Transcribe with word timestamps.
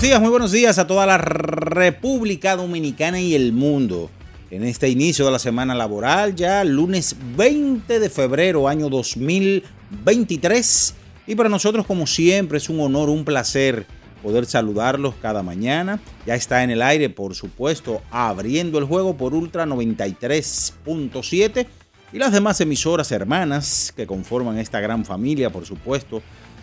Muy 0.00 0.30
buenos 0.30 0.52
días 0.52 0.78
a 0.78 0.86
toda 0.86 1.06
la 1.06 1.18
República 1.18 2.54
Dominicana 2.56 3.20
y 3.20 3.34
el 3.34 3.52
mundo. 3.52 4.08
En 4.50 4.64
este 4.64 4.88
inicio 4.88 5.26
de 5.26 5.32
la 5.32 5.38
semana 5.38 5.74
laboral, 5.74 6.34
ya 6.34 6.64
lunes 6.64 7.14
20 7.36 8.00
de 8.00 8.08
febrero, 8.08 8.68
año 8.68 8.88
2023. 8.88 10.94
Y 11.26 11.34
para 11.34 11.50
nosotros, 11.50 11.84
como 11.84 12.06
siempre, 12.06 12.56
es 12.58 12.70
un 12.70 12.78
honor, 12.80 13.10
un 13.10 13.24
placer 13.24 13.86
poder 14.22 14.46
saludarlos 14.46 15.16
cada 15.20 15.42
mañana. 15.42 16.00
Ya 16.26 16.36
está 16.36 16.62
en 16.62 16.70
el 16.70 16.80
aire, 16.80 17.10
por 17.10 17.34
supuesto, 17.34 18.00
abriendo 18.10 18.78
el 18.78 18.84
juego 18.84 19.16
por 19.16 19.34
Ultra 19.34 19.66
93.7 19.66 21.66
y 22.12 22.18
las 22.18 22.32
demás 22.32 22.60
emisoras 22.60 23.10
hermanas 23.12 23.92
que 23.94 24.06
conforman 24.06 24.56
esta 24.58 24.80
gran 24.80 25.04
familia, 25.04 25.50
por 25.50 25.66
supuesto, 25.66 26.22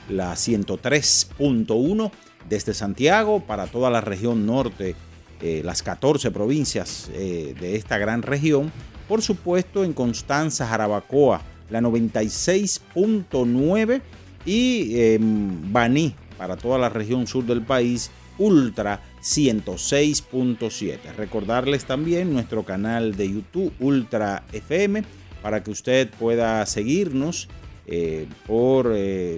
la 0.10 0.34
103.1 0.34 2.12
desde 2.50 2.74
Santiago 2.74 3.42
para 3.42 3.68
toda 3.68 3.90
la 3.90 4.02
región 4.02 4.46
norte, 4.46 4.96
eh, 5.42 5.62
las 5.64 5.82
14 5.84 6.32
provincias 6.32 7.10
eh, 7.14 7.56
de 7.60 7.76
esta 7.76 7.98
gran 7.98 8.22
región. 8.22 8.72
Por 9.08 9.22
supuesto, 9.22 9.84
en 9.84 9.92
Constanza, 9.94 10.68
Jarabacoa, 10.68 11.42
la 11.70 11.82
96.9 11.82 14.02
y 14.46 15.00
en 15.00 15.74
Baní, 15.74 16.16
para 16.38 16.56
toda 16.58 16.78
la 16.78 16.90
región 16.90 17.26
sur 17.28 17.46
del 17.46 17.62
país, 17.62 18.12
Ultra 18.38 19.02
106.7. 19.22 20.98
Recordarles 21.16 21.86
también 21.86 22.34
nuestro 22.34 22.64
canal 22.64 23.16
de 23.16 23.32
YouTube 23.32 23.72
Ultra 23.80 24.44
FM 24.52 25.06
para 25.42 25.64
que 25.64 25.72
usted 25.72 26.10
pueda 26.20 26.66
seguirnos 26.66 27.48
eh, 27.88 28.28
por 28.46 28.94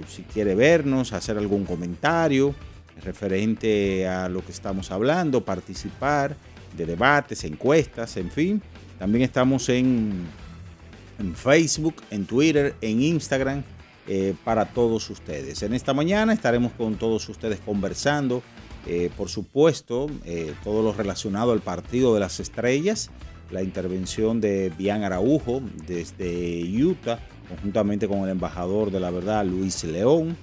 si 0.08 0.24
quiere 0.34 0.56
vernos, 0.56 1.14
hacer 1.14 1.38
algún 1.38 1.66
comentario 1.66 2.56
referente 3.04 4.08
a 4.08 4.30
lo 4.30 4.46
que 4.46 4.52
estamos 4.52 4.92
hablando, 4.92 5.44
participar 5.44 6.36
de 6.76 6.86
debates, 6.86 7.44
encuestas, 7.44 8.18
en 8.18 8.32
fin. 8.32 8.62
También 9.00 9.24
estamos 9.24 9.70
en, 9.70 10.26
en 11.20 11.36
Facebook, 11.36 11.96
en 12.12 12.26
Twitter, 12.26 12.76
en 12.82 13.02
Instagram, 13.02 13.64
eh, 14.10 14.36
para 14.46 14.66
todos 14.66 15.10
ustedes. 15.10 15.64
En 15.64 15.74
esta 15.74 15.94
mañana 15.94 16.32
estaremos 16.32 16.72
con 16.72 16.96
todos 16.96 17.28
ustedes 17.28 17.60
conversando, 17.60 18.42
eh, 18.86 19.12
por 19.18 19.28
supuesto, 19.28 20.08
eh, 20.24 20.54
todo 20.64 20.82
lo 20.82 20.94
relacionado 20.94 21.52
al 21.52 21.60
partido 21.60 22.14
de 22.14 22.22
las 22.22 22.40
estrellas, 22.40 23.10
la 23.52 23.64
intervención 23.64 24.40
de 24.40 24.72
Bian 24.78 25.04
Araujo 25.04 25.62
desde 25.86 26.64
Utah, 26.82 27.20
conjuntamente 27.50 28.08
con 28.08 28.20
el 28.20 28.30
embajador 28.30 28.92
de 28.92 29.02
la 29.02 29.12
verdad, 29.12 29.46
Luis 29.46 29.84
León. 29.84 30.38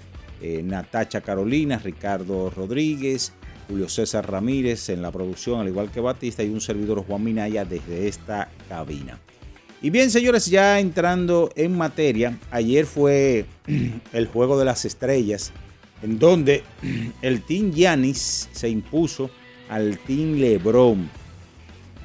Eh, 0.46 0.62
Natacha 0.62 1.22
Carolina, 1.22 1.80
Ricardo 1.82 2.50
Rodríguez, 2.50 3.32
Julio 3.66 3.88
César 3.88 4.30
Ramírez 4.30 4.90
en 4.90 5.00
la 5.00 5.10
producción, 5.10 5.58
al 5.58 5.68
igual 5.68 5.90
que 5.90 6.00
Batista, 6.00 6.42
y 6.42 6.50
un 6.50 6.60
servidor 6.60 7.02
Juan 7.06 7.24
Minaya 7.24 7.64
desde 7.64 8.08
esta 8.08 8.50
cabina. 8.68 9.18
Y 9.80 9.88
bien, 9.88 10.10
señores, 10.10 10.44
ya 10.44 10.80
entrando 10.80 11.48
en 11.56 11.74
materia, 11.74 12.38
ayer 12.50 12.84
fue 12.84 13.46
el 14.12 14.26
juego 14.26 14.58
de 14.58 14.66
las 14.66 14.84
estrellas, 14.84 15.50
en 16.02 16.18
donde 16.18 16.62
el 17.22 17.40
Team 17.40 17.70
Yanis 17.72 18.50
se 18.52 18.68
impuso 18.68 19.30
al 19.70 19.96
Team 20.00 20.34
LeBron. 20.34 21.08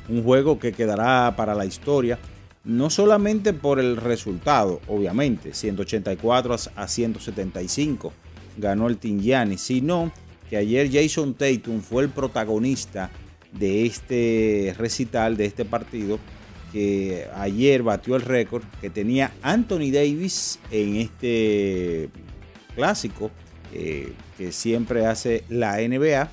Un 0.07 0.23
juego 0.23 0.59
que 0.59 0.71
quedará 0.71 1.35
para 1.35 1.55
la 1.55 1.65
historia, 1.65 2.17
no 2.63 2.89
solamente 2.89 3.51
por 3.51 3.81
el 3.81 3.97
resultado, 3.97 4.79
obviamente, 4.87 5.53
184 5.53 6.55
a 6.73 6.87
175 6.87 8.13
ganó 8.59 8.87
el 8.87 8.97
Team 8.97 9.19
Giannis, 9.19 9.61
sino 9.61 10.11
que 10.49 10.57
ayer 10.57 10.89
Jason 10.91 11.33
Tatum 11.33 11.81
fue 11.81 12.03
el 12.03 12.09
protagonista 12.09 13.11
de 13.51 13.85
este 13.85 14.75
recital, 14.77 15.37
de 15.37 15.45
este 15.45 15.65
partido, 15.65 16.19
que 16.71 17.27
ayer 17.35 17.83
batió 17.83 18.15
el 18.15 18.21
récord 18.21 18.63
que 18.81 18.89
tenía 18.89 19.31
Anthony 19.41 19.91
Davis 19.91 20.59
en 20.71 20.97
este 20.97 22.09
clásico 22.75 23.31
eh, 23.73 24.13
que 24.37 24.51
siempre 24.51 25.05
hace 25.05 25.43
la 25.49 25.77
NBA. 25.77 26.29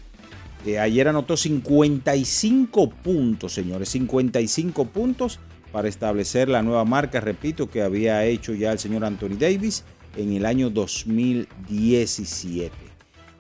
Eh, 0.65 0.79
ayer 0.79 1.09
anotó 1.09 1.37
55 1.37 2.91
puntos, 2.91 3.53
señores, 3.53 3.91
55 3.91 4.87
puntos 4.87 5.39
para 5.71 5.89
establecer 5.89 6.49
la 6.49 6.63
nueva 6.63 6.85
marca, 6.85 7.21
repito, 7.21 7.69
que 7.69 7.83
había 7.83 8.25
hecho 8.25 8.55
ya 8.55 8.73
el 8.73 8.79
señor 8.79 9.05
Anthony 9.05 9.37
Davis 9.39 9.85
en 10.17 10.33
el 10.33 10.47
año 10.47 10.71
2017. 10.71 12.73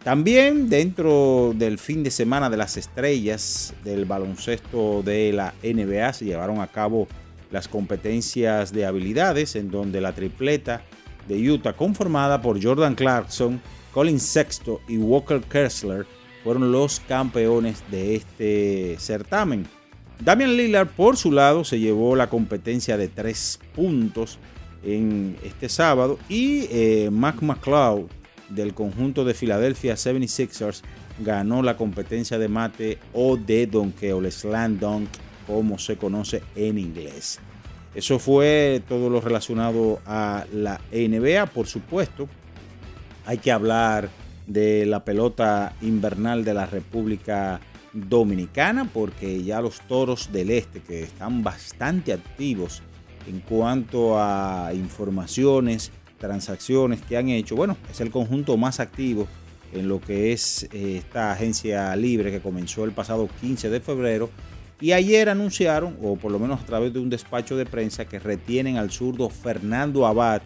También 0.05 0.69
dentro 0.69 1.53
del 1.57 1.79
fin 1.79 2.05
de 2.05 2.13
semana 2.13 2.49
de 2.49 2.57
las 2.57 2.77
estrellas 2.77 3.75
del 3.83 4.05
baloncesto 4.05 5.03
de 5.03 5.33
la 5.33 5.53
NBA 5.65 6.13
se 6.13 6.27
llevaron 6.27 6.61
a 6.61 6.69
cabo 6.69 7.09
las 7.51 7.67
competencias 7.67 8.73
de 8.73 8.87
habilidades 8.87 9.57
en 9.57 9.71
donde 9.71 10.01
la 10.01 10.15
tripleta 10.15 10.83
de 11.27 11.51
Utah 11.51 11.73
conformada 11.73 12.41
por 12.41 12.63
Jordan 12.63 12.95
Clarkson, 12.95 13.61
Colin 13.93 14.21
Sexto 14.21 14.81
y 14.87 14.97
Walker 14.97 15.41
Kessler 15.41 16.07
fueron 16.45 16.71
los 16.71 17.01
campeones 17.01 17.83
de 17.91 18.15
este 18.15 18.97
certamen. 19.01 19.67
Damian 20.21 20.57
Lillard 20.57 20.89
por 20.89 21.17
su 21.17 21.33
lado 21.33 21.65
se 21.65 21.81
llevó 21.81 22.15
la 22.15 22.29
competencia 22.29 22.97
de 22.97 23.09
tres 23.09 23.59
puntos 23.75 24.39
en 24.87 25.37
este 25.43 25.69
sábado. 25.69 26.19
Y 26.29 26.69
eh, 26.71 27.11
Mac 27.13 27.43
McCloud 27.43 28.07
del 28.49 28.73
conjunto 28.73 29.25
de 29.25 29.35
Philadelphia 29.35 29.95
76ers 29.95 30.83
ganó 31.19 31.63
la 31.63 31.77
competencia 31.77 32.39
de 32.39 32.49
mate 32.49 32.99
o 33.13 33.37
de 33.37 33.67
donkeo, 33.67 34.21
el 34.21 34.31
slam 34.31 34.79
dunk, 34.79 35.09
como 35.47 35.79
se 35.79 35.97
conoce 35.97 36.43
en 36.55 36.79
inglés. 36.79 37.41
Eso 37.95 38.19
fue 38.19 38.83
todo 38.89 39.09
lo 39.09 39.21
relacionado 39.21 40.01
a 40.07 40.45
la 40.53 40.81
NBA, 40.93 41.47
por 41.47 41.67
supuesto. 41.67 42.29
Hay 43.25 43.39
que 43.39 43.51
hablar 43.51 44.11
de 44.47 44.87
la 44.87 45.05
pelota 45.05 45.75
invernal 45.81 46.45
de 46.45 46.55
la 46.55 46.67
República 46.67 47.59
Dominicana, 47.93 48.89
porque 48.93 49.43
ya 49.43 49.63
los 49.63 49.81
toros 49.81 50.31
del 50.31 50.51
este, 50.51 50.81
que 50.81 51.03
están 51.03 51.43
bastante 51.43 52.13
activos 52.13 52.83
en 53.27 53.41
cuanto 53.41 54.19
a 54.19 54.71
informaciones, 54.75 55.91
transacciones 56.19 57.03
que 57.03 57.17
han 57.17 57.29
hecho. 57.29 57.57
Bueno, 57.57 57.77
es 57.91 58.01
el 58.01 58.11
conjunto 58.11 58.57
más 58.57 58.81
activo 58.81 59.27
en 59.73 59.89
lo 59.89 60.01
que 60.01 60.33
es 60.33 60.69
eh, 60.73 60.99
esta 60.99 61.33
agencia 61.33 61.95
libre 61.97 62.31
que 62.31 62.41
comenzó 62.41 62.85
el 62.85 62.93
pasado 62.93 63.29
15 63.41 63.71
de 63.71 63.81
febrero. 63.81 64.31
Y 64.81 64.93
ayer 64.93 65.29
anunciaron, 65.29 65.97
o 66.03 66.17
por 66.17 66.31
lo 66.31 66.39
menos 66.39 66.61
a 66.61 66.67
través 66.67 66.93
de 66.93 66.99
un 66.99 67.09
despacho 67.09 67.57
de 67.57 67.65
prensa, 67.65 68.05
que 68.05 68.19
retienen 68.19 68.77
al 68.77 68.91
zurdo 68.91 69.31
Fernando 69.31 70.07
Abad 70.07 70.43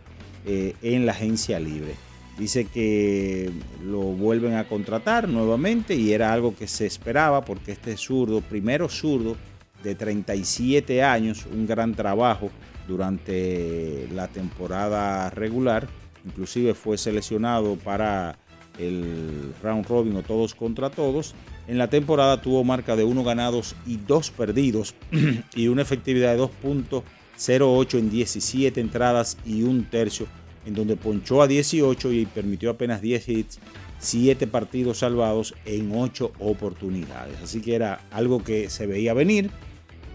eh, 0.47 0.75
en 0.83 1.05
la 1.05 1.13
agencia 1.13 1.59
libre. 1.59 1.95
Dice 2.39 2.65
que 2.65 3.51
lo 3.85 4.01
vuelven 4.01 4.55
a 4.55 4.67
contratar 4.67 5.29
nuevamente 5.29 5.95
y 5.95 6.13
era 6.13 6.33
algo 6.33 6.57
que 6.57 6.69
se 6.69 6.87
esperaba 6.87 7.45
porque 7.45 7.73
este 7.73 7.97
zurdo, 7.97 8.41
primero 8.41 8.89
zurdo 8.89 9.37
de 9.83 9.95
37 9.95 11.03
años, 11.03 11.45
un 11.53 11.67
gran 11.67 11.95
trabajo 11.95 12.51
durante 12.91 14.09
la 14.13 14.29
temporada 14.29 15.31
regular, 15.31 15.89
inclusive 16.27 16.75
fue 16.75 16.99
seleccionado 16.99 17.77
para 17.77 18.37
el 18.79 19.55
round 19.63 19.87
robin 19.87 20.17
o 20.17 20.23
todos 20.23 20.55
contra 20.55 20.91
todos. 20.91 21.35
En 21.69 21.79
la 21.79 21.89
temporada 21.89 22.43
tuvo 22.43 22.65
marca 22.65 22.97
de 22.97 23.05
1 23.05 23.23
ganados 23.23 23.77
y 23.87 23.97
2 23.97 24.31
perdidos 24.33 24.95
y 25.55 25.69
una 25.69 25.83
efectividad 25.83 26.35
de 26.35 26.43
2.08 26.43 27.99
en 27.99 28.11
17 28.11 28.81
entradas 28.81 29.39
y 29.47 29.63
un 29.63 29.85
tercio, 29.85 30.27
en 30.67 30.75
donde 30.75 30.97
ponchó 30.97 31.43
a 31.43 31.47
18 31.47 32.13
y 32.13 32.27
permitió 32.27 32.71
apenas 32.71 33.01
10 33.01 33.29
hits, 33.29 33.61
7 34.01 34.49
partidos 34.49 34.99
salvados 34.99 35.55
en 35.65 35.93
8 35.95 36.33
oportunidades. 36.41 37.37
Así 37.43 37.61
que 37.61 37.77
era 37.77 38.01
algo 38.11 38.43
que 38.43 38.69
se 38.69 38.87
veía 38.87 39.15
venir 39.15 39.51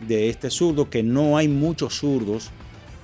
de 0.07 0.29
este 0.29 0.49
zurdo, 0.49 0.89
que 0.89 1.03
no 1.03 1.37
hay 1.37 1.47
muchos 1.47 1.99
zurdos 1.99 2.51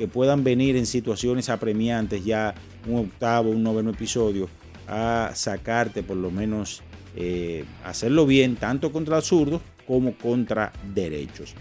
que 0.02 0.08
puedan 0.08 0.44
venir 0.44 0.78
en 0.78 0.88
situaciones 0.88 1.48
apremiantes, 1.50 2.26
ya 2.26 2.56
un 2.88 3.02
octavo, 3.02 3.52
un 3.52 3.62
noveno 3.62 3.92
episodio, 3.92 4.50
a 4.88 5.30
sacarte 5.36 6.02
por 6.02 6.18
lo 6.18 6.32
menos, 6.32 6.82
eh, 7.16 7.66
hacerlo 7.86 8.26
bien, 8.26 8.56
tanto 8.56 8.92
contra 8.92 9.22
zurdos 9.22 9.62
como 9.86 10.18
contra 10.18 10.74
derechos. 10.96 11.54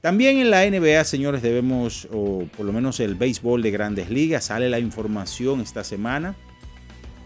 También 0.00 0.38
en 0.38 0.48
la 0.48 0.64
NBA, 0.64 1.02
señores, 1.02 1.42
debemos, 1.42 2.06
o 2.12 2.46
por 2.56 2.64
lo 2.64 2.72
menos 2.72 3.00
el 3.00 3.16
béisbol 3.16 3.62
de 3.62 3.72
grandes 3.72 4.10
ligas, 4.10 4.44
sale 4.44 4.70
la 4.70 4.78
información 4.78 5.60
esta 5.60 5.82
semana 5.82 6.36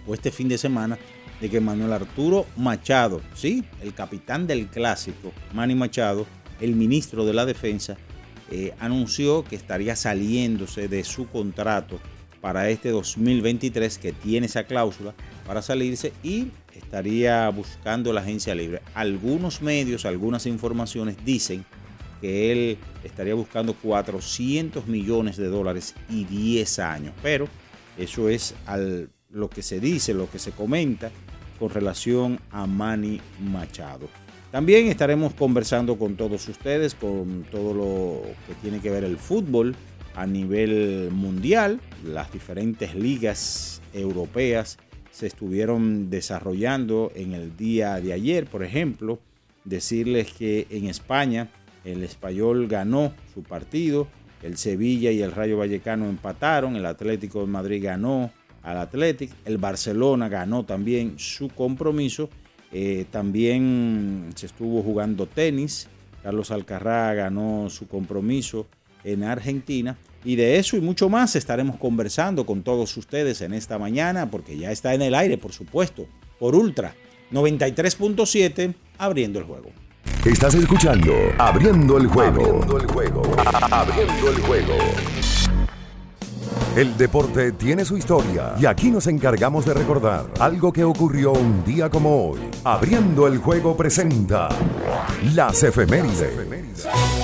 o 0.06 0.14
este 0.14 0.30
fin 0.30 0.48
de 0.48 0.56
semana 0.56 0.98
de 1.42 1.50
que 1.50 1.60
Manuel 1.60 1.92
Arturo 1.92 2.46
Machado, 2.56 3.20
sí, 3.34 3.62
el 3.82 3.92
capitán 3.92 4.46
del 4.46 4.68
clásico, 4.68 5.32
Manny 5.52 5.74
Machado, 5.74 6.26
el 6.62 6.76
ministro 6.76 7.26
de 7.26 7.34
la 7.34 7.44
Defensa, 7.44 7.98
eh, 8.54 8.74
anunció 8.80 9.44
que 9.44 9.56
estaría 9.56 9.96
saliéndose 9.96 10.86
de 10.86 11.04
su 11.04 11.26
contrato 11.26 11.98
para 12.42 12.68
este 12.68 12.90
2023 12.90 13.96
que 13.96 14.12
tiene 14.12 14.44
esa 14.44 14.64
cláusula 14.64 15.14
para 15.46 15.62
salirse 15.62 16.12
y 16.22 16.48
estaría 16.74 17.48
buscando 17.48 18.12
la 18.12 18.20
agencia 18.20 18.54
libre. 18.54 18.82
Algunos 18.92 19.62
medios, 19.62 20.04
algunas 20.04 20.44
informaciones 20.44 21.16
dicen 21.24 21.64
que 22.20 22.52
él 22.52 22.78
estaría 23.04 23.32
buscando 23.34 23.72
400 23.72 24.86
millones 24.86 25.38
de 25.38 25.46
dólares 25.46 25.94
y 26.10 26.24
10 26.24 26.78
años, 26.80 27.14
pero 27.22 27.48
eso 27.96 28.28
es 28.28 28.54
lo 29.30 29.48
que 29.48 29.62
se 29.62 29.80
dice, 29.80 30.12
lo 30.12 30.30
que 30.30 30.38
se 30.38 30.50
comenta 30.50 31.10
con 31.58 31.70
relación 31.70 32.38
a 32.50 32.66
Manny 32.66 33.18
Machado. 33.40 34.10
También 34.52 34.88
estaremos 34.88 35.32
conversando 35.32 35.96
con 35.96 36.14
todos 36.14 36.46
ustedes, 36.46 36.94
con 36.94 37.46
todo 37.50 37.72
lo 37.72 38.22
que 38.46 38.52
tiene 38.60 38.80
que 38.80 38.90
ver 38.90 39.02
el 39.02 39.16
fútbol 39.16 39.74
a 40.14 40.26
nivel 40.26 41.08
mundial. 41.10 41.80
Las 42.04 42.30
diferentes 42.30 42.94
ligas 42.94 43.80
europeas 43.94 44.76
se 45.10 45.26
estuvieron 45.26 46.10
desarrollando 46.10 47.10
en 47.14 47.32
el 47.32 47.56
día 47.56 47.98
de 47.98 48.12
ayer. 48.12 48.44
Por 48.44 48.62
ejemplo, 48.62 49.20
decirles 49.64 50.34
que 50.34 50.66
en 50.68 50.86
España 50.86 51.48
el 51.86 52.02
español 52.02 52.68
ganó 52.68 53.14
su 53.32 53.42
partido, 53.42 54.06
el 54.42 54.58
Sevilla 54.58 55.10
y 55.12 55.22
el 55.22 55.32
Rayo 55.32 55.56
Vallecano 55.56 56.10
empataron, 56.10 56.76
el 56.76 56.84
Atlético 56.84 57.40
de 57.40 57.46
Madrid 57.46 57.82
ganó 57.82 58.30
al 58.62 58.76
Atlético, 58.76 59.34
el 59.46 59.56
Barcelona 59.56 60.28
ganó 60.28 60.66
también 60.66 61.14
su 61.18 61.48
compromiso 61.48 62.28
eh, 62.72 63.04
también 63.10 64.30
se 64.34 64.46
estuvo 64.46 64.82
jugando 64.82 65.26
tenis. 65.26 65.88
Carlos 66.22 66.50
Alcarrá 66.50 67.12
ganó 67.14 67.68
su 67.68 67.86
compromiso 67.86 68.66
en 69.04 69.24
Argentina. 69.24 69.96
Y 70.24 70.36
de 70.36 70.58
eso 70.58 70.76
y 70.76 70.80
mucho 70.80 71.08
más 71.08 71.34
estaremos 71.34 71.76
conversando 71.76 72.46
con 72.46 72.62
todos 72.62 72.96
ustedes 72.96 73.40
en 73.40 73.52
esta 73.54 73.78
mañana, 73.78 74.30
porque 74.30 74.56
ya 74.56 74.70
está 74.70 74.94
en 74.94 75.02
el 75.02 75.14
aire, 75.14 75.36
por 75.36 75.52
supuesto, 75.52 76.06
por 76.38 76.54
Ultra 76.54 76.94
93.7, 77.32 78.74
abriendo 78.98 79.38
el 79.40 79.44
juego. 79.46 79.70
Estás 80.24 80.54
escuchando 80.54 81.12
Abriendo 81.38 81.98
el 81.98 82.06
juego. 82.06 82.44
Abriendo 82.44 82.78
el 82.78 82.86
juego. 82.86 83.22
Abriendo 83.70 84.30
el 84.30 84.40
juego. 84.42 84.74
El 86.76 86.96
deporte 86.96 87.52
tiene 87.52 87.84
su 87.84 87.98
historia 87.98 88.54
y 88.58 88.64
aquí 88.64 88.90
nos 88.90 89.06
encargamos 89.06 89.66
de 89.66 89.74
recordar 89.74 90.24
algo 90.40 90.72
que 90.72 90.84
ocurrió 90.84 91.32
un 91.32 91.62
día 91.64 91.90
como 91.90 92.30
hoy. 92.30 92.40
Abriendo 92.64 93.26
el 93.26 93.36
juego 93.36 93.76
presenta 93.76 94.48
las 95.34 95.62
efemérides. 95.62 97.21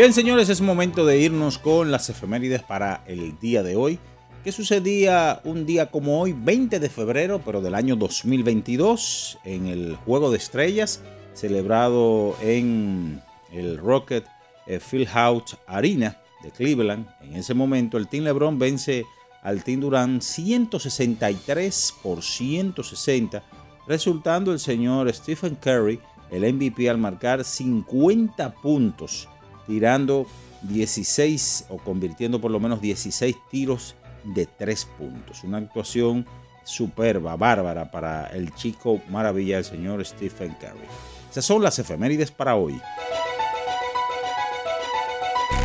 Bien, 0.00 0.14
señores, 0.14 0.48
es 0.48 0.62
momento 0.62 1.04
de 1.04 1.18
irnos 1.18 1.58
con 1.58 1.90
las 1.90 2.08
efemérides 2.08 2.62
para 2.62 3.04
el 3.06 3.38
día 3.38 3.62
de 3.62 3.76
hoy. 3.76 3.98
¿Qué 4.42 4.50
sucedía 4.50 5.42
un 5.44 5.66
día 5.66 5.90
como 5.90 6.22
hoy, 6.22 6.32
20 6.32 6.80
de 6.80 6.88
febrero, 6.88 7.42
pero 7.44 7.60
del 7.60 7.74
año 7.74 7.96
2022, 7.96 9.40
en 9.44 9.66
el 9.66 9.96
Juego 9.96 10.30
de 10.30 10.38
Estrellas, 10.38 11.02
celebrado 11.34 12.34
en 12.40 13.20
el 13.52 13.76
Rocket 13.76 14.24
eh, 14.66 14.80
Fieldhouse 14.80 15.58
Arena 15.66 16.16
de 16.42 16.50
Cleveland? 16.50 17.06
En 17.20 17.36
ese 17.36 17.52
momento, 17.52 17.98
el 17.98 18.08
Team 18.08 18.24
LeBron 18.24 18.58
vence 18.58 19.04
al 19.42 19.62
Team 19.62 19.80
Durant 19.80 20.22
163 20.22 21.94
por 22.02 22.22
160, 22.22 23.42
resultando 23.86 24.50
el 24.50 24.60
señor 24.60 25.12
Stephen 25.12 25.56
Curry 25.56 26.00
el 26.30 26.50
MVP 26.54 26.88
al 26.88 26.96
marcar 26.96 27.44
50 27.44 28.54
puntos 28.62 29.28
tirando 29.70 30.26
16 30.62 31.66
o 31.68 31.78
convirtiendo 31.78 32.40
por 32.40 32.50
lo 32.50 32.58
menos 32.58 32.80
16 32.80 33.36
tiros 33.52 33.94
de 34.24 34.46
3 34.46 34.84
puntos. 34.98 35.44
Una 35.44 35.58
actuación 35.58 36.26
superba, 36.64 37.36
bárbara 37.36 37.88
para 37.88 38.26
el 38.26 38.52
chico 38.52 39.00
maravilla, 39.08 39.58
el 39.58 39.64
señor 39.64 40.04
Stephen 40.04 40.56
Curry. 40.60 40.88
Esas 41.30 41.44
son 41.44 41.62
las 41.62 41.78
efemérides 41.78 42.32
para 42.32 42.56
hoy. 42.56 42.80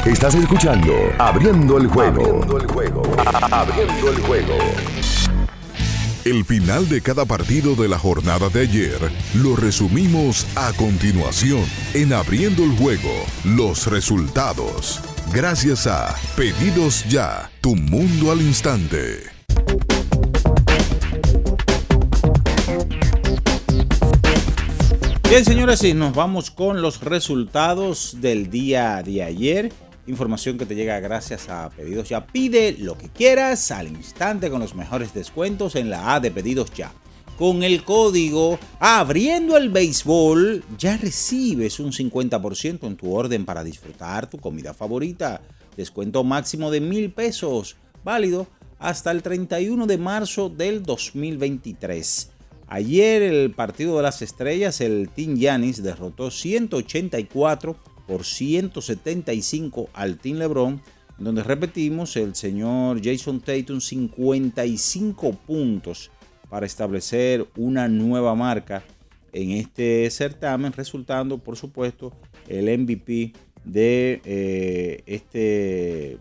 Estás 0.06 0.36
escuchando 0.36 0.94
Abriendo 1.18 1.80
el 1.80 1.88
juego. 1.88 2.22
Abriendo 2.22 2.58
el 2.60 2.68
juego. 2.68 3.02
Abriendo 3.50 4.12
el 4.12 4.20
juego. 4.22 4.54
El 6.26 6.44
final 6.44 6.90
de 6.90 7.02
cada 7.02 7.24
partido 7.26 7.76
de 7.76 7.88
la 7.88 8.00
jornada 8.00 8.50
de 8.50 8.62
ayer 8.62 8.98
lo 9.36 9.56
resumimos 9.56 10.48
a 10.56 10.74
continuación 10.74 11.64
en 11.94 12.14
Abriendo 12.14 12.64
el 12.64 12.72
Juego, 12.72 13.14
los 13.44 13.86
resultados. 13.86 15.02
Gracias 15.32 15.86
a 15.86 16.16
Pedidos 16.36 17.08
Ya, 17.10 17.52
tu 17.62 17.76
mundo 17.76 18.32
al 18.32 18.42
instante. 18.42 19.20
Bien, 25.30 25.46
señores, 25.46 25.84
y 25.84 25.94
nos 25.94 26.16
vamos 26.16 26.50
con 26.50 26.82
los 26.82 27.02
resultados 27.02 28.20
del 28.20 28.50
día 28.50 29.04
de 29.04 29.22
ayer. 29.22 29.72
Información 30.08 30.60
que 30.60 30.68
te 30.68 30.76
llega 30.76 31.00
gracias 31.00 31.50
a 31.50 31.70
Pedidos 31.72 32.10
Ya. 32.10 32.28
Pide 32.28 32.76
lo 32.78 32.96
que 32.96 33.10
quieras 33.10 33.72
al 33.72 33.88
instante 33.88 34.52
con 34.52 34.60
los 34.60 34.76
mejores 34.76 35.16
descuentos 35.16 35.76
en 35.76 35.90
la 35.90 36.14
A 36.14 36.20
de 36.20 36.30
Pedidos 36.30 36.72
Ya. 36.74 36.94
Con 37.40 37.64
el 37.64 37.84
código 37.84 38.60
Abriendo 38.80 39.58
el 39.58 39.70
Béisbol 39.70 40.64
ya 40.78 40.96
recibes 40.98 41.80
un 41.80 41.92
50% 41.92 42.86
en 42.86 42.96
tu 42.96 43.14
orden 43.14 43.46
para 43.46 43.64
disfrutar 43.64 44.30
tu 44.30 44.38
comida 44.38 44.76
favorita. 44.76 45.42
Descuento 45.76 46.24
máximo 46.24 46.70
de 46.70 46.82
mil 46.82 47.12
pesos, 47.12 47.76
válido 48.04 48.48
hasta 48.78 49.10
el 49.10 49.24
31 49.24 49.88
de 49.88 49.98
marzo 49.98 50.50
del 50.50 50.84
2023. 50.84 52.30
Ayer 52.68 53.24
el 53.24 53.52
partido 53.52 53.98
de 53.98 54.04
las 54.04 54.22
estrellas, 54.22 54.82
el 54.82 55.10
Team 55.10 55.36
Yanis 55.36 55.82
derrotó 55.82 56.30
184 56.30 57.76
por 58.08 58.26
175 58.26 59.90
al 59.94 60.18
Team 60.18 60.38
LeBron, 60.38 60.82
donde 61.18 61.44
repetimos 61.44 62.16
el 62.18 62.36
señor 62.36 63.02
Jason 63.04 63.40
Tatum 63.40 63.80
55 63.80 65.34
puntos 65.46 66.12
para 66.50 66.66
establecer 66.66 67.48
una 67.56 67.88
nueva 67.88 68.36
marca 68.36 68.84
en 69.32 69.52
este 69.52 70.10
certamen, 70.12 70.74
resultando 70.74 71.38
por 71.38 71.58
supuesto 71.58 72.14
el 72.48 72.66
MVP 72.80 73.34
de, 73.64 74.22
eh, 74.24 75.04
este, 75.06 76.18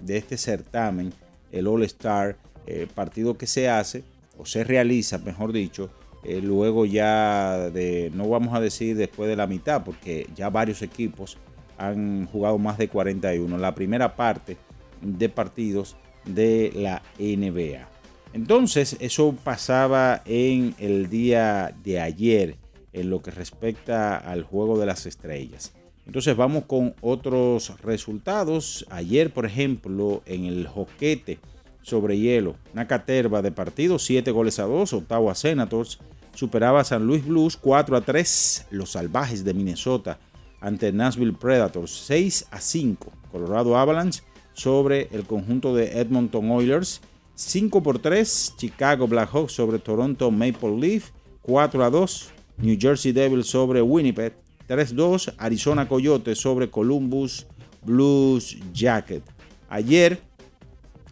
de 0.00 0.16
este 0.16 0.36
certamen, 0.36 1.12
el 1.52 1.66
All 1.66 1.84
Star, 1.84 2.36
eh, 2.66 2.88
partido 2.92 3.38
que 3.38 3.46
se 3.46 3.68
hace 3.68 4.02
o 4.38 4.44
se 4.46 4.64
realiza, 4.64 5.18
mejor 5.18 5.52
dicho, 5.52 5.90
eh, 6.28 6.40
luego 6.42 6.84
ya 6.86 7.70
de, 7.70 8.10
no 8.14 8.28
vamos 8.28 8.54
a 8.54 8.60
decir 8.60 8.96
después 8.96 9.28
de 9.28 9.36
la 9.36 9.46
mitad, 9.46 9.84
porque 9.84 10.28
ya 10.34 10.50
varios 10.50 10.82
equipos 10.82 11.38
han 11.78 12.26
jugado 12.26 12.58
más 12.58 12.78
de 12.78 12.88
41, 12.88 13.58
la 13.58 13.74
primera 13.74 14.16
parte 14.16 14.56
de 15.02 15.28
partidos 15.28 15.96
de 16.24 16.72
la 16.74 17.02
NBA. 17.18 17.88
Entonces, 18.32 18.96
eso 19.00 19.34
pasaba 19.44 20.22
en 20.24 20.74
el 20.78 21.08
día 21.08 21.74
de 21.84 22.00
ayer 22.00 22.56
en 22.92 23.10
lo 23.10 23.22
que 23.22 23.30
respecta 23.30 24.16
al 24.16 24.42
juego 24.42 24.78
de 24.78 24.86
las 24.86 25.06
estrellas. 25.06 25.72
Entonces 26.06 26.36
vamos 26.36 26.64
con 26.64 26.94
otros 27.00 27.80
resultados. 27.82 28.86
Ayer, 28.90 29.32
por 29.32 29.44
ejemplo, 29.44 30.22
en 30.24 30.44
el 30.44 30.66
joquete 30.66 31.38
sobre 31.82 32.18
hielo, 32.18 32.56
una 32.72 32.86
caterva 32.86 33.42
de 33.42 33.52
partidos, 33.52 34.04
7 34.04 34.30
goles 34.30 34.58
a 34.58 34.64
2, 34.64 34.92
Ottawa 34.92 35.34
Senators 35.34 35.98
superaba 36.36 36.80
a 36.80 36.84
San 36.84 37.06
Luis 37.06 37.24
Blues 37.24 37.56
4 37.56 37.96
a 37.96 38.00
3, 38.02 38.66
los 38.70 38.92
salvajes 38.92 39.42
de 39.42 39.54
Minnesota 39.54 40.18
ante 40.60 40.92
Nashville 40.92 41.32
Predators 41.32 41.90
6 42.06 42.48
a 42.50 42.60
5, 42.60 43.10
Colorado 43.32 43.76
Avalanche 43.76 44.22
sobre 44.52 45.08
el 45.12 45.24
conjunto 45.24 45.74
de 45.74 45.98
Edmonton 45.98 46.50
Oilers 46.50 47.00
5 47.34 47.82
por 47.82 47.98
3, 47.98 48.54
Chicago 48.58 49.08
Blackhawks 49.08 49.52
sobre 49.52 49.78
Toronto 49.78 50.30
Maple 50.30 50.76
Leaf 50.78 51.10
4 51.42 51.84
a 51.84 51.90
2, 51.90 52.28
New 52.58 52.76
Jersey 52.78 53.12
Devils 53.12 53.48
sobre 53.48 53.80
Winnipeg 53.80 54.34
3-2, 54.68 55.34
Arizona 55.38 55.88
Coyotes 55.88 56.38
sobre 56.38 56.70
Columbus 56.70 57.46
Blues 57.82 58.58
Jacket. 58.72 59.22
Ayer 59.68 60.20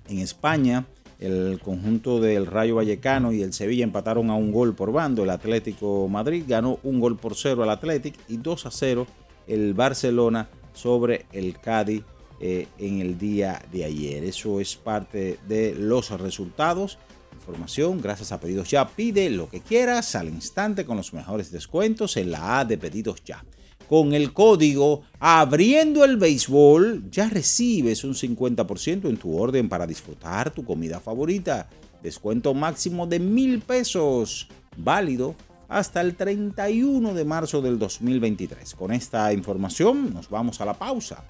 en 0.09 0.19
España 0.19 0.87
el 1.19 1.61
conjunto 1.63 2.21
del 2.21 2.47
Rayo 2.47 2.77
Vallecano 2.77 3.33
y 3.33 3.43
el 3.43 3.53
Sevilla 3.53 3.85
empataron 3.85 4.31
a 4.31 4.35
un 4.35 4.53
gol 4.53 4.75
por 4.75 4.93
bando. 4.93 5.23
El 5.23 5.31
Atlético 5.31 6.09
Madrid 6.09 6.45
ganó 6.47 6.79
un 6.83 7.01
gol 7.01 7.17
por 7.17 7.35
cero 7.35 7.63
al 7.63 7.71
Atlético 7.71 8.19
y 8.29 8.37
2 8.37 8.67
a 8.67 8.71
0 8.71 9.07
el 9.47 9.75
Barcelona 9.75 10.49
sobre 10.73 11.27
el 11.33 11.59
Cádiz 11.61 12.03
eh, 12.41 12.67
en 12.79 13.01
el 13.01 13.19
día 13.19 13.63
de 13.71 13.85
ayer. 13.85 14.25
Eso 14.25 14.61
es 14.61 14.77
parte 14.77 15.39
de 15.47 15.75
los 15.75 16.11
resultados. 16.21 16.99
Información, 17.33 18.01
gracias 18.01 18.33
a 18.33 18.41
Pedidos 18.41 18.71
Ya. 18.71 18.89
Pide 18.89 19.31
lo 19.31 19.49
que 19.49 19.61
quieras 19.61 20.15
al 20.15 20.29
instante 20.29 20.85
con 20.85 20.97
los 20.97 21.13
mejores 21.13 21.51
descuentos 21.51 22.17
en 22.17 22.31
la 22.31 22.61
A 22.61 22.65
de 22.65 22.79
Pedidos 22.79 23.23
Ya 23.25 23.45
con 23.89 24.15
el 24.15 24.33
código 24.33 25.03
Abriendo 25.19 26.05
el 26.05 26.17
Béisbol, 26.19 27.11
ya 27.11 27.29
recibes 27.29 28.05
un 28.05 28.15
50% 28.15 29.09
en 29.09 29.17
tu 29.17 29.37
orden 29.37 29.69
para 29.69 29.87
disfrutar 29.87 30.51
tu 30.51 30.65
comida 30.65 31.01
favorita. 31.01 31.69
Descuento 32.03 32.53
máximo 32.53 33.07
de 33.07 33.19
mil 33.19 33.61
pesos, 33.61 34.49
válido 34.77 35.35
hasta 35.69 36.03
el 36.03 36.15
31 36.15 37.15
de 37.15 37.25
marzo 37.25 37.63
del 37.63 37.79
2023. 37.79 38.75
Con 38.75 38.93
esta 38.93 39.33
información 39.33 40.13
nos 40.13 40.29
vamos 40.29 40.61
a 40.61 40.67
la 40.67 40.75
pausa. 40.75 41.25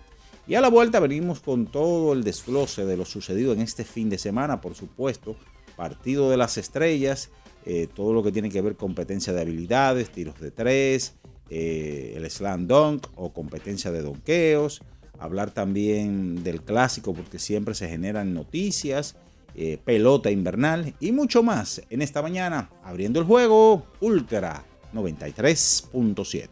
Y 0.47 0.57
a 0.57 0.61
la 0.61 0.69
vuelta 0.69 1.01
venimos 1.01 1.41
con 1.41 1.67
todo 1.67 2.13
el 2.13 2.25
desglose 2.25 2.85
de 2.85 2.97
lo 2.97 3.05
sucedido 3.05 3.53
en 3.53 3.61
este 3.61 3.85
fin 3.85 4.11
de 4.11 4.19
semana, 4.19 4.61
por 4.61 4.75
supuesto. 4.75 5.37
Partido 5.77 6.31
de 6.31 6.37
las 6.37 6.59
estrellas, 6.59 7.31
eh, 7.65 7.89
todo 7.95 8.13
lo 8.13 8.23
que 8.23 8.33
tiene 8.33 8.51
que 8.51 8.61
ver 8.61 8.77
competencia 8.77 9.33
de 9.33 9.41
habilidades, 9.41 10.11
tiros 10.11 10.39
de 10.41 10.51
tres, 10.51 11.15
eh, 11.51 12.15
el 12.17 12.31
slam 12.31 12.67
dunk 12.67 13.07
o 13.17 13.33
competencia 13.33 13.91
de 13.91 14.03
donkeos, 14.03 14.83
hablar 15.19 15.51
también 15.51 16.43
del 16.43 16.63
clásico 16.63 17.15
porque 17.15 17.39
siempre 17.39 17.75
se 17.75 17.89
generan 17.89 18.35
noticias, 18.35 19.17
eh, 19.57 19.79
pelota 19.85 20.31
invernal 20.31 20.95
y 20.99 21.13
mucho 21.13 21.43
más 21.43 21.81
en 21.91 22.03
esta 22.03 22.23
mañana 22.23 22.71
abriendo 22.83 23.21
el 23.21 23.27
juego 23.27 23.87
Ultra 24.01 24.65
93.7. 24.93 26.49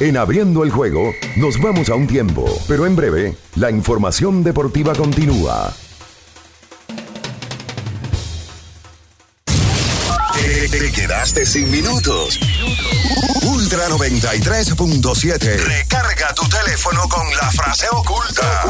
En 0.00 0.16
abriendo 0.16 0.62
el 0.62 0.70
juego 0.70 1.12
nos 1.36 1.60
vamos 1.60 1.88
a 1.88 1.96
un 1.96 2.06
tiempo, 2.06 2.46
pero 2.68 2.86
en 2.86 2.94
breve 2.94 3.34
la 3.56 3.70
información 3.70 4.44
deportiva 4.44 4.94
continúa. 4.94 5.74
Te 10.70 10.92
quedaste 10.92 11.46
sin 11.46 11.70
minutos. 11.70 12.38
Ultra 13.42 13.88
93.7. 13.88 15.56
Recarga 15.56 16.32
tu 16.34 16.48
teléfono 16.48 17.08
con 17.08 17.28
la 17.36 17.50
frase 17.50 17.88
oculta. 17.90 18.62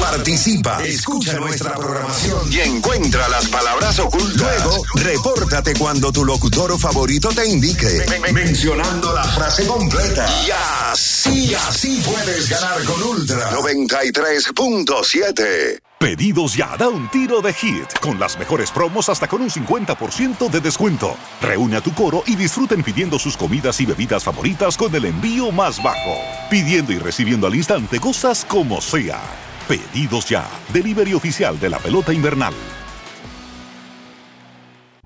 Participa, 0.00 0.80
escucha 0.84 1.40
nuestra 1.40 1.74
programación 1.74 2.52
y 2.52 2.60
encuentra 2.60 3.28
las 3.28 3.48
palabras 3.48 3.98
ocultas. 3.98 4.36
Luego, 4.36 4.84
repórtate 4.94 5.74
cuando 5.74 6.12
tu 6.12 6.24
locutor 6.24 6.78
favorito 6.78 7.30
te 7.30 7.44
indique, 7.46 8.06
mencionando 8.32 9.12
la 9.12 9.24
frase 9.24 9.66
completa. 9.66 10.24
Y 10.46 10.50
así, 10.90 11.52
así 11.54 12.00
puedes 12.04 12.48
ganar 12.48 12.84
con 12.84 13.02
Ultra 13.02 13.50
93.7. 13.50 15.80
Pedidos 16.02 16.56
ya, 16.56 16.76
da 16.76 16.88
un 16.88 17.08
tiro 17.10 17.40
de 17.40 17.52
hit, 17.52 18.00
con 18.00 18.18
las 18.18 18.36
mejores 18.36 18.72
promos 18.72 19.08
hasta 19.08 19.28
con 19.28 19.40
un 19.40 19.48
50% 19.48 20.50
de 20.50 20.60
descuento. 20.60 21.16
Reúne 21.40 21.76
a 21.76 21.80
tu 21.80 21.94
coro 21.94 22.24
y 22.26 22.34
disfruten 22.34 22.82
pidiendo 22.92 23.18
sus 23.18 23.38
comidas 23.38 23.80
y 23.80 23.86
bebidas 23.86 24.22
favoritas 24.22 24.76
con 24.76 24.94
el 24.94 25.06
envío 25.06 25.50
más 25.50 25.82
bajo. 25.82 26.14
Pidiendo 26.50 26.92
y 26.92 26.98
recibiendo 26.98 27.46
al 27.46 27.54
instante 27.54 27.98
cosas 27.98 28.44
como 28.44 28.82
sea. 28.82 29.18
Pedidos 29.66 30.28
ya, 30.28 30.46
delivery 30.74 31.14
oficial 31.14 31.58
de 31.58 31.70
la 31.70 31.78
pelota 31.78 32.12
invernal. 32.12 32.52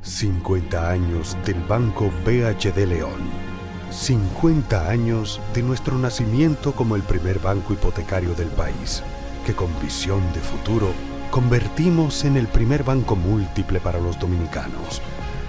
50 0.02 0.90
años 0.90 1.37
del 1.45 1.62
Banco 1.62 2.11
BHD 2.25 2.87
León. 2.88 3.31
50 3.90 4.88
años 4.88 5.40
de 5.55 5.62
nuestro 5.62 5.97
nacimiento 5.97 6.73
como 6.73 6.97
el 6.97 7.02
primer 7.02 7.38
banco 7.38 7.73
hipotecario 7.73 8.35
del 8.35 8.49
país 8.49 9.02
que 9.47 9.55
con 9.55 9.71
visión 9.81 10.21
de 10.33 10.40
futuro 10.40 10.93
convertimos 11.31 12.25
en 12.25 12.37
el 12.37 12.49
primer 12.49 12.83
banco 12.83 13.14
múltiple 13.14 13.78
para 13.78 14.00
los 14.00 14.19
dominicanos. 14.19 15.00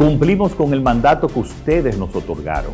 Cumplimos 0.00 0.54
con 0.54 0.72
el 0.72 0.80
mandato 0.80 1.28
que 1.28 1.40
ustedes 1.40 1.98
nos 1.98 2.16
otorgaron. 2.16 2.72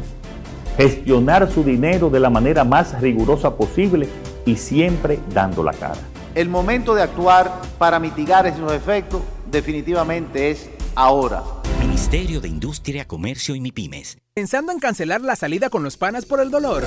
Gestionar 0.76 1.50
su 1.50 1.64
dinero 1.64 2.08
de 2.08 2.20
la 2.20 2.30
manera 2.30 2.62
más 2.62 3.00
rigurosa 3.00 3.56
posible 3.56 4.08
y 4.44 4.54
siempre 4.54 5.18
dando 5.34 5.64
la 5.64 5.72
cara. 5.72 5.98
El 6.36 6.48
momento 6.48 6.94
de 6.94 7.02
actuar 7.02 7.50
para 7.78 7.98
mitigar 7.98 8.46
esos 8.46 8.70
efectos 8.72 9.22
definitivamente 9.50 10.52
es 10.52 10.70
ahora. 10.94 11.42
Ministerio 11.80 12.40
de 12.40 12.46
Industria, 12.46 13.08
Comercio 13.08 13.56
y 13.56 13.60
MIPIMES. 13.60 14.18
¿Pensando 14.32 14.70
en 14.70 14.78
cancelar 14.78 15.20
la 15.20 15.34
salida 15.34 15.68
con 15.68 15.82
los 15.82 15.96
panas 15.96 16.26
por 16.26 16.40
el 16.40 16.52
dolor? 16.52 16.84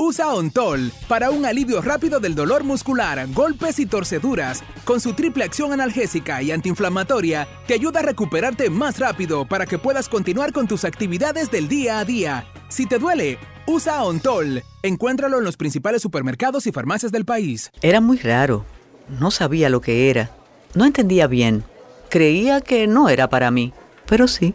Usa 0.00 0.32
Ontol 0.32 0.92
para 1.08 1.32
un 1.32 1.44
alivio 1.44 1.82
rápido 1.82 2.20
del 2.20 2.36
dolor 2.36 2.62
muscular, 2.62 3.26
golpes 3.34 3.80
y 3.80 3.86
torceduras. 3.86 4.62
Con 4.84 5.00
su 5.00 5.12
triple 5.12 5.42
acción 5.42 5.72
analgésica 5.72 6.40
y 6.40 6.52
antiinflamatoria, 6.52 7.48
te 7.66 7.74
ayuda 7.74 7.98
a 7.98 8.04
recuperarte 8.04 8.70
más 8.70 9.00
rápido 9.00 9.44
para 9.44 9.66
que 9.66 9.76
puedas 9.76 10.08
continuar 10.08 10.52
con 10.52 10.68
tus 10.68 10.84
actividades 10.84 11.50
del 11.50 11.66
día 11.66 11.98
a 11.98 12.04
día. 12.04 12.46
Si 12.68 12.86
te 12.86 13.00
duele, 13.00 13.38
usa 13.66 14.04
Ontol. 14.04 14.62
Encuéntralo 14.84 15.38
en 15.38 15.44
los 15.44 15.56
principales 15.56 16.00
supermercados 16.00 16.68
y 16.68 16.72
farmacias 16.72 17.10
del 17.10 17.24
país. 17.24 17.72
Era 17.82 18.00
muy 18.00 18.18
raro. 18.18 18.64
No 19.18 19.32
sabía 19.32 19.68
lo 19.68 19.80
que 19.80 20.10
era. 20.10 20.30
No 20.74 20.84
entendía 20.84 21.26
bien. 21.26 21.64
Creía 22.08 22.60
que 22.60 22.86
no 22.86 23.08
era 23.08 23.28
para 23.28 23.50
mí, 23.50 23.72
pero 24.06 24.28
sí. 24.28 24.54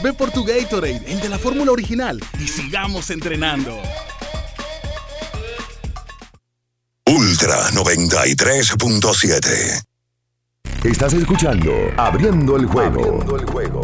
Ve 0.00 0.12
por 0.12 0.30
tu 0.30 0.44
Gatorade, 0.44 1.02
el 1.06 1.20
de 1.20 1.28
la 1.28 1.38
fórmula 1.38 1.72
original, 1.72 2.22
y 2.38 2.46
sigamos 2.48 3.10
entrenando. 3.10 3.76
Ultra 7.06 7.70
93.7. 7.70 9.82
Estás 10.84 11.12
escuchando 11.12 11.72
Abriendo 11.96 12.56
el 12.56 12.66
juego. 12.66 13.00
Abriendo 13.00 13.36
el 13.36 13.46
juego. 13.46 13.80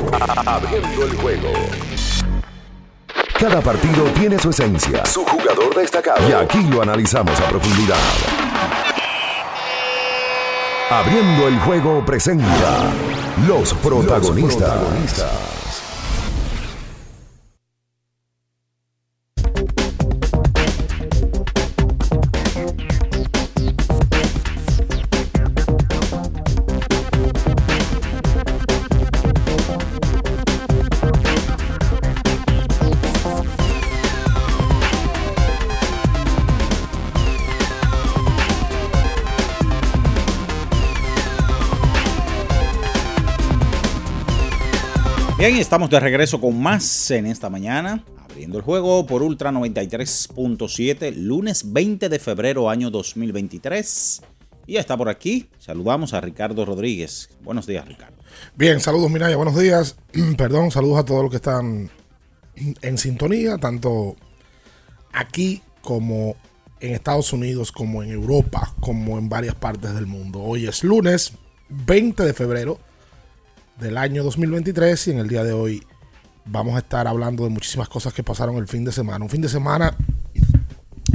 Abriendo 0.47 1.05
el 1.05 1.17
juego. 1.17 1.53
Cada 3.38 3.61
partido 3.61 4.05
tiene 4.15 4.37
su 4.38 4.50
esencia, 4.50 5.05
su 5.07 5.25
jugador 5.25 5.75
destacado. 5.77 6.29
Y 6.29 6.33
aquí 6.33 6.62
lo 6.65 6.83
analizamos 6.83 7.41
a 7.41 7.49
profundidad. 7.49 7.97
Abriendo 10.91 11.49
el 11.49 11.59
juego 11.61 12.05
presenta 12.05 12.93
los 13.47 13.73
protagonistas. 13.75 14.37
Los 14.37 14.57
protagonistas. 14.57 15.58
Bien, 45.38 45.54
estamos 45.54 45.88
de 45.88 46.00
regreso 46.00 46.40
con 46.40 46.61
más 46.61 47.12
en 47.12 47.25
esta 47.25 47.49
mañana, 47.49 48.04
abriendo 48.28 48.57
el 48.57 48.64
juego 48.64 49.07
por 49.07 49.23
Ultra 49.23 49.52
93.7, 49.52 51.14
lunes 51.14 51.73
20 51.73 52.09
de 52.09 52.18
febrero 52.18 52.68
año 52.68 52.90
2023. 52.90 54.22
Y 54.66 54.72
ya 54.72 54.81
está 54.81 54.96
por 54.96 55.09
aquí. 55.09 55.48
Saludamos 55.61 56.12
a 56.12 56.20
Ricardo 56.20 56.64
Rodríguez. 56.64 57.31
Buenos 57.44 57.68
días, 57.68 57.87
Ricardo. 57.87 58.16
Bien, 58.57 58.81
saludos 58.81 59.12
Minaya, 59.12 59.37
buenos 59.37 59.57
días. 59.57 59.96
Perdón, 60.37 60.72
saludos 60.72 60.98
a 60.98 61.05
todos 61.05 61.22
los 61.22 61.31
que 61.31 61.37
están 61.37 61.88
en 62.83 62.98
sintonía, 62.98 63.59
tanto 63.59 64.16
aquí 65.12 65.62
como 65.83 66.35
en 66.81 66.94
Estados 66.94 67.33
Unidos, 67.33 67.70
como 67.70 68.03
en 68.03 68.11
Europa, 68.11 68.74
como 68.81 69.18
en 69.18 69.29
varias 69.29 69.55
partes 69.55 69.94
del 69.94 70.07
mundo. 70.07 70.40
Hoy 70.40 70.66
es 70.66 70.83
lunes 70.83 71.35
20 71.68 72.24
de 72.24 72.35
febrero 72.35 72.88
del 73.81 73.97
año 73.97 74.25
2023 74.25 75.09
y 75.09 75.11
en 75.12 75.19
el 75.19 75.29
día 75.29 75.45
de 75.45 75.53
hoy 75.53 75.83
vamos 76.45 76.75
a 76.75 76.79
estar 76.79 77.07
hablando 77.07 77.45
de 77.45 77.51
muchísimas 77.51 77.88
cosas 77.88 78.12
que 78.12 78.25
pasaron 78.25 78.57
el 78.57 78.67
fin 78.67 78.85
de 78.85 78.93
semana. 78.93 79.25
Un 79.25 79.31
fin 79.31 79.41
de 79.41 79.49
semana 79.49 79.97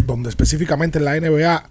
donde 0.06 0.30
específicamente 0.30 1.00
en 1.00 1.06
la 1.06 1.20
NBA 1.20 1.70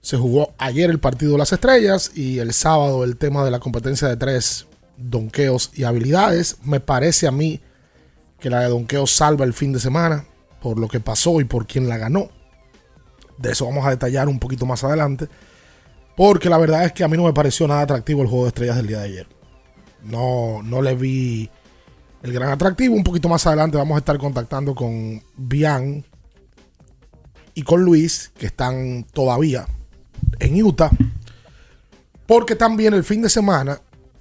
se 0.00 0.16
jugó 0.16 0.52
ayer 0.58 0.90
el 0.90 0.98
partido 0.98 1.32
de 1.32 1.38
las 1.38 1.52
estrellas 1.52 2.12
y 2.14 2.38
el 2.38 2.52
sábado 2.52 3.04
el 3.04 3.16
tema 3.16 3.44
de 3.44 3.50
la 3.50 3.60
competencia 3.60 4.08
de 4.08 4.16
tres 4.16 4.66
donqueos 4.96 5.70
y 5.74 5.84
habilidades. 5.84 6.56
Me 6.64 6.80
parece 6.80 7.28
a 7.28 7.30
mí 7.30 7.60
que 8.40 8.50
la 8.50 8.60
de 8.60 8.68
donqueos 8.68 9.12
salva 9.12 9.44
el 9.44 9.52
fin 9.52 9.72
de 9.72 9.80
semana 9.80 10.24
por 10.60 10.78
lo 10.78 10.88
que 10.88 11.00
pasó 11.00 11.40
y 11.40 11.44
por 11.44 11.66
quién 11.66 11.88
la 11.88 11.98
ganó. 11.98 12.30
De 13.36 13.52
eso 13.52 13.66
vamos 13.66 13.86
a 13.86 13.90
detallar 13.90 14.28
un 14.28 14.40
poquito 14.40 14.66
más 14.66 14.82
adelante. 14.82 15.28
Porque 16.16 16.50
la 16.50 16.58
verdad 16.58 16.84
es 16.84 16.92
que 16.92 17.04
a 17.04 17.08
mí 17.08 17.16
no 17.16 17.24
me 17.24 17.32
pareció 17.32 17.68
nada 17.68 17.82
atractivo 17.82 18.22
el 18.22 18.28
juego 18.28 18.44
de 18.44 18.48
estrellas 18.48 18.76
del 18.76 18.88
día 18.88 18.98
de 18.98 19.04
ayer. 19.04 19.37
No, 20.04 20.62
no 20.62 20.82
le 20.82 20.94
vi 20.94 21.50
el 22.22 22.32
gran 22.32 22.50
atractivo. 22.50 22.94
Un 22.94 23.04
poquito 23.04 23.28
más 23.28 23.46
adelante 23.46 23.76
vamos 23.76 23.96
a 23.96 23.98
estar 23.98 24.18
contactando 24.18 24.74
con 24.74 25.22
Bian 25.36 26.04
y 27.54 27.62
con 27.62 27.82
Luis, 27.82 28.30
que 28.38 28.46
están 28.46 29.04
todavía 29.12 29.66
en 30.38 30.62
Utah. 30.62 30.90
Porque 32.26 32.54
también 32.54 32.94
el 32.94 33.04
fin 33.04 33.22
de 33.22 33.28
semana 33.28 33.80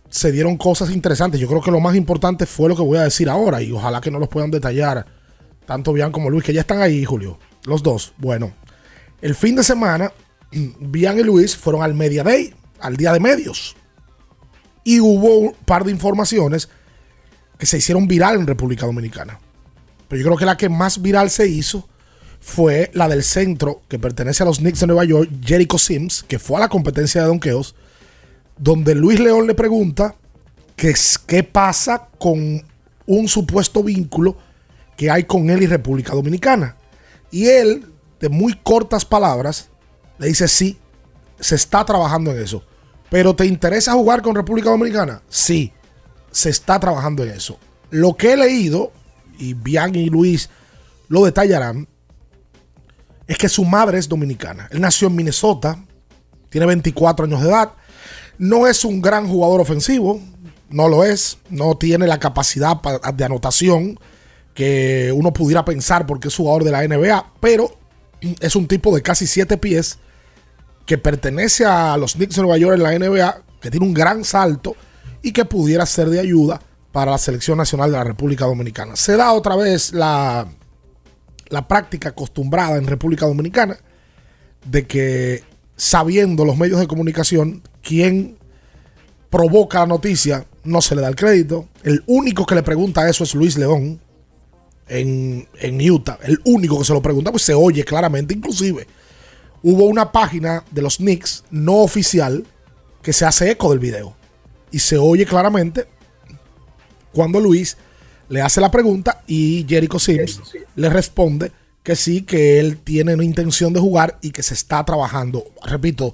se 0.09 0.31
dieron 0.31 0.57
cosas 0.57 0.91
interesantes. 0.91 1.39
Yo 1.39 1.47
creo 1.47 1.61
que 1.61 1.71
lo 1.71 1.79
más 1.79 1.95
importante 1.95 2.45
fue 2.45 2.69
lo 2.69 2.75
que 2.75 2.81
voy 2.81 2.97
a 2.97 3.03
decir 3.03 3.29
ahora. 3.29 3.61
Y 3.61 3.71
ojalá 3.71 4.01
que 4.01 4.11
no 4.11 4.19
los 4.19 4.29
puedan 4.29 4.51
detallar 4.51 5.05
tanto 5.65 5.91
Bian 5.91 6.11
como 6.11 6.29
Luis, 6.29 6.45
que 6.45 6.53
ya 6.53 6.61
están 6.61 6.81
ahí, 6.81 7.03
Julio. 7.03 7.37
Los 7.65 7.83
dos. 7.83 8.13
Bueno, 8.17 8.53
el 9.21 9.35
fin 9.35 9.55
de 9.55 9.63
semana, 9.63 10.11
Bian 10.79 11.19
y 11.19 11.23
Luis 11.23 11.57
fueron 11.57 11.83
al 11.83 11.93
Media 11.93 12.23
Day, 12.23 12.53
al 12.79 12.95
día 12.95 13.11
de 13.11 13.19
medios 13.19 13.75
y 14.87 15.01
hubo 15.01 15.39
un 15.39 15.53
par 15.65 15.83
de 15.83 15.91
informaciones 15.91 16.69
que 17.57 17.65
se 17.65 17.77
hicieron 17.77 18.07
viral 18.07 18.39
en 18.39 18.47
República 18.47 18.85
Dominicana. 18.85 19.37
Pero 20.07 20.21
yo 20.21 20.27
creo 20.27 20.37
que 20.37 20.45
la 20.45 20.55
que 20.55 20.69
más 20.69 21.01
viral 21.01 21.29
se 21.29 21.45
hizo 21.45 21.89
fue 22.39 22.89
la 22.93 23.09
del 23.09 23.21
centro 23.21 23.81
que 23.89 23.99
pertenece 23.99 24.43
a 24.43 24.45
los 24.45 24.59
Knicks 24.59 24.79
de 24.79 24.87
Nueva 24.87 25.03
York, 25.03 25.29
Jericho 25.43 25.77
Sims, 25.77 26.23
que 26.23 26.39
fue 26.39 26.55
a 26.55 26.61
la 26.61 26.69
competencia 26.69 27.19
de 27.19 27.27
donkeos, 27.27 27.75
donde 28.57 28.95
Luis 28.95 29.19
León 29.19 29.45
le 29.45 29.55
pregunta 29.55 30.15
que, 30.77 30.95
qué 31.25 31.43
pasa 31.43 32.07
con 32.17 32.63
un 33.07 33.27
supuesto 33.27 33.83
vínculo 33.83 34.37
que 34.95 35.11
hay 35.11 35.25
con 35.25 35.49
él 35.49 35.63
y 35.63 35.67
República 35.67 36.13
Dominicana. 36.13 36.77
Y 37.29 37.47
él, 37.47 37.87
de 38.21 38.29
muy 38.29 38.53
cortas 38.53 39.03
palabras, 39.03 39.67
le 40.17 40.27
dice 40.27 40.47
sí, 40.47 40.77
se 41.41 41.55
está 41.55 41.83
trabajando 41.83 42.31
en 42.31 42.39
eso. 42.41 42.63
Pero 43.09 43.35
¿te 43.35 43.45
interesa 43.45 43.93
jugar 43.93 44.21
con 44.21 44.35
República 44.35 44.69
Dominicana? 44.69 45.21
Sí, 45.29 45.71
se 46.31 46.49
está 46.49 46.79
trabajando 46.79 47.23
en 47.23 47.29
eso. 47.29 47.57
Lo 47.89 48.15
que 48.15 48.33
he 48.33 48.37
leído, 48.37 48.91
y 49.37 49.53
Bian 49.53 49.95
y 49.95 50.09
Luis 50.09 50.49
lo 51.07 51.23
detallarán, 51.23 51.87
es 53.27 53.37
que 53.37 53.49
su 53.49 53.65
madre 53.65 53.97
es 53.97 54.09
dominicana. 54.09 54.67
Él 54.71 54.81
nació 54.81 55.07
en 55.07 55.15
Minnesota, 55.15 55.83
tiene 56.49 56.67
24 56.67 57.25
años 57.25 57.41
de 57.41 57.49
edad, 57.49 57.71
no 58.37 58.67
es 58.67 58.85
un 58.85 59.01
gran 59.01 59.27
jugador 59.27 59.61
ofensivo, 59.61 60.21
no 60.69 60.87
lo 60.87 61.03
es, 61.03 61.37
no 61.49 61.77
tiene 61.77 62.07
la 62.07 62.19
capacidad 62.19 62.77
de 63.13 63.25
anotación 63.25 63.99
que 64.53 65.13
uno 65.15 65.31
pudiera 65.33 65.63
pensar 65.63 66.05
porque 66.05 66.27
es 66.27 66.35
jugador 66.35 66.63
de 66.63 66.71
la 66.71 66.87
NBA, 66.87 67.33
pero 67.39 67.77
es 68.39 68.55
un 68.55 68.67
tipo 68.67 68.93
de 68.95 69.01
casi 69.01 69.27
7 69.27 69.57
pies 69.57 69.99
que 70.87 70.97
pertenece 70.97 71.65
a 71.65 71.97
los 71.97 72.13
Knicks 72.13 72.37
de 72.37 72.41
Nueva 72.41 72.57
York 72.57 72.75
en 72.77 72.83
la 72.83 72.97
NBA, 72.97 73.41
que 73.59 73.69
tiene 73.69 73.85
un 73.85 73.93
gran 73.93 74.23
salto 74.23 74.75
y 75.21 75.33
que 75.33 75.43
pudiera 75.43 75.85
ser 75.85 76.09
de 76.09 76.21
ayuda 76.21 76.61
para 76.93 77.11
la 77.11 77.17
selección 77.17 77.57
nacional 77.57 77.91
de 77.91 77.97
la 77.97 78.05
República 78.05 78.45
Dominicana. 78.45 78.95
Se 78.95 79.17
da 79.17 79.33
otra 79.33 79.57
vez 79.57 79.91
la, 79.91 80.47
la 81.49 81.67
práctica 81.67 82.09
acostumbrada 82.09 82.77
en 82.77 82.87
República 82.87 83.25
Dominicana 83.25 83.77
de 84.65 84.87
que 84.87 85.43
sabiendo 85.75 86.45
los 86.45 86.57
medios 86.57 86.79
de 86.79 86.87
comunicación 86.87 87.61
quién 87.83 88.37
provoca 89.29 89.79
la 89.79 89.87
noticia, 89.87 90.45
no 90.63 90.81
se 90.81 90.95
le 90.95 91.01
da 91.01 91.09
el 91.09 91.17
crédito. 91.17 91.67
El 91.83 92.01
único 92.07 92.45
que 92.45 92.55
le 92.55 92.63
pregunta 92.63 93.09
eso 93.09 93.25
es 93.25 93.35
Luis 93.35 93.57
León 93.57 93.99
en, 94.87 95.49
en 95.59 95.91
Utah. 95.91 96.17
El 96.23 96.39
único 96.45 96.79
que 96.79 96.85
se 96.85 96.93
lo 96.93 97.01
pregunta, 97.01 97.29
pues 97.31 97.43
se 97.43 97.53
oye 97.53 97.83
claramente, 97.83 98.33
inclusive 98.33 98.87
hubo 99.69 99.83
una 99.83 100.13
página 100.13 100.63
de 100.71 100.81
los 100.81 100.95
Knicks 100.95 101.43
no 101.51 101.79
oficial 101.81 102.45
que 103.01 103.11
se 103.11 103.25
hace 103.25 103.51
eco 103.51 103.71
del 103.71 103.79
video. 103.79 104.15
Y 104.71 104.79
se 104.79 104.97
oye 104.97 105.25
claramente 105.25 105.87
Cuando 107.11 107.39
Luis 107.41 107.75
le 108.29 108.41
hace 108.41 108.61
la 108.61 108.71
pregunta 108.71 109.23
y 109.27 109.65
Jericho 109.67 109.99
Sims 109.99 110.41
le 110.75 110.89
responde 110.89 111.51
que 111.83 111.97
sí, 111.97 112.21
que 112.21 112.59
él 112.59 112.77
tiene 112.77 113.13
una 113.13 113.25
intención 113.25 113.73
de 113.73 113.79
jugar 113.81 114.17
y 114.21 114.31
que 114.31 114.43
se 114.43 114.53
está 114.53 114.85
trabajando. 114.85 115.43
Repito, 115.65 116.13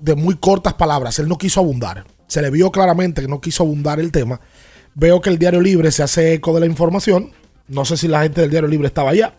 de 0.00 0.14
muy 0.14 0.36
cortas 0.36 0.74
palabras, 0.74 1.18
él 1.18 1.28
no 1.28 1.36
quiso 1.36 1.60
abundar. 1.60 2.06
Se 2.28 2.40
le 2.40 2.50
vio 2.50 2.70
claramente 2.70 3.20
que 3.20 3.28
no 3.28 3.42
quiso 3.42 3.62
abundar 3.62 4.00
el 4.00 4.10
tema. 4.10 4.40
Veo 4.94 5.20
que 5.20 5.28
el 5.28 5.38
Diario 5.38 5.60
Libre 5.60 5.90
se 5.90 6.02
hace 6.02 6.34
eco 6.34 6.54
de 6.54 6.60
la 6.60 6.66
información. 6.66 7.32
No 7.68 7.84
sé 7.84 7.98
si 7.98 8.08
la 8.08 8.22
gente 8.22 8.40
del 8.40 8.50
Diario 8.50 8.68
Libre 8.68 8.88
estaba 8.88 9.10
allá. 9.10 9.36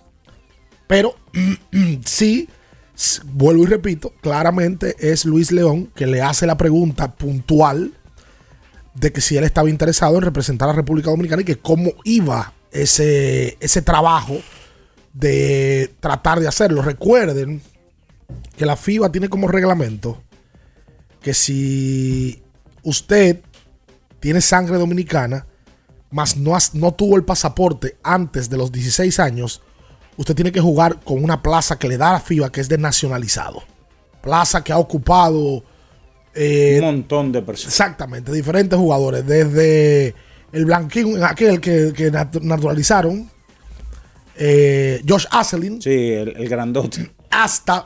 Pero 0.87 1.15
sí, 2.05 2.47
vuelvo 3.25 3.63
y 3.63 3.67
repito, 3.67 4.13
claramente 4.21 4.95
es 4.99 5.25
Luis 5.25 5.51
León 5.51 5.91
que 5.95 6.07
le 6.07 6.21
hace 6.21 6.45
la 6.45 6.57
pregunta 6.57 7.15
puntual 7.15 7.93
de 8.93 9.11
que 9.11 9.21
si 9.21 9.37
él 9.37 9.43
estaba 9.43 9.69
interesado 9.69 10.15
en 10.17 10.23
representar 10.23 10.69
a 10.69 10.73
la 10.73 10.77
República 10.77 11.09
Dominicana 11.09 11.41
y 11.41 11.45
que 11.45 11.57
cómo 11.57 11.91
iba 12.03 12.53
ese, 12.71 13.57
ese 13.59 13.81
trabajo 13.81 14.37
de 15.13 15.93
tratar 15.99 16.39
de 16.39 16.47
hacerlo. 16.47 16.81
Recuerden 16.81 17.61
que 18.57 18.65
la 18.65 18.75
FIBA 18.75 19.11
tiene 19.11 19.29
como 19.29 19.47
reglamento 19.47 20.21
que 21.21 21.33
si 21.33 22.41
usted 22.83 23.41
tiene 24.19 24.41
sangre 24.41 24.77
dominicana, 24.77 25.45
mas 26.09 26.37
no, 26.37 26.57
no 26.73 26.93
tuvo 26.93 27.15
el 27.15 27.23
pasaporte 27.23 27.97
antes 28.03 28.49
de 28.49 28.57
los 28.57 28.71
16 28.71 29.19
años, 29.19 29.61
usted 30.21 30.35
tiene 30.35 30.51
que 30.51 30.61
jugar 30.61 30.99
con 31.03 31.23
una 31.23 31.41
plaza 31.43 31.77
que 31.77 31.87
le 31.87 31.97
da 31.97 32.13
la 32.13 32.19
FIBA, 32.19 32.51
que 32.51 32.61
es 32.61 32.69
de 32.69 32.77
nacionalizado. 32.77 33.61
Plaza 34.21 34.63
que 34.63 34.71
ha 34.71 34.77
ocupado 34.77 35.63
eh, 36.33 36.77
Un 36.79 36.85
montón 36.85 37.31
de 37.31 37.41
personas. 37.41 37.73
Exactamente, 37.73 38.31
diferentes 38.31 38.77
jugadores. 38.79 39.25
Desde 39.25 40.15
el 40.53 40.65
blanquín, 40.65 41.21
aquel 41.23 41.59
que, 41.59 41.91
que 41.93 42.11
nat- 42.11 42.39
naturalizaron, 42.41 43.29
eh, 44.37 45.01
Josh 45.07 45.25
Aselin. 45.31 45.81
Sí, 45.81 45.89
el, 45.89 46.35
el 46.37 46.47
grandote. 46.49 47.11
Hasta 47.29 47.85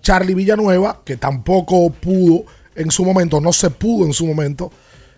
Charlie 0.00 0.34
Villanueva, 0.34 1.02
que 1.04 1.16
tampoco 1.16 1.90
pudo 1.90 2.44
en 2.74 2.90
su 2.90 3.04
momento, 3.04 3.40
no 3.40 3.52
se 3.52 3.70
pudo 3.70 4.06
en 4.06 4.12
su 4.12 4.26
momento 4.26 4.70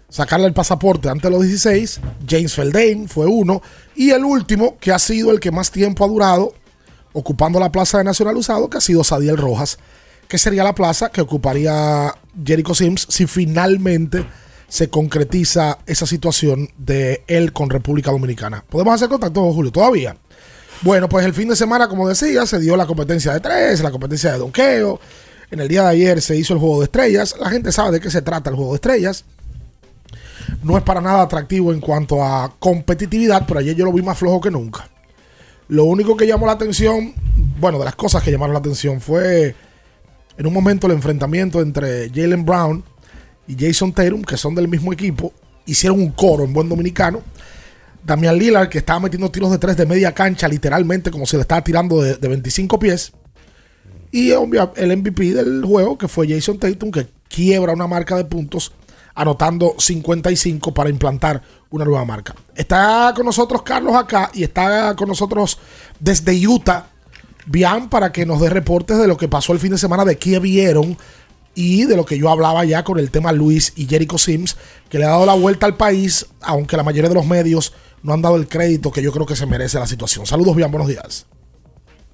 sacarle 0.08 0.46
el 0.46 0.52
pasaporte 0.52 1.08
antes 1.08 1.24
de 1.24 1.30
los 1.30 1.42
16. 1.42 2.00
James 2.28 2.54
Feldane 2.54 3.08
fue 3.08 3.26
uno. 3.26 3.62
Y 3.94 4.10
el 4.10 4.24
último, 4.24 4.76
que 4.78 4.92
ha 4.92 4.98
sido 4.98 5.30
el 5.30 5.40
que 5.40 5.50
más 5.50 5.70
tiempo 5.70 6.04
ha 6.04 6.08
durado, 6.08 6.54
ocupando 7.12 7.60
la 7.60 7.72
plaza 7.72 7.98
de 7.98 8.04
Nacional 8.04 8.36
Usado, 8.36 8.68
que 8.70 8.78
ha 8.78 8.80
sido 8.80 9.04
Sadiel 9.04 9.36
Rojas, 9.36 9.78
que 10.28 10.38
sería 10.38 10.64
la 10.64 10.74
plaza 10.74 11.10
que 11.10 11.20
ocuparía 11.20 12.14
Jericho 12.44 12.74
Sims 12.74 13.06
si 13.08 13.26
finalmente 13.26 14.24
se 14.68 14.90
concretiza 14.90 15.78
esa 15.86 16.06
situación 16.06 16.68
de 16.76 17.24
él 17.26 17.52
con 17.52 17.70
República 17.70 18.10
Dominicana. 18.10 18.64
¿Podemos 18.68 18.94
hacer 18.94 19.08
contacto, 19.08 19.52
Julio? 19.52 19.72
Todavía. 19.72 20.16
Bueno, 20.82 21.08
pues 21.08 21.24
el 21.24 21.34
fin 21.34 21.48
de 21.48 21.56
semana, 21.56 21.88
como 21.88 22.08
decía, 22.08 22.46
se 22.46 22.60
dio 22.60 22.76
la 22.76 22.86
competencia 22.86 23.32
de 23.32 23.40
tres, 23.40 23.80
la 23.80 23.90
competencia 23.90 24.32
de 24.32 24.38
donqueo. 24.38 25.00
En 25.50 25.60
el 25.60 25.68
día 25.68 25.82
de 25.84 25.88
ayer 25.88 26.20
se 26.20 26.36
hizo 26.36 26.52
el 26.52 26.60
juego 26.60 26.80
de 26.80 26.84
estrellas. 26.84 27.34
La 27.40 27.48
gente 27.48 27.72
sabe 27.72 27.92
de 27.92 28.00
qué 28.00 28.10
se 28.10 28.22
trata 28.22 28.50
el 28.50 28.56
juego 28.56 28.72
de 28.72 28.76
estrellas. 28.76 29.24
No 30.62 30.76
es 30.76 30.82
para 30.82 31.00
nada 31.00 31.22
atractivo 31.22 31.72
en 31.72 31.80
cuanto 31.80 32.22
a 32.24 32.54
competitividad, 32.58 33.44
pero 33.46 33.60
ayer 33.60 33.76
yo 33.76 33.84
lo 33.84 33.92
vi 33.92 34.02
más 34.02 34.18
flojo 34.18 34.40
que 34.40 34.50
nunca. 34.50 34.88
Lo 35.68 35.84
único 35.84 36.16
que 36.16 36.26
llamó 36.26 36.46
la 36.46 36.52
atención, 36.52 37.14
bueno, 37.60 37.78
de 37.78 37.84
las 37.84 37.94
cosas 37.94 38.22
que 38.22 38.30
llamaron 38.30 38.54
la 38.54 38.60
atención 38.60 39.00
fue 39.00 39.54
en 40.36 40.46
un 40.46 40.52
momento 40.52 40.86
el 40.86 40.94
enfrentamiento 40.94 41.60
entre 41.60 42.08
Jalen 42.10 42.44
Brown 42.44 42.84
y 43.46 43.56
Jason 43.58 43.92
Tatum, 43.92 44.22
que 44.22 44.36
son 44.36 44.54
del 44.54 44.68
mismo 44.68 44.92
equipo, 44.92 45.32
hicieron 45.66 46.00
un 46.00 46.12
coro 46.12 46.44
en 46.44 46.52
buen 46.52 46.68
dominicano. 46.68 47.22
Damian 48.04 48.38
Lillard, 48.38 48.68
que 48.68 48.78
estaba 48.78 49.00
metiendo 49.00 49.30
tiros 49.30 49.50
de 49.50 49.58
tres 49.58 49.76
de 49.76 49.84
media 49.84 50.12
cancha, 50.12 50.48
literalmente 50.48 51.10
como 51.10 51.26
si 51.26 51.36
le 51.36 51.42
estaba 51.42 51.62
tirando 51.62 52.00
de, 52.00 52.16
de 52.16 52.28
25 52.28 52.78
pies. 52.78 53.12
Y 54.10 54.30
el 54.30 54.96
MVP 54.96 55.34
del 55.34 55.62
juego, 55.64 55.98
que 55.98 56.08
fue 56.08 56.26
Jason 56.28 56.58
Tatum, 56.58 56.90
que 56.90 57.08
quiebra 57.28 57.74
una 57.74 57.86
marca 57.86 58.16
de 58.16 58.24
puntos, 58.24 58.72
anotando 59.18 59.74
55 59.76 60.72
para 60.72 60.90
implantar 60.90 61.42
una 61.70 61.84
nueva 61.84 62.04
marca. 62.04 62.36
Está 62.54 63.12
con 63.16 63.26
nosotros 63.26 63.62
Carlos 63.62 63.96
acá 63.96 64.30
y 64.32 64.44
está 64.44 64.94
con 64.94 65.08
nosotros 65.08 65.58
desde 65.98 66.46
Utah, 66.46 66.86
Bian, 67.44 67.88
para 67.88 68.12
que 68.12 68.24
nos 68.24 68.40
dé 68.40 68.48
reportes 68.48 68.96
de 68.96 69.08
lo 69.08 69.16
que 69.16 69.26
pasó 69.26 69.52
el 69.52 69.58
fin 69.58 69.72
de 69.72 69.78
semana, 69.78 70.04
de 70.04 70.18
qué 70.18 70.38
vieron 70.38 70.96
y 71.56 71.84
de 71.84 71.96
lo 71.96 72.06
que 72.06 72.16
yo 72.16 72.30
hablaba 72.30 72.64
ya 72.64 72.84
con 72.84 73.00
el 73.00 73.10
tema 73.10 73.32
Luis 73.32 73.72
y 73.74 73.86
Jericho 73.86 74.18
Sims, 74.18 74.56
que 74.88 74.98
le 74.98 75.04
ha 75.06 75.10
dado 75.10 75.26
la 75.26 75.34
vuelta 75.34 75.66
al 75.66 75.76
país, 75.76 76.26
aunque 76.40 76.76
la 76.76 76.84
mayoría 76.84 77.08
de 77.08 77.16
los 77.16 77.26
medios 77.26 77.72
no 78.04 78.12
han 78.12 78.22
dado 78.22 78.36
el 78.36 78.46
crédito 78.46 78.92
que 78.92 79.02
yo 79.02 79.10
creo 79.10 79.26
que 79.26 79.34
se 79.34 79.46
merece 79.46 79.80
la 79.80 79.86
situación. 79.88 80.26
Saludos, 80.26 80.54
Bian, 80.54 80.70
buenos 80.70 80.88
días. 80.88 81.26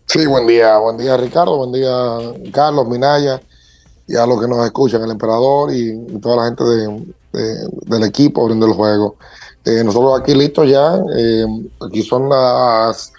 Sí, 0.06 0.24
buen 0.24 0.46
día, 0.46 0.78
buen 0.78 0.96
día 0.96 1.18
Ricardo, 1.18 1.58
buen 1.58 1.72
día 1.72 1.90
Carlos, 2.50 2.88
Minaya 2.88 3.42
y 4.06 4.16
a 4.16 4.26
los 4.26 4.40
que 4.40 4.48
nos 4.48 4.64
escuchan, 4.64 5.02
el 5.02 5.10
emperador 5.12 5.72
y, 5.74 5.96
toda 6.20 6.36
la 6.36 6.44
gente 6.46 6.64
de- 6.64 7.04
de- 7.32 7.68
del 7.86 8.04
equipo 8.04 8.42
abriendo 8.42 8.66
el 8.66 8.72
juego. 8.72 9.16
Eh, 9.64 9.82
nosotros 9.84 10.20
aquí 10.20 10.34
listos 10.34 10.68
ya, 10.68 10.96
eh, 11.16 11.44
aquí 11.80 12.02
son 12.02 12.28
las 12.28 13.12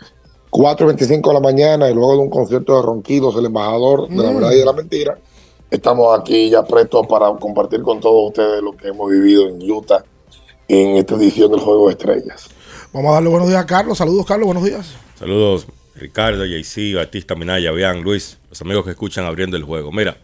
4.25 0.51 1.29
de 1.29 1.33
la 1.33 1.39
mañana 1.39 1.89
y 1.89 1.93
luego 1.93 2.13
de 2.13 2.19
un 2.19 2.29
concierto 2.29 2.75
de 2.77 2.81
ronquidos, 2.83 3.35
el 3.37 3.45
embajador 3.45 4.07
de 4.07 4.15
la 4.15 4.31
Mm. 4.31 4.35
verdad 4.35 4.51
y 4.51 4.59
de 4.59 4.65
la 4.65 4.73
mentira, 4.73 5.17
estamos 5.71 6.17
aquí 6.17 6.49
ya 6.49 6.63
prestos 6.63 7.05
para 7.07 7.33
compartir 7.35 7.81
con 7.81 7.99
todos 7.99 8.29
ustedes 8.29 8.61
lo 8.61 8.75
que 8.77 8.87
hemos 8.89 9.09
vivido 9.09 9.47
en 9.49 9.59
Utah 9.69 10.03
en 10.67 10.97
esta 10.97 11.15
edición 11.15 11.51
del 11.51 11.59
Juego 11.61 11.87
de 11.87 11.93
Estrellas. 11.93 12.47
Vamos 12.93 13.11
a 13.11 13.13
darle 13.15 13.29
buenos 13.29 13.49
días 13.49 13.61
a 13.61 13.65
Carlos. 13.65 13.97
Saludos, 13.97 14.25
Carlos, 14.25 14.45
buenos 14.45 14.63
días. 14.63 14.87
Saludos, 15.19 15.67
Ricardo, 15.95 16.45
JC, 16.45 16.93
Batista, 16.95 17.35
Minaya, 17.35 17.71
Bian, 17.71 18.01
Luis, 18.01 18.37
los 18.49 18.61
amigos 18.61 18.85
que 18.85 18.91
escuchan 18.91 19.25
abriendo 19.25 19.57
el 19.57 19.63
juego. 19.63 19.91
Mira, 19.91 20.17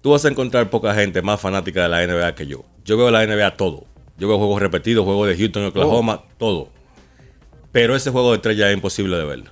tú 0.00 0.10
vas 0.10 0.24
a 0.24 0.28
encontrar 0.28 0.70
poca 0.70 0.94
gente 0.94 1.22
más 1.22 1.40
fanática 1.40 1.82
de 1.82 1.88
la 1.88 2.06
NBA 2.06 2.34
que 2.34 2.46
yo. 2.46 2.64
Yo 2.84 2.96
veo 2.96 3.10
la 3.10 3.26
NBA 3.26 3.56
todo. 3.56 3.84
Yo 4.18 4.28
veo 4.28 4.38
juegos 4.38 4.60
repetidos, 4.60 5.04
juegos 5.04 5.28
de 5.28 5.36
Houston, 5.36 5.64
Oklahoma, 5.66 6.24
todo. 6.38 6.68
Pero 7.72 7.94
ese 7.96 8.10
juego 8.10 8.30
de 8.30 8.36
estrella 8.36 8.68
es 8.68 8.74
imposible 8.74 9.16
de 9.16 9.24
verlo. 9.24 9.50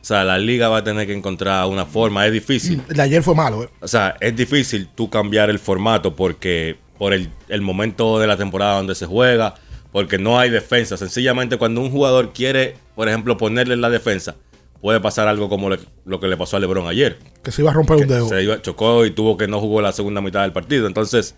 O 0.00 0.06
sea, 0.06 0.24
la 0.24 0.38
liga 0.38 0.68
va 0.68 0.78
a 0.78 0.84
tener 0.84 1.06
que 1.06 1.14
encontrar 1.14 1.66
una 1.66 1.86
forma. 1.86 2.26
Es 2.26 2.32
difícil. 2.32 2.82
El 2.88 2.96
de 2.96 3.02
ayer 3.02 3.22
fue 3.22 3.34
malo, 3.34 3.62
¿eh? 3.62 3.68
O 3.80 3.88
sea, 3.88 4.16
es 4.20 4.34
difícil 4.36 4.88
tú 4.94 5.08
cambiar 5.08 5.48
el 5.48 5.58
formato 5.58 6.14
porque 6.14 6.76
por 6.98 7.12
el, 7.12 7.30
el 7.48 7.62
momento 7.62 8.18
de 8.18 8.26
la 8.26 8.36
temporada 8.36 8.76
donde 8.76 8.94
se 8.94 9.06
juega, 9.06 9.54
porque 9.92 10.18
no 10.18 10.38
hay 10.38 10.50
defensa. 10.50 10.96
Sencillamente 10.96 11.56
cuando 11.56 11.80
un 11.80 11.90
jugador 11.90 12.32
quiere, 12.32 12.76
por 12.94 13.08
ejemplo, 13.08 13.36
ponerle 13.36 13.76
la 13.76 13.90
defensa, 13.90 14.36
puede 14.84 15.00
pasar 15.00 15.28
algo 15.28 15.48
como 15.48 15.70
le- 15.70 15.78
lo 16.04 16.20
que 16.20 16.28
le 16.28 16.36
pasó 16.36 16.58
a 16.58 16.60
LeBron 16.60 16.86
ayer. 16.86 17.18
Que 17.42 17.50
se 17.50 17.62
iba 17.62 17.70
a 17.70 17.74
romper 17.74 17.96
un 17.96 18.06
dedo. 18.06 18.28
Se 18.28 18.42
iba- 18.42 18.60
chocó 18.60 19.06
y 19.06 19.12
tuvo 19.12 19.38
que 19.38 19.48
no 19.48 19.58
jugó 19.58 19.80
la 19.80 19.92
segunda 19.92 20.20
mitad 20.20 20.42
del 20.42 20.52
partido. 20.52 20.86
Entonces, 20.86 21.36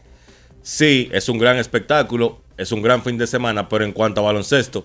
sí, 0.63 1.09
es 1.13 1.29
un 1.29 1.39
gran 1.39 1.57
espectáculo, 1.57 2.41
es 2.57 2.73
un 2.73 2.83
gran 2.83 3.05
fin 3.05 3.17
de 3.19 3.29
semana, 3.29 3.69
pero 3.69 3.85
en 3.85 3.93
cuanto 3.93 4.21
a 4.21 4.25
baloncesto, 4.25 4.85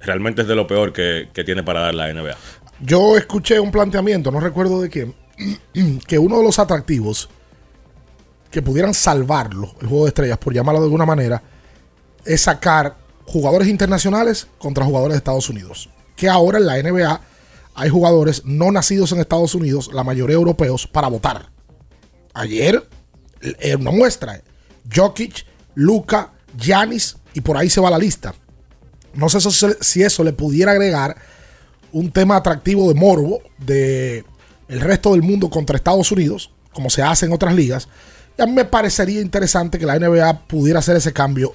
realmente 0.00 0.40
es 0.40 0.48
de 0.48 0.54
lo 0.54 0.66
peor 0.66 0.94
que, 0.94 1.28
que 1.34 1.44
tiene 1.44 1.62
para 1.62 1.80
dar 1.80 1.94
la 1.94 2.08
NBA. 2.08 2.36
Yo 2.80 3.18
escuché 3.18 3.60
un 3.60 3.70
planteamiento, 3.70 4.30
no 4.30 4.40
recuerdo 4.40 4.80
de 4.80 4.88
quién, 4.88 5.14
que 6.06 6.18
uno 6.18 6.38
de 6.38 6.44
los 6.44 6.58
atractivos 6.58 7.28
que 8.50 8.62
pudieran 8.62 8.94
salvarlo, 8.94 9.74
el 9.82 9.88
juego 9.88 10.04
de 10.04 10.08
estrellas, 10.08 10.38
por 10.38 10.54
llamarlo 10.54 10.80
de 10.80 10.86
alguna 10.86 11.04
manera, 11.04 11.42
es 12.24 12.40
sacar 12.40 12.96
jugadores 13.26 13.68
internacionales 13.68 14.46
contra 14.56 14.86
jugadores 14.86 15.16
de 15.16 15.18
Estados 15.18 15.50
Unidos. 15.50 15.90
Que 16.16 16.30
ahora 16.30 16.56
en 16.56 16.64
la 16.64 16.78
NBA 16.78 17.20
hay 17.74 17.88
jugadores 17.90 18.42
no 18.44 18.70
nacidos 18.72 19.12
en 19.12 19.20
Estados 19.20 19.54
Unidos, 19.54 19.90
la 19.92 20.04
mayoría 20.04 20.34
europeos, 20.36 20.86
para 20.86 21.08
votar. 21.08 21.50
Ayer, 22.34 22.86
eh, 23.40 23.76
una 23.76 23.90
muestra, 23.90 24.42
Jokic, 24.94 25.46
Luca, 25.74 26.32
Giannis, 26.58 27.16
y 27.34 27.40
por 27.40 27.56
ahí 27.56 27.70
se 27.70 27.80
va 27.80 27.90
la 27.90 27.98
lista. 27.98 28.34
No 29.14 29.28
sé 29.28 29.38
eso- 29.38 29.50
si 29.80 30.02
eso 30.02 30.24
le 30.24 30.32
pudiera 30.32 30.72
agregar 30.72 31.16
un 31.92 32.10
tema 32.12 32.36
atractivo 32.36 32.88
de 32.88 32.94
morbo 32.94 33.40
de 33.58 34.24
el 34.68 34.80
resto 34.80 35.12
del 35.12 35.22
mundo 35.22 35.50
contra 35.50 35.76
Estados 35.76 36.12
Unidos, 36.12 36.52
como 36.72 36.90
se 36.90 37.02
hace 37.02 37.26
en 37.26 37.32
otras 37.32 37.54
ligas. 37.54 37.88
Y 38.38 38.42
a 38.42 38.46
mí 38.46 38.52
me 38.52 38.64
parecería 38.64 39.20
interesante 39.20 39.78
que 39.78 39.86
la 39.86 39.96
NBA 39.98 40.46
pudiera 40.46 40.78
hacer 40.78 40.96
ese 40.96 41.12
cambio. 41.12 41.52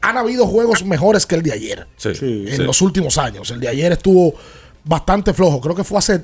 Han 0.00 0.16
habido 0.16 0.46
juegos 0.46 0.84
mejores 0.84 1.26
que 1.26 1.36
el 1.36 1.42
de 1.42 1.52
ayer 1.52 1.86
Sí, 1.96 2.08
en 2.48 2.56
sí. 2.56 2.62
los 2.62 2.82
últimos 2.82 3.18
años. 3.18 3.50
El 3.50 3.60
de 3.60 3.68
ayer 3.68 3.92
estuvo 3.92 4.34
bastante 4.88 5.32
flojo. 5.34 5.60
Creo 5.60 5.74
que 5.74 5.84
fue 5.84 5.98
hace 5.98 6.22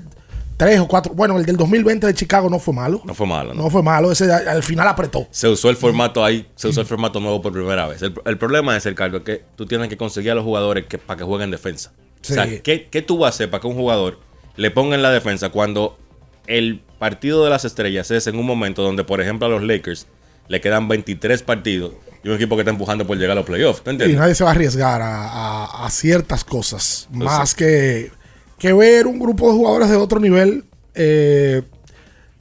tres 0.57 0.81
o 0.81 0.89
cuatro. 0.89 1.13
Bueno, 1.15 1.37
el 1.39 1.45
del 1.45 1.57
2020 1.57 2.07
de 2.07 2.15
Chicago 2.15 2.49
no 2.49 2.59
fue 2.59 2.73
malo. 2.75 3.03
No 3.05 3.15
fue 3.15 3.27
malo. 3.27 3.55
¿no? 3.55 3.65
No 3.65 3.71
fue 3.71 3.83
malo. 3.83 4.11
Ese 4.11 4.33
al 4.33 4.63
final 4.63 4.89
apretó. 4.89 5.27
se 5.31 5.49
usó 5.49 5.69
el 5.71 5.77
formato 5.77 6.25
ahí, 6.25 6.49
se 6.57 6.69
usó 6.69 6.81
el 6.81 6.87
formato 6.87 7.21
nuevo 7.21 7.43
por 7.43 7.53
primera 7.53 7.87
vez. 7.87 8.03
El, 8.03 8.15
el 8.25 8.39
problema 8.39 8.77
es 8.77 8.87
el 8.87 8.95
cargo 8.95 9.23
que 9.23 9.45
tú 9.57 9.67
tienes 9.67 9.89
que 9.89 9.97
conseguir 9.97 10.31
a 10.33 10.35
los 10.35 10.45
jugadores 10.45 10.87
que, 10.87 10.99
para 10.99 11.19
que 11.19 11.25
jueguen 11.25 11.51
defensa. 11.51 11.93
Sí. 12.23 12.33
O 12.33 12.37
sea, 12.37 12.63
¿qué, 12.63 12.89
qué 12.91 13.03
tú 13.03 13.19
vas 13.19 13.27
a 13.27 13.35
hacer 13.35 13.51
para 13.51 13.61
que 13.61 13.67
un 13.67 13.75
jugador 13.75 14.19
le 14.57 14.71
ponga 14.71 14.95
en 14.95 15.03
la 15.03 15.11
defensa 15.11 15.51
cuando 15.51 15.99
el 16.47 16.81
partido 16.99 17.45
de 17.45 17.51
las 17.51 17.65
estrellas 17.65 18.11
es 18.11 18.27
en 18.27 18.37
un 18.39 18.47
momento 18.47 18.83
donde, 18.83 19.05
por 19.05 19.21
ejemplo, 19.21 19.47
a 19.47 19.51
los 19.51 19.63
Lakers 19.63 20.07
le 20.49 20.61
quedan 20.61 20.89
23 20.89 21.43
partidos 21.43 21.93
y 22.23 22.29
un 22.29 22.35
equipo 22.37 22.55
que 22.57 22.63
está 22.63 22.71
empujando 22.71 23.07
por 23.07 23.17
llegar 23.19 23.33
a 23.33 23.35
los 23.35 23.45
playoffs. 23.47 23.83
¿Tú 23.83 23.91
Y 23.91 23.95
entiendes? 23.95 24.19
nadie 24.19 24.35
se 24.35 24.45
va 24.45 24.51
a 24.51 24.53
arriesgar 24.55 25.03
a, 25.03 25.27
a- 25.29 25.87
a 25.87 25.91
ciertas 25.91 26.45
cosas. 26.45 27.09
Más 27.13 27.55
que, 27.55 28.11
que 28.59 28.73
ver 28.73 29.07
un 29.07 29.19
grupo 29.19 29.51
de 29.51 29.57
jugadores 29.59 29.91
de 29.91 29.97
otro 29.97 30.21
nivel 30.21 30.65
eh, 30.95 31.63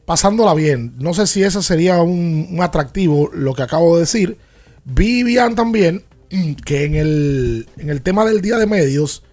pasándola 0.06 0.54
bien. 0.54 0.93
No 0.99 1.13
sé 1.13 1.28
si 1.28 1.43
ese 1.43 1.62
sería 1.62 2.02
un, 2.02 2.58
atractivo 2.62 3.30
lo 3.34 3.54
que 3.54 3.63
acabo 3.63 3.95
de 3.95 4.02
decir. 4.02 4.38
Vi 4.86 5.23
bien 5.23 5.56
también 5.56 6.04
que 6.65 6.86
en 6.86 6.95
el, 6.95 7.67
en 7.78 7.89
el 7.89 8.02
tema 8.02 8.26
del 8.26 8.41
día 8.41 8.58
de 8.58 8.67
medios, 8.67 9.23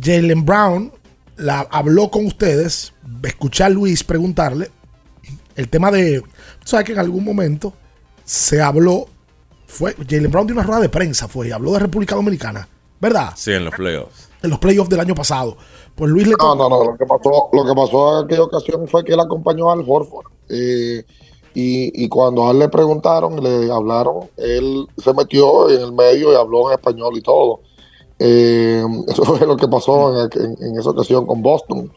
Jalen 0.00 0.44
Brown 0.44 0.92
la, 1.36 1.60
habló 1.70 2.10
con 2.10 2.26
ustedes. 2.26 2.92
Escuché 3.22 3.64
a 3.64 3.68
Luis 3.68 4.04
preguntarle 4.04 4.70
el 5.56 5.68
tema 5.68 5.90
de. 5.90 6.22
¿Sabes 6.64 6.86
que 6.86 6.92
en 6.92 6.98
algún 6.98 7.24
momento 7.24 7.74
se 8.24 8.60
habló? 8.60 9.06
Fue 9.66 9.94
Jalen 10.08 10.30
Brown 10.30 10.46
dio 10.46 10.54
una 10.54 10.62
rueda 10.62 10.80
de 10.80 10.88
prensa, 10.88 11.26
fue, 11.26 11.48
y 11.48 11.50
habló 11.50 11.72
de 11.72 11.80
República 11.80 12.14
Dominicana, 12.14 12.68
¿verdad? 13.04 13.30
Sí, 13.36 13.52
en 13.52 13.64
los 13.66 13.74
playoffs. 13.74 14.28
En 14.42 14.50
los 14.50 14.58
playoffs 14.58 14.88
del 14.90 15.00
año 15.00 15.14
pasado. 15.14 15.56
Pues 15.94 16.10
Luis 16.10 16.26
le 16.26 16.34
No, 16.38 16.54
no, 16.54 16.68
no. 16.68 16.84
Lo 16.84 16.96
que 16.96 17.06
pasó, 17.06 17.48
lo 17.52 17.64
que 17.64 17.74
pasó 17.74 18.18
en 18.18 18.24
aquella 18.24 18.42
ocasión 18.42 18.88
fue 18.88 19.04
que 19.04 19.12
él 19.12 19.20
acompañó 19.20 19.70
al 19.70 19.84
Horford. 19.86 20.26
eh, 20.48 21.04
y, 21.56 22.04
y 22.04 22.08
cuando 22.08 22.48
a 22.48 22.50
él 22.50 22.58
le 22.58 22.68
preguntaron, 22.68 23.40
le 23.40 23.70
hablaron, 23.70 24.28
él 24.36 24.88
se 24.98 25.14
metió 25.14 25.70
en 25.70 25.80
el 25.82 25.92
medio 25.92 26.32
y 26.32 26.34
habló 26.34 26.68
en 26.68 26.74
español 26.74 27.16
y 27.16 27.20
todo. 27.22 27.60
Eh, 28.18 28.82
eso 29.06 29.22
fue 29.36 29.46
lo 29.46 29.56
que 29.56 29.68
pasó 29.68 30.24
en, 30.24 30.30
en 30.60 30.78
esa 30.78 30.90
ocasión 30.90 31.26
con 31.26 31.42
Boston. 31.42 31.92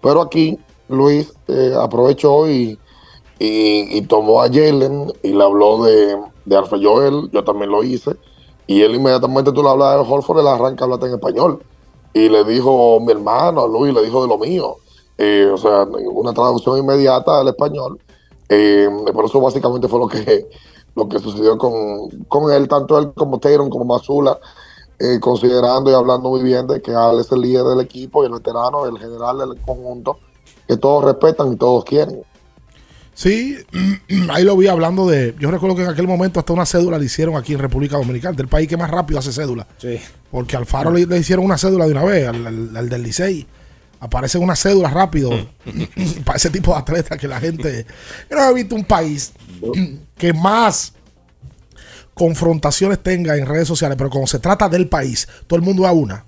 Pero 0.00 0.20
aquí 0.22 0.58
Luis 0.88 1.32
eh, 1.48 1.74
aprovechó 1.76 2.48
y, 2.48 2.78
y- 3.38 3.98
y 3.98 4.02
tomó 4.02 4.42
a 4.42 4.46
Jalen 4.48 5.12
y 5.22 5.32
le 5.32 5.42
habló 5.42 5.82
de, 5.84 6.16
de 6.44 6.56
Alfa 6.56 6.76
Joel. 6.80 7.28
Yo 7.32 7.42
también 7.42 7.70
lo 7.70 7.82
hice. 7.82 8.12
Y 8.70 8.82
él 8.82 8.94
inmediatamente 8.94 9.50
tú 9.50 9.64
le 9.64 9.68
hablas 9.68 9.96
de 9.96 10.12
Horford, 10.12 10.38
él 10.38 10.46
arranca 10.46 10.84
a 10.84 10.86
hablarte 10.86 11.06
en 11.06 11.14
español 11.14 11.60
y 12.12 12.28
le 12.28 12.44
dijo 12.44 13.00
mi 13.00 13.10
hermano, 13.10 13.66
Luis, 13.66 13.92
le 13.92 14.00
dijo 14.00 14.22
de 14.22 14.28
lo 14.28 14.38
mío. 14.38 14.76
Eh, 15.18 15.50
o 15.52 15.56
sea, 15.56 15.88
una 16.12 16.32
traducción 16.32 16.78
inmediata 16.78 17.40
al 17.40 17.48
español. 17.48 17.98
Eh, 18.48 18.88
por 19.12 19.24
eso 19.24 19.40
básicamente 19.40 19.88
fue 19.88 19.98
lo 19.98 20.06
que, 20.06 20.48
lo 20.94 21.08
que 21.08 21.18
sucedió 21.18 21.58
con, 21.58 22.10
con 22.28 22.52
él, 22.52 22.68
tanto 22.68 22.96
él 22.96 23.12
como 23.12 23.40
Tatum, 23.40 23.70
como 23.70 23.86
Mazula, 23.86 24.38
eh, 25.00 25.18
considerando 25.18 25.90
y 25.90 25.94
hablando 25.94 26.28
muy 26.28 26.44
bien 26.44 26.68
de 26.68 26.80
que 26.80 26.94
Al 26.94 27.18
es 27.18 27.32
el 27.32 27.40
líder 27.40 27.64
del 27.64 27.80
equipo 27.80 28.22
y 28.22 28.26
el 28.26 28.34
veterano, 28.34 28.86
el 28.86 28.96
general 29.00 29.38
del 29.38 29.60
conjunto, 29.62 30.18
que 30.68 30.76
todos 30.76 31.02
respetan 31.02 31.54
y 31.54 31.56
todos 31.56 31.84
quieren. 31.84 32.22
Sí, 33.22 33.58
ahí 34.30 34.44
lo 34.44 34.56
vi 34.56 34.66
hablando 34.68 35.06
de. 35.06 35.34
Yo 35.38 35.50
recuerdo 35.50 35.76
que 35.76 35.82
en 35.82 35.90
aquel 35.90 36.06
momento 36.06 36.40
hasta 36.40 36.54
una 36.54 36.64
cédula 36.64 36.96
le 36.98 37.04
hicieron 37.04 37.36
aquí 37.36 37.52
en 37.52 37.58
República 37.58 37.98
Dominicana, 37.98 38.34
del 38.34 38.48
país 38.48 38.66
que 38.66 38.78
más 38.78 38.90
rápido 38.90 39.18
hace 39.18 39.30
cédula. 39.30 39.66
Sí. 39.76 39.98
Porque 40.30 40.56
al 40.56 40.64
Faro 40.64 40.90
le, 40.90 41.04
le 41.04 41.18
hicieron 41.18 41.44
una 41.44 41.58
cédula 41.58 41.84
de 41.84 41.92
una 41.92 42.02
vez, 42.04 42.26
al, 42.26 42.46
al- 42.46 42.74
al 42.78 42.88
del 42.88 43.02
Licey. 43.02 43.46
Aparece 44.00 44.38
una 44.38 44.56
cédula 44.56 44.88
rápido 44.88 45.30
para 46.24 46.38
ese 46.38 46.48
tipo 46.48 46.72
de 46.72 46.78
atletas 46.78 47.18
que 47.18 47.28
la 47.28 47.38
gente. 47.40 47.84
Yo 48.30 48.36
no 48.38 48.48
he 48.48 48.54
visto 48.54 48.74
un 48.74 48.84
país 48.84 49.34
que 50.16 50.32
más 50.32 50.94
confrontaciones 52.14 53.02
tenga 53.02 53.36
en 53.36 53.44
redes 53.44 53.68
sociales, 53.68 53.96
pero 53.98 54.08
cuando 54.08 54.28
se 54.28 54.38
trata 54.38 54.66
del 54.70 54.88
país, 54.88 55.28
todo 55.46 55.58
el 55.58 55.64
mundo 55.64 55.86
a 55.86 55.92
una. 55.92 56.24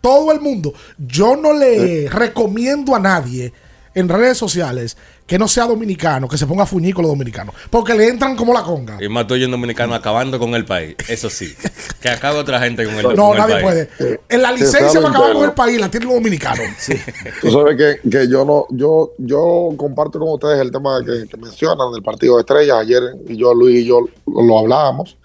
Todo 0.00 0.32
el 0.32 0.40
mundo. 0.40 0.74
Yo 0.98 1.36
no 1.36 1.52
le 1.52 2.08
recomiendo 2.10 2.96
a 2.96 2.98
nadie 2.98 3.52
en 3.94 4.08
redes 4.08 4.38
sociales 4.38 4.96
que 5.32 5.38
no 5.38 5.48
sea 5.48 5.64
dominicano, 5.64 6.28
que 6.28 6.36
se 6.36 6.46
ponga 6.46 6.64
a 6.64 6.66
fuñir 6.66 6.94
con 6.94 7.04
los 7.04 7.10
dominicanos. 7.10 7.54
Porque 7.70 7.94
le 7.94 8.06
entran 8.06 8.36
como 8.36 8.52
la 8.52 8.62
conga. 8.62 8.98
Y 9.00 9.08
más 9.08 9.26
tú 9.26 9.34
y 9.34 9.42
un 9.44 9.50
dominicano 9.50 9.94
acabando 9.94 10.38
con 10.38 10.54
el 10.54 10.66
país. 10.66 10.94
Eso 11.08 11.30
sí. 11.30 11.54
Que 12.02 12.10
acabe 12.10 12.38
otra 12.38 12.60
gente 12.60 12.84
con 12.84 12.96
el, 12.96 13.02
No, 13.16 13.28
con 13.28 13.32
el 13.32 13.38
nadie 13.38 13.54
país. 13.62 13.88
puede. 13.98 14.20
En 14.28 14.42
la 14.42 14.52
licencia 14.52 14.90
sea 14.90 15.00
va 15.00 15.08
a 15.08 15.10
acabar 15.10 15.32
con 15.32 15.44
el 15.44 15.52
país, 15.52 15.80
la 15.80 15.90
tienen 15.90 16.10
los 16.10 16.18
dominicanos. 16.18 16.66
Tú 17.40 17.50
sabes 17.50 17.78
que, 17.78 18.10
que 18.10 18.28
yo 18.28 18.44
no, 18.44 18.66
yo, 18.68 19.12
yo 19.16 19.70
comparto 19.78 20.18
con 20.18 20.28
ustedes 20.32 20.60
el 20.60 20.70
tema 20.70 21.00
que, 21.02 21.26
que 21.26 21.36
mencionan 21.38 21.90
del 21.94 22.02
partido 22.02 22.34
de 22.34 22.40
estrellas. 22.40 22.76
Ayer 22.76 23.02
y 23.26 23.38
yo, 23.38 23.54
Luis 23.54 23.76
y 23.76 23.86
yo 23.86 24.00
lo, 24.26 24.42
lo 24.42 24.58
hablábamos 24.58 25.16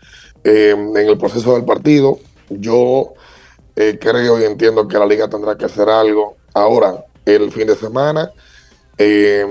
eh, 0.46 0.70
en 0.70 0.96
el 0.96 1.18
proceso 1.18 1.54
del 1.56 1.66
partido. 1.66 2.18
Yo 2.50 3.14
eh, 3.76 4.00
creo 4.00 4.40
y 4.40 4.46
entiendo 4.46 4.88
que 4.88 4.98
la 4.98 5.06
liga 5.06 5.28
tendrá 5.28 5.58
que 5.58 5.66
hacer 5.66 5.90
algo. 5.90 6.38
Ahora, 6.54 7.04
el 7.26 7.52
fin 7.52 7.68
de 7.68 7.76
semana 7.76 8.32
eh, 8.98 9.46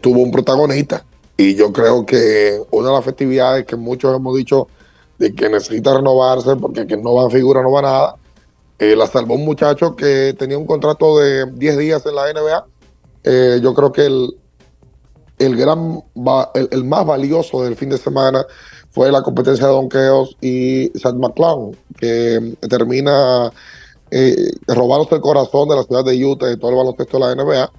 tuvo 0.00 0.22
un 0.22 0.30
protagonista 0.30 1.04
y 1.36 1.54
yo 1.54 1.72
creo 1.72 2.04
que 2.06 2.60
una 2.70 2.88
de 2.88 2.94
las 2.94 3.04
festividades 3.04 3.66
que 3.66 3.76
muchos 3.76 4.14
hemos 4.14 4.36
dicho 4.36 4.68
de 5.18 5.34
que 5.34 5.48
necesita 5.48 5.94
renovarse 5.94 6.56
porque 6.56 6.86
que 6.86 6.96
no 6.96 7.14
va 7.14 7.26
a 7.26 7.30
figura, 7.30 7.62
no 7.62 7.72
va 7.72 7.82
nada. 7.82 8.16
Eh, 8.78 8.96
la 8.96 9.06
salvó 9.06 9.34
un 9.34 9.44
muchacho 9.44 9.94
que 9.94 10.34
tenía 10.38 10.58
un 10.58 10.66
contrato 10.66 11.18
de 11.18 11.46
10 11.46 11.78
días 11.78 12.06
en 12.06 12.14
la 12.14 12.32
NBA. 12.32 12.66
Eh, 13.24 13.60
yo 13.62 13.74
creo 13.74 13.92
que 13.92 14.06
el, 14.06 14.36
el 15.38 15.56
gran 15.56 16.02
el, 16.54 16.68
el 16.70 16.84
más 16.84 17.06
valioso 17.06 17.62
del 17.62 17.76
fin 17.76 17.90
de 17.90 17.98
semana 17.98 18.44
fue 18.90 19.10
la 19.10 19.22
competencia 19.22 19.66
de 19.66 19.72
donkeos 19.72 20.36
y 20.40 20.90
Seth 20.94 21.14
McClown, 21.14 21.76
que 21.98 22.56
termina 22.68 23.50
eh, 24.10 24.50
robándose 24.66 25.14
el 25.14 25.20
corazón 25.20 25.68
de 25.68 25.76
la 25.76 25.84
ciudad 25.84 26.04
de 26.04 26.24
Utah 26.24 26.50
y 26.50 26.56
todo 26.58 26.70
el 26.72 26.76
baloncesto 26.76 27.18
de 27.18 27.24
la 27.24 27.34
NBA 27.34 27.72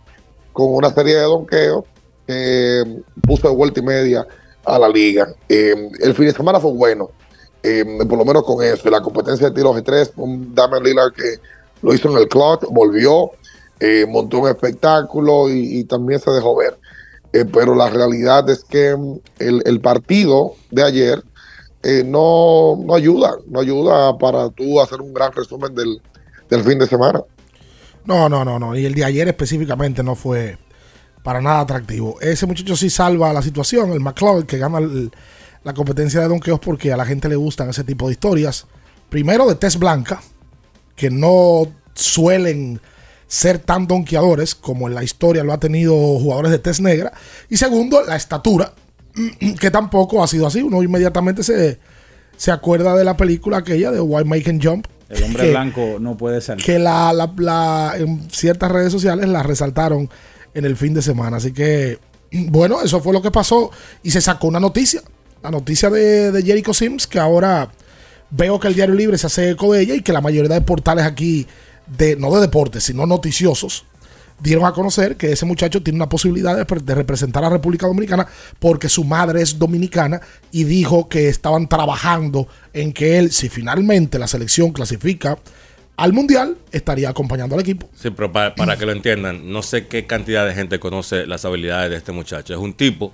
con 0.54 0.74
una 0.74 0.92
serie 0.92 1.16
de 1.16 1.24
donkeos 1.24 1.84
que 2.28 3.02
puso 3.22 3.50
de 3.50 3.56
vuelta 3.56 3.80
y 3.80 3.84
media 3.84 4.28
a 4.66 4.80
la 4.80 4.90
liga. 4.90 5.28
Eh, 5.50 5.90
el 6.02 6.14
fin 6.14 6.26
de 6.26 6.34
semana 6.34 6.60
fue 6.60 6.72
bueno, 6.72 7.12
eh, 7.62 7.86
por 8.08 8.18
lo 8.18 8.26
menos 8.26 8.44
con 8.44 8.64
eso. 8.64 8.90
La 8.90 9.02
competencia 9.02 9.50
de 9.50 9.56
tiros 9.56 9.76
de 9.76 9.82
tres, 9.82 10.12
un 10.16 10.54
Damian 10.54 10.84
Lillard 10.84 11.14
que 11.14 11.40
lo 11.84 11.94
hizo 11.94 12.10
en 12.10 12.18
el 12.18 12.28
clutch, 12.28 12.64
volvió, 12.72 13.32
eh, 13.80 14.06
montó 14.08 14.40
un 14.40 14.48
espectáculo 14.48 15.50
y, 15.50 15.84
también 15.84 16.20
se 16.20 16.32
dejó 16.32 16.56
ver. 16.56 16.80
Eh, 17.34 17.46
pero 17.46 17.76
la 17.76 17.90
realidad 17.90 18.50
es 18.50 18.64
que 18.64 18.96
mm, 18.96 19.20
el, 19.40 19.82
partido 19.82 20.54
de 20.72 20.84
ayer 20.84 21.24
eh, 21.84 22.04
no, 22.06 22.78
no 22.78 22.96
ayuda, 22.96 23.36
no 23.48 23.60
ayuda 23.60 24.18
para 24.18 24.50
tú 24.50 24.80
hacer 24.80 25.02
un 25.02 25.14
gran 25.14 25.34
resumen 25.34 25.76
del, 25.76 26.02
del 26.50 26.64
fin 26.64 26.80
de 26.80 26.88
semana. 26.88 27.22
No, 28.06 28.30
no, 28.30 28.46
no, 28.46 28.60
no. 28.60 28.76
Y 28.76 28.86
el 28.86 28.94
de 28.96 29.04
ayer 29.04 29.28
específicamente 29.28 30.04
no 30.04 30.16
fue 30.16 30.58
para 31.24 31.42
nada 31.42 31.62
atractivo. 31.62 32.20
Ese 32.22 32.46
muchacho 32.46 32.76
sí 32.76 32.90
salva 32.90 33.32
la 33.34 33.42
situación, 33.42 33.92
el 33.94 34.00
McLeod, 34.02 34.46
que 34.46 34.58
gana 34.58 34.78
el- 34.80 35.12
la 35.64 35.74
competencia 35.74 36.20
de 36.20 36.28
donkeos 36.28 36.60
porque 36.60 36.92
a 36.92 36.98
la 36.98 37.06
gente 37.06 37.30
le 37.30 37.36
gustan 37.38 37.70
ese 37.70 37.84
tipo 37.86 38.08
de 38.08 38.14
historias. 38.14 38.66
Primero 39.10 39.48
de 39.48 39.56
test 39.56 39.78
blanca, 39.80 40.22
que 40.96 41.10
no 41.10 41.64
suelen 41.94 42.82
ser 43.28 43.60
tan 43.60 43.88
donkeadores 43.88 44.54
como 44.56 44.88
en 44.88 44.96
la 44.96 45.04
historia 45.04 45.44
lo 45.44 45.54
ha 45.54 45.60
tenido 45.60 45.94
jugadores 45.96 46.52
de 46.52 46.60
test 46.60 46.82
negra. 46.82 47.14
Y 47.50 47.58
segundo, 47.58 48.04
la 48.04 48.16
estatura, 48.16 48.74
que 49.60 49.72
tampoco 49.72 50.24
ha 50.24 50.28
sido 50.28 50.46
así. 50.48 50.62
Uno 50.62 50.84
inmediatamente 50.84 51.44
se, 51.44 51.80
se 52.36 52.52
acuerda 52.52 52.96
de 52.96 53.04
la 53.06 53.16
película 53.16 53.58
aquella 53.60 53.92
de 53.92 54.02
Why 54.02 54.26
Make 54.26 54.50
and 54.50 54.64
Jump. 54.66 54.88
El 55.10 55.24
hombre 55.24 55.44
que- 55.44 55.50
blanco 55.52 55.98
no 56.00 56.18
puede 56.18 56.42
salir. 56.42 56.66
que 56.66 56.78
la, 56.80 57.14
la- 57.14 57.32
la- 57.38 57.94
en 57.98 58.30
ciertas 58.32 58.72
redes 58.72 58.92
sociales 58.92 59.28
la 59.30 59.44
resaltaron 59.44 60.10
en 60.54 60.66
el 60.66 60.76
fin 60.78 60.94
de 60.94 61.02
semana. 61.02 61.38
Así 61.38 61.52
que, 61.52 62.00
bueno, 62.32 62.82
eso 62.82 63.02
fue 63.02 63.14
lo 63.14 63.22
que 63.22 63.32
pasó 63.32 63.72
y 64.02 64.12
se 64.12 64.22
sacó 64.22 64.48
una 64.48 64.60
noticia. 64.60 65.02
La 65.42 65.52
noticia 65.52 65.90
de, 65.90 66.32
de 66.32 66.44
Jericho 66.44 66.74
Sims, 66.74 67.06
que 67.06 67.20
ahora 67.20 67.70
veo 68.30 68.60
que 68.60 68.68
el 68.68 68.76
Diario 68.76 68.96
Libre 68.96 69.18
se 69.18 69.28
hace 69.28 69.52
eco 69.52 69.74
de 69.74 69.82
ella 69.82 69.96
y 69.96 70.02
que 70.02 70.14
la 70.14 70.22
mayoría 70.22 70.54
de 70.54 70.62
portales 70.62 71.06
aquí, 71.06 71.46
de, 71.86 72.16
no 72.16 72.34
de 72.34 72.42
deportes, 72.42 72.86
sino 72.86 73.06
noticiosos, 73.06 73.86
dieron 74.40 74.66
a 74.66 74.74
conocer 74.74 75.16
que 75.16 75.32
ese 75.32 75.46
muchacho 75.46 75.84
tiene 75.84 75.98
una 75.98 76.10
posibilidad 76.10 76.56
de, 76.56 76.66
de 76.82 76.96
representar 76.96 77.44
a 77.44 77.48
la 77.48 77.54
República 77.54 77.88
Dominicana 77.88 78.28
porque 78.60 78.90
su 78.90 79.04
madre 79.04 79.42
es 79.42 79.60
dominicana 79.60 80.20
y 80.52 80.64
dijo 80.64 81.08
que 81.08 81.30
estaban 81.30 81.68
trabajando 81.70 82.48
en 82.74 82.92
que 82.92 83.20
él, 83.20 83.32
si 83.32 83.50
finalmente 83.50 84.18
la 84.18 84.28
selección 84.28 84.72
clasifica 84.72 85.38
al 85.98 86.14
Mundial, 86.14 86.58
estaría 86.72 87.10
acompañando 87.10 87.56
al 87.56 87.62
equipo. 87.62 87.88
Sí, 87.96 88.10
pero 88.10 88.32
para, 88.32 88.56
para 88.56 88.78
que 88.78 88.86
lo 88.86 88.92
entiendan, 88.92 89.52
no 89.52 89.62
sé 89.62 89.88
qué 89.88 90.06
cantidad 90.08 90.46
de 90.46 90.54
gente 90.54 90.80
conoce 90.80 91.26
las 91.28 91.46
habilidades 91.46 91.92
de 91.92 91.98
este 91.98 92.12
muchacho. 92.12 92.54
Es 92.54 92.60
un 92.60 92.74
tipo 92.74 93.14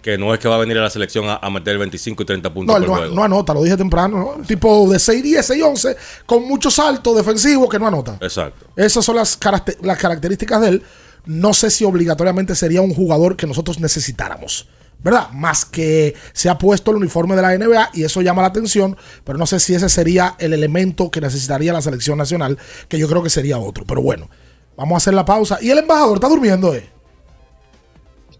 que 0.00 0.18
no 0.18 0.34
es 0.34 0.40
que 0.40 0.48
va 0.48 0.56
a 0.56 0.58
venir 0.58 0.76
a 0.78 0.82
la 0.82 0.90
selección 0.90 1.26
a, 1.28 1.36
a 1.36 1.50
meter 1.50 1.78
25 1.78 2.22
y 2.22 2.26
30 2.26 2.52
puntos 2.52 2.74
No, 2.74 2.78
por 2.80 2.88
no, 2.88 2.96
juego. 2.96 3.14
no 3.14 3.24
anota, 3.24 3.54
lo 3.54 3.62
dije 3.62 3.76
temprano, 3.76 4.18
¿no? 4.18 4.26
Un 4.36 4.44
tipo 4.44 4.86
de 4.90 4.98
6-10, 4.98 5.56
6-11, 5.58 5.96
con 6.26 6.46
mucho 6.46 6.70
salto 6.70 7.14
defensivo 7.14 7.68
que 7.68 7.78
no 7.78 7.86
anota. 7.86 8.18
Exacto. 8.20 8.66
Esas 8.76 9.04
son 9.04 9.16
las, 9.16 9.38
las 9.82 9.98
características 9.98 10.60
de 10.60 10.68
él. 10.68 10.82
No 11.26 11.54
sé 11.54 11.70
si 11.70 11.84
obligatoriamente 11.84 12.54
sería 12.54 12.82
un 12.82 12.92
jugador 12.94 13.34
que 13.36 13.46
nosotros 13.46 13.80
necesitáramos. 13.80 14.68
¿Verdad? 15.04 15.30
Más 15.32 15.64
que 15.64 16.14
se 16.32 16.48
ha 16.48 16.58
puesto 16.58 16.90
el 16.90 16.96
uniforme 16.96 17.36
de 17.36 17.42
la 17.42 17.56
NBA 17.56 17.90
y 17.92 18.04
eso 18.04 18.22
llama 18.22 18.42
la 18.42 18.48
atención, 18.48 18.96
pero 19.22 19.38
no 19.38 19.46
sé 19.46 19.60
si 19.60 19.74
ese 19.74 19.88
sería 19.88 20.34
el 20.38 20.54
elemento 20.54 21.10
que 21.10 21.20
necesitaría 21.20 21.72
la 21.72 21.82
selección 21.82 22.18
nacional, 22.18 22.58
que 22.88 22.98
yo 22.98 23.06
creo 23.06 23.22
que 23.22 23.30
sería 23.30 23.58
otro. 23.58 23.84
Pero 23.86 24.02
bueno, 24.02 24.28
vamos 24.76 24.94
a 24.94 24.96
hacer 24.96 25.14
la 25.14 25.24
pausa. 25.24 25.58
Y 25.60 25.70
el 25.70 25.78
embajador 25.78 26.16
está 26.16 26.28
durmiendo, 26.28 26.74
¿eh? 26.74 26.90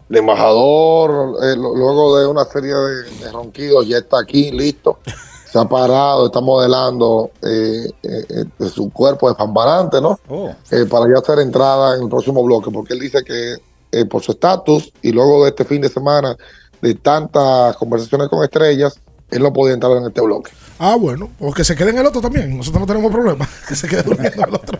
el 0.08 0.16
embajador, 0.16 1.36
eh, 1.42 1.56
luego 1.56 2.18
de 2.18 2.26
una 2.26 2.44
serie 2.44 2.74
de, 2.74 3.24
de 3.24 3.32
ronquidos, 3.32 3.86
ya 3.86 3.98
está 3.98 4.20
aquí, 4.20 4.50
listo. 4.50 4.98
Se 5.50 5.58
ha 5.60 5.64
parado, 5.66 6.26
está 6.26 6.40
modelando 6.40 7.30
eh, 7.40 7.88
eh, 8.02 8.24
eh, 8.28 8.44
de 8.58 8.68
su 8.68 8.90
cuerpo 8.90 9.28
despamparante, 9.28 10.00
¿no? 10.00 10.18
Eh, 10.72 10.84
para 10.90 11.06
ya 11.08 11.20
hacer 11.20 11.38
entrada 11.38 11.94
en 11.96 12.02
el 12.02 12.08
próximo 12.08 12.42
bloque, 12.42 12.72
porque 12.72 12.94
él 12.94 12.98
dice 12.98 13.22
que 13.22 13.54
eh, 13.94 14.04
por 14.06 14.22
su 14.22 14.32
estatus 14.32 14.92
y 15.02 15.12
luego 15.12 15.44
de 15.44 15.50
este 15.50 15.64
fin 15.64 15.80
de 15.82 15.88
semana 15.88 16.36
de 16.82 16.94
tantas 16.94 17.76
conversaciones 17.76 18.28
con 18.28 18.42
estrellas, 18.44 18.94
él 19.30 19.42
no 19.42 19.52
podía 19.52 19.74
entrar 19.74 19.92
en 19.96 20.04
este 20.06 20.20
bloque. 20.20 20.50
Ah, 20.78 20.96
bueno, 20.96 21.30
pues 21.38 21.54
que 21.54 21.64
se 21.64 21.74
quede 21.74 21.90
en 21.90 21.98
el 21.98 22.06
otro 22.06 22.20
también. 22.20 22.56
Nosotros 22.56 22.80
no 22.80 22.86
tenemos 22.86 23.10
problema. 23.12 23.48
Que 23.68 23.74
se 23.74 23.88
quede 23.88 24.02
durmiendo 24.02 24.42
en 24.42 24.48
el 24.48 24.54
otro. 24.54 24.78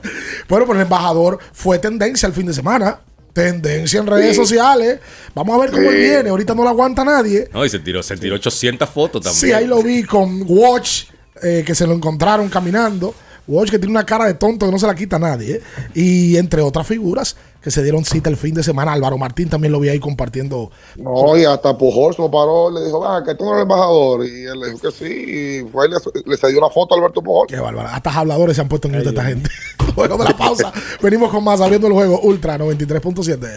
Bueno, 0.49 0.67
pero 0.67 0.75
el 0.79 0.83
embajador 0.83 1.39
fue 1.53 1.79
tendencia 1.79 2.27
el 2.27 2.33
fin 2.33 2.47
de 2.47 2.53
semana. 2.53 2.99
Tendencia 3.33 3.99
en 4.01 4.07
redes 4.07 4.31
Sí. 4.31 4.43
sociales. 4.43 5.01
Vamos 5.35 5.57
a 5.57 5.61
ver 5.63 5.71
cómo 5.71 5.91
él 5.91 5.97
viene. 5.97 6.29
Ahorita 6.31 6.55
no 6.55 6.63
lo 6.63 6.69
aguanta 6.69 7.05
nadie. 7.05 7.49
No, 7.53 7.65
y 7.65 7.69
se 7.69 7.79
tiró, 7.81 8.03
se 8.03 8.17
tiró 8.17 8.37
800 8.37 8.89
fotos 8.91 9.23
también. 9.23 9.41
Sí, 9.41 9.53
ahí 9.53 9.67
lo 9.67 9.83
vi 9.83 10.05
con 10.05 10.45
Watch, 10.47 11.05
eh, 11.43 11.65
que 11.67 11.75
se 11.75 11.87
lo 11.87 11.95
encontraron 11.95 12.49
caminando. 12.49 13.13
Watch 13.49 13.71
que 13.71 13.79
tiene 13.79 13.91
una 13.91 14.07
cara 14.07 14.27
de 14.27 14.35
tonto 14.35 14.67
que 14.67 14.73
no 14.73 14.79
se 14.79 14.87
la 14.87 14.95
quita 14.95 15.17
a 15.17 15.19
nadie. 15.19 15.57
¿eh? 15.57 15.63
Y 15.95 16.37
entre 16.37 16.63
otras 16.63 16.87
figuras 16.87 17.37
que 17.65 17.71
se 17.71 17.83
dieron 17.83 18.05
cita 18.05 18.29
el 18.29 18.37
fin 18.37 18.55
de 18.55 18.63
semana. 18.63 18.93
Álvaro 18.93 19.17
Martín 19.17 19.49
también 19.49 19.73
lo 19.73 19.81
vi 19.81 19.89
ahí 19.89 19.99
compartiendo. 19.99 20.71
No, 20.97 21.35
y 21.35 21.47
hasta 21.47 21.77
Pujol 21.79 22.15
se 22.15 22.21
lo 22.21 22.31
paró, 22.31 22.71
le 22.71 22.85
dijo, 22.85 23.01
va, 23.01 23.25
que 23.25 23.35
tú 23.35 23.47
no 23.47 23.53
eres 23.53 23.63
embajador. 23.63 24.27
Y 24.27 24.45
él 24.45 24.61
le 24.61 24.67
dijo 24.67 24.79
que 24.81 24.91
sí, 24.91 25.07
y 25.07 25.73
fue 25.73 25.87
y 25.87 25.91
le, 25.91 25.97
le 26.27 26.37
cedió 26.37 26.59
una 26.59 26.69
foto 26.69 26.95
a 26.95 26.99
Alberto 26.99 27.23
Pujol. 27.23 27.47
Qué 27.49 27.59
bárbaro. 27.59 27.89
Hasta 27.89 28.11
habladores 28.11 28.57
se 28.57 28.61
han 28.61 28.69
puesto 28.69 28.89
en 28.89 28.99
mute 28.99 29.09
esta 29.09 29.25
gente. 29.25 29.49
Luego 29.97 30.19
de 30.19 30.25
la 30.25 30.37
pausa, 30.37 30.73
venimos 31.01 31.31
con 31.31 31.43
más 31.43 31.63
abriendo 31.63 31.87
el 31.87 31.95
juego 31.95 32.21
Ultra 32.21 32.59
93.7. 32.59 33.49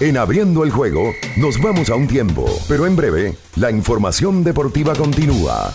En 0.00 0.16
abriendo 0.16 0.64
el 0.64 0.70
juego, 0.70 1.12
nos 1.36 1.60
vamos 1.60 1.90
a 1.90 1.94
un 1.94 2.08
tiempo, 2.08 2.46
pero 2.68 2.86
en 2.86 2.96
breve, 2.96 3.36
la 3.56 3.70
información 3.70 4.42
deportiva 4.42 4.94
continúa. 4.94 5.74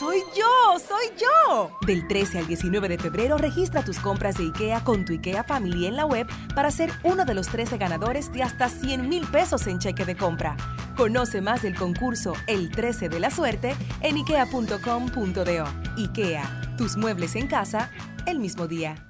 Soy 0.00 0.22
yo, 0.34 0.78
soy 0.78 1.14
yo. 1.18 1.76
Del 1.86 2.08
13 2.08 2.38
al 2.38 2.46
19 2.46 2.88
de 2.88 2.96
febrero 2.96 3.36
registra 3.36 3.84
tus 3.84 3.98
compras 3.98 4.38
de 4.38 4.44
IKEA 4.44 4.82
con 4.82 5.04
tu 5.04 5.12
IKEA 5.12 5.44
Family 5.44 5.84
en 5.84 5.94
la 5.94 6.06
web 6.06 6.26
para 6.54 6.70
ser 6.70 6.90
uno 7.02 7.26
de 7.26 7.34
los 7.34 7.48
13 7.48 7.76
ganadores 7.76 8.32
de 8.32 8.42
hasta 8.42 8.70
100 8.70 9.10
mil 9.10 9.26
pesos 9.26 9.66
en 9.66 9.78
cheque 9.78 10.06
de 10.06 10.16
compra. 10.16 10.56
Conoce 10.96 11.42
más 11.42 11.60
del 11.60 11.76
concurso 11.76 12.32
El 12.46 12.70
13 12.70 13.10
de 13.10 13.20
la 13.20 13.30
suerte 13.30 13.76
en 14.00 14.16
ikea.com.do. 14.16 15.64
IKEA, 15.98 16.76
tus 16.78 16.96
muebles 16.96 17.36
en 17.36 17.46
casa 17.46 17.90
el 18.24 18.38
mismo 18.38 18.66
día. 18.66 19.09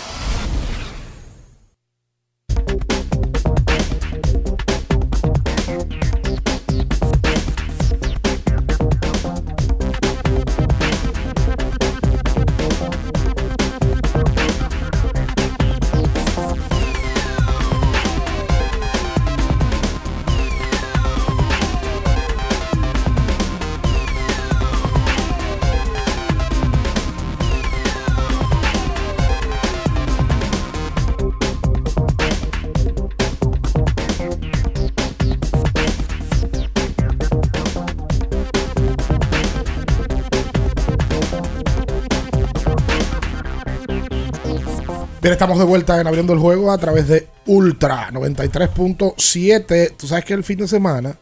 estamos 45.41 45.57
de 45.57 45.65
vuelta 45.65 45.99
en 45.99 46.05
abriendo 46.05 46.33
el 46.33 46.39
juego 46.39 46.71
a 46.71 46.77
través 46.77 47.07
de 47.07 47.27
Ultra 47.47 48.11
93.7. 48.11 49.95
Tú 49.97 50.05
sabes 50.05 50.23
que 50.23 50.35
el 50.35 50.43
fin 50.43 50.59
de 50.59 50.67
semana 50.67 51.17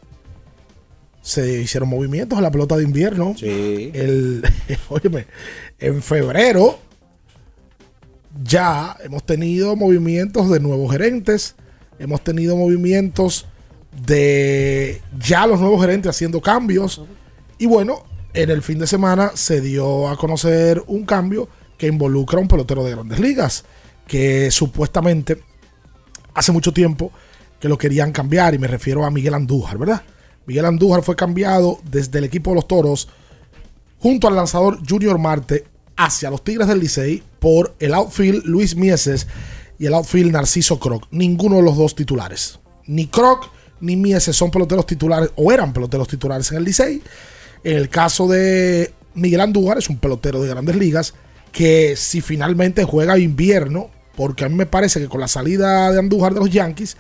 se 1.22 1.62
hicieron 1.62 1.88
movimientos 1.88 2.38
en 2.38 2.44
la 2.44 2.52
pelota 2.52 2.76
de 2.76 2.84
invierno. 2.84 3.34
Sí. 3.38 3.92
El, 3.94 4.44
óyeme, 4.90 5.26
en 5.80 6.04
febrero 6.04 6.80
ya 8.44 8.98
hemos 9.02 9.26
tenido 9.26 9.78
movimientos 9.78 10.50
de 10.50 10.60
nuevos 10.60 10.92
gerentes. 10.92 11.56
Hemos 11.98 12.22
tenido 12.22 12.58
movimientos 12.58 13.46
de 14.06 15.02
ya 15.18 15.48
los 15.48 15.62
nuevos 15.62 15.80
gerentes 15.80 16.10
haciendo 16.10 16.42
cambios. 16.42 17.04
Y 17.58 17.68
bueno, 17.68 18.04
en 18.34 18.50
el 18.50 18.64
fin 18.64 18.80
de 18.80 18.88
semana 18.88 19.32
se 19.36 19.62
dio 19.62 20.10
a 20.10 20.18
conocer 20.18 20.84
un 20.88 21.06
cambio 21.06 21.48
que 21.78 21.88
involucra 21.88 22.38
a 22.38 22.42
un 22.42 22.50
pelotero 22.50 22.84
de 22.84 22.92
grandes 22.92 23.22
ligas 23.22 23.64
que 24.10 24.50
supuestamente 24.50 25.38
hace 26.34 26.52
mucho 26.52 26.74
tiempo 26.74 27.12
que 27.60 27.70
lo 27.70 27.78
querían 27.78 28.12
cambiar 28.12 28.56
y 28.56 28.58
me 28.58 28.68
refiero 28.68 29.06
a 29.06 29.12
Miguel 29.12 29.36
Andújar, 29.36 29.78
¿verdad? 29.78 30.02
Miguel 30.48 30.66
Andújar 30.66 31.04
fue 31.04 31.16
cambiado 31.16 31.80
desde 31.90 32.18
el 32.18 32.26
equipo 32.26 32.50
de 32.50 32.56
los 32.56 32.68
Toros 32.68 33.08
junto 34.00 34.28
al 34.28 34.36
lanzador 34.36 34.80
Junior 34.88 35.20
Marte 35.20 35.66
hacia 35.96 36.32
los 36.32 36.44
Tigres 36.44 36.68
del 36.68 36.80
Licey 36.80 37.22
por 37.40 37.76
el 37.80 37.94
outfield 37.94 38.46
Luis 38.46 38.76
Mieses 38.76 39.28
y 39.78 39.86
el 39.86 39.94
outfield 39.94 40.32
Narciso 40.32 40.80
Croc. 40.80 41.06
Ninguno 41.12 41.58
de 41.58 41.64
los 41.64 41.78
dos 41.78 41.94
titulares. 41.94 42.60
Ni 42.88 43.08
Croc 43.08 43.52
ni 43.80 43.96
Mieses 43.96 44.36
son 44.36 44.50
peloteros 44.50 44.88
titulares 44.88 45.30
o 45.36 45.52
eran 45.52 45.72
peloteros 45.72 46.08
titulares 46.08 46.52
en 46.52 46.58
el 46.58 46.64
Licey. 46.64 47.04
En 47.64 47.78
el 47.78 47.90
caso 47.90 48.28
de 48.28 48.92
Miguel 49.14 49.42
Andújar 49.42 49.78
es 49.78 49.88
un 49.88 50.00
pelotero 50.00 50.42
de 50.42 50.50
grandes 50.50 50.78
ligas 50.78 51.14
que 51.52 51.96
si 51.96 52.22
finalmente 52.22 52.86
juega 52.86 53.20
invierno 53.20 53.92
porque 54.20 54.44
a 54.44 54.50
mí 54.50 54.56
me 54.56 54.66
parece 54.66 55.00
que 55.00 55.08
con 55.08 55.22
la 55.22 55.30
salida 55.30 55.90
de 55.94 56.00
Andújar 56.00 56.34
de 56.34 56.42
los 56.42 56.50
Yankees 56.50 56.98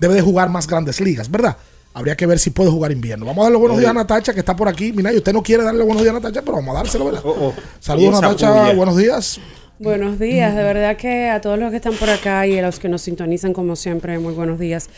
debe 0.00 0.14
de 0.14 0.22
jugar 0.22 0.48
más 0.48 0.66
grandes 0.66 0.98
ligas, 0.98 1.30
¿verdad? 1.30 1.58
Habría 1.92 2.16
que 2.16 2.24
ver 2.24 2.38
si 2.38 2.48
puede 2.48 2.70
jugar 2.70 2.90
invierno. 2.90 3.26
Vamos 3.26 3.42
a 3.42 3.44
darle 3.44 3.58
buenos 3.58 3.76
días 3.76 3.90
a 3.90 3.92
Natacha, 3.92 4.32
que 4.32 4.40
está 4.40 4.56
por 4.56 4.66
aquí. 4.66 4.90
Mira, 4.90 5.12
usted 5.12 5.34
no 5.34 5.42
quiere 5.42 5.62
darle 5.62 5.84
buenos 5.84 6.02
días 6.02 6.14
a 6.16 6.20
Natacha, 6.20 6.40
pero 6.40 6.56
vamos 6.56 6.74
a 6.74 6.78
dárselo, 6.78 7.04
¿verdad? 7.04 7.20
Oh, 7.22 7.52
Saludos, 7.80 8.18
Natacha. 8.18 8.72
Buenos 8.72 8.96
días. 8.96 9.38
Buenos 9.78 10.18
días. 10.18 10.56
De 10.56 10.62
verdad 10.62 10.96
que 10.96 11.28
a 11.28 11.42
todos 11.42 11.58
los 11.58 11.70
que 11.70 11.76
están 11.76 11.92
por 11.96 12.08
acá 12.08 12.46
y 12.46 12.58
a 12.58 12.62
los 12.62 12.78
que 12.78 12.88
nos 12.88 13.02
sintonizan, 13.02 13.52
como 13.52 13.76
siempre, 13.76 14.18
muy 14.18 14.32
buenos 14.32 14.58
días. 14.58 14.88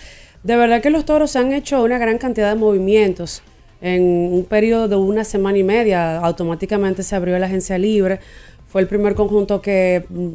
De 0.45 0.55
verdad 0.55 0.81
que 0.81 0.91
los 0.91 1.05
toros 1.05 1.35
han 1.35 1.53
hecho 1.53 1.83
una 1.83 1.99
gran 1.99 2.19
cantidad 2.19 2.51
de 2.51 2.55
movimientos. 2.55 3.43
En 3.81 4.03
un 4.05 4.45
periodo 4.45 4.87
de 4.87 4.95
una 4.95 5.25
semana 5.25 5.59
y 5.59 5.65
media, 5.65 6.19
automáticamente 6.19 7.03
se 7.03 7.17
abrió 7.17 7.37
la 7.41 7.47
agencia 7.47 7.77
libre. 7.77 8.21
Fue 8.69 8.81
el 8.83 8.87
primer 8.87 9.17
conjunto 9.17 9.61
que 9.61 10.07
mm, 10.09 10.29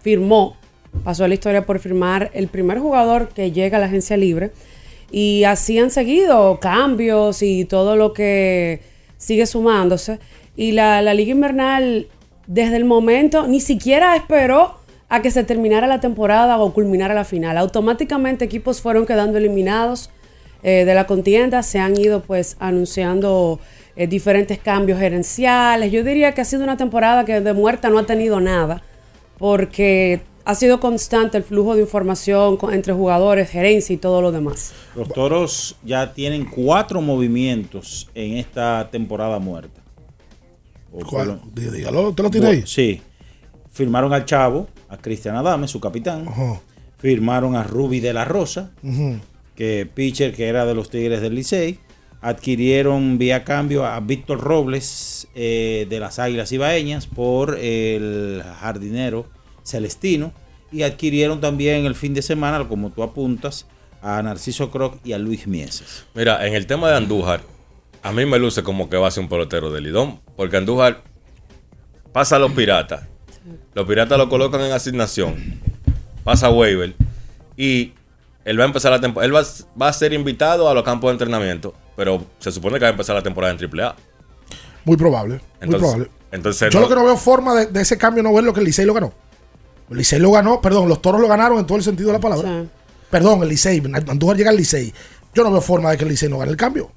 firmó 0.00 0.56
pasó 1.04 1.24
a 1.24 1.28
la 1.28 1.34
historia 1.34 1.66
por 1.66 1.78
firmar 1.78 2.30
el 2.34 2.48
primer 2.48 2.78
jugador 2.78 3.28
que 3.28 3.52
llega 3.52 3.76
a 3.76 3.80
la 3.80 3.86
agencia 3.86 4.16
libre. 4.16 4.52
Y 5.10 5.44
así 5.44 5.78
han 5.78 5.90
seguido 5.90 6.60
cambios 6.60 7.42
y 7.42 7.64
todo 7.64 7.96
lo 7.96 8.12
que 8.12 8.80
sigue 9.16 9.46
sumándose. 9.46 10.18
Y 10.56 10.72
la, 10.72 11.02
Liga 11.14 11.32
Invernal, 11.32 12.08
desde 12.46 12.76
el 12.76 12.84
momento, 12.84 13.46
ni 13.46 13.60
siquiera 13.60 14.14
esperó 14.16 14.76
a 15.08 15.22
que 15.22 15.30
se 15.30 15.42
terminara 15.42 15.86
la 15.86 16.00
temporada 16.00 16.58
o 16.58 16.72
culminara 16.72 17.14
la 17.14 17.24
final. 17.24 17.58
Automáticamente 17.58 18.44
equipos 18.44 18.80
fueron 18.80 19.06
quedando 19.06 19.38
eliminados 19.38 20.10
eh, 20.62 20.84
de 20.84 20.94
la 20.94 21.06
contienda, 21.06 21.62
se 21.62 21.78
han 21.78 21.98
ido 21.98 22.22
pues 22.22 22.56
anunciando 22.60 23.58
eh, 23.96 24.06
diferentes 24.06 24.58
cambios 24.58 25.00
gerenciales. 25.00 25.90
Yo 25.90 26.04
diría 26.04 26.32
que 26.32 26.42
ha 26.42 26.44
sido 26.44 26.62
una 26.62 26.76
temporada 26.76 27.24
que 27.24 27.40
de 27.40 27.52
muerta 27.52 27.90
no 27.90 27.98
ha 27.98 28.06
tenido 28.06 28.40
nada, 28.40 28.82
porque 29.38 30.20
ha 30.50 30.54
sido 30.56 30.80
constante 30.80 31.38
el 31.38 31.44
flujo 31.44 31.76
de 31.76 31.82
información 31.82 32.58
entre 32.72 32.92
jugadores, 32.92 33.48
gerencia 33.48 33.94
y 33.94 33.98
todo 33.98 34.20
lo 34.20 34.32
demás. 34.32 34.72
Los 34.96 35.08
toros 35.08 35.76
ya 35.84 36.12
tienen 36.12 36.44
cuatro 36.44 37.00
movimientos 37.00 38.10
en 38.16 38.36
esta 38.36 38.88
temporada 38.90 39.38
muerta. 39.38 39.80
¿Cuál? 41.08 41.40
Dígalo, 41.54 42.08
¿usted 42.08 42.24
lo 42.24 42.30
tiene 42.30 42.46
ahí? 42.48 42.62
Sí. 42.66 43.00
Firmaron 43.70 44.12
al 44.12 44.24
Chavo, 44.24 44.66
a 44.88 44.96
Cristian 44.96 45.36
Adame, 45.36 45.68
su 45.68 45.78
capitán. 45.78 46.26
Firmaron 46.98 47.54
a 47.54 47.62
Ruby 47.62 48.00
de 48.00 48.12
la 48.12 48.24
Rosa, 48.24 48.72
que 49.54 49.88
pitcher 49.94 50.34
que 50.34 50.48
era 50.48 50.66
de 50.66 50.74
los 50.74 50.90
Tigres 50.90 51.20
del 51.20 51.36
Licey. 51.36 51.78
Adquirieron 52.22 53.18
vía 53.18 53.44
cambio 53.44 53.86
a 53.86 54.00
Víctor 54.00 54.40
Robles 54.40 55.28
eh, 55.36 55.86
de 55.88 56.00
las 56.00 56.18
Águilas 56.18 56.50
Ibaeñas 56.50 57.06
por 57.06 57.56
el 57.56 58.42
jardinero 58.58 59.26
Celestino 59.62 60.32
y 60.72 60.82
adquirieron 60.82 61.40
también 61.40 61.86
el 61.86 61.94
fin 61.94 62.14
de 62.14 62.22
semana, 62.22 62.66
como 62.68 62.90
tú 62.90 63.02
apuntas, 63.02 63.66
a 64.02 64.22
Narciso 64.22 64.70
Croc 64.70 64.98
y 65.04 65.12
a 65.12 65.18
Luis 65.18 65.46
Mieses. 65.46 66.04
Mira, 66.14 66.46
en 66.46 66.54
el 66.54 66.66
tema 66.66 66.88
de 66.90 66.96
Andújar, 66.96 67.42
a 68.02 68.12
mí 68.12 68.24
me 68.24 68.38
luce 68.38 68.62
como 68.62 68.88
que 68.88 68.96
va 68.96 69.08
a 69.08 69.10
ser 69.10 69.24
un 69.24 69.28
pelotero 69.28 69.70
de 69.70 69.80
Lidón, 69.80 70.20
porque 70.36 70.56
Andújar 70.56 71.02
pasa 72.12 72.36
a 72.36 72.38
los 72.38 72.52
piratas. 72.52 73.04
Los 73.74 73.86
piratas 73.86 74.18
lo 74.18 74.28
colocan 74.28 74.60
en 74.60 74.72
asignación, 74.72 75.60
pasa 76.24 76.46
a 76.46 76.50
waiver 76.50 76.94
y 77.56 77.92
él 78.44 78.58
va 78.58 78.64
a 78.64 78.66
empezar 78.66 78.90
la 78.90 79.00
temporada. 79.00 79.26
Él 79.26 79.34
va, 79.80 79.88
a 79.88 79.92
ser 79.92 80.12
invitado 80.12 80.68
a 80.68 80.74
los 80.74 80.82
campos 80.82 81.08
de 81.08 81.12
entrenamiento, 81.12 81.74
pero 81.96 82.24
se 82.38 82.52
supone 82.52 82.78
que 82.78 82.84
va 82.84 82.88
a 82.88 82.92
empezar 82.92 83.14
la 83.14 83.22
temporada 83.22 83.54
en 83.54 83.80
AAA. 83.80 83.96
Muy 84.84 84.96
probable. 84.96 85.40
muy 85.62 85.76
probable. 85.76 86.10
Entonces, 86.32 86.72
Yo 86.72 86.80
lo 86.80 86.88
que 86.88 86.94
no 86.94 87.04
veo 87.04 87.16
forma 87.16 87.54
de, 87.54 87.66
de 87.66 87.82
ese 87.82 87.98
cambio 87.98 88.22
no 88.22 88.32
ver 88.32 88.44
lo 88.44 88.52
que 88.52 88.60
el 88.60 88.66
Licey 88.66 88.86
lo 88.86 88.94
ganó. 88.94 89.12
El 89.90 89.98
Licey 89.98 90.20
lo 90.20 90.30
ganó, 90.30 90.60
perdón, 90.60 90.88
los 90.88 91.02
toros 91.02 91.20
lo 91.20 91.26
ganaron 91.28 91.58
en 91.58 91.66
todo 91.66 91.76
el 91.76 91.82
sentido 91.82 92.08
de 92.08 92.12
la 92.14 92.20
palabra. 92.20 92.64
Perdón, 93.10 93.42
el 93.42 93.48
Licey, 93.48 93.82
Andújar 94.08 94.36
llega 94.36 94.50
al 94.50 94.56
Licey. 94.56 94.92
Yo 95.34 95.42
no 95.42 95.50
veo 95.50 95.60
forma 95.60 95.90
de 95.90 95.96
que 95.96 96.04
el 96.04 96.10
Licey 96.10 96.28
no 96.28 96.38
gane 96.38 96.52
el 96.52 96.56
cambio. 96.56 96.92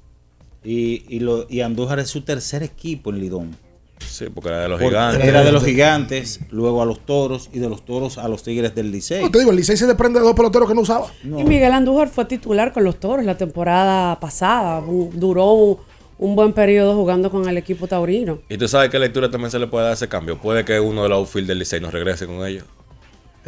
Y, 0.62 1.04
y, 1.08 1.20
lo, 1.20 1.46
y 1.50 1.60
Andújar 1.60 1.98
es 1.98 2.08
su 2.08 2.22
tercer 2.22 2.62
equipo 2.62 3.10
en 3.10 3.18
Lidón. 3.18 3.56
Sí, 3.98 4.26
porque 4.32 4.48
era 4.48 4.60
de 4.60 4.68
los 4.68 4.80
gigantes. 4.80 5.24
Era 5.24 5.42
de 5.42 5.52
los 5.52 5.64
gigantes, 5.64 6.40
luego 6.50 6.82
a 6.82 6.86
los 6.86 7.00
toros 7.00 7.50
y 7.52 7.58
de 7.58 7.68
los 7.68 7.84
toros 7.84 8.18
a 8.18 8.28
los 8.28 8.42
tigres 8.42 8.74
del 8.74 8.92
Licey. 8.92 9.28
te 9.28 9.38
digo, 9.38 9.50
el 9.50 9.56
Licey 9.56 9.76
se 9.76 9.86
desprende 9.86 10.20
de 10.20 10.26
dos 10.26 10.34
peloteros 10.34 10.68
que 10.68 10.74
no 10.74 10.82
usaba. 10.82 11.08
Y 11.24 11.28
Miguel 11.28 11.72
Andújar 11.72 12.08
fue 12.08 12.24
titular 12.26 12.72
con 12.72 12.84
los 12.84 13.00
toros 13.00 13.24
la 13.24 13.36
temporada 13.36 14.18
pasada. 14.20 14.82
Duró 15.14 15.80
un 16.18 16.36
buen 16.36 16.52
periodo 16.52 16.94
jugando 16.94 17.30
con 17.30 17.48
el 17.48 17.56
equipo 17.56 17.88
taurino. 17.88 18.38
Y 18.48 18.56
tú 18.56 18.68
sabes 18.68 18.90
qué 18.90 18.98
lectura 18.98 19.30
también 19.30 19.50
se 19.50 19.58
le 19.58 19.66
puede 19.66 19.86
dar 19.86 19.94
ese 19.94 20.08
cambio. 20.08 20.38
Puede 20.38 20.64
que 20.64 20.78
uno 20.78 21.02
de 21.02 21.08
los 21.08 21.18
outfield 21.18 21.48
del 21.48 21.58
Licey 21.58 21.80
nos 21.80 21.92
regrese 21.92 22.26
con 22.26 22.46
ellos. 22.46 22.64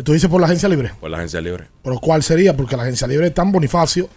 ¿Tú 0.05 0.13
dices 0.13 0.29
por 0.29 0.41
la 0.41 0.47
agencia 0.47 0.69
libre? 0.69 0.93
Por 1.01 1.11
la 1.11 1.17
agencia 1.19 1.41
libre. 1.41 1.65
¿Pero 1.83 1.99
cuál 1.99 2.23
sería? 2.23 2.55
Porque 2.57 2.77
la 2.77 2.83
agencia 2.83 3.07
libre 3.07 3.29
está 3.29 3.43
en 3.43 3.53
Bonifacio. 3.53 4.09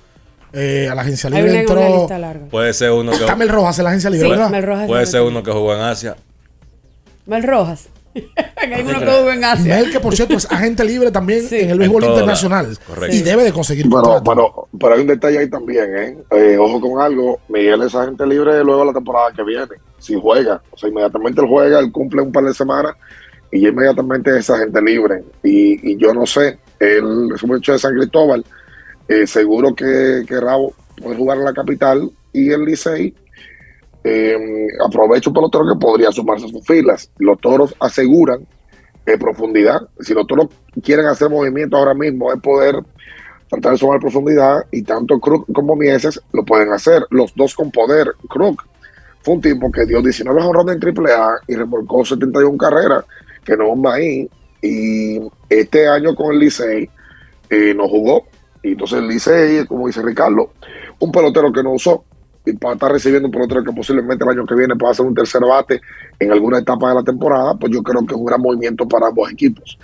Eh, 0.51 0.89
a 0.91 0.95
la 0.95 1.03
agencia 1.03 1.29
libre 1.29 1.51
una- 1.51 1.59
entró. 1.61 2.07
Puede 2.49 2.73
ser 2.73 2.91
uno 2.91 3.11
que. 3.11 3.17
Está 3.17 3.35
Mel 3.35 3.49
Rojas 3.49 3.77
en 3.77 3.83
la 3.83 3.89
agencia 3.91 4.09
libre, 4.09 4.25
Sí, 4.27 4.31
¿verdad? 4.31 4.49
Mel 4.49 4.63
Rojas 4.63 4.87
Puede 4.87 5.03
es 5.03 5.11
ser 5.11 5.21
uno 5.21 5.43
que 5.43 5.51
jugó 5.51 5.75
en 5.75 5.81
Asia. 5.81 6.15
Mel 7.25 7.43
Rojas. 7.43 7.87
Que 8.69 8.75
hay 8.75 8.83
uno 8.83 8.99
que 8.99 9.05
jugó 9.05 9.31
en 9.31 9.43
Asia. 9.45 9.75
Mel, 9.75 9.91
que 9.91 9.99
por 9.99 10.15
cierto 10.15 10.35
es 10.35 10.51
agente 10.51 10.83
libre 10.83 11.11
también 11.11 11.45
en 11.51 11.69
el 11.69 11.79
béisbol 11.79 12.03
En 12.03 12.09
internacional. 12.11 12.77
correcto. 12.85 13.15
Y 13.15 13.21
debe 13.21 13.43
de 13.43 13.53
conseguir 13.53 13.87
Pero, 13.89 14.21
pero, 14.23 14.67
pero 14.79 14.93
hay 14.95 15.01
un 15.01 15.07
detalle 15.07 15.37
ahí 15.39 15.49
también, 15.49 15.95
¿eh? 15.97 16.17
Eh, 16.31 16.57
Ojo 16.59 16.81
con 16.81 17.01
algo, 17.01 17.39
Miguel 17.47 17.81
es 17.83 17.95
agente 17.95 18.25
libre 18.27 18.61
luego 18.63 18.81
de 18.81 18.85
la 18.87 18.93
temporada 18.93 19.31
que 19.33 19.43
viene, 19.43 19.75
si 19.99 20.15
juega. 20.19 20.61
O 20.71 20.77
sea, 20.77 20.89
inmediatamente 20.89 21.39
él 21.41 21.47
juega, 21.47 21.79
él 21.79 21.91
cumple 21.91 22.21
un 22.21 22.31
par 22.31 22.43
de 22.43 22.53
semanas 22.53 22.95
y 23.51 23.67
inmediatamente 23.67 24.37
es 24.37 24.49
agente 24.49 24.81
libre. 24.81 25.23
Y, 25.43 25.91
y 25.91 25.97
yo 25.97 26.13
no 26.13 26.25
sé, 26.25 26.59
un 27.01 27.33
muchacho 27.43 27.73
de 27.73 27.79
San 27.79 27.95
Cristóbal, 27.95 28.45
eh, 29.07 29.25
seguro 29.25 29.73
que, 29.73 30.23
que 30.27 30.39
Rabo 30.39 30.73
puede 31.01 31.17
jugar 31.17 31.37
en 31.39 31.45
la 31.45 31.53
capital 31.53 32.09
y 32.31 32.51
el 32.51 32.63
Licey 32.63 33.13
eh, 34.03 34.67
aprovecha 34.85 35.29
un 35.29 35.33
pelotero 35.33 35.65
que 35.67 35.79
podría 35.79 36.11
sumarse 36.11 36.45
a 36.45 36.49
sus 36.49 36.65
filas. 36.65 37.11
Los 37.17 37.39
toros 37.39 37.75
aseguran 37.79 38.45
eh, 39.05 39.17
profundidad. 39.17 39.81
Si 39.99 40.13
los 40.13 40.27
toros 40.27 40.47
quieren 40.83 41.05
hacer 41.07 41.29
movimiento 41.29 41.77
ahora 41.77 41.93
mismo, 41.93 42.31
es 42.31 42.39
poder 42.39 42.75
tratar 43.49 43.73
de 43.73 43.77
sumar 43.77 43.99
profundidad 43.99 44.59
y 44.71 44.83
tanto 44.83 45.19
Krug 45.19 45.51
como 45.53 45.75
Mieses 45.75 46.21
lo 46.33 46.45
pueden 46.45 46.71
hacer, 46.71 47.03
los 47.09 47.33
dos 47.35 47.55
con 47.55 47.71
poder. 47.71 48.13
Krug 48.29 48.61
fue 49.21 49.35
un 49.35 49.41
tipo 49.41 49.71
que 49.71 49.85
dio 49.85 50.01
19 50.01 50.41
honrones 50.41 50.77
en 50.81 51.07
AAA 51.07 51.39
y 51.47 51.55
remolcó 51.55 52.05
71 52.05 52.57
carreras, 52.57 53.05
que 53.43 53.55
no 53.57 53.67
es 53.67 53.73
un 53.73 53.81
maíz. 53.81 54.29
Y 54.61 55.19
este 55.49 55.87
año 55.87 56.15
con 56.15 56.33
el 56.33 56.39
Licey 56.39 56.89
eh, 57.49 57.73
no 57.75 57.87
jugó. 57.87 58.27
Y 58.63 58.73
entonces 58.73 58.99
el 58.99 59.07
Licey, 59.07 59.65
como 59.65 59.87
dice 59.87 60.01
Ricardo, 60.01 60.51
un 60.99 61.11
pelotero 61.11 61.51
que 61.51 61.63
no 61.63 61.73
usó 61.73 62.03
y 62.45 62.53
para 62.53 62.73
estar 62.73 62.91
recibiendo 62.91 63.27
un 63.27 63.31
pelotero 63.31 63.63
que 63.63 63.71
posiblemente 63.71 64.23
el 64.23 64.31
año 64.31 64.45
que 64.45 64.55
viene 64.55 64.75
pueda 64.75 64.91
hacer 64.91 65.05
un 65.05 65.13
tercer 65.13 65.41
bate 65.41 65.81
en 66.19 66.31
alguna 66.31 66.59
etapa 66.59 66.89
de 66.89 66.95
la 66.95 67.03
temporada, 67.03 67.53
pues 67.55 67.71
yo 67.71 67.83
creo 67.83 68.01
que 68.05 68.13
es 68.13 68.19
un 68.19 68.25
gran 68.25 68.41
movimiento 68.41 68.87
para 68.87 69.07
ambos 69.07 69.31
equipos. 69.31 69.77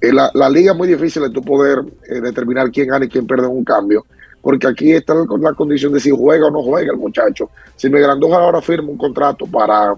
Eh, 0.00 0.12
la, 0.12 0.30
la 0.34 0.48
liga 0.48 0.72
es 0.72 0.78
muy 0.78 0.88
difícil 0.88 1.22
de 1.22 1.30
tú 1.30 1.42
poder 1.42 1.78
eh, 2.08 2.20
determinar 2.20 2.70
quién 2.70 2.88
gana 2.88 3.04
y 3.04 3.08
quién 3.08 3.26
pierde 3.26 3.46
en 3.46 3.52
un 3.52 3.64
cambio, 3.64 4.04
porque 4.40 4.66
aquí 4.66 4.92
está 4.92 5.14
la, 5.14 5.24
la 5.40 5.52
condición 5.54 5.92
de 5.92 6.00
si 6.00 6.10
juega 6.10 6.46
o 6.46 6.50
no 6.50 6.62
juega 6.62 6.92
el 6.92 6.98
muchacho. 6.98 7.50
Si 7.76 7.88
Miguel 7.88 8.10
Andújar 8.10 8.42
ahora 8.42 8.60
firma 8.60 8.90
un 8.90 8.98
contrato 8.98 9.46
para 9.46 9.94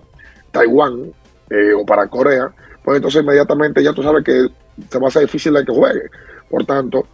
Taiwán 0.53 1.13
eh, 1.51 1.73
o 1.77 1.85
para 1.85 2.07
Corea, 2.07 2.51
pues 2.85 2.97
entonces 2.97 3.23
inmediatamente 3.23 3.83
ya 3.83 3.93
tú 3.93 4.03
sabes 4.03 4.23
que 4.25 4.47
se 4.91 4.99
va 4.99 5.09
a 5.09 5.11
ser 5.11 5.23
difícil 5.23 5.55
de 5.55 5.65
que 5.65 5.73
juegue. 5.73 6.03
Por 6.51 6.65
tanto, 6.67 7.07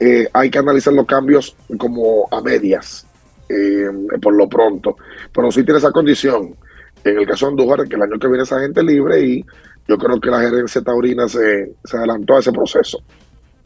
eh, 0.00 0.26
hay 0.32 0.50
que 0.50 0.58
analizar 0.58 0.92
los 0.94 1.06
cambios 1.06 1.54
como 1.78 2.26
a 2.30 2.40
medias, 2.40 3.06
eh, 3.48 3.84
por 4.20 4.34
lo 4.34 4.48
pronto. 4.48 4.96
Pero 5.32 5.52
sí 5.52 5.62
tiene 5.64 5.78
esa 5.78 5.92
condición. 5.92 6.56
En 7.04 7.18
el 7.18 7.26
caso 7.26 7.46
de 7.46 7.50
Andújar, 7.52 7.86
que 7.88 7.96
el 7.96 8.02
año 8.02 8.18
que 8.18 8.28
viene 8.28 8.44
es 8.44 8.52
agente 8.52 8.82
libre 8.82 9.20
y 9.20 9.44
yo 9.88 9.98
creo 9.98 10.18
que 10.20 10.30
la 10.30 10.40
gerencia 10.40 10.80
taurina 10.82 11.28
se, 11.28 11.74
se 11.84 11.96
adelantó 11.96 12.36
a 12.36 12.40
ese 12.40 12.52
proceso. 12.52 13.02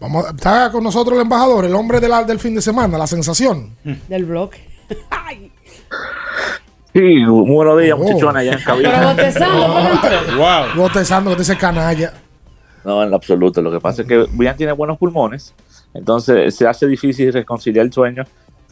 Vamos, 0.01 0.27
está 0.35 0.71
con 0.73 0.83
nosotros 0.85 1.17
el 1.17 1.23
embajador, 1.23 1.65
el 1.65 1.75
hombre 1.75 2.01
de 2.01 2.09
la- 2.09 2.25
del 2.25 2.39
fin 2.39 2.55
de 2.55 2.61
semana, 2.63 2.99
la 2.99 3.07
sensación. 3.07 3.77
Del 4.09 4.25
bloque. 4.25 4.67
Sí, 6.97 7.17
muy 7.27 7.55
buenos 7.55 7.79
días, 7.79 7.95
Oh. 8.01 8.03
muchachones, 8.03 8.37
allá 8.41 8.53
en 8.55 8.61
cabina. 8.65 8.91
Pero 8.95 9.09
botezando, 9.11 9.67
¿por 9.67 10.01
qué 10.01 10.17
entró? 10.17 10.37
Wow. 10.39 10.65
Botezando, 10.77 11.31
que 11.31 11.37
te 11.37 11.43
dice 11.43 11.59
canalla. 11.59 12.13
No, 12.85 13.03
en 13.03 13.11
lo 13.11 13.17
absoluto. 13.17 13.61
Lo 13.61 13.71
que 13.71 13.81
pasa 13.81 14.01
es 14.01 14.09
que 14.09 14.25
Brian 14.33 14.57
tiene 14.57 14.73
buenos 14.73 14.97
pulmones, 14.97 15.55
entonces 15.93 16.55
se 16.55 16.67
hace 16.67 16.87
difícil 16.87 17.31
reconciliar 17.35 17.85
el 17.85 17.93
sueño 17.93 18.25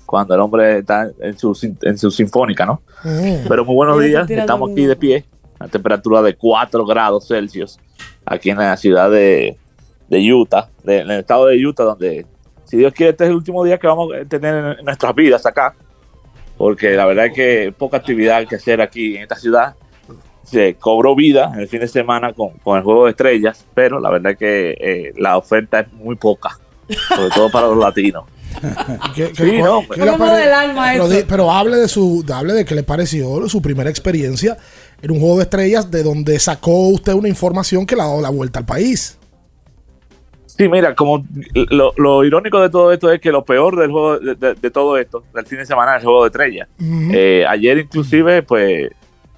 cuando 0.06 0.34
el 0.34 0.40
hombre 0.40 0.78
está 0.78 1.10
en 1.20 1.36
su, 1.38 1.54
sin- 1.54 1.76
en 1.82 1.98
su 1.98 2.10
sinfónica, 2.10 2.64
¿no? 2.64 2.80
Mm. 3.04 3.46
Pero 3.46 3.62
muy 3.66 3.74
buenos 3.74 4.00
días, 4.00 4.30
estamos 4.30 4.70
aquí 4.70 4.86
de 4.86 4.96
pie, 4.96 5.24
a 5.58 5.68
temperatura 5.68 6.22
de 6.22 6.34
4 6.34 6.86
grados 6.86 7.28
Celsius, 7.28 7.78
aquí 8.24 8.48
en 8.48 8.56
la 8.56 8.74
ciudad 8.78 9.10
de, 9.10 9.58
de 10.08 10.32
Utah, 10.32 10.70
de- 10.82 11.00
en 11.00 11.10
el 11.10 11.20
estado 11.20 11.44
de 11.46 11.66
Utah, 11.66 11.84
donde, 11.84 12.24
si 12.64 12.78
Dios 12.78 12.94
quiere, 12.94 13.10
este 13.10 13.24
es 13.24 13.30
el 13.30 13.36
último 13.36 13.62
día 13.64 13.76
que 13.78 13.86
vamos 13.86 14.08
a 14.14 14.24
tener 14.26 14.78
en 14.78 14.84
nuestras 14.86 15.14
vidas 15.14 15.44
acá, 15.44 15.74
porque 16.56 16.90
la 16.92 17.04
verdad 17.06 17.26
es 17.26 17.32
que 17.34 17.74
poca 17.76 17.96
actividad 17.98 18.46
que 18.46 18.56
hacer 18.56 18.80
aquí 18.80 19.16
en 19.16 19.22
esta 19.22 19.36
ciudad. 19.36 19.74
Se 20.44 20.74
cobró 20.74 21.14
vida 21.16 21.50
en 21.54 21.60
el 21.60 21.68
fin 21.68 21.80
de 21.80 21.88
semana 21.88 22.32
con, 22.34 22.50
con 22.62 22.76
el 22.76 22.84
juego 22.84 23.04
de 23.06 23.12
estrellas, 23.12 23.64
pero 23.74 23.98
la 23.98 24.10
verdad 24.10 24.32
es 24.32 24.38
que 24.38 24.76
eh, 24.78 25.12
la 25.16 25.38
oferta 25.38 25.80
es 25.80 25.92
muy 25.94 26.16
poca, 26.16 26.58
sobre 27.08 27.30
todo 27.34 27.50
para 27.50 27.66
los 27.68 27.78
latinos. 27.78 28.24
¿Qué- 29.16 29.32
qué- 29.32 29.50
Sí, 29.50 29.58
no, 29.62 29.80
qué 29.90 30.04
pare- 30.18 30.42
del 30.42 30.52
alma 30.52 30.90
pero, 30.92 31.06
eso. 31.10 31.26
pero 31.28 31.50
hable 31.50 31.76
de 31.78 31.88
su 31.88 32.24
hable 32.32 32.52
de 32.52 32.64
qué 32.64 32.74
le 32.74 32.82
pareció 32.82 33.48
su 33.48 33.60
primera 33.62 33.88
experiencia 33.90 34.56
en 35.02 35.10
un 35.10 35.18
juego 35.18 35.38
de 35.38 35.42
estrellas 35.44 35.90
de 35.90 36.02
donde 36.02 36.38
sacó 36.38 36.88
usted 36.88 37.14
una 37.14 37.28
información 37.28 37.84
que 37.86 37.96
le 37.96 38.02
ha 38.02 38.06
dado 38.06 38.20
la 38.20 38.30
vuelta 38.30 38.60
al 38.60 38.66
país. 38.66 39.18
Sí, 40.56 40.68
mira, 40.68 40.94
como 40.94 41.24
lo, 41.70 41.92
lo 41.96 42.24
irónico 42.24 42.60
de 42.60 42.70
todo 42.70 42.92
esto 42.92 43.10
es 43.10 43.20
que 43.20 43.32
lo 43.32 43.44
peor 43.44 43.76
del 43.76 43.90
juego 43.90 44.18
de, 44.18 44.34
de- 44.36 44.54
de 44.54 44.70
todo 44.70 44.96
esto, 44.98 45.24
del 45.34 45.46
fin 45.46 45.58
de 45.58 45.66
semana, 45.66 45.96
es 45.96 46.02
el 46.02 46.06
juego 46.06 46.22
de 46.22 46.28
estrellas. 46.28 46.68
Ujú. 46.80 47.10
Eh, 47.12 47.44
ayer 47.48 47.78
inclusive, 47.78 48.42
pues, 48.42 48.90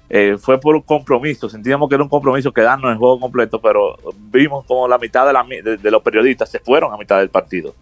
eh, 0.09 0.37
fue 0.39 0.59
por 0.59 0.75
un 0.75 0.81
compromiso. 0.83 1.49
Sentíamos 1.49 1.89
que 1.89 1.95
era 1.95 2.03
un 2.03 2.09
compromiso 2.09 2.51
quedarnos 2.53 2.85
en 2.85 2.91
el 2.93 2.97
juego 2.97 3.19
completo, 3.19 3.59
pero 3.59 3.97
vimos 4.31 4.63
como 4.65 4.87
la 4.87 4.97
mitad 4.99 5.25
de, 5.25 5.33
la 5.33 5.43
de- 5.43 5.77
de 5.77 5.91
los 5.91 6.03
periodistas 6.03 6.49
se 6.49 6.59
fueron 6.59 6.93
a 6.93 6.97
mitad 6.97 7.17
del 7.17 7.29
partido. 7.29 7.73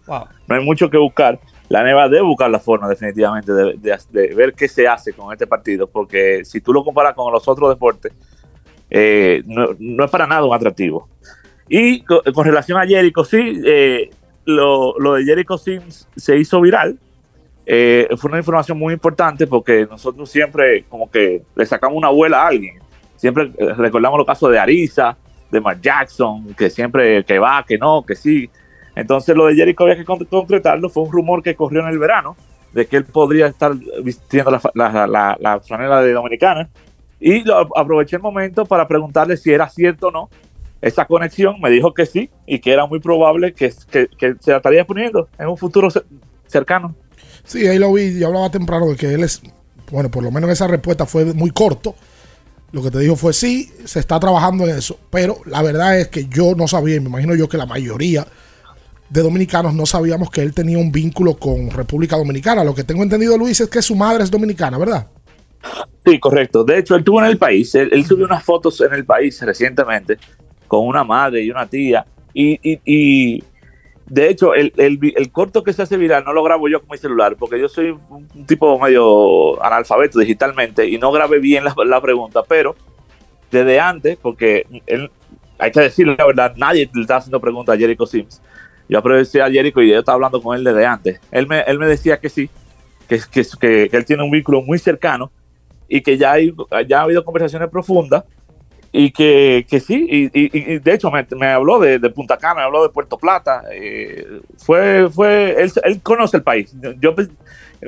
No 0.48 0.54
hay 0.56 0.64
mucho 0.64 0.88
que 0.88 0.96
buscar. 0.96 1.38
La 1.68 1.82
NEVA 1.82 2.08
debe 2.08 2.22
buscar 2.22 2.48
la 2.50 2.58
forma 2.60 2.88
definitivamente 2.88 3.52
de, 3.52 3.74
de- 3.74 3.98
de 4.10 4.34
ver 4.34 4.54
qué 4.54 4.66
se 4.66 4.88
hace 4.88 5.12
con 5.12 5.30
este 5.32 5.46
partido, 5.46 5.86
porque 5.88 6.42
si 6.44 6.60
tú 6.62 6.72
lo 6.72 6.82
comparas 6.84 7.14
con 7.14 7.30
los 7.32 7.46
otros 7.46 7.68
deportes, 7.68 8.12
eh, 8.88 9.42
no, 9.46 9.68
no 9.78 10.04
es 10.04 10.10
para 10.10 10.26
nada 10.26 10.44
un 10.44 10.54
atractivo. 10.54 11.08
Y 11.68 12.00
co- 12.02 12.22
con, 12.34 12.44
relación 12.44 12.78
a 12.78 12.86
Jericho, 12.86 13.24
sí, 13.24 13.60
eh, 13.64 14.10
lo, 14.44 14.94
de 15.14 15.24
Jericho 15.24 15.58
Sims 15.58 16.08
se 16.16 16.36
hizo 16.38 16.60
viral. 16.60 16.98
Eh, 17.68 18.06
fue 18.16 18.28
una 18.30 18.38
información 18.38 18.78
muy 18.78 18.94
importante 18.94 19.46
porque 19.46 19.86
nosotros 19.90 20.30
siempre 20.30 20.84
como 20.84 21.10
que 21.10 21.42
le 21.56 21.66
sacamos 21.66 21.96
una 21.98 22.08
abuela 22.08 22.42
a 22.42 22.48
alguien. 22.48 22.78
Siempre 23.16 23.50
eh, 23.58 23.74
recordamos 23.74 24.18
los 24.18 24.26
casos 24.26 24.52
de 24.52 24.58
Arisa, 24.58 25.16
de 25.50 25.60
Mark 25.60 25.80
Jackson, 25.80 26.54
que 26.54 26.70
siempre 26.70 27.24
que 27.24 27.38
va, 27.38 27.64
que 27.66 27.76
no, 27.78 28.04
que 28.06 28.14
sí. 28.14 28.48
Entonces 28.94 29.34
lo 29.36 29.46
de 29.46 29.56
Jericho 29.56 29.82
había 29.82 29.96
que 29.96 30.04
con- 30.04 30.24
concretarlo. 30.26 30.88
Fue 30.88 31.02
un 31.02 31.10
rumor 31.12 31.42
que 31.42 31.56
corrió 31.56 31.80
en 31.80 31.88
el 31.88 31.98
verano 31.98 32.36
de 32.72 32.86
que 32.86 32.98
él 32.98 33.04
podría 33.04 33.46
estar 33.48 33.72
vistiendo 34.02 34.50
la, 34.50 34.60
la, 35.06 35.36
la, 35.40 36.02
de 36.02 36.12
Dominicana. 36.12 36.68
Y 37.18 37.42
lo, 37.42 37.76
aproveché 37.76 38.16
el 38.16 38.22
momento 38.22 38.64
para 38.66 38.86
preguntarle 38.86 39.36
si 39.36 39.50
era 39.50 39.68
cierto 39.68 40.08
o 40.08 40.10
no 40.12 40.30
esa 40.86 41.04
conexión. 41.06 41.60
Me 41.60 41.70
dijo 41.70 41.94
que 41.94 42.06
sí 42.06 42.30
y 42.46 42.58
que 42.58 42.72
era 42.72 42.86
muy 42.86 43.00
probable 43.00 43.52
que, 43.52 43.72
que, 43.90 44.08
que 44.08 44.34
se 44.40 44.50
la 44.50 44.58
estaría 44.58 44.86
poniendo 44.86 45.28
en 45.38 45.48
un 45.48 45.56
futuro 45.56 45.88
cer- 45.88 46.04
cercano. 46.46 46.94
Sí, 47.44 47.66
ahí 47.66 47.78
lo 47.78 47.92
vi, 47.92 48.18
yo 48.18 48.26
hablaba 48.28 48.50
temprano 48.50 48.86
de 48.86 48.96
que 48.96 49.14
él 49.14 49.22
es, 49.22 49.40
bueno, 49.90 50.10
por 50.10 50.22
lo 50.22 50.30
menos 50.30 50.50
esa 50.50 50.66
respuesta 50.66 51.06
fue 51.06 51.24
muy 51.26 51.50
corto. 51.50 51.94
Lo 52.72 52.82
que 52.82 52.90
te 52.90 52.98
dijo 52.98 53.14
fue 53.14 53.32
sí, 53.32 53.70
se 53.84 54.00
está 54.00 54.18
trabajando 54.18 54.64
en 54.64 54.76
eso, 54.76 54.98
pero 55.10 55.38
la 55.46 55.62
verdad 55.62 55.98
es 55.98 56.08
que 56.08 56.26
yo 56.26 56.54
no 56.56 56.66
sabía, 56.66 56.96
y 56.96 57.00
me 57.00 57.08
imagino 57.08 57.34
yo 57.34 57.48
que 57.48 57.56
la 57.56 57.66
mayoría 57.66 58.26
de 59.08 59.22
dominicanos 59.22 59.72
no 59.72 59.86
sabíamos 59.86 60.30
que 60.30 60.42
él 60.42 60.52
tenía 60.52 60.76
un 60.76 60.90
vínculo 60.90 61.36
con 61.36 61.70
República 61.70 62.16
Dominicana. 62.16 62.64
Lo 62.64 62.74
que 62.74 62.82
tengo 62.82 63.04
entendido, 63.04 63.38
Luis, 63.38 63.60
es 63.60 63.68
que 63.68 63.80
su 63.80 63.94
madre 63.94 64.24
es 64.24 64.30
dominicana, 64.32 64.78
¿verdad? 64.78 65.06
Sí, 66.04 66.18
correcto. 66.18 66.64
De 66.64 66.78
hecho, 66.78 66.94
él 66.94 67.00
estuvo 67.00 67.20
en 67.20 67.26
el 67.26 67.38
país. 67.38 67.72
Él, 67.76 67.88
él 67.92 68.04
subió 68.04 68.26
unas 68.26 68.42
fotos 68.42 68.80
en 68.80 68.92
el 68.92 69.04
país 69.04 69.40
recientemente 69.42 70.18
con 70.66 70.86
una 70.86 71.04
madre 71.04 71.42
y 71.42 71.50
una 71.50 71.66
tía. 71.66 72.04
Y, 72.34 72.58
y- 72.62 72.80
y, 72.84 73.44
de 74.06 74.28
hecho, 74.28 74.54
el, 74.54 74.72
el 74.76 74.98
el 75.16 75.32
corto 75.32 75.64
que 75.64 75.72
se 75.72 75.82
hace 75.82 75.96
viral 75.96 76.24
no 76.24 76.32
lo 76.32 76.42
grabo 76.44 76.68
yo 76.68 76.80
con 76.80 76.90
mi 76.92 76.98
celular 76.98 77.34
porque 77.36 77.58
yo 77.58 77.68
soy 77.68 77.90
un, 77.90 78.28
un 78.34 78.46
tipo 78.46 78.78
medio 78.78 79.62
analfabeto 79.64 80.20
digitalmente 80.20 80.86
y 80.88 80.96
no 80.98 81.10
grabé 81.10 81.40
bien 81.40 81.64
la, 81.64 81.74
la 81.84 82.00
pregunta, 82.00 82.42
pero 82.46 82.76
desde 83.50 83.80
antes, 83.80 84.16
porque 84.16 84.64
él, 84.86 85.10
hay 85.58 85.70
que 85.72 85.80
decirle 85.80 86.14
la 86.18 86.26
verdad, 86.26 86.54
nadie 86.56 86.88
le 86.94 87.00
está 87.02 87.16
haciendo 87.16 87.40
preguntas 87.40 87.74
a 87.74 87.78
Jericho 87.78 88.06
Sims. 88.06 88.40
Yo 88.88 88.98
aproveché 88.98 89.42
a 89.42 89.50
Jericho 89.50 89.82
y 89.82 89.90
yo 89.90 89.98
estaba 89.98 90.14
hablando 90.14 90.40
con 90.40 90.56
él 90.56 90.62
desde 90.62 90.86
antes. 90.86 91.20
Él 91.32 91.48
me, 91.48 91.60
él 91.62 91.78
me 91.78 91.86
decía 91.86 92.20
que 92.20 92.28
sí, 92.28 92.48
que, 93.08 93.18
que, 93.32 93.44
que, 93.58 93.88
que 93.88 93.96
él 93.96 94.04
tiene 94.04 94.22
un 94.22 94.30
vínculo 94.30 94.62
muy 94.62 94.78
cercano 94.78 95.32
y 95.88 96.00
que 96.00 96.16
ya, 96.16 96.32
hay, 96.32 96.52
ya 96.86 97.00
ha 97.00 97.02
habido 97.02 97.24
conversaciones 97.24 97.68
profundas 97.70 98.22
y 98.98 99.10
que, 99.10 99.66
que 99.68 99.80
sí, 99.80 100.06
y, 100.10 100.24
y- 100.26 100.50
y 100.74 100.78
de 100.78 100.94
hecho 100.94 101.10
me, 101.10 101.26
me 101.36 101.48
habló 101.48 101.78
de, 101.78 101.98
de 101.98 102.10
Punta 102.10 102.36
Cana, 102.36 102.54
me 102.56 102.62
habló 102.62 102.82
de 102.82 102.88
Puerto 102.88 103.18
Plata, 103.18 103.62
eh, 103.72 104.40
fue, 104.58 105.08
fue 105.10 105.60
él, 105.62 105.72
él 105.84 106.00
conoce 106.02 106.38
el 106.38 106.42
país, 106.42 106.72
yo 107.00 107.14
pues, 107.14 107.28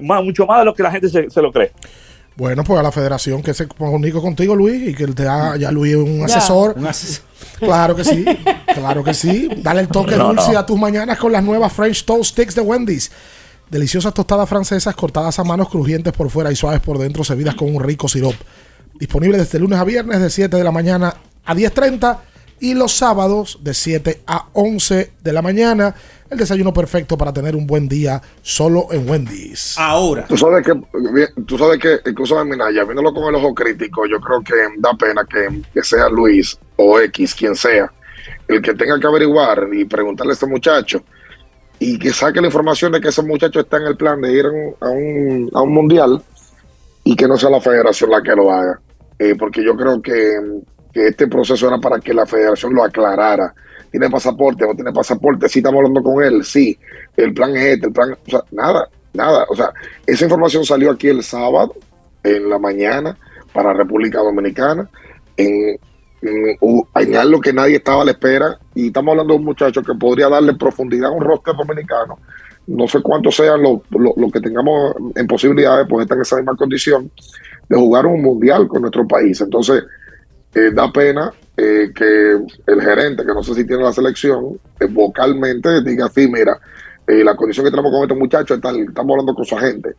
más- 0.02 0.22
mucho 0.22 0.46
más 0.46 0.58
de 0.60 0.64
lo 0.66 0.74
que 0.74 0.82
la 0.82 0.90
gente 0.90 1.08
se, 1.08 1.30
se 1.30 1.42
lo 1.42 1.50
cree. 1.52 1.72
Bueno, 2.36 2.62
pues 2.62 2.78
a 2.78 2.84
la 2.84 2.92
federación 2.92 3.42
que 3.42 3.52
se 3.52 3.66
comunique 3.66 4.20
contigo, 4.20 4.54
Luis, 4.54 4.90
y 4.90 4.94
que 4.94 5.08
te 5.08 5.26
haga 5.26 5.56
ya 5.56 5.72
Luis 5.72 5.96
un 5.96 6.22
asesor. 6.22 6.74
Un 6.76 6.86
asesor. 6.86 7.24
Claro 7.58 7.96
que 7.96 8.04
sí, 8.04 8.24
claro 8.74 9.02
que 9.02 9.12
sí. 9.12 9.48
Dale 9.56 9.80
el 9.80 9.88
toque 9.88 10.14
No, 10.16 10.28
dulce 10.28 10.52
no. 10.52 10.58
a 10.60 10.64
tus 10.64 10.78
mañanas 10.78 11.18
con 11.18 11.32
las 11.32 11.42
nuevas 11.42 11.72
French 11.72 12.04
Toast 12.04 12.30
Sticks 12.30 12.54
de 12.54 12.60
Wendy's. 12.60 13.10
Deliciosas 13.68 14.14
tostadas 14.14 14.48
francesas 14.48 14.94
cortadas 14.94 15.36
a 15.40 15.42
manos 15.44 15.68
crujientes 15.68 16.12
por 16.12 16.30
fuera 16.30 16.52
y 16.52 16.54
suaves 16.54 16.78
por 16.78 16.98
dentro, 16.98 17.24
servidas 17.24 17.56
con 17.56 17.74
un 17.74 17.82
rico 17.82 18.06
sirop. 18.06 18.34
Disponible 18.98 19.38
desde 19.38 19.58
lunes 19.58 19.78
a 19.78 19.84
viernes 19.84 20.20
de 20.20 20.28
7 20.28 20.56
de 20.56 20.64
la 20.64 20.72
mañana 20.72 21.14
a 21.44 21.54
10.30 21.54 22.18
y 22.60 22.74
los 22.74 22.92
sábados 22.92 23.58
de 23.62 23.72
7 23.72 24.22
a 24.26 24.48
11 24.52 25.12
de 25.22 25.32
la 25.32 25.40
mañana. 25.40 25.94
El 26.28 26.36
desayuno 26.36 26.72
perfecto 26.72 27.16
para 27.16 27.32
tener 27.32 27.56
un 27.56 27.66
buen 27.66 27.88
día 27.88 28.20
solo 28.42 28.88
en 28.90 29.08
Wendy's. 29.08 29.76
Ahora. 29.78 30.26
Tú 30.26 30.36
sabes 30.36 30.66
que, 30.66 30.74
tú 31.46 31.56
sabes 31.56 31.78
que 31.78 32.10
incluso 32.10 32.40
en 32.40 32.48
Minaya, 32.48 32.84
viéndolo 32.84 33.14
con 33.14 33.24
el 33.28 33.36
ojo 33.36 33.54
crítico, 33.54 34.04
yo 34.06 34.20
creo 34.20 34.42
que 34.42 34.54
da 34.78 34.92
pena 34.94 35.24
que, 35.24 35.62
que 35.72 35.82
sea 35.82 36.08
Luis 36.08 36.58
o 36.76 37.00
X, 37.00 37.34
quien 37.34 37.54
sea, 37.54 37.90
el 38.46 38.60
que 38.60 38.74
tenga 38.74 38.98
que 39.00 39.06
averiguar 39.06 39.68
y 39.72 39.84
preguntarle 39.84 40.32
a 40.32 40.34
este 40.34 40.46
muchacho 40.46 41.02
y 41.78 41.98
que 41.98 42.12
saque 42.12 42.40
la 42.40 42.48
información 42.48 42.92
de 42.92 43.00
que 43.00 43.08
ese 43.08 43.22
muchacho 43.22 43.60
está 43.60 43.76
en 43.78 43.84
el 43.84 43.96
plan 43.96 44.20
de 44.20 44.32
ir 44.32 44.44
a 44.44 44.50
un, 44.50 44.74
a 44.80 44.90
un, 44.90 45.50
a 45.54 45.62
un 45.62 45.72
mundial 45.72 46.22
y 47.04 47.16
que 47.16 47.28
no 47.28 47.38
sea 47.38 47.48
la 47.48 47.60
federación 47.60 48.10
la 48.10 48.20
que 48.20 48.34
lo 48.34 48.50
haga. 48.52 48.80
Eh, 49.18 49.34
porque 49.36 49.64
yo 49.64 49.76
creo 49.76 50.00
que, 50.00 50.62
que 50.92 51.08
este 51.08 51.26
proceso 51.26 51.66
era 51.66 51.78
para 51.78 51.98
que 51.98 52.14
la 52.14 52.26
federación 52.26 52.74
lo 52.74 52.84
aclarara. 52.84 53.52
¿Tiene 53.90 54.10
pasaporte? 54.10 54.66
¿No 54.66 54.74
tiene 54.74 54.92
pasaporte? 54.92 55.48
Sí, 55.48 55.58
estamos 55.58 55.78
hablando 55.78 56.02
con 56.02 56.22
él. 56.22 56.44
Sí, 56.44 56.78
el 57.16 57.32
plan 57.34 57.56
es 57.56 57.74
este, 57.74 57.86
el 57.86 57.92
plan. 57.92 58.12
O 58.12 58.30
sea, 58.30 58.40
nada, 58.52 58.88
nada. 59.14 59.46
O 59.48 59.56
sea, 59.56 59.72
esa 60.06 60.24
información 60.24 60.64
salió 60.64 60.90
aquí 60.90 61.08
el 61.08 61.22
sábado, 61.22 61.74
en 62.22 62.48
la 62.48 62.58
mañana, 62.58 63.16
para 63.52 63.72
República 63.72 64.18
Dominicana, 64.18 64.88
en, 65.36 65.78
en, 66.20 67.16
algo 67.16 67.40
que 67.40 67.52
nadie 67.52 67.76
estaba 67.76 68.02
a 68.02 68.04
la 68.04 68.10
espera. 68.12 68.58
Y 68.74 68.88
estamos 68.88 69.12
hablando 69.12 69.34
de 69.34 69.38
un 69.38 69.46
muchacho 69.46 69.82
que 69.82 69.94
podría 69.94 70.28
darle 70.28 70.54
profundidad 70.54 71.08
a 71.08 71.12
un 71.12 71.24
roster 71.24 71.54
dominicano. 71.56 72.18
No 72.66 72.86
sé 72.86 73.00
cuántos 73.00 73.34
sean 73.34 73.62
los 73.62 73.80
lo, 73.90 74.12
lo 74.14 74.30
que 74.30 74.40
tengamos 74.40 74.94
en 75.16 75.26
posibilidades, 75.26 75.86
pues 75.88 76.02
estar 76.02 76.18
en 76.18 76.22
esa 76.22 76.36
misma 76.36 76.54
condición 76.54 77.10
de 77.68 77.76
jugar 77.76 78.06
un 78.06 78.22
mundial 78.22 78.66
con 78.66 78.82
nuestro 78.82 79.06
país. 79.06 79.40
Entonces, 79.40 79.84
eh, 80.54 80.70
da 80.72 80.90
pena 80.90 81.30
eh, 81.56 81.90
que 81.94 82.38
el 82.66 82.80
gerente, 82.80 83.24
que 83.24 83.34
no 83.34 83.42
sé 83.42 83.54
si 83.54 83.66
tiene 83.66 83.82
la 83.82 83.92
selección, 83.92 84.58
eh, 84.80 84.86
vocalmente 84.86 85.82
diga 85.82 86.06
así, 86.06 86.26
mira, 86.26 86.58
la 87.06 87.34
condición 87.34 87.64
que 87.64 87.70
tenemos 87.70 87.90
con 87.90 88.02
este 88.02 88.14
muchacho 88.14 88.54
es 88.54 88.60
tal, 88.60 88.80
estamos 88.80 89.12
hablando 89.12 89.34
con 89.34 89.42
su 89.42 89.56
agente. 89.56 89.94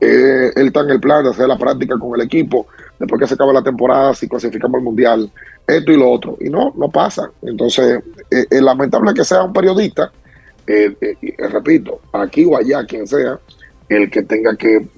Él 0.00 0.50
está 0.56 0.80
en 0.80 0.90
el 0.90 1.00
plan 1.00 1.22
de 1.22 1.28
hacer 1.28 1.46
la 1.46 1.58
práctica 1.58 1.98
con 1.98 2.18
el 2.18 2.24
equipo, 2.24 2.68
después 2.98 3.20
que 3.20 3.26
se 3.26 3.34
acabe 3.34 3.52
la 3.52 3.62
temporada, 3.62 4.14
si 4.14 4.26
clasificamos 4.26 4.78
al 4.78 4.82
mundial, 4.82 5.30
esto 5.66 5.92
y 5.92 5.98
lo 5.98 6.10
otro. 6.10 6.38
Y 6.40 6.48
no, 6.48 6.72
no 6.74 6.88
pasa. 6.88 7.30
Entonces, 7.42 8.02
es 8.30 8.62
lamentable 8.62 9.12
que 9.12 9.24
sea 9.24 9.42
un 9.42 9.52
periodista, 9.52 10.10
repito, 11.36 12.00
aquí 12.14 12.46
o 12.46 12.56
allá, 12.56 12.86
quien 12.86 13.06
sea, 13.06 13.38
el 13.90 14.10
que 14.10 14.22
tenga 14.22 14.56
que 14.56 14.88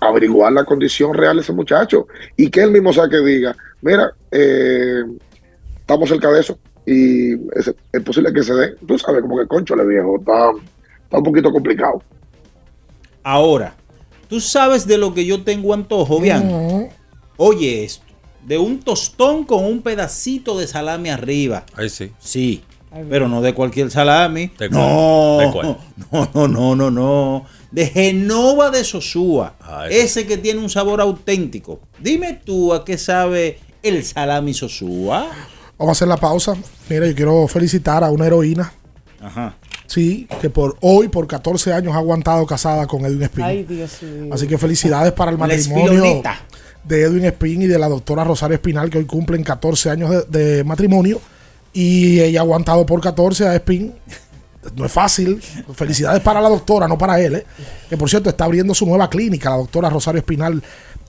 averiguar 0.00 0.52
la 0.52 0.64
condición 0.64 1.14
real 1.14 1.36
de 1.36 1.42
ese 1.42 1.52
muchacho 1.52 2.06
y 2.36 2.50
que 2.50 2.62
él 2.62 2.70
mismo 2.70 2.92
sea 2.92 3.08
que 3.08 3.18
diga, 3.18 3.54
mira, 3.82 4.12
eh, 4.30 5.02
estamos 5.80 6.08
cerca 6.08 6.30
de 6.30 6.40
eso 6.40 6.58
y 6.86 7.32
es, 7.58 7.74
es 7.92 8.02
posible 8.02 8.32
que 8.32 8.42
se 8.42 8.54
dé. 8.54 8.74
Tú 8.86 8.98
sabes, 8.98 9.20
como 9.22 9.38
que 9.38 9.46
concho 9.46 9.76
le 9.76 9.86
viejo, 9.86 10.18
está, 10.18 10.50
está 11.04 11.18
un 11.18 11.24
poquito 11.24 11.52
complicado. 11.52 12.02
Ahora, 13.22 13.74
tú 14.28 14.40
sabes 14.40 14.86
de 14.86 14.96
lo 14.96 15.12
que 15.12 15.26
yo 15.26 15.42
tengo 15.42 15.74
antojo, 15.74 16.20
Bian. 16.20 16.88
Oye 17.36 17.84
esto, 17.84 18.04
de 18.44 18.58
un 18.58 18.80
tostón 18.80 19.44
con 19.44 19.64
un 19.64 19.82
pedacito 19.82 20.58
de 20.58 20.66
salami 20.66 21.10
arriba. 21.10 21.64
Ahí 21.74 21.88
sí. 21.88 22.12
Sí, 22.18 22.62
pero 23.08 23.28
no 23.28 23.40
de 23.40 23.54
cualquier 23.54 23.90
salami. 23.90 24.50
¿De 24.58 24.68
cuál? 24.68 24.80
No, 24.80 25.38
¿De 25.38 25.50
cuál? 25.50 25.76
no, 26.12 26.48
no, 26.48 26.48
no, 26.48 26.76
no, 26.76 26.90
no. 26.90 27.46
De 27.70 27.86
Genova 27.86 28.70
de 28.70 28.82
Sosúa. 28.84 29.54
Ah, 29.60 29.86
ese. 29.88 30.26
que 30.26 30.36
tiene 30.36 30.60
un 30.60 30.70
sabor 30.70 31.00
auténtico. 31.00 31.80
Dime 32.00 32.40
tú 32.44 32.72
a 32.72 32.84
qué 32.84 32.98
sabe 32.98 33.58
el 33.82 34.04
salami 34.04 34.54
Sosúa. 34.54 35.30
Vamos 35.78 35.90
a 35.90 35.92
hacer 35.92 36.08
la 36.08 36.16
pausa. 36.16 36.54
Mira, 36.88 37.06
yo 37.06 37.14
quiero 37.14 37.46
felicitar 37.48 38.04
a 38.04 38.10
una 38.10 38.26
heroína. 38.26 38.72
Ajá. 39.20 39.54
Sí, 39.86 40.28
que 40.40 40.50
por 40.50 40.76
hoy, 40.80 41.08
por 41.08 41.26
14 41.26 41.72
años, 41.72 41.94
ha 41.94 41.98
aguantado 41.98 42.46
casada 42.46 42.86
con 42.86 43.04
Edwin 43.04 43.22
Espín. 43.22 43.44
Ay, 43.44 43.64
Dios 43.64 44.02
mío. 44.02 44.32
Así 44.32 44.46
que 44.46 44.56
felicidades 44.56 45.12
para 45.12 45.30
el 45.30 45.38
matrimonio 45.38 46.22
de 46.84 47.02
Edwin 47.02 47.24
Espín 47.24 47.62
y 47.62 47.66
de 47.66 47.78
la 47.78 47.88
doctora 47.88 48.24
Rosario 48.24 48.54
Espinal, 48.54 48.88
que 48.88 48.98
hoy 48.98 49.04
cumplen 49.04 49.42
14 49.42 49.90
años 49.90 50.10
de, 50.10 50.56
de 50.56 50.64
matrimonio. 50.64 51.20
Y 51.72 52.20
ella 52.20 52.40
ha 52.40 52.42
aguantado 52.42 52.84
por 52.86 53.00
14 53.00 53.48
a 53.48 53.54
Espín. 53.54 53.94
No 54.76 54.84
es 54.84 54.92
fácil. 54.92 55.40
Felicidades 55.74 56.22
para 56.22 56.40
la 56.40 56.48
doctora, 56.48 56.86
no 56.86 56.98
para 56.98 57.20
él. 57.20 57.36
¿eh? 57.36 57.46
Que 57.88 57.96
por 57.96 58.10
cierto 58.10 58.28
está 58.30 58.44
abriendo 58.44 58.74
su 58.74 58.86
nueva 58.86 59.08
clínica, 59.08 59.50
la 59.50 59.56
doctora 59.56 59.88
Rosario 59.88 60.20
Espinal, 60.20 60.62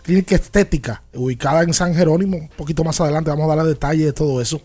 clínica 0.04 0.36
estética, 0.36 1.04
ubicada 1.14 1.64
en 1.64 1.74
San 1.74 1.94
Jerónimo. 1.94 2.38
Un 2.38 2.50
poquito 2.50 2.84
más 2.84 3.00
adelante 3.02 3.30
vamos 3.30 3.52
a 3.52 3.56
darle 3.56 3.72
detalles 3.72 4.06
de 4.06 4.14
todo 4.14 4.42
eso. 4.42 4.62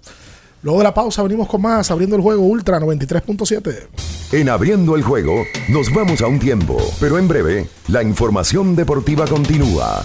Luego 0.62 0.78
de 0.78 0.84
la 0.84 0.94
pausa 0.94 1.22
venimos 1.22 1.48
con 1.48 1.62
más, 1.62 1.90
abriendo 1.90 2.16
el 2.16 2.22
juego 2.22 2.42
Ultra 2.42 2.80
93.7. 2.80 3.86
En 4.32 4.48
abriendo 4.48 4.96
el 4.96 5.02
juego, 5.02 5.44
nos 5.68 5.92
vamos 5.92 6.22
a 6.22 6.26
un 6.26 6.40
tiempo, 6.40 6.76
pero 6.98 7.18
en 7.18 7.28
breve, 7.28 7.68
la 7.88 8.02
información 8.02 8.74
deportiva 8.74 9.26
continúa. 9.26 10.04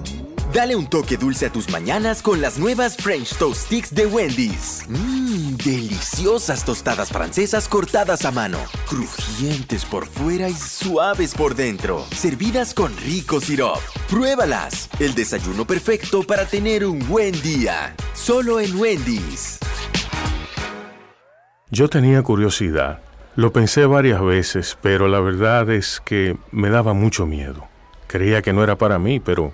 Dale 0.53 0.75
un 0.75 0.85
toque 0.85 1.15
dulce 1.15 1.45
a 1.45 1.49
tus 1.49 1.69
mañanas 1.69 2.21
con 2.21 2.41
las 2.41 2.59
nuevas 2.59 2.97
French 2.97 3.37
Toast 3.37 3.67
Sticks 3.67 3.95
de 3.95 4.05
Wendy's. 4.05 4.85
Mmm, 4.89 5.55
deliciosas 5.55 6.65
tostadas 6.65 7.07
francesas 7.09 7.69
cortadas 7.69 8.25
a 8.25 8.31
mano, 8.31 8.57
crujientes 8.89 9.85
por 9.85 10.05
fuera 10.05 10.49
y 10.49 10.53
suaves 10.53 11.33
por 11.35 11.55
dentro, 11.55 12.05
servidas 12.13 12.73
con 12.73 12.91
rico 12.97 13.39
sirop. 13.39 13.79
Pruébalas, 14.09 14.89
el 14.99 15.15
desayuno 15.15 15.65
perfecto 15.65 16.23
para 16.23 16.45
tener 16.45 16.85
un 16.85 16.99
buen 17.07 17.31
día. 17.41 17.95
Solo 18.13 18.59
en 18.59 18.77
Wendy's. 18.77 19.57
Yo 21.69 21.87
tenía 21.87 22.23
curiosidad. 22.23 22.99
Lo 23.37 23.53
pensé 23.53 23.85
varias 23.85 24.21
veces, 24.21 24.77
pero 24.81 25.07
la 25.07 25.21
verdad 25.21 25.69
es 25.69 26.01
que 26.03 26.35
me 26.51 26.69
daba 26.69 26.93
mucho 26.93 27.25
miedo. 27.25 27.69
Creía 28.07 28.41
que 28.41 28.51
no 28.51 28.61
era 28.65 28.77
para 28.77 28.99
mí, 28.99 29.21
pero 29.21 29.53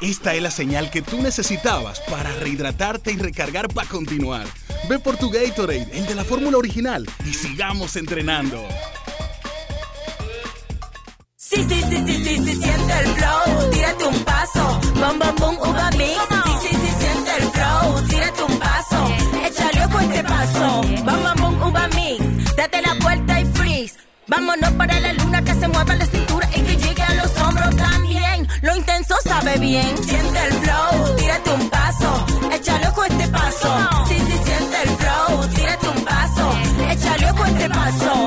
Esta 0.00 0.34
es 0.34 0.42
la 0.42 0.50
señal 0.50 0.90
que 0.90 1.00
tú 1.00 1.22
necesitabas 1.22 2.00
para 2.00 2.30
rehidratarte 2.34 3.12
y 3.12 3.16
recargar 3.16 3.68
para 3.68 3.88
continuar. 3.88 4.46
Ve 4.90 4.98
por 4.98 5.16
tu 5.16 5.30
Gatorade, 5.30 5.88
el 5.92 6.06
de 6.06 6.14
la 6.14 6.22
fórmula 6.22 6.58
original, 6.58 7.08
y 7.24 7.32
sigamos 7.32 7.96
entrenando. 7.96 8.62
Sí, 11.38 11.64
sí, 11.66 11.82
sí, 11.88 12.02
sí, 12.06 12.24
sí, 12.24 12.38
siente 12.44 12.98
el 13.00 13.06
flow, 13.06 13.70
tírate 13.70 14.04
un 14.04 14.24
paso, 14.24 14.80
bam, 15.00 15.18
bam, 15.18 15.34
boom, 15.36 15.58
uva 15.60 15.90
mix. 15.92 16.20
Sí, 16.60 16.68
sí, 16.68 16.76
sí, 16.76 16.92
siente 16.98 17.30
el 17.38 17.50
flow, 17.50 18.06
tírate 18.08 18.42
un 18.42 18.58
paso, 18.58 19.08
échale 19.46 19.84
ojo 19.86 20.00
este 20.00 20.24
paso, 20.24 20.82
bam, 21.04 21.22
bam, 21.22 21.36
boom, 21.40 21.62
uva 21.62 21.88
mix. 21.94 22.56
Date 22.56 22.82
la 22.82 22.94
vuelta 23.00 23.40
y 23.40 23.44
freeze. 23.46 23.94
Vámonos 24.26 24.72
para 24.72 25.00
la 25.00 25.12
luna 25.14 25.42
que 25.42 25.54
se 25.54 25.68
mueva 25.68 25.94
la 25.94 26.06
cintura 26.06 26.50
y 26.54 26.60
que 26.60 26.76
llegue 26.76 27.02
a 27.02 27.14
los 27.14 27.34
hombros 27.38 27.76
también. 27.76 28.15
Lo 28.62 28.74
intenso 28.74 29.14
sabe 29.24 29.58
bien. 29.58 29.96
Siente 30.02 30.46
el 30.46 30.52
flow, 30.54 31.16
tírate 31.16 31.50
un 31.50 31.70
paso, 31.70 32.26
échale 32.52 32.88
ojo 32.88 33.04
este 33.04 33.28
paso. 33.28 33.78
Sí, 34.08 34.14
sí, 34.14 34.38
siente 34.44 34.76
el 34.82 34.88
flow, 34.90 35.48
tírate 35.54 35.88
un 35.88 36.04
paso, 36.04 36.52
échale 36.90 37.30
ojo 37.30 37.44
este 37.44 37.68
paso. 37.68 38.26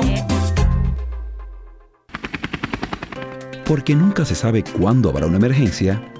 Porque 3.64 3.94
nunca 3.94 4.24
se 4.24 4.34
sabe 4.34 4.64
cuándo 4.64 5.10
habrá 5.10 5.26
una 5.26 5.36
emergencia, 5.36 6.02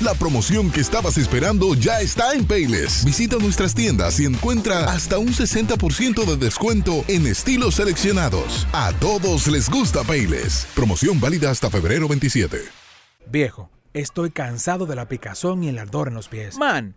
La 0.00 0.14
promoción 0.14 0.70
que 0.70 0.80
estabas 0.80 1.18
esperando 1.18 1.74
ya 1.74 2.00
está 2.00 2.32
en 2.32 2.46
Payless. 2.46 3.04
Visita 3.04 3.36
nuestras 3.36 3.74
tiendas 3.74 4.18
y 4.18 4.24
encuentra 4.24 4.90
hasta 4.90 5.18
un 5.18 5.28
60% 5.28 6.24
de 6.24 6.36
descuento 6.38 7.04
en 7.06 7.26
estilos 7.26 7.74
seleccionados. 7.74 8.66
A 8.72 8.94
todos 8.94 9.46
les 9.46 9.68
gusta 9.68 10.02
Payless. 10.02 10.66
Promoción 10.74 11.20
válida 11.20 11.50
hasta 11.50 11.68
febrero 11.68 12.08
27. 12.08 12.62
Viejo, 13.30 13.68
estoy 13.92 14.30
cansado 14.30 14.86
de 14.86 14.96
la 14.96 15.06
picazón 15.06 15.62
y 15.64 15.68
el 15.68 15.78
ardor 15.78 16.08
en 16.08 16.14
los 16.14 16.28
pies. 16.28 16.56
Man, 16.56 16.96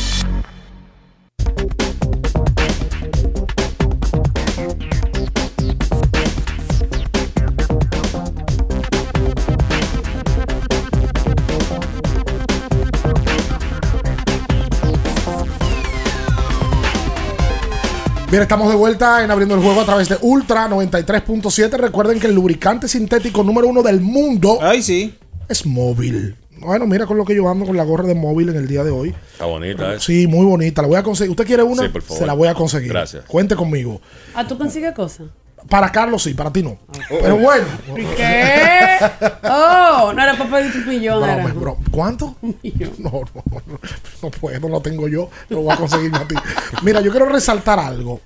Bien, 18.31 18.43
estamos 18.43 18.69
de 18.69 18.75
vuelta 18.75 19.25
en 19.25 19.29
abriendo 19.29 19.55
el 19.55 19.61
juego 19.61 19.81
a 19.81 19.83
través 19.83 20.07
de 20.07 20.17
Ultra 20.21 20.69
93.7. 20.69 21.71
Recuerden 21.71 22.17
que 22.17 22.27
el 22.27 22.33
lubricante 22.33 22.87
sintético 22.87 23.43
número 23.43 23.67
uno 23.67 23.83
del 23.83 23.99
mundo. 23.99 24.57
Ay, 24.61 24.81
sí. 24.81 25.13
Es 25.49 25.65
móvil. 25.65 26.37
Bueno, 26.59 26.87
mira 26.87 27.05
con 27.05 27.17
lo 27.17 27.25
que 27.25 27.35
yo 27.35 27.49
ando 27.49 27.65
con 27.65 27.75
la 27.75 27.83
gorra 27.83 28.05
de 28.05 28.15
móvil 28.15 28.47
en 28.47 28.55
el 28.55 28.67
día 28.69 28.85
de 28.85 28.89
hoy. 28.89 29.13
Está 29.33 29.47
bonita, 29.47 29.95
¿eh? 29.95 29.99
Sí, 29.99 30.27
muy 30.27 30.45
bonita. 30.45 30.81
La 30.81 30.87
voy 30.87 30.95
a 30.95 31.03
conseguir. 31.03 31.31
¿Usted 31.31 31.45
quiere 31.45 31.63
una? 31.63 31.83
Sí, 31.83 31.89
por 31.89 32.03
favor. 32.03 32.19
Se 32.19 32.25
la 32.25 32.31
voy 32.31 32.47
a 32.47 32.53
conseguir. 32.53 32.93
Gracias. 32.93 33.25
Cuente 33.25 33.57
conmigo. 33.57 33.99
¿Ah, 34.33 34.47
tú 34.47 34.57
consigues 34.57 34.93
cosas? 34.93 35.27
Para 35.71 35.89
Carlos 35.89 36.21
sí, 36.21 36.33
para 36.33 36.51
ti 36.51 36.61
no. 36.61 36.77
Pero 37.07 37.37
bueno. 37.37 37.65
¿Y 37.95 38.03
qué? 38.17 38.99
Oh, 39.43 40.11
no 40.13 40.21
era 40.21 40.37
para 40.37 40.49
pedir 40.49 40.73
tu 40.73 40.89
millón. 40.89 41.21
Broma, 41.21 41.33
era. 41.33 41.47
es 41.47 41.55
broma. 41.55 41.79
¿Cuánto? 41.89 42.35
No, 42.41 43.11
no, 43.11 43.43
no, 43.49 43.79
no 44.21 44.31
puedo, 44.31 44.59
no 44.59 44.67
lo 44.67 44.81
tengo 44.81 45.07
yo, 45.07 45.29
lo 45.47 45.61
voy 45.61 45.73
a 45.73 45.77
conseguir 45.77 46.13
a 46.13 46.27
ti. 46.27 46.35
Mira, 46.83 46.99
yo 46.99 47.09
quiero 47.09 47.25
resaltar 47.27 47.79
algo 47.79 48.19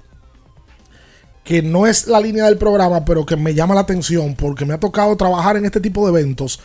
que 1.43 1.61
no 1.61 1.85
es 1.85 2.07
la 2.07 2.19
línea 2.19 2.45
del 2.45 2.57
programa, 2.57 3.05
pero 3.05 3.27
que 3.27 3.35
me 3.35 3.53
llama 3.53 3.75
la 3.75 3.81
atención 3.81 4.33
porque 4.33 4.65
me 4.65 4.73
ha 4.73 4.79
tocado 4.79 5.15
trabajar 5.15 5.55
en 5.55 5.65
este 5.65 5.79
tipo 5.79 6.03
de 6.03 6.19
eventos 6.19 6.59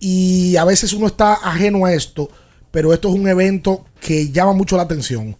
y 0.00 0.54
a 0.56 0.64
veces 0.66 0.92
uno 0.92 1.06
está 1.06 1.32
ajeno 1.32 1.86
a 1.86 1.94
esto, 1.94 2.28
pero 2.70 2.92
esto 2.92 3.08
es 3.08 3.14
un 3.14 3.26
evento 3.26 3.86
que 4.00 4.30
llama 4.30 4.52
mucho 4.52 4.76
la 4.76 4.82
atención. 4.82 5.34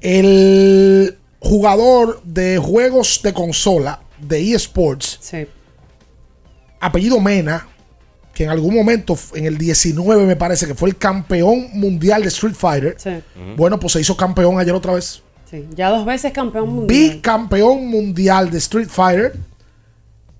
El 0.00 1.16
jugador 1.46 2.20
de 2.24 2.58
juegos 2.58 3.20
de 3.22 3.32
consola 3.32 4.00
de 4.18 4.52
eSports, 4.52 5.20
apellido 6.80 7.20
Mena, 7.20 7.66
que 8.34 8.44
en 8.44 8.50
algún 8.50 8.74
momento, 8.74 9.16
en 9.34 9.46
el 9.46 9.56
19 9.56 10.26
me 10.26 10.36
parece 10.36 10.66
que 10.66 10.74
fue 10.74 10.90
el 10.90 10.96
campeón 10.96 11.68
mundial 11.72 12.22
de 12.22 12.28
Street 12.28 12.54
Fighter. 12.54 12.96
Sí. 12.98 13.10
Bueno, 13.56 13.80
pues 13.80 13.94
se 13.94 14.00
hizo 14.00 14.16
campeón 14.16 14.58
ayer 14.58 14.74
otra 14.74 14.94
vez. 14.94 15.22
Sí, 15.50 15.66
ya 15.74 15.90
dos 15.90 16.04
veces 16.04 16.32
campeón 16.32 16.68
mundial. 16.68 17.14
Bicampeón 17.14 17.86
mundial 17.86 18.50
de 18.50 18.58
Street 18.58 18.88
Fighter. 18.88 19.34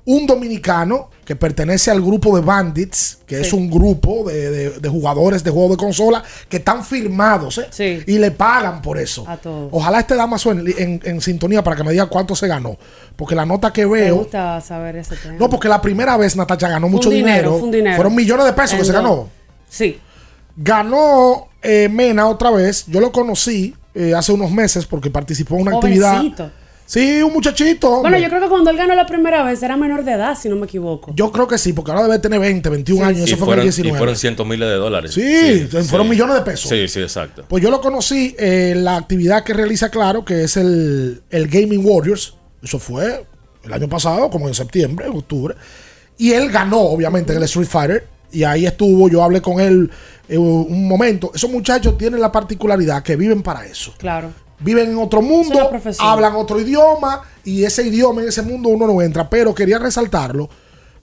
Un 0.06 0.26
dominicano 0.26 1.10
que 1.24 1.34
pertenece 1.36 1.90
al 1.90 2.00
grupo 2.00 2.36
de 2.36 2.42
Bandits, 2.42 3.18
que 3.26 3.40
es 3.40 3.52
un 3.52 3.68
grupo 3.68 4.22
de, 4.28 4.50
de- 4.50 4.70
de 4.78 4.88
jugadores 4.88 5.42
de 5.42 5.50
juegos 5.50 5.72
de 5.72 5.76
consola 5.76 6.22
que 6.48 6.58
están 6.58 6.84
firmados 6.84 7.58
¿eh? 7.58 7.66
y 8.06 8.18
le 8.18 8.30
pagan 8.30 8.80
por 8.80 8.98
eso. 8.98 9.24
A 9.28 9.36
todos. 9.36 9.68
Ojalá 9.72 9.98
este 9.98 10.14
Damaso 10.14 10.52
en, 10.52 10.64
en- 10.78 11.00
en 11.04 11.20
sintonía 11.20 11.64
para 11.64 11.74
que 11.76 11.82
me 11.82 11.90
diga 11.90 12.06
cuánto 12.06 12.36
se 12.36 12.46
ganó. 12.46 12.76
Porque 13.16 13.34
la 13.34 13.44
nota 13.44 13.72
que 13.72 13.84
Me 13.84 13.92
veo. 14.02 14.16
gusta 14.18 14.60
saber 14.60 14.94
ese 14.96 15.16
tema. 15.16 15.34
No, 15.40 15.50
porque 15.50 15.68
la 15.68 15.82
primera 15.82 16.16
vez 16.16 16.36
Natacha 16.36 16.68
ganó 16.68 16.88
mucho 16.88 17.10
dinero. 17.10 17.58
Fueron 17.96 18.14
millones 18.14 18.46
de 18.46 18.52
pesos 18.52 18.78
que 18.78 18.84
se 18.84 18.92
ganó. 18.92 19.28
Sí. 19.68 19.98
Ganó 20.56 21.48
eh, 21.62 21.88
Mena 21.90 22.28
otra 22.28 22.50
vez. 22.50 22.84
Yo 22.86 23.00
lo 23.00 23.10
conocí 23.12 23.74
eh, 23.94 24.14
hace 24.14 24.32
unos 24.32 24.50
meses 24.50 24.86
porque 24.86 25.10
participó 25.10 25.56
en 25.56 25.62
una 25.62 25.76
actividad. 25.76 26.22
Sí, 26.86 27.20
un 27.20 27.32
muchachito. 27.32 28.00
Bueno, 28.00 28.16
yo 28.16 28.28
creo 28.28 28.40
que 28.40 28.48
cuando 28.48 28.70
él 28.70 28.76
ganó 28.76 28.94
la 28.94 29.06
primera 29.06 29.42
vez 29.42 29.60
era 29.62 29.76
menor 29.76 30.04
de 30.04 30.12
edad, 30.12 30.38
si 30.40 30.48
no 30.48 30.54
me 30.56 30.66
equivoco. 30.66 31.12
Yo 31.16 31.32
creo 31.32 31.48
que 31.48 31.58
sí, 31.58 31.72
porque 31.72 31.90
ahora 31.90 32.04
debe 32.04 32.20
tener 32.20 32.38
20, 32.38 32.68
21 32.68 33.04
años. 33.04 33.20
Y 33.28 33.32
Eso 33.32 33.36
fue 33.36 33.44
en 33.44 33.46
fueron, 33.46 33.60
el 33.60 33.66
y 33.66 33.70
19. 33.70 33.98
fueron 33.98 34.16
cientos 34.16 34.46
miles 34.46 34.68
de 34.68 34.74
dólares. 34.76 35.12
Sí, 35.12 35.68
fueron 35.88 36.08
millones 36.08 36.36
de 36.36 36.42
pesos. 36.42 36.70
Sí, 36.70 36.86
sí, 36.86 37.00
exacto. 37.02 37.44
Pues 37.48 37.62
yo 37.62 37.70
lo 37.70 37.80
conocí 37.80 38.36
en 38.38 38.84
la 38.84 38.96
actividad 38.96 39.42
que 39.42 39.52
realiza 39.52 39.90
Claro, 39.90 40.24
que 40.24 40.44
es 40.44 40.56
el, 40.56 41.22
el 41.30 41.48
Gaming 41.48 41.84
Warriors. 41.84 42.34
Eso 42.62 42.78
fue 42.78 43.26
el 43.64 43.72
año 43.72 43.88
pasado, 43.88 44.30
como 44.30 44.46
en 44.46 44.54
septiembre, 44.54 45.06
en 45.06 45.16
octubre. 45.16 45.56
Y 46.18 46.32
él 46.32 46.50
ganó, 46.50 46.78
obviamente, 46.80 47.32
en 47.32 47.38
el 47.38 47.44
Street 47.44 47.66
Fighter. 47.68 48.06
Y 48.30 48.44
ahí 48.44 48.64
estuvo, 48.66 49.08
yo 49.08 49.22
hablé 49.22 49.40
con 49.40 49.60
él 49.60 49.90
eh, 50.28 50.38
un 50.38 50.86
momento. 50.86 51.32
Esos 51.34 51.50
muchachos 51.50 51.98
tienen 51.98 52.20
la 52.20 52.30
particularidad 52.30 53.02
que 53.02 53.16
viven 53.16 53.42
para 53.42 53.66
eso. 53.66 53.92
Claro. 53.98 54.30
Viven 54.58 54.90
en 54.90 54.98
otro 54.98 55.20
mundo, 55.20 55.70
hablan 55.98 56.34
otro 56.34 56.58
idioma 56.60 57.22
y 57.44 57.64
ese 57.64 57.86
idioma 57.86 58.22
en 58.22 58.28
ese 58.28 58.42
mundo 58.42 58.70
uno 58.70 58.86
no 58.86 59.02
entra. 59.02 59.28
Pero 59.28 59.54
quería 59.54 59.78
resaltarlo 59.78 60.48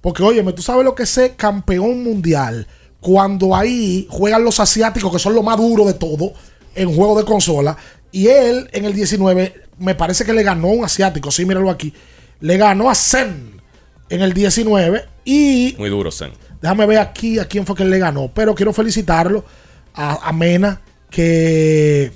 porque, 0.02 0.24
óyeme, 0.24 0.54
tú 0.54 0.62
sabes 0.62 0.84
lo 0.84 0.96
que 0.96 1.04
es 1.04 1.10
ser 1.10 1.36
campeón 1.36 2.04
mundial 2.04 2.68
cuando 3.00 3.56
ahí 3.56 4.08
juegan 4.10 4.44
los 4.44 4.60
asiáticos 4.60 5.12
que 5.12 5.20
son 5.20 5.36
lo 5.36 5.44
más 5.44 5.58
duro 5.58 5.86
de 5.86 5.94
todo 5.94 6.34
en 6.74 6.94
juego 6.94 7.18
de 7.18 7.26
consola. 7.26 7.78
Y 8.12 8.28
él 8.28 8.70
en 8.72 8.86
el 8.86 8.94
19 8.94 9.54
me 9.80 9.96
parece 9.96 10.26
que 10.26 10.34
le 10.34 10.44
ganó 10.44 10.70
un 10.70 10.86
asiático, 10.86 11.32
sí, 11.32 11.46
míralo 11.46 11.70
aquí. 11.70 11.94
Le 12.40 12.58
ganó 12.58 12.90
a 12.90 12.96
Zen 12.96 13.62
en 14.10 14.22
el 14.22 14.34
19 14.34 15.06
y 15.26 15.76
Muy 15.78 15.90
duro, 15.90 16.12
Zen. 16.12 16.32
Déjame 16.62 16.86
ver 16.86 17.00
aquí 17.00 17.40
a 17.40 17.46
quién 17.46 17.66
fue 17.66 17.76
que 17.76 17.84
él 17.84 17.90
le 17.90 18.00
ganó. 18.00 18.32
Pero 18.34 18.56
quiero 18.56 18.74
felicitarlo 18.74 19.46
a, 19.94 20.28
a 20.28 20.34
Mena, 20.34 20.82
que 21.10 22.12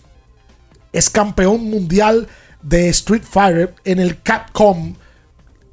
es 0.91 1.09
campeón 1.09 1.63
mundial 1.69 2.27
de 2.61 2.89
Street 2.89 3.23
Fighter 3.29 3.73
en 3.83 3.99
el 3.99 4.21
Capcom 4.21 4.95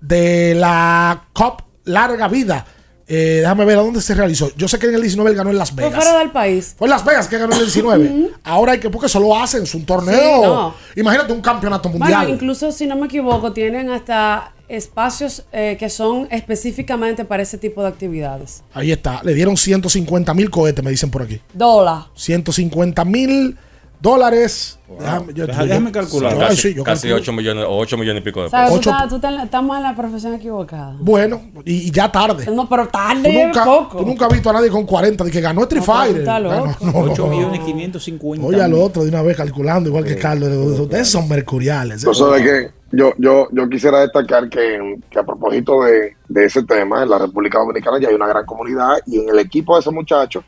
de 0.00 0.54
la 0.54 1.24
Cup 1.32 1.62
Larga 1.84 2.28
Vida. 2.28 2.66
Eh, 3.06 3.38
déjame 3.40 3.66
ver 3.66 3.78
a 3.78 3.82
dónde 3.82 4.00
se 4.00 4.14
realizó. 4.14 4.50
Yo 4.56 4.66
sé 4.66 4.78
que 4.78 4.86
en 4.86 4.94
el 4.94 5.02
19 5.02 5.30
él 5.30 5.36
ganó 5.36 5.50
en 5.50 5.58
Las 5.58 5.72
Fue 5.72 5.84
Vegas. 5.84 6.02
fuera 6.02 6.18
del 6.18 6.30
país. 6.30 6.74
Fue 6.78 6.86
en 6.86 6.90
Las 6.90 7.04
Vegas 7.04 7.28
que 7.28 7.36
ganó 7.36 7.52
en 7.54 7.60
el 7.60 7.66
19. 7.66 8.30
Ahora 8.44 8.72
hay 8.72 8.80
que, 8.80 8.88
porque 8.88 9.08
solo 9.08 9.36
hacen, 9.36 9.64
es 9.64 9.74
un 9.74 9.84
torneo. 9.84 10.16
Sí, 10.16 10.42
no. 10.42 10.74
Imagínate 10.96 11.32
un 11.32 11.42
campeonato 11.42 11.88
mundial. 11.90 12.22
Bueno, 12.22 12.34
incluso 12.34 12.72
si 12.72 12.86
no 12.86 12.96
me 12.96 13.06
equivoco, 13.06 13.52
tienen 13.52 13.90
hasta 13.90 14.52
espacios 14.68 15.44
eh, 15.52 15.76
que 15.78 15.90
son 15.90 16.28
específicamente 16.30 17.26
para 17.26 17.42
ese 17.42 17.58
tipo 17.58 17.82
de 17.82 17.88
actividades. 17.88 18.62
Ahí 18.72 18.90
está. 18.90 19.22
Le 19.22 19.34
dieron 19.34 19.58
150 19.58 20.32
mil 20.32 20.48
cohetes, 20.50 20.82
me 20.82 20.90
dicen 20.90 21.10
por 21.10 21.22
aquí. 21.22 21.40
Dólar. 21.52 22.06
150 22.14 23.04
mil 23.04 23.58
dólares. 24.05 24.78
Déjame, 25.00 25.32
yo- 25.34 25.46
Deja- 25.46 25.62
yo- 25.62 25.66
déjame 25.66 25.90
calcular. 25.90 26.32
Ay, 26.34 26.38
Casi, 26.40 26.57
sí, 26.57 26.74
yo 26.74 26.84
casi 26.84 27.09
calculo. 27.09 27.22
8 27.22 27.32
millones 27.32 27.64
o 27.66 27.76
8 27.78 27.96
millones 27.96 28.20
y 28.20 28.24
pico 28.24 28.42
de 28.44 28.50
pesos. 28.50 28.68
Tú 28.80 28.90
estás- 28.90 29.09
tú 29.09 29.20
estamos 29.42 29.76
en 29.76 29.82
la 29.82 29.96
profesión 29.96 30.34
equivocada. 30.34 30.94
Bueno, 31.00 31.40
y, 31.64 31.88
y 31.88 31.90
ya 31.90 32.12
tarde. 32.12 32.46
No, 32.55 32.68
pero 32.68 32.84
Tú 32.84 32.90
tarde, 32.92 33.44
nunca, 33.46 33.64
poco. 33.64 33.96
tú 33.98 34.07
nunca 34.07 34.26
has 34.26 34.32
visto 34.32 34.50
a 34.50 34.52
nadie 34.52 34.68
con 34.70 34.84
40 34.86 35.24
de 35.24 35.30
que 35.30 35.40
ganó 35.40 35.62
Street 35.62 35.80
No, 35.80 35.86
tú 35.86 35.92
Fighter. 35.92 36.24
no, 36.42 36.66
no, 36.92 37.11
8 37.11 37.24
no. 37.26 37.28
millones 37.28 37.61
550. 37.64 38.46
Oye, 38.46 38.62
al 38.62 38.74
otro 38.74 39.02
de 39.02 39.09
una 39.09 39.22
vez 39.22 39.36
calculando, 39.36 39.88
igual 39.88 40.05
que 40.05 40.16
Carlos. 40.16 40.50
Ustedes 40.78 41.09
son 41.09 41.26
mercuriales. 41.28 42.02
¿eh? 42.02 42.07
Tú 42.07 42.14
sabes 42.14 42.42
que 42.42 42.70
yo, 42.92 43.12
yo, 43.18 43.48
yo 43.50 43.68
quisiera 43.68 44.00
destacar 44.00 44.48
que, 44.48 45.00
que 45.11 45.18
a 45.18 45.24
propósito 45.24 45.82
de, 45.82 46.14
de 46.28 46.44
ese 46.44 46.62
tema, 46.62 47.02
en 47.02 47.09
la 47.11 47.18
República 47.18 47.59
Dominicana 47.59 47.98
ya 48.00 48.09
hay 48.09 48.14
una 48.14 48.28
gran 48.28 48.44
comunidad 48.46 48.98
y 49.07 49.18
en 49.20 49.30
el 49.30 49.38
equipo 49.40 49.74
de 49.74 49.80
ese 49.80 49.90
muchacho 49.90 50.44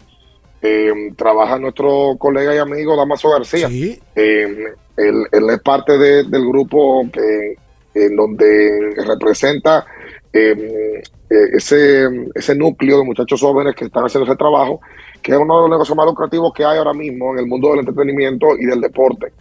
eh, 0.63 0.93
trabaja 1.17 1.59
nuestro 1.59 2.17
colega 2.19 2.55
y 2.55 2.59
amigo 2.59 2.97
Damaso 2.97 3.31
García. 3.31 3.69
Eh, 4.15 4.57
él, 4.97 5.15
él 5.31 5.51
es 5.51 5.61
parte 5.61 5.99
de- 5.99 6.25
del 6.25 6.47
grupo 6.47 7.03
que 7.13 7.55
en 7.95 8.15
donde 8.17 8.95
representa 9.07 9.85
eh, 10.33 11.03
eh, 11.31 11.35
ese, 11.55 12.07
ese 12.35 12.55
núcleo 12.55 12.99
de 12.99 13.05
muchachos 13.05 13.41
jóvenes 13.41 13.75
que 13.75 13.87
están 13.87 14.05
haciendo 14.05 14.29
ese 14.31 14.37
trabajo, 14.37 14.81
que 15.23 15.33
es 15.33 15.39
uno 15.39 15.57
de 15.57 15.61
los 15.63 15.71
negocios 15.71 15.97
más 15.97 16.07
lucrativos 16.07 16.53
que 16.53 16.65
hay 16.65 16.77
ahora 16.79 16.93
mismo 16.93 17.33
en 17.33 17.39
el 17.41 17.47
mundo 17.47 17.71
del 17.71 17.81
entretenimiento 17.81 18.49
y 18.59 18.67
del 18.67 18.81
deporte, 18.81 19.33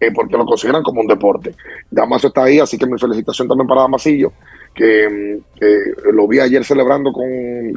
eh, 0.00 0.10
porque 0.12 0.36
lo 0.36 0.44
consideran 0.44 0.82
como 0.82 1.00
un 1.02 1.06
deporte. 1.06 1.54
Damaso 1.90 2.28
está 2.28 2.44
ahí, 2.44 2.58
así 2.58 2.76
que 2.78 2.86
mi 2.86 2.98
felicitación 2.98 3.46
también 3.46 3.68
para 3.68 3.82
Damasillo, 3.82 4.32
que, 4.74 5.40
lo 6.12 6.26
vi 6.28 6.40
ayer 6.40 6.64
celebrando 6.64 7.12
con, 7.12 7.26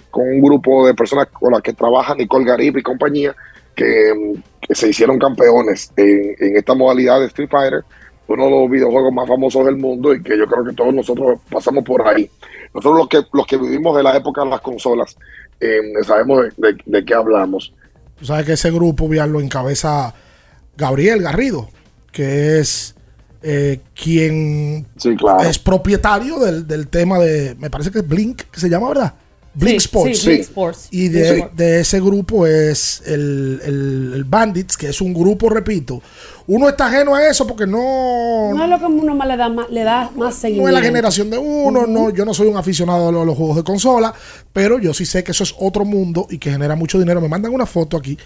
con 0.09 0.27
un 0.27 0.41
grupo 0.41 0.85
de 0.87 0.93
personas 0.93 1.27
con 1.27 1.51
las 1.51 1.61
que 1.61 1.73
trabaja 1.73 2.15
Nicole 2.15 2.45
Garib 2.45 2.77
y 2.77 2.83
compañía, 2.83 3.35
que, 3.75 4.35
que 4.61 4.75
se 4.75 4.89
hicieron 4.89 5.19
campeones 5.19 5.91
en, 5.97 6.35
en 6.39 6.55
esta 6.57 6.73
modalidad 6.75 7.19
de 7.19 7.25
Street 7.27 7.49
Fighter 7.49 7.83
uno 8.25 8.45
de 8.45 8.51
los 8.51 8.69
videojuegos 8.71 9.13
más 9.13 9.27
famosos 9.27 9.65
del 9.65 9.75
mundo 9.75 10.13
y 10.13 10.23
que 10.23 10.37
yo 10.37 10.45
creo 10.47 10.63
que 10.63 10.73
todos 10.73 10.93
nosotros 10.93 11.39
pasamos 11.51 11.83
por 11.83 12.07
ahí. 12.07 12.29
Nosotros 12.73 12.99
los 12.99 13.07
que, 13.09 13.21
los 13.33 13.45
que 13.45 13.57
vivimos 13.57 13.95
de 13.97 14.01
la 14.03 14.15
época 14.15 14.43
de 14.43 14.49
las 14.49 14.61
consolas 14.61 15.17
eh, 15.59 15.79
sabemos 16.03 16.45
de, 16.57 16.75
de- 16.85 17.05
qué 17.05 17.13
hablamos. 17.13 17.73
Tú 18.17 18.25
sabes 18.25 18.45
que 18.45 18.53
ese 18.53 18.71
grupo, 18.71 19.09
Vial, 19.09 19.31
lo 19.31 19.41
encabeza 19.41 20.13
Gabriel 20.77 21.21
Garrido, 21.21 21.69
que 22.11 22.59
es 22.59 22.95
eh, 23.43 23.81
quien 23.93 24.87
es 25.45 25.59
propietario 25.59 26.39
del, 26.39 26.65
del 26.67 26.87
tema 26.87 27.19
de, 27.19 27.55
me 27.59 27.69
parece 27.69 27.91
que 27.91 27.99
es 27.99 28.07
Blink, 28.07 28.43
que 28.51 28.59
se 28.59 28.69
llama, 28.69 28.87
¿verdad? 28.89 29.13
Blink 29.55 29.81
Sí, 29.81 29.85
Sports. 29.85 30.17
sí, 30.19 30.25
Blink 30.27 30.37
Sí. 30.39 30.47
Sports. 30.47 30.87
Y 30.89 31.09
de, 31.09 31.35
Sí. 31.35 31.43
de 31.55 31.79
ese 31.81 31.99
grupo 32.01 32.47
es 32.47 33.03
el, 33.05 33.61
el- 33.63 34.11
el 34.15 34.23
Bandits, 34.23 34.75
que 34.77 34.87
es 34.89 34.99
un 35.01 35.13
grupo, 35.13 35.47
repito. 35.49 36.01
Uno 36.47 36.67
está 36.67 36.87
ajeno 36.87 37.13
a 37.15 37.27
eso 37.27 37.45
porque 37.45 37.67
no, 37.67 38.51
No 38.53 38.63
es 38.63 38.69
lo 38.69 38.79
que 38.79 38.85
uno 38.85 39.13
más 39.15 39.27
le 39.27 39.37
da 39.37 39.49
más, 39.49 39.69
le 39.69 39.83
da 39.83 40.09
más 40.15 40.35
seguimiento. 40.35 40.71
no 40.71 40.75
es 40.77 40.81
la 40.81 40.85
generación 40.87 41.29
de 41.29 41.37
uno, 41.37 41.85
no, 41.85 42.09
yo 42.09 42.25
no 42.25 42.33
soy 42.33 42.47
un 42.47 42.57
aficionado 42.57 43.09
a 43.09 43.11
los, 43.11 43.25
los 43.27 43.37
juegos 43.37 43.57
de 43.57 43.63
consola, 43.63 44.11
pero 44.51 44.79
yo 44.79 44.93
sí 44.93 45.05
sé 45.05 45.23
que 45.23 45.31
eso 45.33 45.43
es 45.43 45.53
otro 45.59 45.85
mundo 45.85 46.25
y 46.31 46.39
que 46.39 46.49
genera 46.51 46.75
mucho 46.75 46.97
dinero. 46.97 47.21
Me 47.21 47.27
mandan 47.29 47.53
una 47.53 47.65
foto 47.67 47.95
aquí 47.97 48.17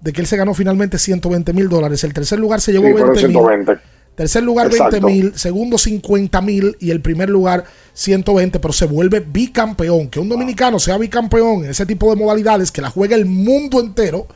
de 0.00 0.12
que 0.12 0.20
él 0.20 0.26
se 0.28 0.36
ganó 0.36 0.54
finalmente 0.54 0.96
120 0.96 1.52
mil 1.52 1.68
dólares. 1.68 2.04
El 2.04 2.12
tercer 2.14 2.38
lugar 2.38 2.60
se 2.60 2.70
llevó 2.70 2.86
Sí, 2.86 2.92
fueron 2.92 3.14
20 3.14 3.28
mil. 3.28 3.78
120. 4.18 4.22
Tercer 4.22 4.42
lugar 4.42 4.66
Exacto. 4.66 5.06
20 5.06 5.06
mil, 5.06 5.38
segundo 5.38 5.78
50 5.78 6.40
mil 6.40 6.76
y 6.80 6.90
el 6.90 7.00
primer 7.00 7.30
lugar 7.30 7.64
120, 7.92 8.58
pero 8.58 8.72
se 8.72 8.86
vuelve 8.86 9.20
bicampeón. 9.20 10.08
Que 10.08 10.18
un 10.18 10.28
dominicano 10.28 10.78
sea 10.78 10.98
bicampeón 10.98 11.64
en 11.64 11.70
ese 11.70 11.86
tipo 11.86 12.10
de 12.10 12.16
modalidades, 12.16 12.72
que 12.72 12.82
la 12.82 12.90
juegue 12.90 13.14
el 13.14 13.26
mundo 13.26 13.80
entero, 13.80 14.26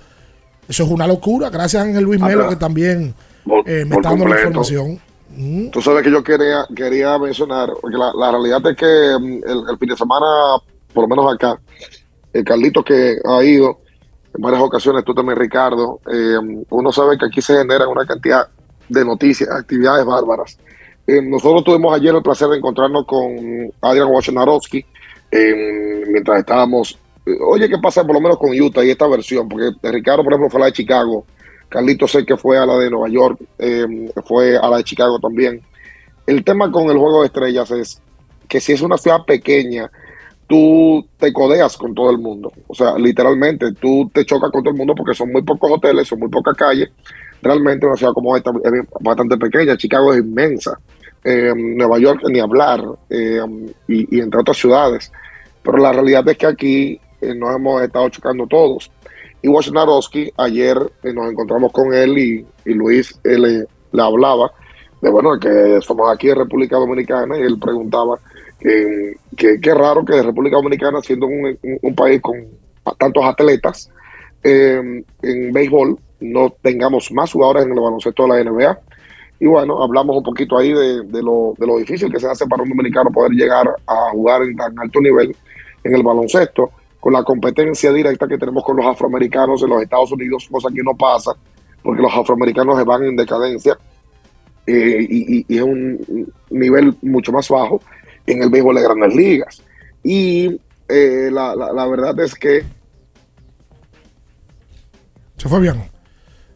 eso 0.68 0.84
es 0.84 0.90
una 0.90 1.06
locura. 1.06 1.50
Gracias 1.50 1.82
a 1.82 1.86
Ángel 1.86 2.04
Luis 2.04 2.20
Melo 2.20 2.48
que 2.48 2.56
también 2.56 3.14
eh, 3.66 3.84
me 3.84 3.96
está 3.96 4.10
dando 4.10 4.28
la 4.28 4.36
información. 4.36 5.00
Mm. 5.36 5.70
Tú 5.70 5.82
sabes 5.82 6.04
que 6.04 6.10
yo 6.10 6.22
quería, 6.22 6.64
quería 6.76 7.18
mencionar, 7.18 7.70
porque 7.80 7.96
la, 7.96 8.12
la 8.14 8.30
realidad 8.30 8.64
es 8.70 8.76
que 8.76 9.16
mm, 9.18 9.50
el, 9.50 9.64
el 9.70 9.78
fin 9.78 9.88
de 9.88 9.96
semana, 9.96 10.26
por 10.92 11.02
lo 11.02 11.08
menos 11.08 11.34
acá, 11.34 11.58
el 12.32 12.44
Carlito 12.44 12.84
que 12.84 13.16
ha 13.24 13.42
ido 13.42 13.80
en 14.34 14.42
varias 14.42 14.62
ocasiones, 14.62 15.04
tú 15.04 15.14
también, 15.14 15.38
Ricardo, 15.38 16.00
eh, 16.10 16.36
uno 16.70 16.92
sabe 16.92 17.18
que 17.18 17.26
aquí 17.26 17.42
se 17.42 17.56
generan 17.56 17.88
una 17.88 18.06
cantidad 18.06 18.46
de 18.92 19.04
noticias, 19.04 19.50
actividades 19.50 20.04
bárbaras. 20.04 20.58
Eh, 21.06 21.20
nosotros 21.20 21.64
tuvimos 21.64 21.94
ayer 21.94 22.14
el 22.14 22.22
placer 22.22 22.48
de 22.48 22.58
encontrarnos 22.58 23.06
con 23.06 23.72
Adrian 23.80 24.08
Wojnarowski 24.08 24.84
mientras 26.08 26.40
estábamos. 26.40 26.98
eh, 27.26 27.36
Oye, 27.46 27.68
¿qué 27.68 27.78
pasa 27.78 28.04
por 28.04 28.14
lo 28.14 28.20
menos 28.20 28.38
con 28.38 28.50
Utah 28.58 28.84
y 28.84 28.90
esta 28.90 29.06
versión? 29.06 29.48
Porque 29.48 29.70
Ricardo, 29.90 30.22
por 30.22 30.32
ejemplo, 30.32 30.50
fue 30.50 30.60
a 30.60 30.62
la 30.62 30.66
de 30.66 30.72
Chicago. 30.72 31.24
Carlito 31.68 32.06
sé 32.06 32.26
que 32.26 32.36
fue 32.36 32.58
a 32.58 32.66
la 32.66 32.76
de 32.76 32.90
Nueva 32.90 33.08
York, 33.08 33.40
eh, 33.58 34.10
fue 34.26 34.58
a 34.58 34.68
la 34.68 34.76
de 34.76 34.84
Chicago 34.84 35.18
también. 35.18 35.62
El 36.26 36.44
tema 36.44 36.70
con 36.70 36.90
el 36.90 36.98
juego 36.98 37.20
de 37.20 37.26
estrellas 37.26 37.70
es 37.70 38.00
que 38.46 38.60
si 38.60 38.72
es 38.72 38.82
una 38.82 38.98
ciudad 38.98 39.24
pequeña, 39.26 39.90
tú 40.46 41.04
te 41.18 41.32
codeas 41.32 41.78
con 41.78 41.94
todo 41.94 42.10
el 42.10 42.18
mundo. 42.18 42.52
O 42.66 42.74
sea, 42.74 42.96
literalmente, 42.98 43.72
tú 43.72 44.10
te 44.12 44.26
chocas 44.26 44.50
con 44.50 44.62
todo 44.62 44.72
el 44.72 44.76
mundo 44.76 44.94
porque 44.94 45.14
son 45.14 45.32
muy 45.32 45.42
pocos 45.42 45.70
hoteles, 45.72 46.06
son 46.06 46.20
muy 46.20 46.28
pocas 46.28 46.54
calles. 46.54 46.90
Realmente 47.42 47.86
una 47.86 47.96
ciudad 47.96 48.12
como 48.12 48.36
esta 48.36 48.50
es 48.50 48.72
bastante 49.00 49.36
pequeña. 49.36 49.76
Chicago 49.76 50.14
es 50.14 50.20
inmensa. 50.20 50.78
Eh, 51.24 51.52
Nueva 51.56 51.98
York 51.98 52.22
ni 52.28 52.38
hablar. 52.38 52.80
eh, 53.10 53.40
y, 53.88 54.20
entre 54.20 54.40
otras 54.40 54.56
ciudades. 54.56 55.10
Pero 55.62 55.78
la 55.78 55.92
realidad 55.92 56.28
es 56.28 56.38
que 56.38 56.46
aquí 56.46 57.00
eh, 57.20 57.34
nos 57.34 57.54
hemos 57.54 57.82
estado 57.82 58.08
chocando 58.10 58.46
todos. 58.46 58.90
Y 59.42 59.48
Wojnarowski, 59.48 60.32
ayer 60.36 60.78
nos 61.02 61.30
encontramos 61.30 61.72
con 61.72 61.92
él 61.92 62.16
y, 62.16 62.46
Luis 62.64 63.18
le, 63.24 63.66
hablaba 64.00 64.52
de 65.00 65.10
bueno 65.10 65.36
que 65.40 65.80
somos 65.80 66.08
aquí 66.12 66.30
en 66.30 66.36
República 66.36 66.76
Dominicana 66.76 67.36
y 67.36 67.42
él 67.42 67.58
preguntaba 67.58 68.20
que, 68.60 69.16
que 69.36 69.60
qué 69.60 69.74
raro 69.74 70.04
que 70.04 70.22
República 70.22 70.56
Dominicana, 70.56 71.00
siendo 71.00 71.26
un, 71.26 71.94
país 71.96 72.22
con 72.22 72.36
tantos 72.98 73.24
atletas 73.24 73.90
en 74.44 75.04
béisbol, 75.52 75.98
no 76.22 76.50
tengamos 76.62 77.10
más 77.12 77.32
jugadores 77.32 77.64
en 77.64 77.72
el 77.72 77.80
baloncesto 77.80 78.22
de 78.26 78.28
la 78.44 78.50
NBA. 78.50 78.78
Y 79.40 79.46
bueno, 79.46 79.82
hablamos 79.82 80.16
un 80.16 80.22
poquito 80.22 80.56
ahí 80.56 80.72
de, 80.72 81.22
lo, 81.22 81.54
de 81.58 81.66
lo 81.66 81.76
difícil 81.78 82.10
que 82.12 82.20
se 82.20 82.28
hace 82.28 82.46
para 82.46 82.62
un 82.62 82.68
dominicano 82.68 83.10
poder 83.10 83.32
llegar 83.32 83.68
a 83.86 84.10
jugar 84.12 84.42
en 84.42 84.56
tan 84.56 84.78
alto 84.78 85.00
nivel 85.00 85.34
en 85.84 85.94
el 85.96 86.02
baloncesto, 86.04 86.70
con 87.00 87.12
la 87.12 87.24
competencia 87.24 87.92
directa 87.92 88.28
que 88.28 88.38
tenemos 88.38 88.62
con 88.62 88.76
los 88.76 88.86
afroamericanos 88.86 89.60
en 89.64 89.70
los 89.70 89.82
Estados 89.82 90.12
Unidos, 90.12 90.48
cosa 90.50 90.68
que 90.72 90.82
no 90.84 90.96
pasa, 90.96 91.32
porque 91.82 92.00
los 92.02 92.14
afroamericanos 92.14 92.78
se 92.78 92.84
van 92.84 93.02
en 93.02 93.16
decadencia 93.16 93.76
eh, 94.64 95.06
y 95.10 95.44
es 95.56 95.62
un 95.62 96.32
nivel 96.50 96.94
mucho 97.02 97.32
más 97.32 97.48
bajo 97.48 97.80
en 98.24 98.44
el 98.44 98.48
béisbol 98.50 98.76
de 98.76 98.82
grandes 98.82 99.14
ligas. 99.16 99.62
Y 100.04 100.60
eh, 100.88 101.30
la, 101.32 101.56
la- 101.56 101.72
la 101.72 101.86
verdad 101.88 102.18
es 102.20 102.36
que 102.36 102.62
Se 105.36 105.48
fue 105.48 105.58
bien. 105.60 105.82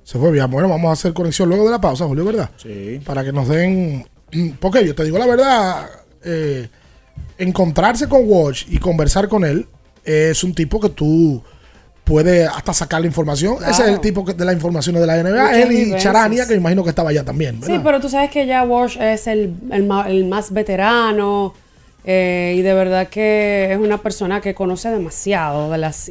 Se 0.07 0.21
fue 0.21 0.31
bien. 0.31 0.49
Bueno, 0.49 0.69
vamos 0.69 0.89
a 0.89 0.93
hacer 0.93 1.13
conexión 1.13 1.49
luego 1.49 1.65
de 1.65 1.73
la 1.73 1.81
pausa, 1.81 2.05
Julio, 2.07 2.25
¿verdad? 2.25 2.49
Sí. 2.59 3.01
Para 3.05 3.25
que 3.25 3.33
nos 3.33 3.49
den. 3.49 4.07
Porque 4.61 4.87
yo 4.87 4.95
te 4.95 5.03
digo 5.03 5.19
la 5.19 5.27
verdad, 5.27 5.91
eh, 6.25 6.69
encontrarse 7.39 8.09
con 8.09 8.21
Watch 8.25 8.67
y 8.69 8.79
conversar 8.79 9.27
con 9.27 9.45
él 9.45 9.67
es 10.05 10.45
un 10.45 10.55
tipo 10.55 10.79
que 10.79 10.91
tú 10.91 11.43
puedes 12.05 12.49
hasta 12.49 12.73
sacar 12.73 13.01
la 13.01 13.09
información. 13.09 13.57
Claro. 13.57 13.73
Ese 13.73 13.83
es 13.83 13.89
el 13.89 14.01
tipo 14.01 14.25
que- 14.25 14.35
de 14.35 14.45
la 14.45 14.53
información 14.53 14.95
de 14.95 15.07
la 15.09 15.17
NBA. 15.17 15.43
Muchas 15.43 15.59
él 15.59 15.73
y. 15.73 15.97
Charania, 15.99 16.45
que 16.47 16.53
me 16.53 16.59
imagino 16.59 16.85
que 16.85 16.91
estaba 16.91 17.11
allá 17.11 17.25
también. 17.25 17.57
Sí, 17.63 17.73
¿verdad? 17.73 17.83
pero 17.85 18.01
tú 18.01 18.09
sabes 18.09 18.31
que 18.31 18.47
ya 18.47 18.63
Walsh 18.63 18.99
es 19.01 19.27
el, 19.27 19.55
el 19.73 20.25
más 20.27 20.53
veterano 20.53 21.53
eh, 22.05 22.55
y 22.57 22.63
de 22.63 22.75
verdad 22.75 23.09
que 23.09 23.73
es 23.73 23.79
una 23.79 23.99
persona 23.99 24.41
que 24.41 24.55
conoce 24.55 24.89
demasiado 24.89 25.69
de 25.73 25.79
las 25.79 26.09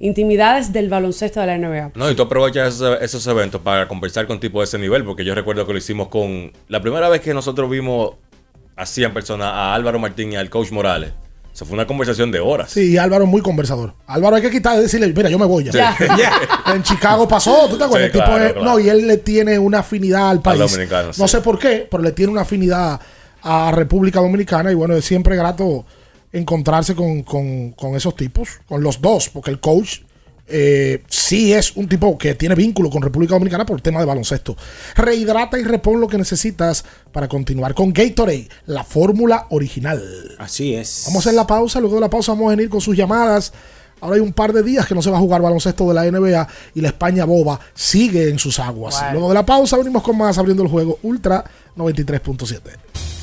intimidades 0.00 0.72
del 0.72 0.88
baloncesto 0.88 1.40
de 1.40 1.46
la 1.46 1.58
NBA. 1.58 1.92
No, 1.94 2.10
y 2.10 2.14
tú 2.16 2.22
aprovechas 2.22 2.74
esos, 2.74 3.00
esos 3.00 3.26
eventos 3.28 3.60
para 3.60 3.86
conversar 3.86 4.26
con 4.26 4.40
tipos 4.40 4.60
de 4.60 4.64
ese 4.64 4.78
nivel, 4.78 5.04
porque 5.04 5.24
yo 5.24 5.34
recuerdo 5.34 5.66
que 5.66 5.72
lo 5.72 5.78
hicimos 5.78 6.08
con. 6.08 6.52
La 6.68 6.80
primera 6.80 7.08
vez 7.08 7.20
que 7.20 7.32
nosotros 7.34 7.70
vimos 7.70 8.12
así 8.76 9.04
en 9.04 9.12
persona 9.14 9.50
a 9.50 9.74
Álvaro 9.74 9.98
Martín 9.98 10.32
y 10.32 10.36
al 10.36 10.50
coach 10.50 10.70
Morales. 10.72 11.12
Eso 11.52 11.66
fue 11.66 11.74
una 11.74 11.86
conversación 11.86 12.30
de 12.30 12.38
horas. 12.38 12.70
Sí, 12.70 12.92
y 12.92 12.96
Álvaro 12.96 13.24
es 13.24 13.30
muy 13.30 13.42
conversador. 13.42 13.92
Álvaro 14.06 14.36
hay 14.36 14.42
que 14.42 14.50
quitar 14.50 14.78
y 14.78 14.82
decirle, 14.82 15.12
mira, 15.12 15.28
yo 15.28 15.38
me 15.38 15.44
voy 15.46 15.64
ya. 15.64 15.94
Sí. 15.96 16.04
En 16.72 16.82
Chicago 16.84 17.26
pasó, 17.26 17.66
¿tú 17.68 17.76
te 17.76 17.84
acuerdas? 17.84 18.12
Sí, 18.12 18.18
El 18.18 18.22
tipo 18.22 18.24
claro, 18.24 18.44
es- 18.46 18.52
claro. 18.52 18.64
No, 18.68 18.78
y 18.78 18.88
él 18.88 19.06
le 19.08 19.16
tiene 19.16 19.58
una 19.58 19.80
afinidad 19.80 20.30
al 20.30 20.40
país. 20.40 20.60
dominicano, 20.60 21.08
No 21.08 21.12
sí. 21.12 21.28
sé 21.28 21.40
por 21.40 21.58
qué, 21.58 21.88
pero 21.90 22.02
le 22.04 22.12
tiene 22.12 22.30
una 22.30 22.42
afinidad 22.42 23.00
a 23.42 23.72
República 23.72 24.20
Dominicana 24.20 24.70
y 24.70 24.74
bueno, 24.74 24.94
es 24.94 25.04
siempre 25.04 25.34
grato 25.34 25.84
encontrarse 26.32 26.94
con, 26.94 27.22
con- 27.22 27.72
con 27.72 27.94
esos 27.96 28.14
tipos, 28.16 28.48
con 28.68 28.82
los 28.82 29.00
dos, 29.00 29.28
porque 29.28 29.50
el 29.50 29.60
coach 29.60 30.00
eh, 30.52 31.04
sí 31.08 31.52
es 31.52 31.76
un 31.76 31.88
tipo 31.88 32.18
que 32.18 32.34
tiene 32.34 32.56
vínculo 32.56 32.90
con 32.90 33.02
República 33.02 33.34
Dominicana 33.34 33.64
por 33.64 33.76
el 33.76 33.82
tema 33.82 34.00
de 34.00 34.06
baloncesto. 34.06 34.56
Rehidrata 34.96 35.58
y 35.58 35.62
repon 35.62 36.00
lo 36.00 36.08
que 36.08 36.18
necesitas 36.18 36.84
para 37.12 37.28
continuar 37.28 37.72
con 37.74 37.92
Gatorade, 37.92 38.48
la 38.66 38.82
fórmula 38.82 39.46
original. 39.50 40.02
Así 40.38 40.74
es. 40.74 41.04
Vamos 41.06 41.24
a 41.24 41.28
hacer 41.30 41.34
la 41.36 41.46
pausa, 41.46 41.78
luego 41.80 41.94
de 41.96 42.00
la 42.00 42.10
pausa 42.10 42.32
vamos 42.32 42.48
a 42.52 42.56
venir 42.56 42.68
con 42.68 42.80
sus 42.80 42.96
llamadas. 42.96 43.52
Ahora 44.00 44.16
hay 44.16 44.22
un 44.22 44.32
par 44.32 44.52
de 44.52 44.62
días 44.62 44.86
que 44.86 44.94
no 44.94 45.02
se 45.02 45.10
va 45.10 45.18
a 45.18 45.20
jugar 45.20 45.42
baloncesto 45.42 45.86
de 45.86 45.94
la 45.94 46.10
NBA 46.10 46.48
y 46.74 46.80
la 46.80 46.88
España 46.88 47.26
boba 47.26 47.60
sigue 47.74 48.28
en 48.30 48.38
sus 48.38 48.58
aguas. 48.58 48.96
Luego 49.12 49.28
de 49.28 49.34
la 49.34 49.44
pausa 49.46 49.76
venimos 49.76 50.02
con 50.02 50.16
más 50.18 50.36
abriendo 50.38 50.62
el 50.62 50.68
juego 50.70 50.98
Ultra 51.02 51.44
93.7. 51.76 52.60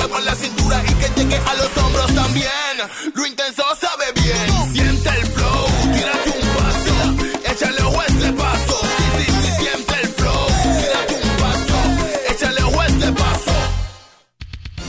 Mueva 0.00 0.20
la 0.20 0.34
cintura 0.34 0.82
y 0.88 0.94
que 0.94 1.08
llegue 1.20 1.36
a 1.36 1.54
los 1.54 1.76
hombros 1.76 2.14
también. 2.14 2.50
Lo 3.14 3.26
intenso 3.26 3.49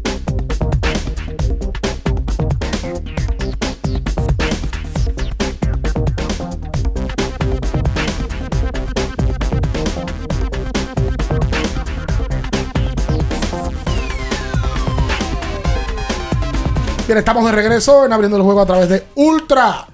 Bien, 17.11 17.19
estamos 17.19 17.43
de 17.43 17.51
regreso 17.51 18.05
en 18.05 18.13
abriendo 18.13 18.37
el 18.37 18.43
juego 18.43 18.61
a 18.61 18.65
través 18.65 18.87
de 18.87 19.03
Ultra 19.15 19.85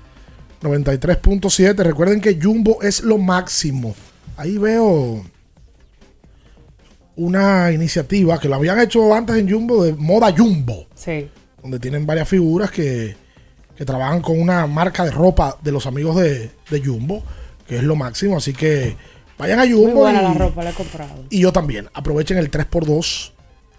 93.7. 0.62 1.76
Recuerden 1.78 2.22
que 2.22 2.38
Jumbo 2.40 2.80
es 2.84 3.02
lo 3.02 3.18
máximo. 3.18 3.96
Ahí 4.38 4.60
veo 4.60 5.24
una 7.16 7.72
iniciativa 7.72 8.40
que 8.40 8.48
lo 8.48 8.54
habían 8.54 8.80
hecho 8.80 9.16
antes 9.16 9.36
en 9.36 9.50
Jumbo 9.52 9.84
de 9.84 9.94
moda 9.94 10.32
Jumbo. 10.38 10.86
Sí. 10.94 11.28
Donde 11.60 11.80
tienen 11.80 12.06
varias 12.06 12.30
figuras 12.30 12.70
que, 12.70 13.16
que 13.76 13.84
trabajan 13.84 14.22
con 14.22 14.40
una 14.40 14.68
marca 14.68 15.04
de 15.04 15.10
ropa 15.10 15.58
de 15.64 15.72
los 15.72 15.88
amigos 15.88 16.18
de, 16.18 16.52
de 16.70 16.86
Jumbo, 16.86 17.24
que 17.68 17.78
es 17.78 17.84
lo 17.84 17.96
máximo. 17.96 18.38
Así 18.38 18.54
que 18.54 18.96
vayan 19.40 19.60
a 19.60 19.64
Jumbo. 19.64 19.86
Muy 19.86 19.94
buena 19.94 20.20
y- 20.22 20.24
la 20.26 20.34
ropa, 20.36 20.64
la 20.64 20.70
he 20.70 20.74
comprado. 20.74 21.26
y 21.32 21.40
yo 21.40 21.52
también. 21.52 21.90
Aprovechen 21.96 22.38
el 22.38 22.52
3x2 22.52 23.32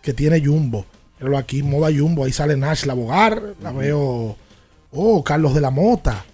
que 0.02 0.12
tiene 0.12 0.44
Jumbo. 0.44 0.84
Míralo 1.18 1.38
aquí, 1.38 1.62
moda 1.62 1.88
Jumbo. 1.96 2.24
Ahí 2.24 2.32
sale 2.32 2.56
Nash 2.56 2.84
Labogar. 2.84 3.42
La 3.62 3.72
veo. 3.72 4.36
Oh, 4.92 5.22
Carlos 5.24 5.54
de 5.54 5.60
la 5.60 5.70
Mota. 5.70 6.24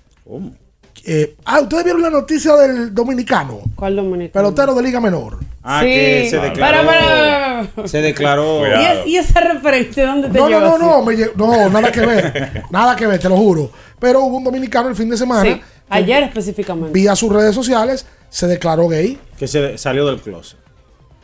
Eh, 1.07 1.37
ah, 1.45 1.61
¿ustedes 1.61 1.85
vieron 1.85 2.01
la 2.03 2.09
noticia 2.11 2.55
del 2.57 2.95
dominicano? 2.95 3.61
¿Cuál 3.74 3.97
dominicano? 3.97 4.32
Pelotero 4.32 4.74
de 4.74 4.82
Liga 4.82 5.01
Menor. 5.01 5.39
Ah, 5.62 5.80
Sí. 5.82 5.87
que 5.89 6.26
se 6.30 6.39
declaró. 6.39 6.87
para, 6.87 7.68
para. 7.76 7.89
Se 7.89 8.01
declaró. 8.01 8.61
¿Y, 9.07 9.11
y 9.11 9.16
esa 9.16 9.41
referencia 9.41 10.07
dónde 10.07 10.28
te 10.30 10.39
No, 10.39 10.49
no, 10.49 10.61
no, 10.61 10.78
no, 10.78 11.03
me 11.05 11.14
lle- 11.14 11.32
no, 11.35 11.68
nada 11.68 11.91
que 11.93 12.01
ver. 12.01 12.62
nada 12.70 12.97
que 12.97 13.07
ver, 13.07 13.18
te 13.20 13.28
lo 13.28 13.37
juro. 13.37 13.70
Pero 13.99 14.20
hubo 14.22 14.39
un 14.39 14.45
dominicano 14.45 14.89
el 14.89 14.97
fin 14.97 15.11
de 15.11 15.16
semana. 15.18 15.43
Sí, 15.43 15.61
ayer 15.91 16.22
específicamente. 16.22 16.93
Vía 16.93 17.14
sus 17.16 17.30
redes 17.32 17.55
sociales, 17.55 18.07
se 18.30 18.47
declaró 18.47 18.89
gay. 18.89 19.18
Que 19.39 19.47
se 19.47 19.76
salió 19.76 20.07
del 20.07 20.20
closet. 20.20 20.59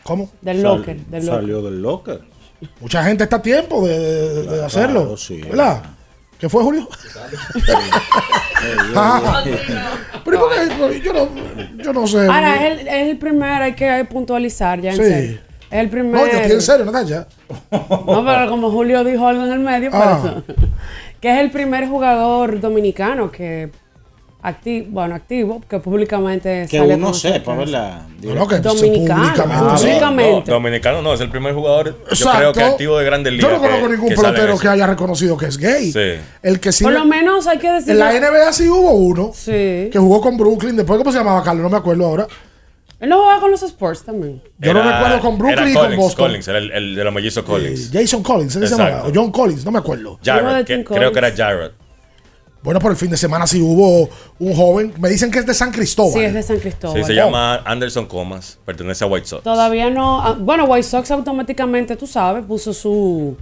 ¿Cómo? 0.03 0.31
Del 0.43 0.61
Sal- 0.63 0.77
locker, 0.79 0.97
del 1.07 1.27
locker. 1.27 1.41
Salió 1.41 1.63
del 1.63 1.81
locker. 1.83 2.21
Mucha 2.81 3.03
gente 3.05 3.25
está 3.25 3.37
a 3.37 3.43
tiempo 3.43 3.87
de, 3.87 3.99
de- 3.99 4.43
de 4.57 4.65
hacerlo. 4.65 5.17
sí. 5.17 5.41
¿Verdad? 5.43 5.83
¿Qué 6.39 6.49
fue, 6.49 6.63
Julio? 6.63 6.89
Pero 10.25 10.37
¿y 10.37 10.71
por 10.79 10.91
qué? 10.91 11.01
yo 11.01 11.13
no, 11.13 11.29
yo 11.83 11.93
no 11.93 12.07
sé. 12.07 12.21
Ahora, 12.27 12.67
es 12.67 12.81
el, 12.81 12.89
es 12.89 13.09
el 13.11 13.19
primer, 13.19 13.63
hay 13.63 13.75
que 13.75 14.05
puntualizar 14.11 14.81
ya 14.81 14.91
en 14.91 14.97
Sí. 14.97 15.03
serio. 15.03 15.39
Es 15.71 15.79
el 15.81 15.89
primer. 15.91 16.13
No, 16.15 16.27
yo 16.27 16.39
estoy 16.39 16.53
en 16.53 16.61
serio, 16.63 16.85
Natalia. 16.87 17.27
No, 17.71 18.25
pero 18.25 18.49
como 18.49 18.71
Julio 18.71 19.05
dijo 19.05 19.27
algo 19.27 19.45
en 19.45 19.53
el 19.53 19.61
medio, 19.61 19.91
por 19.91 20.01
Ah. 20.03 20.21
eso. 20.23 20.43
que 21.21 21.31
es 21.33 21.39
el 21.41 21.51
primer 21.51 21.87
jugador 21.89 22.61
dominicano 22.61 23.31
que 23.31 23.71
activo, 24.43 24.87
bueno, 24.91 25.15
activo, 25.15 25.63
que 25.69 25.79
públicamente 25.79 26.67
Que 26.71 26.79
sale 26.79 26.95
uno 26.95 27.13
sepa. 27.15 27.55
¿verdad? 27.55 28.03
No, 28.23 28.47
que 28.49 28.59
Dominicano, 28.61 29.23
públicamente. 29.77 30.51
No, 30.51 30.55
dominicano 30.57 31.03
no, 31.03 31.15
es 31.15 31.21
el 31.21 31.31
primer 31.31 31.55
jugador, 31.55 31.97
yo 32.13 32.31
creo 32.33 32.53
que 32.53 32.63
activo 32.63 32.99
de 32.99 33.05
grandes 33.05 33.33
ligas. 33.33 33.51
Yo 33.51 33.57
no 33.57 33.63
conozco 33.63 33.89
ningún 33.89 34.09
que 34.11 34.15
pelotero 34.17 34.59
que 34.59 34.69
haya 34.69 34.87
reconocido 34.87 35.37
que 35.37 35.47
es 35.47 35.57
gay. 35.59 35.93
Sí. 35.93 36.23
El 36.43 36.61
que 36.61 36.73
sí. 36.73 36.85
Por 36.85 36.93
lo 36.93 37.05
menos 37.05 37.47
hay 37.47 37.59
que 37.59 37.71
decir. 37.71 37.91
En 37.93 37.99
la 37.99 38.13
NBA 38.13 38.53
sí 38.53 38.69
hubo 38.69 38.91
uno 38.93 39.31
Sí. 39.35 39.89
que 39.93 39.99
jugó 39.99 40.21
con 40.21 40.37
Brooklyn. 40.37 40.77
Después, 40.77 40.99
¿cómo 40.99 41.13
se 41.13 41.19
llamaba 41.19 41.43
Carlos? 41.43 41.63
No 41.63 41.71
me 41.71 41.77
acuerdo 41.79 42.07
ahora. 42.07 42.27
Él 42.99 43.09
no 43.09 43.19
jugaba 43.19 43.41
con 43.41 43.51
los 43.51 43.63
Sports 43.63 44.03
también. 44.05 44.43
Yo 44.59 44.75
no 44.75 44.81
Era- 44.83 44.99
recuerdo 44.99 45.21
con 45.21 45.39
Brooklyn 45.39 45.59
era 45.59 45.71
y 45.71 45.73
con 45.73 45.83
Collins, 45.85 46.03
Boston. 46.03 46.27
Collins, 46.27 46.49
era 46.49 46.59
el, 46.59 46.71
el 46.71 46.95
de 46.95 47.05
los 47.05 47.15
mellizos 47.15 47.45
Collins. 47.45 47.91
Jason 47.91 48.23
Collins, 48.23 48.57
¿ese 48.57 48.67
se 48.67 48.75
Exacto. 48.75 48.93
llamaba? 48.93 49.09
O 49.09 49.13
John 49.15 49.33
Collins, 49.33 49.65
no 49.65 49.71
me 49.71 49.79
acuerdo. 49.79 50.19
Jarrett, 50.23 50.67
que- 50.67 50.85
creo 50.85 51.11
que 51.11 51.19
era 51.19 51.33
Jarrett. 51.35 51.73
Bueno, 52.63 52.79
por 52.79 52.91
el 52.91 52.97
fin 52.97 53.11
de 53.11 53.17
semana 53.17 53.47
sí 53.47 53.61
hubo 53.63 54.11
un 54.39 54.55
joven. 54.55 54.93
Me 54.99 55.09
dicen 55.09 55.31
que 55.31 55.39
es 55.39 55.47
de 55.47 55.55
San 55.55 55.73
Cristóbal. 55.73 56.13
Sí, 56.13 56.21
es 56.21 56.35
de 56.35 56.43
San 56.43 56.59
Cristóbal. 56.59 56.99
Sí, 57.01 57.05
se 57.07 57.15
llama 57.15 57.57
Anderson 57.65 58.07
Comas, 58.07 58.59
pertenece 58.67 59.03
a 59.05 59.07
White 59.07 59.27
Sox. 59.27 59.43
Todavía 59.43 59.89
no. 59.89 60.21
ah, 60.21 60.37
Bueno, 60.39 60.65
White 60.67 60.87
Sox 60.87 61.11
automáticamente, 61.11 61.97
tú 61.97 62.07
sabes, 62.07 62.45
puso 62.45 62.73
su 62.75 63.37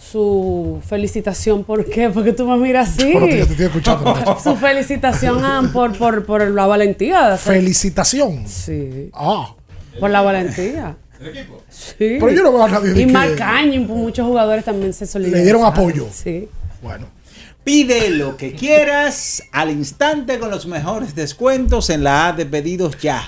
su 0.00 0.80
felicitación. 0.86 1.64
¿Por 1.64 1.84
qué? 1.84 2.08
Porque 2.08 2.32
tú 2.32 2.46
me 2.46 2.56
miras 2.56 2.88
así. 2.90 3.12
Bueno, 3.12 3.26
tío, 3.26 3.46
te 3.46 3.52
estoy 3.52 3.66
escuchando. 3.66 4.14
su 4.42 4.56
felicitación 4.56 5.44
ah, 5.44 5.68
por, 5.72 5.96
por, 5.98 6.24
por 6.24 6.48
la 6.50 6.66
valentía 6.66 7.26
de 7.28 7.34
hacer. 7.34 7.54
Felicitación. 7.56 8.46
Sí. 8.48 9.10
Ah. 9.12 9.54
Por 9.98 10.10
la 10.10 10.22
valentía. 10.22 10.96
Sí. 11.68 11.94
Pero 11.98 12.30
yo 12.30 12.42
no 12.42 12.52
veo 12.52 12.64
a 12.64 12.68
nadie 12.68 12.94
de 12.94 13.02
Y 13.02 13.06
que- 13.06 13.12
pues 13.12 13.98
muchos 13.98 14.26
jugadores 14.26 14.64
también 14.64 14.94
se 14.94 15.06
solidarizaron. 15.06 15.44
dieron 15.44 15.64
apoyo. 15.64 16.06
Sí. 16.10 16.48
Bueno. 16.80 17.06
Pide 17.64 18.10
lo 18.10 18.36
que 18.36 18.54
quieras 18.54 19.42
al 19.52 19.70
instante 19.70 20.38
con 20.38 20.50
los 20.50 20.66
mejores 20.66 21.14
descuentos 21.14 21.90
en 21.90 22.04
la 22.04 22.28
app 22.28 22.36
de 22.38 22.46
pedidos 22.46 22.98
ya. 23.00 23.22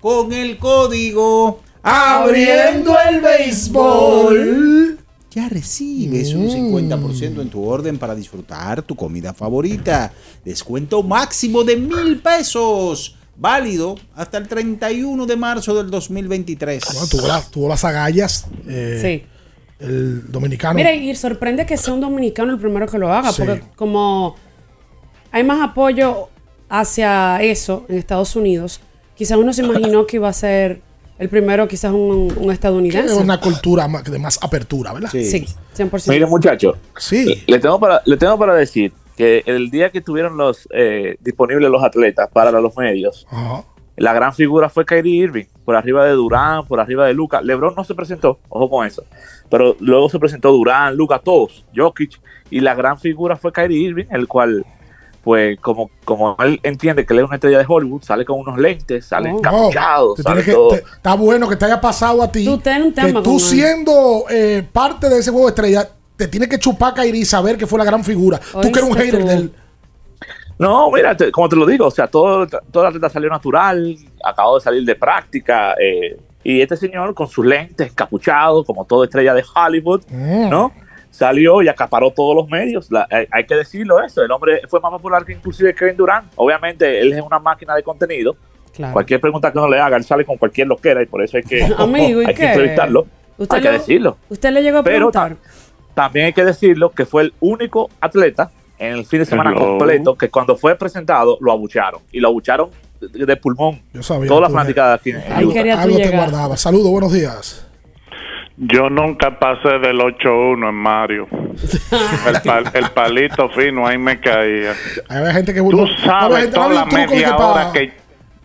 Con 0.00 0.32
el 0.32 0.58
código 0.58 1.60
Abriendo 1.82 2.96
el 3.10 3.20
béisbol. 3.20 4.98
Ya 5.30 5.48
recibes 5.48 6.32
un 6.32 6.48
50% 6.48 7.40
en 7.42 7.50
tu 7.50 7.62
orden 7.64 7.98
para 7.98 8.14
disfrutar 8.14 8.82
tu 8.82 8.94
comida 8.94 9.34
favorita. 9.34 10.12
Descuento 10.44 11.02
máximo 11.02 11.64
de 11.64 11.76
mil 11.76 12.20
pesos. 12.20 13.16
Válido 13.36 13.96
hasta 14.14 14.38
el 14.38 14.46
31 14.46 15.26
de 15.26 15.36
marzo 15.36 15.74
del 15.74 15.90
2023. 15.90 16.84
Bueno, 16.92 17.06
tuvo, 17.08 17.26
la- 17.26 17.42
tuvo 17.42 17.68
las 17.68 17.84
agallas. 17.84 18.46
eh, 18.68 18.98
Sí. 19.02 19.26
El 19.84 20.30
dominicano. 20.32 20.74
Mira, 20.74 20.92
y 20.92 21.14
sorprende 21.14 21.66
que 21.66 21.76
sea 21.76 21.94
un 21.94 22.00
dominicano 22.00 22.52
el 22.52 22.58
primero 22.58 22.86
que 22.86 22.98
lo 22.98 23.12
haga, 23.12 23.32
Sí. 23.32 23.42
porque 23.44 23.62
como 23.76 24.36
hay 25.30 25.44
más 25.44 25.60
apoyo 25.62 26.28
hacia 26.68 27.42
eso 27.42 27.84
en 27.88 27.98
Estados 27.98 28.34
Unidos, 28.36 28.80
quizás 29.14 29.36
uno 29.38 29.52
se 29.52 29.62
imaginó 29.62 30.06
que 30.06 30.16
iba 30.16 30.28
a 30.28 30.32
ser 30.32 30.80
el 31.18 31.28
primero, 31.28 31.68
quizás 31.68 31.92
un, 31.92 32.32
un 32.36 32.44
es 32.50 32.54
estadounidense. 32.54 33.14
una 33.14 33.38
cultura 33.40 33.86
más- 33.86 34.04
de 34.04 34.18
más 34.18 34.38
apertura, 34.42 34.92
¿verdad? 34.92 35.10
Sí, 35.12 35.46
100%. 35.76 36.08
Mire, 36.08 36.26
muchachos. 36.26 36.76
Sí. 36.98 37.42
Le 37.46 37.58
tengo 37.60 37.78
para, 37.78 38.02
le 38.04 38.16
tengo 38.16 38.36
para 38.38 38.54
decir 38.54 38.92
que 39.16 39.44
el 39.46 39.70
día 39.70 39.90
que 39.90 40.00
tuvieron 40.00 40.36
los 40.36 40.66
eh, 40.72 41.16
disponibles 41.20 41.70
los 41.70 41.84
atletas 41.84 42.28
para 42.32 42.50
los 42.60 42.76
medios, 42.76 43.28
Ajá. 43.30 43.62
la 43.96 44.12
gran 44.12 44.34
figura 44.34 44.68
fue 44.68 44.84
Kyrie 44.84 45.22
Irving, 45.22 45.44
por 45.64 45.76
arriba 45.76 46.04
de 46.04 46.12
Durán, 46.12 46.66
por 46.66 46.80
arriba 46.80 47.06
de 47.06 47.14
Luca. 47.14 47.40
LeBron 47.40 47.74
no 47.76 47.84
se 47.84 47.94
presentó, 47.94 48.40
ojo 48.48 48.68
con 48.68 48.84
eso. 48.84 49.04
Pero 49.50 49.76
luego 49.80 50.08
se 50.08 50.18
presentó 50.18 50.50
Durán, 50.52 50.96
Luca, 50.96 51.18
todos, 51.18 51.64
Jokic, 51.74 52.20
y 52.50 52.60
la 52.60 52.74
gran 52.74 52.98
figura 52.98 53.36
fue 53.36 53.52
Kyrie 53.52 53.78
Irving, 53.88 54.04
el 54.10 54.26
cual, 54.26 54.64
pues, 55.22 55.58
como, 55.60 55.90
como 56.04 56.36
él 56.40 56.58
entiende 56.62 57.04
que 57.06 57.12
él 57.14 57.20
es 57.20 57.24
una 57.26 57.36
estrella 57.36 57.58
de 57.58 57.64
Hollywood, 57.68 58.02
sale 58.02 58.24
con 58.24 58.38
unos 58.40 58.58
lentes, 58.58 59.06
sale 59.06 59.30
No, 59.30 59.38
encapuchado, 59.38 60.16
sale 60.16 60.42
que- 60.42 60.52
todo. 60.52 60.68
te- 60.70 60.76
está 60.76 61.14
bueno 61.14 61.48
que 61.48 61.56
te 61.56 61.64
haya 61.66 61.80
pasado 61.80 62.22
a 62.22 62.30
ti. 62.30 62.44
Tú 62.44 62.58
ten 62.58 62.82
un 62.82 62.92
que 62.92 63.12
tú 63.22 63.38
siendo 63.38 64.24
eh, 64.30 64.66
parte 64.72 65.08
de 65.08 65.18
ese 65.18 65.30
juego 65.30 65.46
de 65.46 65.50
estrella, 65.50 65.88
te 66.16 66.28
tiene 66.28 66.48
que 66.48 66.58
chupar 66.58 66.94
Kairi 66.94 67.20
y 67.20 67.24
saber 67.24 67.56
que 67.56 67.66
fue 67.66 67.78
la 67.78 67.84
gran 67.84 68.04
figura. 68.04 68.38
tú 68.38 68.60
que 68.72 68.78
eres 68.78 68.82
un 68.84 68.96
hater 68.96 69.20
tú. 69.20 69.26
del. 69.26 69.52
No, 70.58 70.90
mira, 70.92 71.16
te- 71.16 71.32
como 71.32 71.48
te 71.48 71.56
lo 71.56 71.66
digo, 71.66 71.86
o 71.86 71.90
sea, 71.90 72.06
todo, 72.06 72.46
todo 72.46 72.82
el 72.84 72.88
atleta 72.88 73.08
salió 73.10 73.28
natural, 73.28 73.96
acabó 74.22 74.54
de 74.56 74.60
salir 74.62 74.84
de 74.84 74.94
práctica, 74.94 75.74
eh, 75.80 76.16
y 76.44 76.60
este 76.60 76.76
señor 76.76 77.14
con 77.14 77.26
sus 77.26 77.44
lentes, 77.44 77.90
encapuchado, 77.90 78.64
como 78.64 78.84
toda 78.84 79.06
estrella 79.06 79.34
de 79.34 79.42
Hollywood, 79.54 80.02
Mm. 80.10 80.48
¿no? 80.50 80.72
Salió 81.10 81.62
y 81.62 81.68
acaparó 81.68 82.10
todos 82.10 82.34
los 82.36 82.48
medios. 82.48 82.90
La- 82.90 83.06
hay, 83.10 83.26
hay 83.30 83.44
que 83.46 83.54
decirlo 83.54 84.02
eso, 84.02 84.22
el 84.22 84.30
hombre 84.32 84.60
fue 84.68 84.80
más 84.80 84.90
popular 84.90 85.24
que 85.24 85.32
inclusive 85.32 85.74
Kevin 85.74 85.96
Durant. 85.96 86.26
Obviamente, 86.36 87.00
él 87.00 87.12
es 87.12 87.22
una 87.22 87.38
máquina 87.38 87.74
de 87.74 87.82
contenido. 87.82 88.36
Claro. 88.74 88.92
Cualquier 88.92 89.20
pregunta 89.20 89.52
que 89.52 89.58
uno 89.58 89.68
le 89.68 89.78
haga, 89.80 89.96
él 89.96 90.02
sale 90.04 90.24
con 90.24 90.36
cualquier 90.36 90.66
loquera 90.66 91.00
y 91.02 91.06
por 91.06 91.22
eso 91.22 91.36
hay 91.36 91.44
que, 91.44 91.62
Amigo, 91.78 92.20
¿y 92.22 92.26
hay 92.26 92.34
que 92.34 92.40
qué? 92.40 92.46
entrevistarlo. 92.48 93.06
¿Usted 93.38 93.56
Hay 93.56 93.62
que 93.62 93.68
lo- 93.68 93.72
decirlo. 93.78 94.16
Usted 94.28 94.50
le 94.50 94.62
llegó 94.62 94.78
a 94.78 94.82
Pero 94.82 95.10
preguntar. 95.10 95.36
También 95.94 96.26
hay 96.26 96.32
que 96.32 96.44
decirlo 96.44 96.90
que 96.90 97.06
fue 97.06 97.22
el 97.22 97.34
único 97.40 97.88
atleta 98.00 98.50
en 98.78 98.94
el 98.94 99.06
fin 99.06 99.20
de 99.20 99.24
semana 99.26 99.50
Hello. 99.50 99.60
completo 99.78 100.16
que 100.16 100.28
cuando 100.28 100.56
fue 100.56 100.74
presentado 100.74 101.38
lo 101.40 101.52
abucharon. 101.52 102.00
Y 102.10 102.18
lo 102.18 102.28
abucharon 102.28 102.70
de, 103.12 103.36
pulmón. 103.36 103.80
Yo 103.92 104.02
sabía. 104.02 104.28
Todas 104.28 104.42
las 104.42 104.50
tú- 104.50 104.54
fanáticas 104.56 105.00
aquí 105.00 105.10
en 105.10 105.22
algo, 105.32 105.96
te 105.96 106.10
guardaba. 106.10 106.56
Saludos, 106.56 106.90
buenos 106.90 107.12
días. 107.12 107.66
Yo 108.56 108.88
nunca 108.88 109.36
pasé 109.38 109.68
del 109.80 109.98
8-1 109.98 110.68
en 110.68 110.74
Mario. 110.74 111.26
El, 112.28 112.36
pal- 112.42 112.70
el 112.72 112.90
palito 112.90 113.48
fino 113.50 113.86
ahí 113.86 113.98
me 113.98 114.20
caía. 114.20 114.74
Gente 115.32 115.52
que 115.52 115.60
Tú 115.60 115.86
sabes 116.04 116.46
no 116.46 116.52
toda 116.54 116.68
la 116.68 116.84
media 116.84 117.36
hora 117.36 117.72
que... 117.72 117.92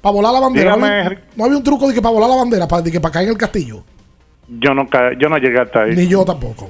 Para 0.02 0.14
volar 0.14 0.34
la 0.34 0.40
bandera. 0.40 0.76
No 0.78 0.86
había, 0.86 1.22
no 1.36 1.46
había 1.46 1.58
un 1.58 1.64
truco 1.64 1.88
de 1.88 1.94
que 1.94 2.02
para 2.02 2.14
volar 2.14 2.30
la 2.30 2.38
bandera, 2.38 2.68
para, 2.68 2.82
de 2.82 2.92
que 2.92 3.00
para 3.02 3.12
caer 3.12 3.26
en 3.26 3.32
el 3.34 3.38
castillo. 3.38 3.84
Yo 4.48 4.74
no, 4.74 4.88
ca- 4.88 5.12
yo 5.20 5.30
no 5.30 5.38
llegué 5.38 5.60
hasta 5.60 5.84
ahí. 5.84 5.96
Ni 5.96 6.08
yo 6.08 6.24
tampoco. 6.26 6.70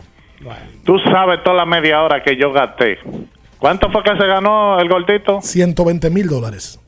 Tú 0.83 0.97
sabes 0.99 1.41
toda 1.43 1.55
la 1.57 1.65
media 1.65 2.01
hora 2.01 2.21
que 2.23 2.35
yo 2.35 2.51
gasté. 2.51 2.97
¿Cuánto 3.57 3.89
fue 3.91 4.03
que 4.03 4.11
se 4.17 4.25
ganó 4.25 4.79
el 4.79 4.89
gordito? 4.89 5.39
120 5.41 6.09
mil 6.09 6.27
dólares. 6.27 6.79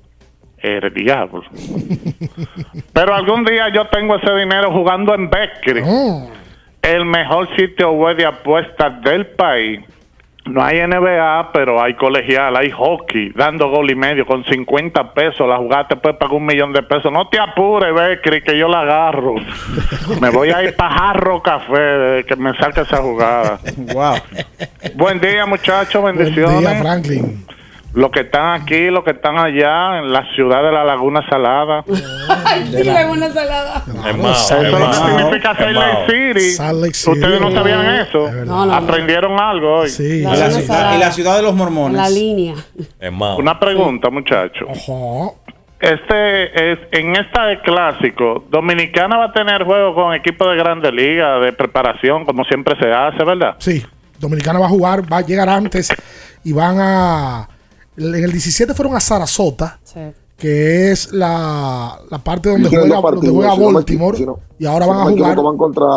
El 0.62 0.94
diablo. 0.94 1.44
Pero 2.94 3.16
algún 3.16 3.44
día 3.46 3.70
yo 3.74 3.86
tengo 3.88 4.16
ese 4.16 4.32
dinero 4.36 4.72
jugando 4.72 5.16
en 5.16 5.30
Beckery. 5.30 5.82
El 6.82 7.06
mejor 7.06 7.48
sitio 7.56 7.92
web 7.92 8.18
de 8.18 8.26
apuestas 8.26 9.02
del 9.02 9.26
país. 9.28 9.80
No 10.46 10.64
hay 10.64 10.80
NBA, 10.82 11.52
pero 11.54 11.82
hay 11.82 11.94
colegial, 11.94 12.56
hay 12.58 12.72
hockey, 12.72 13.30
dando 13.36 13.70
gol 13.70 13.92
y 13.92 13.96
medio 13.96 14.26
con 14.26 14.44
50 14.44 15.14
pesos. 15.14 15.48
La 15.48 15.58
jugada 15.58 15.88
te 15.90 15.96
puede 15.96 16.16
pagar 16.16 16.36
un 16.36 16.46
millón 16.48 16.74
de 16.74 16.82
pesos. 16.82 17.12
No 17.12 17.28
te 17.28 17.40
apures, 17.40 17.94
Beckery, 17.94 18.42
que 18.42 18.58
yo 18.58 18.68
la 18.68 18.82
agarro. 18.82 19.36
Me 20.20 20.32
voy 20.32 20.50
a 20.50 20.64
ir 20.64 20.76
para 20.76 20.96
Jarro 20.96 21.44
Café, 21.44 21.80
de 21.80 22.24
que 22.24 22.36
me 22.36 22.56
saque 22.58 22.82
esa 22.82 22.98
jugada. 22.98 23.60
Wow. 23.94 24.16
Buen 24.96 25.20
día, 25.20 25.46
muchachos, 25.46 26.02
Buen 26.02 26.18
bendiciones. 26.18 26.60
día, 26.60 26.76
Franklin. 26.82 27.46
Los 27.94 28.10
que 28.12 28.22
están 28.22 28.62
aquí, 28.62 28.90
los 28.90 29.04
que 29.04 29.12
están 29.12 29.38
allá, 29.38 30.00
en 30.00 30.14
la 30.14 30.26
ciudad 30.34 30.64
de 30.64 30.72
la 30.72 30.84
Laguna 30.84 31.28
Salada. 31.30 31.84
Ay, 32.46 32.66
sí, 32.72 32.84
le 32.84 32.98
hago 32.98 33.14
una 33.14 33.32
salada. 33.32 33.84
Eso 33.86 34.64
no 34.64 34.94
significa 34.94 35.56
Salt 35.56 35.76
Lake 35.76 36.06
City. 36.08 36.52
Salt 36.52 36.82
Lake 36.82 36.94
City. 36.94 37.12
Ustedes 37.12 37.42
no 37.42 37.52
sabían 37.52 37.96
eso. 37.96 38.32
No, 38.46 38.66
no, 38.66 38.74
Aprendieron 38.74 39.40
algo 39.40 39.80
hoy. 39.80 39.90
Sí. 39.90 40.04
Y 40.04 40.22
la, 40.22 40.50
ciudad, 40.50 40.96
y 40.96 41.00
la 41.00 41.12
ciudad 41.12 41.36
de 41.36 41.44
los 41.44 41.54
mormones. 41.54 41.98
La 41.98 42.10
línea. 42.10 42.56
Una 43.38 43.60
pregunta, 43.60 44.10
muchachos. 44.10 44.70
Este 45.82 46.72
es 46.72 46.80
en 46.92 47.16
esta 47.16 47.46
de 47.48 47.60
clásico, 47.62 48.46
Dominicana 48.52 49.18
va 49.18 49.26
a 49.26 49.34
tener 49.34 49.64
juego 49.64 49.96
con 49.96 50.14
equipo 50.14 50.48
de 50.48 50.56
Grandes 50.56 50.94
Ligas 50.94 51.42
de 51.42 51.54
preparación, 51.54 52.24
como 52.24 52.44
siempre 52.44 52.76
se 52.80 52.94
hace, 52.94 53.24
¿verdad? 53.24 53.56
Sí. 53.58 53.84
Dominicana 54.20 54.60
va 54.60 54.68
a 54.68 54.70
jugar, 54.70 55.12
va 55.12 55.18
a 55.18 55.22
llegar 55.22 55.50
antes 55.50 55.90
y 56.44 56.54
van 56.54 56.78
a. 56.80 57.50
En 57.98 58.16
el 58.16 58.32
17 58.32 58.74
fueron 58.74 58.96
a 58.96 59.00
Sarasota, 59.00 59.80
que 60.38 60.92
es 60.92 61.12
la, 61.14 62.00
la 62.10 62.18
parte 62.20 62.50
donde 62.50 62.70
juega, 62.70 62.84
dos 62.86 63.02
donde 63.04 63.12
partidos, 63.18 63.36
juega 63.36 63.52
si 63.54 63.60
no 63.60 63.68
me 63.68 63.74
Baltimore. 63.74 64.18
y 64.60 64.66
ahora 64.66 64.86
si 64.86 64.90
van 64.90 64.98
no 64.98 65.04
a 65.04 65.12
jugar. 65.12 65.32
equivoco, 65.32 65.44
van 65.50 65.58
contra, 65.58 65.88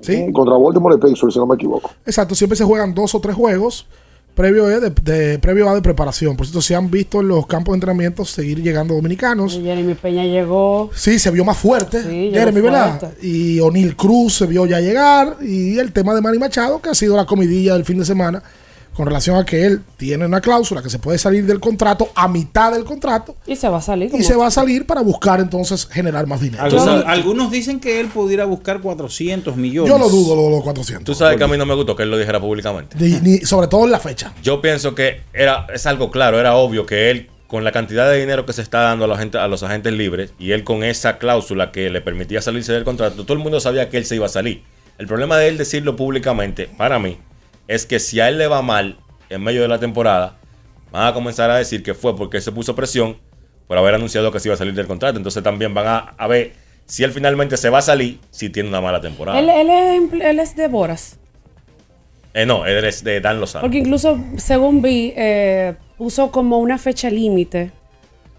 Sí. 0.00 0.32
contra 0.32 0.56
Baltimore 0.56 0.96
y 0.96 0.98
Pacers, 0.98 1.34
si 1.34 1.38
no 1.38 1.46
me 1.46 1.54
equivoco. 1.54 1.90
Exacto, 2.06 2.34
siempre 2.34 2.56
se 2.56 2.64
juegan 2.64 2.92
dos 2.94 3.14
o 3.14 3.20
tres 3.20 3.36
juegos 3.36 3.86
previo 4.34 4.64
de, 4.66 4.88
de- 4.90 5.38
previo 5.38 5.68
a 5.68 5.74
de 5.74 5.82
preparación. 5.82 6.36
Por 6.38 6.46
cierto, 6.46 6.62
se 6.62 6.74
han 6.74 6.90
visto 6.90 7.20
en 7.20 7.28
los 7.28 7.46
campos 7.46 7.72
de 7.74 7.76
entrenamiento 7.76 8.24
seguir 8.24 8.62
llegando 8.62 8.94
dominicanos. 8.94 9.54
Y 9.56 9.62
Jeremy 9.62 9.94
Peña 9.94 10.24
llegó. 10.24 10.90
Sí, 10.94 11.18
se 11.18 11.30
vio 11.30 11.44
más 11.44 11.58
fuerte. 11.58 12.02
Sí, 12.02 12.30
Jeremy, 12.32 12.62
¿verdad? 12.62 13.12
Y 13.20 13.60
O'Neill 13.60 13.94
Cruz 13.94 14.36
se 14.38 14.46
vio 14.46 14.64
ya 14.64 14.80
llegar. 14.80 15.36
Y 15.42 15.78
el 15.78 15.92
tema 15.92 16.14
de 16.14 16.22
Manny 16.22 16.38
Machado, 16.38 16.80
que 16.80 16.88
ha 16.88 16.94
sido 16.94 17.14
la 17.14 17.26
comidilla 17.26 17.74
del 17.74 17.84
fin 17.84 17.98
de 17.98 18.06
semana. 18.06 18.42
Con 18.94 19.06
relación 19.06 19.36
a 19.36 19.44
que 19.46 19.64
él 19.64 19.80
tiene 19.96 20.26
una 20.26 20.40
cláusula 20.40 20.82
que 20.82 20.90
se 20.90 20.98
puede 20.98 21.16
salir 21.18 21.46
del 21.46 21.60
contrato 21.60 22.10
a 22.14 22.28
mitad 22.28 22.72
del 22.72 22.84
contrato 22.84 23.36
Y 23.46 23.56
se 23.56 23.68
va 23.68 23.78
a 23.78 23.80
salir. 23.82 24.10
y 24.14 24.22
se 24.22 24.34
va 24.36 24.48
a 24.48 24.50
salir 24.50 24.86
para 24.86 25.00
buscar 25.00 25.40
entonces 25.40 25.86
generar 25.86 26.26
más 26.26 26.40
dinero. 26.40 26.62
Algunos, 26.62 27.04
algunos 27.06 27.50
dicen 27.50 27.80
que 27.80 28.00
él 28.00 28.08
pudiera 28.08 28.44
buscar 28.44 28.80
400 28.80 29.56
millones. 29.56 29.90
Yo 29.90 29.98
lo 29.98 30.08
dudo, 30.08 30.36
lo 30.36 30.42
de 30.44 30.50
los 30.50 30.62
400. 30.62 31.04
Tú 31.04 31.14
sabes 31.14 31.36
que 31.38 31.44
a 31.44 31.48
mí 31.48 31.56
no 31.56 31.64
me 31.66 31.74
gustó 31.74 31.96
que 31.96 32.02
él 32.02 32.10
lo 32.10 32.18
dijera 32.18 32.38
públicamente. 32.40 32.96
Ni- 32.98 33.20
ni- 33.20 33.38
sobre 33.40 33.66
todo 33.68 33.84
en 33.84 33.90
la 33.92 33.98
fecha. 34.00 34.32
Yo 34.42 34.60
pienso 34.60 34.94
que 34.94 35.22
era, 35.32 35.66
es 35.72 35.86
algo 35.86 36.10
claro, 36.10 36.38
era 36.38 36.54
obvio 36.56 36.84
que 36.86 37.10
él, 37.10 37.30
con 37.46 37.64
la 37.64 37.72
cantidad 37.72 38.10
de 38.10 38.18
dinero 38.20 38.46
que 38.46 38.52
se 38.52 38.62
está 38.62 38.80
dando 38.80 39.04
a, 39.06 39.08
la 39.08 39.16
gente, 39.18 39.38
a 39.38 39.46
los 39.48 39.62
agentes 39.62 39.92
libres, 39.92 40.32
y 40.38 40.52
él 40.52 40.64
con 40.64 40.82
esa 40.84 41.18
cláusula 41.18 41.70
que 41.72 41.90
le 41.90 42.00
permitía 42.00 42.40
salirse 42.42 42.72
del 42.72 42.84
contrato, 42.84 43.24
todo 43.24 43.32
el 43.34 43.38
mundo 43.42 43.60
sabía 43.60 43.88
que 43.88 43.96
él 43.98 44.04
se 44.06 44.16
iba 44.16 44.26
a 44.26 44.30
salir. 44.30 44.62
El 44.98 45.06
problema 45.06 45.36
de 45.38 45.48
él 45.48 45.58
decirlo 45.58 45.96
públicamente, 45.96 46.68
para 46.78 46.98
mí, 46.98 47.18
es 47.68 47.86
que 47.86 47.98
si 47.98 48.20
a 48.20 48.28
él 48.28 48.38
le 48.38 48.46
va 48.46 48.62
mal 48.62 48.98
en 49.30 49.42
medio 49.42 49.62
de 49.62 49.68
la 49.68 49.78
temporada, 49.78 50.36
van 50.90 51.06
a 51.06 51.14
comenzar 51.14 51.50
a 51.50 51.56
decir 51.56 51.82
que 51.82 51.94
fue 51.94 52.16
porque 52.16 52.38
él 52.38 52.42
se 52.42 52.52
puso 52.52 52.74
presión 52.74 53.16
por 53.66 53.78
haber 53.78 53.94
anunciado 53.94 54.30
que 54.30 54.40
se 54.40 54.48
iba 54.48 54.54
a 54.54 54.58
salir 54.58 54.74
del 54.74 54.86
contrato. 54.86 55.16
Entonces 55.16 55.42
también 55.42 55.72
van 55.72 55.86
a, 55.86 55.98
a 56.18 56.26
ver 56.26 56.52
si 56.86 57.04
él 57.04 57.12
finalmente 57.12 57.56
se 57.56 57.70
va 57.70 57.78
a 57.78 57.82
salir 57.82 58.18
si 58.30 58.50
tiene 58.50 58.68
una 58.68 58.80
mala 58.80 59.00
temporada. 59.00 59.38
Él, 59.38 59.48
él 59.48 59.70
es, 59.70 60.20
él 60.22 60.40
es 60.40 60.56
de 60.56 60.68
Boras. 60.68 61.18
Eh, 62.34 62.46
no, 62.46 62.66
él 62.66 62.84
es 62.84 63.04
de 63.04 63.20
Dan 63.20 63.40
Lozano. 63.40 63.62
Porque 63.62 63.78
incluso, 63.78 64.18
según 64.36 64.82
vi, 64.82 65.12
eh, 65.16 65.74
puso 65.98 66.30
como 66.30 66.58
una 66.58 66.78
fecha 66.78 67.10
límite, 67.10 67.70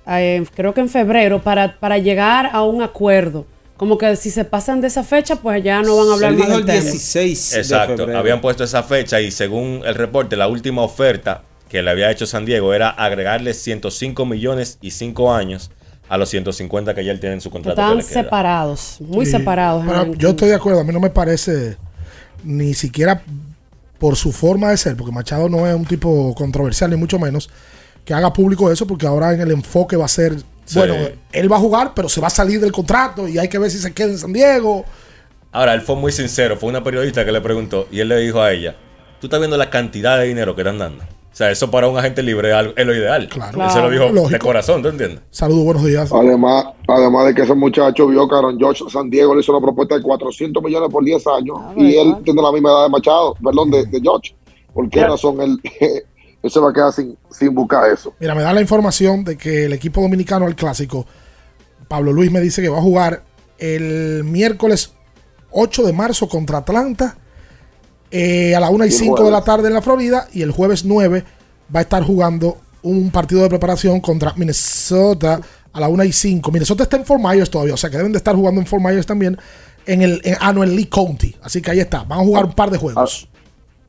eh, 0.08 0.44
creo 0.56 0.74
que 0.74 0.82
en 0.82 0.90
febrero, 0.90 1.42
para, 1.42 1.80
para 1.80 1.98
llegar 1.98 2.50
a 2.52 2.64
un 2.64 2.82
acuerdo. 2.82 3.46
Como 3.84 3.98
que 3.98 4.16
si 4.16 4.30
se 4.32 4.46
pasan 4.46 4.80
de 4.80 4.88
esa 4.88 5.04
fecha, 5.04 5.36
pues 5.36 5.62
ya 5.62 5.82
no 5.82 5.98
van 5.98 6.08
a 6.08 6.14
hablar 6.14 6.32
Él 6.32 6.38
más 6.38 6.48
dijo 6.48 6.58
del 6.62 6.70
el 6.70 6.74
tema. 6.78 6.92
16 6.92 7.54
Exacto, 7.58 7.92
de 7.92 7.98
febrero. 7.98 8.18
habían 8.20 8.40
puesto 8.40 8.64
esa 8.64 8.82
fecha 8.82 9.20
y 9.20 9.30
según 9.30 9.82
el 9.86 9.96
reporte, 9.96 10.38
la 10.38 10.48
última 10.48 10.84
oferta 10.84 11.44
que 11.68 11.82
le 11.84 11.92
había 11.92 12.10
hecho 12.10 12.26
San 12.26 12.46
Diego 12.46 12.74
era 12.74 12.90
agregarle 12.92 13.54
105 13.54 14.26
millones 14.26 14.78
y 14.80 14.92
5 14.92 15.34
años 15.34 15.70
a 16.08 16.18
los 16.18 16.30
150 16.30 16.94
que 16.96 17.04
ya 17.04 17.12
él 17.12 17.20
tiene 17.20 17.36
en 17.36 17.42
su 17.42 17.50
contrato. 17.50 17.82
queda. 17.82 18.02
separados, 18.02 18.98
muy 19.02 19.26
Sí. 19.26 19.34
separados. 19.34 19.84
Pero 19.86 20.02
en- 20.04 20.14
yo 20.18 20.30
estoy 20.30 20.48
de 20.48 20.56
acuerdo, 20.56 20.80
a 20.80 20.86
mí 20.86 20.94
no 20.94 21.02
me 21.02 21.10
parece 21.10 21.76
ni 22.46 22.74
siquiera 22.74 23.22
por 24.00 24.16
su 24.16 24.32
forma 24.32 24.70
de 24.70 24.78
ser, 24.78 24.96
porque 24.96 25.12
Machado 25.12 25.50
no 25.50 25.68
es 25.68 25.76
un 25.76 25.84
tipo 25.86 26.34
controversial, 26.36 26.90
ni 26.90 26.96
mucho 26.96 27.20
menos, 27.20 27.50
que 28.06 28.14
haga 28.14 28.32
público 28.32 28.72
eso, 28.72 28.88
porque 28.88 29.06
ahora 29.08 29.34
en 29.34 29.42
el 29.42 29.52
enfoque 29.52 29.98
va 29.98 30.06
a 30.06 30.08
ser, 30.08 30.38
Sí. 30.66 30.80
bueno, 30.80 30.96
él 31.32 31.52
va 31.52 31.58
a 31.58 31.60
jugar, 31.60 31.94
pero 31.94 32.08
se 32.08 32.22
va 32.22 32.28
a 32.28 32.30
salir 32.30 32.60
del 32.60 32.72
contrato 32.72 33.28
y 33.28 33.38
hay 33.38 33.48
que 33.48 33.60
ver 33.60 33.70
si 33.70 33.78
se 33.78 33.94
queda 33.94 34.08
en 34.10 34.18
San 34.18 34.32
Diego. 34.32 34.86
Ahora, 35.52 35.74
él 35.74 35.82
fue 35.82 35.96
muy 35.96 36.12
sincero, 36.12 36.58
fue 36.58 36.70
una 36.70 36.84
periodista 36.84 37.24
que 37.26 37.32
le 37.32 37.42
preguntó 37.42 37.88
y 37.92 38.00
él 38.00 38.10
le 38.10 38.18
dijo 38.18 38.42
a 38.42 38.52
ella, 38.52 38.76
tú 39.20 39.28
estás 39.28 39.40
viendo 39.40 39.58
la 39.58 39.70
cantidad 39.70 40.18
de 40.18 40.26
dinero 40.26 40.56
que 40.56 40.62
están 40.62 40.80
dando. 40.80 41.04
O 41.04 41.36
sea, 41.36 41.50
eso 41.50 41.72
para 41.72 41.88
un 41.88 41.98
agente 41.98 42.22
libre 42.22 42.52
es 42.76 42.86
lo 42.86 42.94
ideal. 42.94 43.28
Claro. 43.28 43.64
Él 43.64 43.72
se 43.72 43.82
lo 43.82 43.90
dijo 43.90 44.30
de 44.30 44.38
corazón, 44.38 44.84
¿tú 44.84 44.90
entiendes? 44.90 45.22
Saludos, 45.32 45.66
buenos 45.66 45.84
días. 45.84 46.12
Además, 46.14 46.66
además 46.88 47.26
de 47.26 47.34
que 47.34 47.42
ese 47.42 47.56
muchacho 47.56 48.08
vio 48.08 48.28
que 48.28 48.36
Aaron 48.36 48.60
George 48.60 48.84
San 48.88 49.10
Diego 49.10 49.34
le 49.34 49.42
hizo 49.42 49.52
una 49.52 49.62
propuesta 49.62 49.96
de 49.96 50.04
400 50.04 50.62
millones 50.62 50.90
por 50.92 51.04
10 51.04 51.26
años 51.26 51.58
y 51.76 51.96
él 51.96 52.18
tiene 52.24 52.40
la 52.40 52.52
misma 52.52 52.70
edad 52.70 52.84
de 52.84 52.90
Machado, 52.90 53.34
perdón, 53.44 53.72
de, 53.72 53.84
de 53.88 54.00
George. 54.00 54.36
¿Por 54.76 54.90
qué 54.92 55.06
razón 55.06 55.42
él, 55.42 55.60
él 56.44 56.52
se 56.52 56.60
va 56.60 56.70
a 56.70 56.74
quedar 56.74 56.94
sin, 56.94 57.18
sin 57.32 57.56
buscar 57.56 57.90
eso? 57.90 58.14
Mira, 58.20 58.36
me 58.36 58.42
da 58.42 58.54
la 58.54 58.62
información 58.62 59.24
de 59.24 59.38
que 59.38 59.66
el 59.66 59.74
equipo 59.74 60.02
dominicano 60.02 60.46
al 60.46 60.56
clásico, 60.56 61.08
Pablo 61.88 62.12
Luis 62.12 62.32
me 62.32 62.42
dice 62.42 62.62
que 62.62 62.70
va 62.70 62.80
a 62.80 62.82
jugar 62.82 63.24
el 63.58 64.24
miércoles 64.26 64.94
8 65.52 65.84
de 65.84 65.94
marzo 65.94 66.28
contra 66.28 66.60
Atlanta 66.60 67.16
eh, 68.12 68.56
a 68.56 68.60
las 68.60 68.70
1 68.70 68.86
y 68.86 68.88
Y 68.88 68.92
el 68.92 68.98
5 68.98 69.24
de 69.24 69.32
la 69.32 69.44
tarde 69.44 69.70
en 69.70 69.74
la 69.74 69.82
Florida 69.82 70.28
y 70.34 70.42
el 70.42 70.52
jueves 70.52 70.84
9 70.84 71.24
va 71.74 71.80
a 71.80 71.84
estar 71.84 72.04
jugando 72.04 72.58
un 72.82 73.10
partido 73.10 73.42
de 73.42 73.50
preparación 73.50 74.02
contra 74.02 74.34
Minnesota 74.36 75.40
a 75.72 75.80
las 75.80 75.90
1 75.90 76.04
y 76.04 76.12
5. 76.12 76.52
Minnesota 76.52 76.84
está 76.84 76.98
en 76.98 77.06
Fort 77.06 77.22
Myers 77.24 77.50
todavía, 77.50 77.74
o 77.74 77.78
sea 77.78 77.90
que 77.90 77.98
deben 77.98 78.12
de 78.12 78.18
estar 78.18 78.36
jugando 78.36 78.60
en 78.60 78.68
Fort 78.68 78.84
Myers 78.84 79.06
también 79.06 79.38
en 79.86 80.02
el 80.02 80.22
en, 80.24 80.36
ah, 80.42 80.52
no, 80.52 80.64
en 80.64 80.76
Lee 80.76 80.86
County. 80.86 81.36
Así 81.42 81.62
que 81.62 81.72
ahí 81.72 81.80
está, 81.80 82.04
van 82.04 82.20
a 82.20 82.24
jugar 82.24 82.46
un 82.46 82.54
par 82.54 82.70
de 82.70 82.78
juegos. 82.78 83.30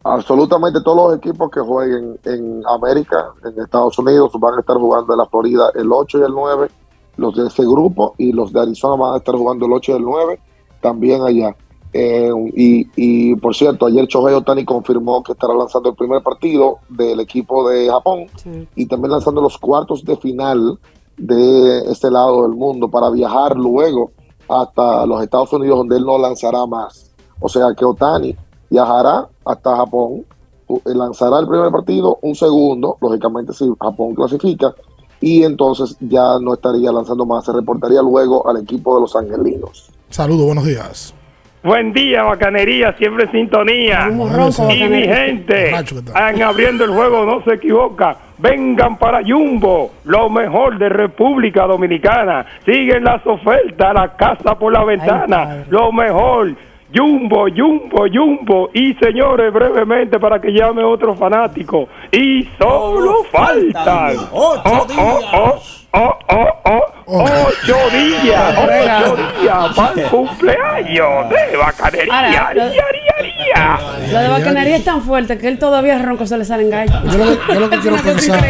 Absolutamente 0.05 0.83
todos 0.83 0.97
los 1.09 1.17
equipos 1.17 1.51
que 1.51 1.61
jueguen 1.61 2.19
en 2.25 2.63
América, 2.67 3.33
en 3.43 3.59
Estados 3.59 3.99
Unidos, 3.99 4.33
van 4.39 4.55
a 4.55 4.61
estar 4.61 4.77
jugando 4.77 5.15
en 5.15 5.19
la 5.19 5.27
Florida 5.27 5.71
el 5.75 5.91
8 5.91 6.19
y 6.19 6.23
el 6.23 6.33
9, 6.33 6.69
los 7.17 7.35
de 7.35 7.47
ese 7.47 7.63
grupo, 7.63 8.15
y 8.19 8.33
los 8.33 8.53
de 8.53 8.61
Arizona 8.61 8.97
van 8.97 9.15
a 9.15 9.17
estar 9.17 9.35
jugando 9.35 9.65
el 9.65 9.73
8 9.73 9.93
y 9.93 9.95
el 9.95 10.03
9, 10.03 10.41
también 10.83 11.23
allá. 11.23 11.57
Eh, 11.95 12.31
y, 12.55 12.87
y, 12.97 13.37
por 13.37 13.55
cierto, 13.55 13.87
ayer 13.87 14.05
Shohei 14.07 14.35
Otani 14.35 14.67
confirmó 14.67 15.23
que 15.23 15.33
estará 15.33 15.55
lanzando 15.55 15.89
el 15.89 15.95
primer 15.95 16.23
partido 16.23 16.81
del 16.91 17.21
equipo 17.21 17.67
de 17.69 17.89
Japón 17.89 18.27
y 18.75 18.85
también 18.87 19.13
lanzando 19.13 19.41
los 19.41 19.57
cuartos 19.57 20.05
de 20.05 20.17
final 20.19 20.79
de 21.17 21.79
este 21.91 22.11
lado 22.11 22.43
del 22.43 22.57
mundo 22.57 22.91
para 22.91 23.09
viajar 23.11 23.57
luego 23.57 24.11
hasta 24.49 25.07
los 25.07 25.23
Estados 25.23 25.53
Unidos 25.53 25.79
donde 25.79 25.97
él 25.97 26.05
no 26.05 26.19
lanzará 26.19 26.67
más. 26.67 27.13
O 27.41 27.49
sea 27.49 27.69
que 27.75 27.85
Otani 27.85 28.37
viajará 28.75 29.29
hasta 29.45 29.77
Japón, 29.77 30.25
eh, 30.69 30.95
lanzará 30.95 31.39
el 31.39 31.47
primer 31.47 31.71
partido, 31.71 32.19
un 32.23 32.35
segundo, 32.35 32.97
lógicamente 33.01 33.53
si 33.53 33.65
Japón 33.81 34.15
clasifica, 34.15 34.75
y 35.21 35.45
entonces 35.45 35.97
ya 36.01 36.39
no 36.41 36.55
estaría 36.55 36.91
lanzando 36.91 37.25
más, 37.25 37.45
se 37.45 37.53
reportaría 37.53 38.03
luego 38.03 38.47
al 38.49 38.57
equipo 38.63 38.97
de 38.97 39.03
los 39.03 39.15
angelinos. 39.15 39.91
Saludos, 40.11 40.47
buenos 40.47 40.67
días. 40.67 41.15
Buen 41.63 41.95
día, 41.95 42.25
bacanería, 42.25 42.95
siempre 42.99 43.25
en 43.25 43.33
sintonía. 43.33 44.07
ronco, 44.09 44.71
y 44.71 44.85
mi 44.85 45.03
gente, 45.05 45.71
en 45.71 46.43
abriendo 46.43 46.85
el 46.85 46.91
juego 46.91 47.25
no 47.25 47.43
se 47.43 47.55
equivoca. 47.55 48.19
Vengan 48.37 48.99
para 48.99 49.23
Jumbo, 49.25 49.93
lo 50.05 50.29
mejor 50.29 50.77
de 50.79 50.91
República 50.91 51.67
Dominicana. 51.67 52.45
Siguen 52.67 53.05
las 53.05 53.27
ofertas, 53.27 53.95
la 53.95 54.15
casa 54.15 54.59
por 54.59 54.75
la 54.75 54.85
ventana, 54.85 55.65
lo 55.71 55.91
mejor. 55.91 56.55
Jumbo, 56.95 57.47
Jumbo, 57.55 58.07
Jumbo. 58.13 58.71
Y 58.73 58.95
señores, 58.95 59.53
brevemente 59.53 60.19
para 60.19 60.41
que 60.41 60.51
llame 60.53 60.83
otro 60.85 61.15
fanático. 61.15 61.89
Y 62.13 62.49
solo 62.59 63.25
faltan 63.33 64.17
oh, 64.33 64.55
oh, 64.65 64.87
oh, 64.97 65.61
oh, 65.93 66.19
oh, 66.29 66.49
oh, 66.67 67.25
ocho 67.25 67.77
días, 67.93 68.55
ocho 68.59 69.17
días 69.41 69.75
para 69.77 70.01
el 70.03 70.09
cumpleaños 70.09 71.31
de 71.51 71.57
bacanería. 71.57 72.49
Ahora, 72.49 72.55
lo- 72.55 74.21
de 74.21 74.29
bacanería 74.29 74.77
es 74.77 74.85
tan 74.85 75.03
fuerte 75.03 75.39
que 75.39 75.49
él 75.49 75.59
todavía 75.59 75.99
ronco 75.99 76.27
se 76.27 76.37
le 76.39 76.45
salen 76.45 76.71
gallos. 76.71 76.97
Yo 77.13 77.19
lo 77.19 77.55
yo 77.55 77.61
lo 77.61 77.71
que 77.71 77.79
quiero 77.81 77.97
pensar. 77.97 78.45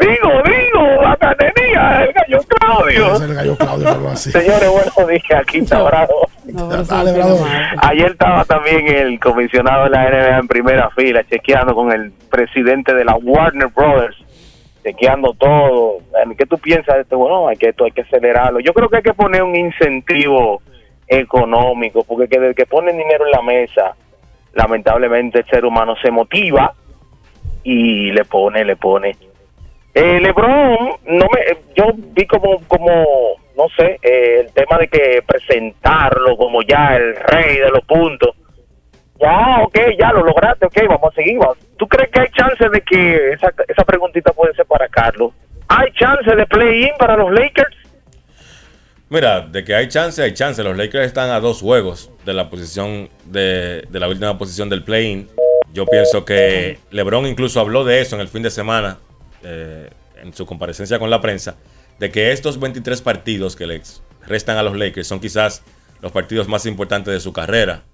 Digo, 0.00 0.30
digo, 0.44 1.02
bacanería, 1.02 2.04
el 2.04 2.12
gallo 2.12 2.40
Claudio. 2.46 3.14
Es 3.16 3.20
el 3.22 3.34
gallo 3.34 3.56
Claudio, 3.56 3.88
algo 3.88 4.08
así. 4.10 4.30
Señores, 4.30 4.68
buenos 4.70 4.94
días, 5.08 5.22
aquí 5.42 5.58
está 5.58 5.82
Bravo. 5.82 6.28
Dale, 6.88 7.12
Bravo. 7.12 7.38
Ayer 7.82 8.12
estaba 8.12 8.44
también 8.44 8.86
el 8.88 9.20
comisionado 9.20 9.84
de 9.84 9.90
la 9.90 10.08
NBA 10.08 10.38
en 10.38 10.48
primera 10.48 10.90
fila, 10.90 11.22
chequeando 11.24 11.74
con 11.74 11.92
el 11.92 12.10
presidente 12.30 12.94
de 12.94 13.04
la 13.04 13.16
Warner 13.16 13.68
Brothers, 13.68 14.16
chequeando 14.82 15.34
todo. 15.34 15.98
¿Qué 16.38 16.46
tú 16.46 16.56
piensas 16.58 16.94
de 16.94 17.02
esto? 17.02 17.18
Bueno, 17.18 17.48
hay 17.48 17.56
que, 17.56 17.68
esto 17.68 17.84
hay 17.84 17.90
que 17.90 18.00
acelerarlo. 18.00 18.60
Yo 18.60 18.72
creo 18.72 18.88
que 18.88 18.96
hay 18.96 19.02
que 19.02 19.12
poner 19.12 19.42
un 19.42 19.54
incentivo 19.54 20.62
económico, 21.06 22.02
porque 22.04 22.28
que 22.28 22.40
desde 22.40 22.54
que 22.54 22.66
ponen 22.66 22.96
dinero 22.96 23.26
en 23.26 23.30
la 23.30 23.42
mesa, 23.42 23.94
lamentablemente 24.54 25.40
el 25.40 25.46
ser 25.46 25.66
humano 25.66 25.96
se 26.02 26.10
motiva 26.10 26.72
y 27.62 28.10
le 28.12 28.24
pone, 28.24 28.64
le 28.64 28.76
pone. 28.76 29.16
Eh, 30.00 30.20
LeBron, 30.20 30.90
no 31.06 31.26
me, 31.26 31.58
yo 31.74 31.86
vi 31.96 32.24
como, 32.28 32.62
como, 32.68 33.34
no 33.56 33.64
sé, 33.76 33.98
eh, 34.00 34.42
el 34.42 34.52
tema 34.52 34.78
de 34.78 34.86
que 34.86 35.24
presentarlo 35.26 36.36
como 36.36 36.62
ya 36.62 36.94
el 36.94 37.16
rey 37.16 37.56
de 37.56 37.68
los 37.68 37.82
puntos. 37.82 38.36
Ya, 39.20 39.58
ok, 39.64 39.76
ya 39.98 40.12
lo 40.12 40.22
lograste, 40.22 40.66
ok, 40.66 40.76
vamos 40.88 41.10
a 41.10 41.14
seguir. 41.16 41.38
vamos. 41.38 41.58
¿Tú 41.76 41.88
crees 41.88 42.10
que 42.10 42.20
hay 42.20 42.28
chance 42.28 42.68
de 42.68 42.80
que 42.82 43.32
esa, 43.32 43.52
esa 43.66 43.82
preguntita 43.82 44.32
puede 44.32 44.54
ser 44.54 44.66
para 44.66 44.86
Carlos? 44.86 45.32
¿Hay 45.66 45.90
chance 45.94 46.32
de 46.32 46.46
play-in 46.46 46.92
para 46.96 47.16
los 47.16 47.32
Lakers? 47.32 47.76
Mira, 49.08 49.40
de 49.40 49.64
que 49.64 49.74
hay 49.74 49.88
chance, 49.88 50.22
hay 50.22 50.32
chance. 50.32 50.62
Los 50.62 50.76
Lakers 50.76 51.06
están 51.06 51.30
a 51.30 51.40
dos 51.40 51.60
juegos 51.60 52.12
de 52.24 52.34
la 52.34 52.48
posición 52.50 53.08
de, 53.24 53.82
de 53.88 53.98
la 53.98 54.06
última 54.06 54.38
posición 54.38 54.68
del 54.68 54.84
play-in. 54.84 55.28
Yo 55.72 55.86
pienso 55.86 56.24
que 56.24 56.78
LeBron 56.92 57.26
incluso 57.26 57.58
habló 57.58 57.84
de 57.84 58.00
eso 58.00 58.14
en 58.14 58.22
el 58.22 58.28
fin 58.28 58.44
de 58.44 58.50
semana, 58.50 58.98
eh, 59.42 59.90
en 60.22 60.32
su 60.34 60.46
comparecencia 60.46 60.98
con 60.98 61.10
la 61.10 61.20
prensa, 61.20 61.56
de 61.98 62.10
que 62.10 62.32
estos 62.32 62.58
23 62.58 63.02
partidos 63.02 63.56
que 63.56 63.66
les 63.66 64.02
restan 64.26 64.56
a 64.56 64.62
los 64.62 64.76
Lakers 64.76 65.06
son 65.06 65.20
quizás 65.20 65.62
los 66.00 66.12
partidos 66.12 66.48
más 66.48 66.66
importantes 66.66 67.12
de 67.12 67.20
su 67.20 67.32
carrera. 67.32 67.84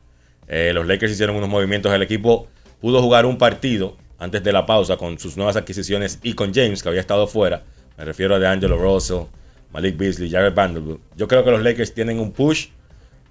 Eh, 0.49 0.73
los 0.75 0.87
Lakers 0.87 1.13
hicieron 1.13 1.37
unos 1.37 1.49
movimientos, 1.49 1.93
el 1.93 2.03
equipo 2.03 2.49
pudo 2.81 3.01
jugar 3.01 3.27
un 3.27 3.39
partido 3.39 3.97
antes 4.19 4.43
de 4.43 4.53
la 4.53 4.67
pausa 4.67 4.97
con 4.97 5.19
sus 5.19 5.37
nuevas 5.37 5.57
adquisiciones 5.57 6.19
y 6.23 6.35
con 6.35 6.53
James, 6.55 6.83
que 6.83 6.89
había 6.89 7.01
estado 7.01 7.27
fuera. 7.27 7.65
Me 7.97 8.05
refiero 8.05 8.35
a 8.35 8.39
DeAngelo 8.39 8.77
Russell, 8.77 9.27
Malik 9.73 9.97
Beasley, 9.97 10.31
Jared 10.31 10.55
Vanderbilt. 10.55 11.01
Yo 11.17 11.29
creo 11.29 11.45
que 11.45 11.51
los 11.51 11.63
Lakers 11.63 11.95
tienen 11.95 12.21
un 12.21 12.33
push 12.33 12.69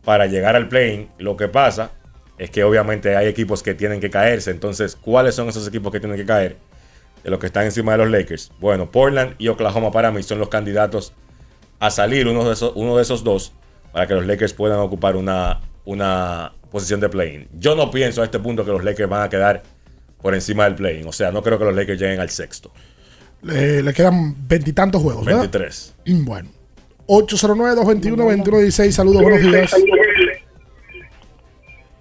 para 0.04 0.26
llegar 0.28 0.56
al 0.56 0.68
play 0.68 1.10
Lo 1.18 1.38
que 1.38 1.48
pasa 1.48 1.92
es 2.38 2.50
que 2.50 2.64
obviamente 2.64 3.16
hay 3.16 3.28
equipos 3.28 3.64
que 3.64 3.74
tienen 3.74 4.00
que 4.00 4.10
caerse. 4.10 4.52
Entonces, 4.52 4.96
¿cuáles 4.96 5.36
son 5.36 5.50
esos 5.50 5.68
equipos 5.68 5.92
que 5.92 6.00
tienen 6.00 6.18
que 6.18 6.26
caer? 6.26 6.58
De 7.24 7.30
los 7.30 7.40
que 7.40 7.46
están 7.48 7.66
encima 7.66 7.94
de 7.94 8.00
los 8.00 8.10
Lakers. 8.10 8.52
Bueno, 8.60 8.92
Portland 8.92 9.36
y 9.38 9.48
Oklahoma 9.48 9.92
para 9.92 10.12
mí 10.12 10.24
son 10.24 10.40
los 10.40 10.50
candidatos 10.50 11.14
a 11.80 11.90
salir, 11.90 12.28
uno 12.28 12.46
de 12.46 12.54
esos, 12.54 12.74
uno 12.76 12.96
de 12.98 13.02
esos 13.04 13.24
dos, 13.24 13.54
para 13.92 14.08
que 14.08 14.14
los 14.14 14.26
Lakers 14.26 14.54
puedan 14.54 14.80
ocupar 14.80 15.16
una, 15.16 15.62
una 15.86 16.54
posición 16.72 17.00
de 17.00 17.10
play-in. 17.10 17.48
Yo 17.58 17.76
no 17.76 17.92
pienso 17.92 18.22
a 18.22 18.26
este 18.26 18.40
punto 18.40 18.66
que 18.66 18.72
los 18.72 18.84
Lakers 18.84 19.10
van 19.10 19.24
a 19.24 19.30
quedar 19.30 19.64
por 20.22 20.34
encima 20.34 20.66
del 20.66 20.76
play-in. 20.76 21.08
O 21.08 21.12
sea, 21.12 21.32
no 21.32 21.44
creo 21.44 21.60
que 21.60 21.66
los 21.66 21.76
Lakers 21.76 22.00
lleguen 22.00 22.20
al 22.20 22.30
sexto. 22.30 22.72
Le, 23.42 23.84
le 23.84 23.94
quedan 23.94 24.48
veintitantos 24.48 25.02
juegos, 25.02 25.26
¿verdad? 25.26 25.42
23. 25.42 25.96
Bueno. 26.24 26.50
809-221-2116. 27.08 28.92
Saludos, 28.92 29.22
buenos 29.22 29.42
días. 29.42 29.76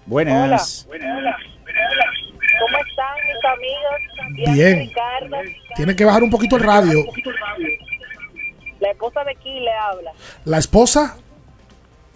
Buenas. 0.05 0.87
¿Cómo 0.87 0.95
están 0.95 1.09
mis 1.09 1.13
amigos? 1.13 1.42
Bien. 4.33 4.91
Tiene 5.75 5.95
que 5.95 6.05
bajar 6.05 6.23
un 6.23 6.29
poquito 6.29 6.55
el 6.57 6.63
radio. 6.63 7.05
La 8.79 8.91
esposa 8.91 9.23
de 9.23 9.35
King 9.35 9.61
le 9.61 9.71
habla. 9.71 10.11
La 10.45 10.57
esposa. 10.57 11.17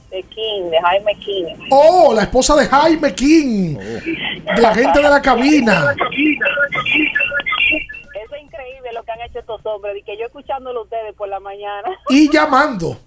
De 0.09 0.23
King, 0.23 0.69
de 0.71 0.81
Jaime 0.81 1.15
King. 1.19 1.45
Oh, 1.69 2.13
la 2.13 2.23
esposa 2.23 2.55
de 2.55 2.65
Jaime 2.65 3.13
King. 3.13 3.75
De 3.75 4.61
la 4.61 4.73
gente 4.73 4.99
de 4.99 5.09
la 5.09 5.21
cabina. 5.21 5.93
Eso 8.23 8.35
es 8.35 8.41
increíble 8.41 8.93
lo 8.93 9.03
que 9.03 9.11
han 9.11 9.21
hecho 9.21 9.39
estos 9.39 9.65
hombres. 9.65 9.97
Y 9.97 10.03
que 10.03 10.17
yo 10.17 10.25
escuchándolo 10.25 10.79
a 10.81 10.83
ustedes 10.83 11.13
por 11.15 11.29
la 11.29 11.39
mañana. 11.39 11.89
Y 12.09 12.31
llamando. 12.31 12.97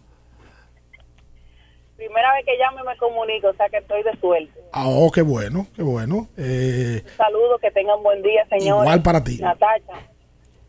Primera 2.00 2.32
vez 2.32 2.46
que 2.46 2.52
llamo 2.56 2.78
y 2.82 2.88
me 2.88 2.96
comunico, 2.96 3.48
o 3.48 3.54
sea 3.54 3.68
que 3.68 3.76
estoy 3.76 4.02
de 4.02 4.18
suerte. 4.18 4.58
Ah, 4.72 4.84
oh, 4.86 5.10
qué 5.10 5.20
bueno, 5.20 5.66
qué 5.76 5.82
bueno. 5.82 6.28
Eh, 6.38 7.02
Saludos, 7.18 7.60
que 7.60 7.70
tengan 7.72 8.02
buen 8.02 8.22
día, 8.22 8.42
señores. 8.48 8.84
Igual 8.84 9.02
para 9.02 9.22
ti. 9.22 9.36
Natacha, 9.38 9.92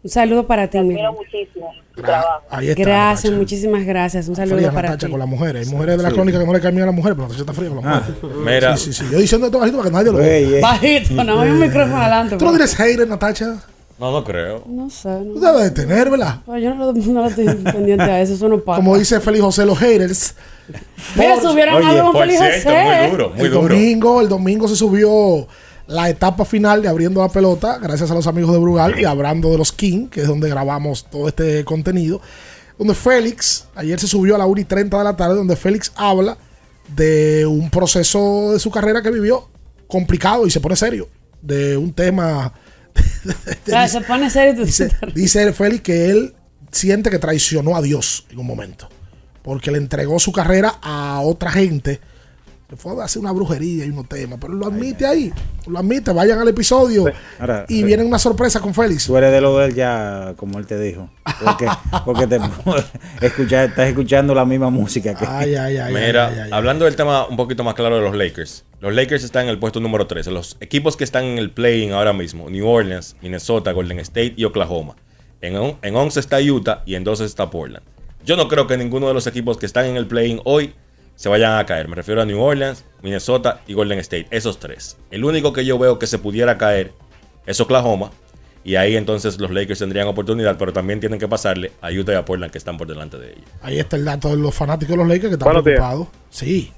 Un 0.03 0.10
saludo 0.10 0.45
para 0.45 0.66
ti, 0.68 0.72
te 0.74 0.80
admiro 0.80 1.14
muchísimo 1.14 1.72
tu 1.95 2.02
trabajo. 2.02 2.41
ahí 2.49 2.68
está. 2.70 2.82
Gracias, 2.84 3.24
Natacha. 3.32 3.40
muchísimas 3.40 3.86
gracias. 3.86 4.28
Un 4.28 4.36
saludo 4.36 4.58
Fría 4.58 4.72
para 4.74 4.90
Natacha 4.90 5.08
ti. 5.08 5.12
con 5.12 5.20
las 5.22 5.30
mujeres. 5.30 5.68
Hay 5.68 5.74
mujeres 5.74 5.98
de 5.98 6.03
la 6.03 6.10
Sí. 6.10 6.16
crónica 6.16 6.38
que 6.40 6.45
no 6.45 6.52
le 6.53 6.60
cambian 6.60 6.84
a 6.84 6.86
la 6.88 6.91
mujer, 6.91 7.14
pero 7.14 7.24
Natacha 7.28 7.41
está 7.41 7.53
fría 7.53 7.70
con 7.70 7.78
las 7.78 7.86
Ah. 7.86 8.03
mujeres. 8.22 8.38
Mira. 8.45 8.76
Sí, 8.78 8.91
sí, 8.91 9.06
sí. 9.06 9.10
Yo 9.10 9.18
diciendo 9.20 9.48
esto 9.48 9.58
bajito 9.60 9.78
para 9.78 9.90
que 9.90 9.95
nadie 9.95 10.12
lo 10.12 10.18
vea. 10.18 10.36
Ey. 10.38 10.60
Bajito, 10.62 11.24
no 11.24 11.40
hay 11.40 11.49
un 11.52 11.60
micrófono 11.60 11.98
adelante. 11.98 12.36
¿Tú 12.36 12.44
no 12.44 12.52
pues. 12.52 12.76
tienes 12.76 12.76
hater, 12.76 13.08
Natacha? 13.08 13.56
No, 14.02 14.11
no 14.11 14.23
creo. 14.23 14.64
No 14.68 14.90
sé. 14.90 15.07
No. 15.10 15.34
Tú 15.36 15.40
debes 15.40 15.61
de 15.64 15.72
tener, 15.72 16.10
¿verdad? 16.10 16.40
Pues 16.45 16.61
yo 16.64 16.73
no, 16.73 16.91
lo- 16.91 16.94
no 16.94 17.22
lo 17.22 17.28
estoy 17.28 17.45
pendiente 17.45 18.03
a 18.03 18.19
eso, 18.22 18.34
eso 18.34 18.49
no 18.49 18.60
pasa. 18.60 18.78
Como 18.78 18.98
dice 18.98 19.19
Félix 19.22 19.44
José, 19.44 19.65
los 19.65 19.78
haters. 19.78 20.36
Mira, 21.15 21.40
subieron 21.40 21.76
Oye, 21.76 21.86
algo 21.86 22.11
con 22.11 22.22
Félix 22.22 22.40
cierto, 22.40 22.69
José. 22.72 23.02
muy 23.02 23.11
duro, 23.11 23.34
el 23.38 23.52
domingo, 23.52 24.22
el 24.22 24.28
domingo 24.30 24.68
se 24.68 24.76
subió 24.76 25.48
la 25.88 26.10
etapa 26.10 26.45
final 26.45 26.82
de 26.82 26.88
abriendo 26.88 27.22
la 27.22 27.30
pelota, 27.30 27.78
gracias 27.78 28.10
a 28.10 28.14
los 28.15 28.26
amigos 28.26 28.52
de 28.53 28.57
Brugal 28.60 28.99
y 28.99 29.06
hablando 29.06 29.49
de 29.52 29.57
los 29.57 29.72
King, 29.72 30.07
que 30.07 30.22
es 30.22 30.28
donde 30.28 30.49
grabamos 30.49 31.06
todo 31.06 31.28
este 31.28 31.64
contenido. 31.65 32.22
Donde 32.80 32.95
Félix, 32.95 33.68
ayer 33.76 33.99
se 33.99 34.07
subió 34.07 34.34
a 34.34 34.38
la 34.40 34.45
1 34.48 34.61
y 34.61 34.64
30 34.65 34.98
de 34.98 35.03
la 35.03 35.15
tarde, 35.15 35.36
donde 35.36 35.56
Félix 35.56 35.91
habla 35.95 36.38
de 36.95 37.45
un 37.45 37.69
proceso 37.69 38.53
de 38.53 38.60
su 38.60 38.72
carrera 38.72 39.02
que 39.03 39.11
vivió 39.11 39.48
complicado 39.88 40.48
y 40.48 40.49
se 40.52 40.60
pone 40.60 40.76
serio. 40.76 41.07
De 41.41 41.78
un 41.78 41.94
tema. 41.94 42.53
Claro, 43.65 43.88
se 43.88 44.02
pone 44.02 44.30
serio. 44.30 44.65
Dice, 44.65 44.90
dice 45.14 45.53
Félix 45.53 45.82
que 45.84 46.10
él 46.10 46.34
siente 46.72 47.10
que 47.10 47.19
traicionó 47.19 47.76
a 47.76 47.82
Dios 47.82 48.26
en 48.30 48.40
un 48.40 48.48
momento. 48.48 48.90
Porque 49.44 49.72
le 49.72 49.78
entregó 49.78 50.19
su 50.19 50.32
carrera 50.32 50.80
a 50.82 51.22
otra 51.22 51.52
gente. 51.52 51.99
Se 52.72 52.77
fue 52.77 53.02
a 53.02 53.03
hacer 53.03 53.19
una 53.22 53.34
brujería 53.34 53.85
y 53.85 53.89
unos 53.89 54.07
temas. 54.07 54.38
Pero 54.39 54.53
lo 54.53 54.65
admite 54.65 55.06
ahí. 55.06 55.30
Lo 55.68 55.77
admite. 55.80 56.14
Vayan 56.14 56.39
al 56.39 56.48
episodio. 56.48 57.03
Ahora, 57.38 57.65
y 57.68 57.81
eh, 57.81 57.84
viene 57.84 58.06
una 58.06 58.18
sorpresa 58.18 58.61
con 58.61 58.73
Félix. 58.73 59.07
Tú 59.07 59.18
eres 59.18 59.30
de 59.34 59.41
lo 59.41 59.57
de 59.57 59.65
él 59.65 59.76
ya, 59.76 60.35
como 60.38 60.57
él 60.57 60.65
te 60.65 60.80
dijo. 60.80 61.10
Porque, 61.43 61.68
porque 62.06 62.27
te, 62.27 62.39
escuchar, 63.26 63.69
estás 63.69 63.89
escuchando 63.89 64.34
la 64.34 64.45
misma 64.45 64.69
música 64.69 65.14
que. 65.15 65.26
Ay, 65.27 65.53
ay, 65.56 65.76
ay. 65.80 65.93
Mira, 65.93 66.48
hablando 66.52 66.85
del 66.85 66.95
tema 66.95 67.27
un 67.27 67.35
poquito 67.35 67.61
más 67.65 67.73
claro 67.73 67.98
de 67.98 68.03
los 68.03 68.15
Lakers. 68.15 68.64
Los 68.80 68.93
Lakers 68.95 69.26
están 69.26 69.43
en 69.43 69.49
el 69.49 69.60
puesto 69.60 69.81
número 69.81 70.07
13. 70.07 70.31
Los 70.31 70.56
equipos 70.61 70.95
que 70.95 71.03
están 71.03 71.26
en 71.26 71.39
el 71.39 71.52
play-in 71.52 71.91
ahora 71.91 72.14
mismo, 72.14 72.49
New 72.49 72.65
Orleans, 72.65 73.18
Minnesota, 73.22 73.73
Golden 73.73 73.99
State 73.99 74.35
y 74.38 74.45
Oklahoma. 74.45 74.95
En, 75.41 75.57
on- 75.57 75.76
en 75.81 75.93
11 75.93 76.18
está 76.22 76.39
Utah 76.39 76.84
y 76.85 76.95
en 76.95 77.03
12 77.03 77.26
está 77.26 77.49
Portland. 77.49 77.84
Yo 78.23 78.38
no 78.38 78.48
creo 78.48 78.65
que 78.65 78.77
ninguno 78.77 79.10
de 79.10 79.14
los 79.14 79.27
equipos 79.27 79.57
que 79.57 79.65
están 79.65 79.88
en 79.88 79.98
el 79.98 80.07
play-in 80.07 80.39
hoy 80.45 80.73
se 81.15 81.29
vayan 81.29 81.57
a 81.59 81.65
caer. 81.65 81.88
Me 81.88 81.95
refiero 81.95 82.21
a 82.21 82.25
New 82.25 82.39
Orleans, 82.41 82.85
Minnesota 83.01 83.61
y 83.67 83.73
Golden 83.73 83.99
State. 83.99 84.27
Esos 84.31 84.59
tres. 84.59 84.97
El 85.11 85.23
único 85.23 85.53
que 85.53 85.65
yo 85.65 85.77
veo 85.77 85.99
que 85.99 86.07
se 86.07 86.17
pudiera 86.19 86.57
caer 86.57 86.91
es 87.45 87.59
Oklahoma. 87.59 88.11
Y 88.63 88.75
ahí 88.75 88.95
entonces 88.95 89.39
los 89.39 89.49
Lakers 89.49 89.79
tendrían 89.79 90.07
oportunidad, 90.07 90.55
pero 90.59 90.71
también 90.71 90.99
tienen 90.99 91.19
que 91.19 91.27
pasarle 91.27 91.71
a 91.81 91.89
Utah 91.89 92.11
y 92.13 92.15
a 92.15 92.25
Portland 92.25 92.51
que 92.51 92.59
están 92.59 92.77
por 92.77 92.88
delante 92.88 93.17
de 93.17 93.31
ellos. 93.31 93.45
Ahí 93.63 93.79
está 93.79 93.95
el 93.95 94.05
dato 94.05 94.29
de 94.29 94.38
los 94.38 94.53
fanáticos 94.53 94.91
de 94.91 94.97
los 94.97 95.07
Lakers 95.07 95.29
que 95.29 95.33
están 95.33 95.45
Buenos 95.47 95.65
días. 95.65 95.77
preocupados. 95.77 96.07
Sí, 96.29 96.71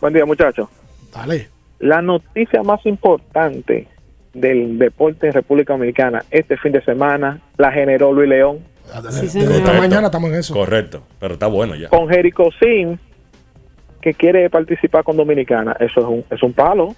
Buen 0.00 0.12
día, 0.12 0.26
muchachos. 0.26 0.68
dale. 1.14 1.48
La 1.80 2.02
noticia 2.02 2.62
más 2.62 2.84
importante 2.86 3.88
del 4.34 4.78
deporte 4.78 5.28
en 5.28 5.32
República 5.32 5.72
Dominicana 5.72 6.24
este 6.30 6.56
fin 6.58 6.72
de 6.72 6.84
semana 6.84 7.40
la 7.56 7.72
generó 7.72 8.12
Luis 8.12 8.28
León 8.28 8.58
Desde 9.02 9.56
esta 9.56 9.72
mañana 9.72 10.06
estamos 10.06 10.30
en 10.30 10.36
eso. 10.36 10.52
Correcto, 10.54 11.02
pero 11.18 11.34
está 11.34 11.46
bueno 11.46 11.74
ya. 11.74 11.88
con 11.88 12.08
Jerico 12.08 12.50
Sim 12.60 12.98
que 14.12 14.14
quiere 14.18 14.48
participar 14.50 15.04
con 15.04 15.16
Dominicana. 15.16 15.76
Eso 15.80 16.00
es 16.00 16.06
un, 16.06 16.24
es 16.30 16.42
un 16.42 16.52
palo. 16.52 16.94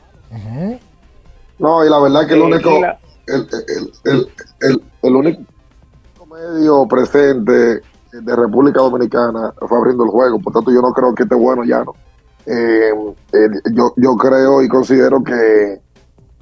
No, 1.58 1.84
y 1.84 1.90
la 1.90 1.98
verdad 1.98 2.26
que 2.26 2.34
el 2.34 2.40
Eh, 2.40 2.44
único, 2.44 2.80
la- 2.80 2.98
el, 3.26 3.46
el- 3.68 3.92
el- 4.12 4.28
el- 4.60 4.82
el 5.02 5.16
único 5.16 5.42
medio 6.30 6.86
presente 6.86 7.80
de 8.12 8.36
República 8.36 8.80
Dominicana 8.80 9.52
fue 9.68 9.78
abriendo 9.78 10.04
el 10.04 10.10
juego, 10.10 10.38
por 10.40 10.52
tanto 10.52 10.70
yo 10.72 10.80
no 10.80 10.92
creo 10.92 11.14
que 11.14 11.24
esté 11.24 11.34
bueno 11.34 11.64
ya, 11.64 11.84
¿no? 11.84 11.94
Eh, 12.46 12.90
eh, 13.32 13.48
yo, 13.72 13.92
yo 13.96 14.16
creo 14.16 14.62
y 14.62 14.68
considero 14.68 15.22
que, 15.22 15.80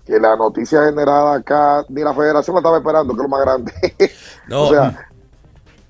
que 0.07 0.19
la 0.21 0.37
noticia 0.37 0.85
generada 0.85 1.37
acá, 1.37 1.85
ni 1.89 2.03
la 2.03 2.15
federación 2.15 2.55
la 2.55 2.61
estaba 2.61 2.79
esperando, 2.79 3.13
que 3.15 3.19
es 3.19 3.23
lo 3.23 3.29
más 3.29 3.41
grande. 3.43 3.73
No, 4.49 4.63
o 4.63 4.71
sea, 4.71 5.09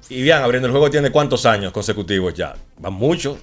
y 0.09 0.23
bien, 0.23 0.39
abriendo 0.39 0.67
el 0.67 0.73
juego 0.73 0.91
tiene 0.91 1.13
cuántos 1.13 1.45
años 1.47 1.71
consecutivos 1.73 2.33
ya. 2.35 2.55
Van 2.79 2.95
muchos. 2.95 3.37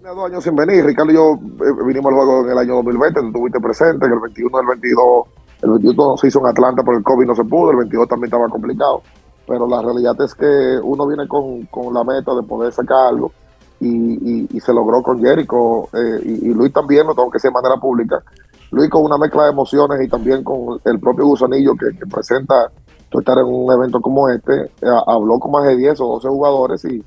Tenía 0.00 0.14
dos 0.14 0.26
años 0.30 0.44
sin 0.44 0.56
venir. 0.56 0.84
Ricardo 0.84 1.10
y 1.12 1.14
yo 1.14 1.34
eh, 1.34 1.84
vinimos 1.86 2.10
al 2.12 2.16
juego 2.16 2.44
en 2.44 2.50
el 2.52 2.58
año 2.58 2.74
2020, 2.76 3.20
tú 3.20 3.26
estuviste 3.28 3.60
presente, 3.60 4.06
que 4.06 4.12
el 4.14 4.20
21 4.20 4.58
del 4.58 4.66
22, 4.66 5.28
el 5.62 5.70
21 5.70 6.16
se 6.16 6.28
hizo 6.28 6.40
en 6.40 6.46
Atlanta 6.46 6.82
por 6.82 6.94
el 6.96 7.02
COVID, 7.02 7.26
no 7.26 7.34
se 7.34 7.44
pudo, 7.44 7.70
el 7.72 7.76
22 7.78 8.08
también 8.08 8.26
estaba 8.26 8.48
complicado. 8.48 9.02
Pero 9.46 9.66
la 9.66 9.82
realidad 9.82 10.16
es 10.22 10.34
que 10.34 10.78
uno 10.82 11.06
viene 11.06 11.26
con, 11.26 11.62
con 11.66 11.92
la 11.92 12.04
meta 12.04 12.34
de 12.34 12.42
poder 12.42 12.72
sacar 12.72 13.08
algo 13.08 13.32
y, 13.80 13.88
y- 13.88 14.48
y 14.50 14.60
se 14.60 14.72
logró 14.72 15.02
con 15.02 15.20
Jericho 15.20 15.84
eh, 15.94 16.20
y, 16.24 16.50
y 16.50 16.54
Luis 16.54 16.72
también, 16.72 17.06
lo 17.06 17.14
tengo 17.14 17.30
que 17.30 17.36
decir 17.36 17.50
de 17.50 17.54
manera 17.54 17.76
pública. 17.80 18.22
Luis 18.70 18.88
con 18.88 19.02
una 19.04 19.18
mezcla 19.18 19.44
de 19.44 19.50
emociones 19.50 20.00
y 20.02 20.08
también 20.08 20.44
con 20.44 20.80
el 20.84 21.00
propio 21.00 21.26
gusanillo 21.26 21.74
que, 21.74 21.98
que 21.98 22.06
presenta 22.06 22.70
estar 23.10 23.38
en 23.38 23.46
un 23.46 23.72
evento 23.72 24.00
como 24.00 24.28
este, 24.28 24.54
eh, 24.62 25.00
habló 25.06 25.40
con 25.40 25.50
más 25.50 25.64
de 25.64 25.76
10 25.76 26.00
o 26.00 26.06
12 26.06 26.28
jugadores 26.28 26.84
y, 26.84 27.02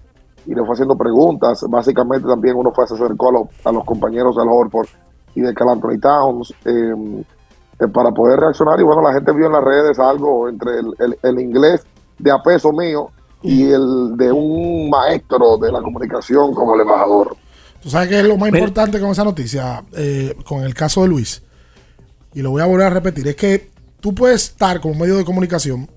y 0.45 0.53
le 0.53 0.63
fue 0.65 0.73
haciendo 0.73 0.97
preguntas. 0.97 1.63
Básicamente 1.69 2.27
también 2.27 2.55
uno 2.55 2.71
fue, 2.73 2.87
se 2.87 2.93
acercó 2.95 3.29
a, 3.29 3.31
los- 3.33 3.47
a 3.65 3.71
los 3.71 3.83
compañeros 3.85 4.35
del 4.35 4.47
Horford 4.49 4.87
y 5.35 5.41
de 5.41 5.53
Cal 5.53 5.69
Anthony 5.69 5.99
Towns 6.01 6.51
eh, 6.65 7.23
eh, 7.79 7.87
para 7.87 8.11
poder 8.11 8.39
reaccionar. 8.39 8.79
Y 8.79 8.83
bueno, 8.83 9.01
la 9.01 9.13
gente 9.13 9.31
vio 9.33 9.47
en 9.47 9.53
las 9.53 9.63
redes 9.63 9.99
algo 9.99 10.47
entre 10.49 10.79
el, 10.79 10.93
el- 10.99 11.17
el 11.21 11.39
inglés 11.39 11.83
de 12.19 12.31
a 12.31 12.41
peso 12.41 12.71
mío 12.71 13.07
y 13.41 13.63
el 13.71 14.15
de 14.15 14.31
un 14.31 14.89
maestro 14.89 15.57
de 15.57 15.71
la 15.71 15.81
comunicación 15.81 16.53
como 16.53 16.75
el 16.75 16.81
embajador. 16.81 17.35
¿Tú 17.81 17.89
sabes 17.89 18.07
qué 18.07 18.19
es 18.19 18.25
lo 18.25 18.37
más 18.37 18.49
importante 18.49 18.99
con 18.99 19.09
esa 19.09 19.25
noticia? 19.25 19.83
Eh, 19.93 20.35
con 20.45 20.63
el 20.63 20.73
caso 20.73 21.01
de 21.01 21.09
Luis. 21.09 21.43
Y 22.33 22.41
lo 22.41 22.51
voy 22.51 22.61
a 22.61 22.65
volver 22.65 22.87
a 22.87 22.89
repetir. 22.91 23.27
Es 23.27 23.35
que 23.35 23.69
tú 23.99 24.15
puedes 24.15 24.43
estar 24.51 24.79
como 24.79 24.95
medio 24.95 25.17
de 25.17 25.25
comunicación, 25.25 25.89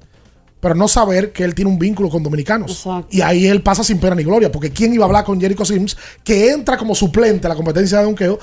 pero 0.67 0.75
no 0.75 0.89
saber 0.89 1.31
que 1.31 1.45
él 1.45 1.55
tiene 1.55 1.71
un 1.71 1.79
vínculo 1.79 2.09
con 2.09 2.25
dominicanos. 2.25 2.89
Y 3.09 3.21
ahí 3.21 3.47
él 3.47 3.63
pasa 3.63 3.85
sin 3.85 4.01
pena 4.01 4.17
ni 4.17 4.25
gloria. 4.25 4.51
Porque 4.51 4.73
¿quién 4.73 4.93
iba 4.93 5.05
a 5.05 5.07
hablar 5.07 5.25
con 5.25 5.41
Jericho 5.41 5.65
Sims, 5.65 5.97
que 6.25 6.51
entra 6.51 6.77
como 6.77 6.93
suplente 6.93 7.47
a 7.47 7.51
la 7.51 7.55
competencia 7.55 7.99
de 7.99 8.05
donqueo? 8.05 8.37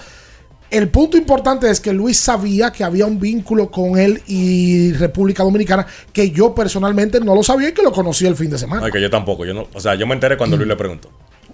El 0.72 0.88
punto 0.88 1.18
importante 1.18 1.70
es 1.70 1.82
que 1.82 1.92
Luis 1.92 2.18
sabía 2.18 2.72
que 2.72 2.86
había 2.86 3.06
un 3.08 3.20
vínculo 3.20 3.70
con 3.70 4.00
él 4.00 4.22
y 4.26 4.94
República 4.94 5.44
Dominicana 5.44 5.86
que 6.14 6.32
yo 6.32 6.56
personalmente 6.56 7.20
no 7.20 7.36
lo 7.36 7.44
sabía 7.44 7.68
y 7.68 7.74
que 7.74 7.84
lo 7.84 7.92
conocí 7.92 8.26
el 8.26 8.38
fin 8.38 8.52
de 8.52 8.58
semana. 8.58 8.86
Ay, 8.86 8.92
que 8.94 9.02
yo 9.02 9.10
tampoco. 9.10 9.44
Yo 9.44 9.54
no, 9.54 9.68
o 9.74 9.82
sea, 9.82 9.96
yo 9.96 10.08
me 10.08 10.14
enteré 10.14 10.38
cuando 10.38 10.56
Luis 10.56 10.70
le 10.70 10.78
preguntó. 10.78 11.10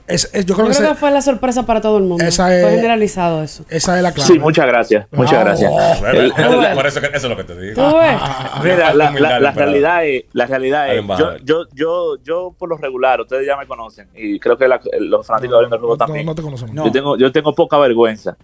Es- 0.09 0.29
es- 0.33 0.45
Yo 0.45 0.49
yo 0.49 0.55
creo 0.55 0.67
que, 0.67 0.73
creo 0.73 0.83
ese- 0.85 0.93
que 0.93 0.99
fue 0.99 1.11
la 1.11 1.21
sorpresa 1.21 1.65
para 1.65 1.81
todo 1.81 1.97
el 1.97 2.03
mundo. 2.03 2.23
Esa 2.25 2.45
Fue 2.47 2.59
es- 2.61 2.75
generalizado 2.75 3.43
eso. 3.43 3.63
esa 3.69 3.95
es 3.97 4.03
la 4.03 4.11
clave. 4.11 4.27
Sí, 4.33 4.39
muchas 4.39 4.65
gracias. 4.65 5.07
Muchas 5.11 5.33
Ah, 5.35 5.43
gracias. 5.43 5.71
oh, 5.71 6.05
El- 6.07 6.31
Por- 6.33 6.73
por 6.75 6.87
eso, 6.87 6.99
que- 7.01 7.07
eso 7.07 7.15
es 7.17 7.23
lo 7.29 7.37
que 7.37 7.43
te 7.43 7.59
digo. 7.59 7.75
¿Tú 7.75 7.97
ves? 7.97 8.17
Mira, 8.63 8.93
la, 8.93 9.11
la- 9.11 9.39
la 9.39 9.51
realidad 9.51 10.05
es, 10.05 10.23
la 10.33 10.45
realidad 10.47 10.83
Al 10.89 10.97
es, 10.97 11.05
yo, 11.19 11.37
yo, 11.43 11.63
yo, 11.73 12.15
yo 12.23 12.55
por 12.57 12.69
lo 12.69 12.77
regular, 12.77 13.21
ustedes 13.21 13.45
ya 13.45 13.55
me 13.55 13.67
conocen 13.67 14.07
y 14.15 14.39
creo 14.39 14.57
que 14.57 14.67
la- 14.67 14.81
los 14.99 15.25
fanáticos 15.27 15.51
de 15.51 15.55
Abriendo 15.57 15.75
el 15.75 15.79
Juego 15.79 15.93
no, 15.95 15.97
también. 16.05 16.25
no 16.25 16.33
te 16.35 16.41
conocemos. 16.41 16.75
Yo 16.85 16.91
tengo, 16.91 17.15
yo 17.17 17.31
tengo 17.31 17.53
poca 17.53 17.77
vergüenza 17.77 18.35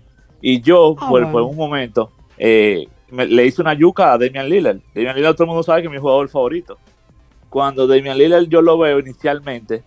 y 0.42 0.62
yo 0.62 0.96
Ah, 1.00 1.08
por, 1.10 1.22
bueno. 1.22 1.32
por 1.32 1.42
un 1.42 1.56
momento 1.56 2.12
eh, 2.38 2.86
me- 3.10 3.26
le 3.26 3.46
hice 3.46 3.62
una 3.62 3.74
yuca 3.74 4.14
a 4.14 4.18
Damian 4.18 4.48
Lillard. 4.50 4.78
Damian 4.94 5.16
Lillard 5.16 5.34
todo 5.34 5.46
el 5.46 5.48
mundo 5.48 5.64
sabe 5.64 5.82
que 5.82 5.88
es 5.88 5.92
mi 5.94 6.00
jugador 6.00 6.28
favorito. 6.30 6.78
Cuando 7.50 7.88
Damian 7.88 8.18
Lillard 8.18 8.44
yo 8.50 8.62
lo 8.62 8.78
veo 8.78 9.00
inicialmente, 9.00 9.84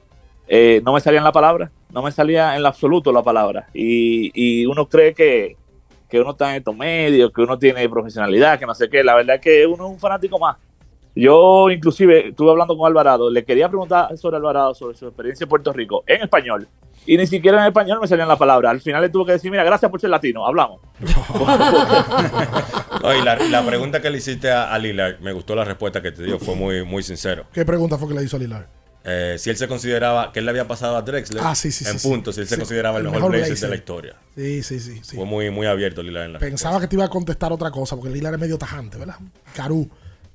eh, 0.48 0.80
no 0.84 0.92
me 0.92 1.00
salían 1.00 1.24
la 1.24 1.32
palabra, 1.32 1.70
no 1.92 2.02
me 2.02 2.10
salía 2.10 2.56
en 2.56 2.62
lo 2.62 2.68
absoluto 2.68 3.12
la 3.12 3.22
palabra 3.22 3.68
y, 3.74 4.30
y 4.34 4.66
uno 4.66 4.88
cree 4.88 5.14
que 5.14 5.56
que 6.08 6.20
uno 6.20 6.30
está 6.30 6.50
en 6.50 6.56
estos 6.56 6.76
medios, 6.76 7.30
que 7.32 7.42
uno 7.42 7.58
tiene 7.58 7.88
profesionalidad, 7.88 8.58
que 8.58 8.66
no 8.66 8.74
sé 8.74 8.88
qué. 8.88 9.04
La 9.04 9.14
verdad 9.14 9.36
es 9.36 9.42
que 9.42 9.66
uno 9.66 9.86
es 9.86 9.92
un 9.92 9.98
fanático 9.98 10.38
más. 10.38 10.56
Yo 11.14 11.70
inclusive 11.70 12.28
estuve 12.28 12.50
hablando 12.50 12.76
con 12.76 12.86
Alvarado, 12.86 13.30
le 13.30 13.44
quería 13.44 13.68
preguntar 13.68 14.16
sobre 14.16 14.36
Alvarado, 14.36 14.74
sobre 14.74 14.96
su 14.96 15.06
experiencia 15.06 15.44
en 15.44 15.48
Puerto 15.48 15.72
Rico, 15.72 16.04
en 16.06 16.22
español. 16.22 16.68
Y 17.06 17.16
ni 17.16 17.26
siquiera 17.26 17.60
en 17.60 17.66
español 17.66 17.98
me 18.00 18.06
salían 18.06 18.28
las 18.28 18.38
palabras. 18.38 18.70
Al 18.70 18.80
final 18.80 19.02
le 19.02 19.08
tuve 19.08 19.26
que 19.26 19.32
decir, 19.32 19.50
mira, 19.50 19.64
gracias 19.64 19.90
por 19.90 20.00
ser 20.00 20.10
latino, 20.10 20.46
hablamos. 20.46 20.80
No, 23.00 23.14
y 23.14 23.22
la, 23.22 23.64
pregunta 23.64 24.02
que 24.02 24.10
le 24.10 24.18
hiciste 24.18 24.50
a, 24.50 24.74
a 24.74 24.78
Lillard, 24.78 25.20
me 25.20 25.32
gustó 25.32 25.54
la 25.54 25.64
respuesta 25.64 26.02
que 26.02 26.10
te 26.10 26.24
dio, 26.24 26.40
fue 26.40 26.56
muy, 26.56 26.84
muy 26.84 27.04
sincero. 27.04 27.44
¿Qué 27.52 27.64
pregunta 27.64 27.96
fue 27.96 28.08
que 28.08 28.14
le 28.14 28.24
hizo 28.24 28.36
a 28.36 28.40
Lilar? 28.40 28.66
Eh, 29.08 29.36
si 29.38 29.48
él 29.50 29.56
se 29.56 29.66
consideraba 29.68 30.32
que 30.32 30.40
él 30.40 30.44
le 30.44 30.50
había 30.50 30.68
pasado 30.68 30.96
a 30.96 31.02
Drexler 31.02 31.42
Ah, 31.44 31.54
sí, 31.54 31.72
sí, 31.72 31.84
en 31.88 31.98
sí, 31.98 32.06
puntos, 32.08 32.34
si 32.34 32.42
él 32.42 32.46
se 32.48 32.54
sí. 32.56 32.60
consideraba 32.60 32.98
el, 32.98 33.06
El 33.06 33.12
mejor, 33.12 33.30
mejor 33.30 33.30
Blazer, 33.32 33.48
Blazer. 33.50 33.68
de 33.68 33.74
la 33.74 33.78
historia. 33.78 34.16
Sí, 34.36 34.62
sí, 34.62 34.80
sí. 34.80 35.00
sí. 35.02 35.16
Fue 35.16 35.24
muy, 35.24 35.50
muy 35.50 35.66
abierto 35.66 36.02
Lillard 36.02 36.24
en 36.26 36.32
la 36.34 36.38
Pensaba 36.38 36.80
que 36.80 36.88
te 36.88 36.96
iba 36.96 37.04
a 37.04 37.08
contestar 37.08 37.52
otra 37.52 37.70
cosa 37.70 37.96
porque 37.96 38.10
Lilar 38.10 38.34
es 38.34 38.40
medio 38.40 38.58
tajante, 38.58 38.98
¿verdad? 38.98 39.16
Carú. 39.54 39.88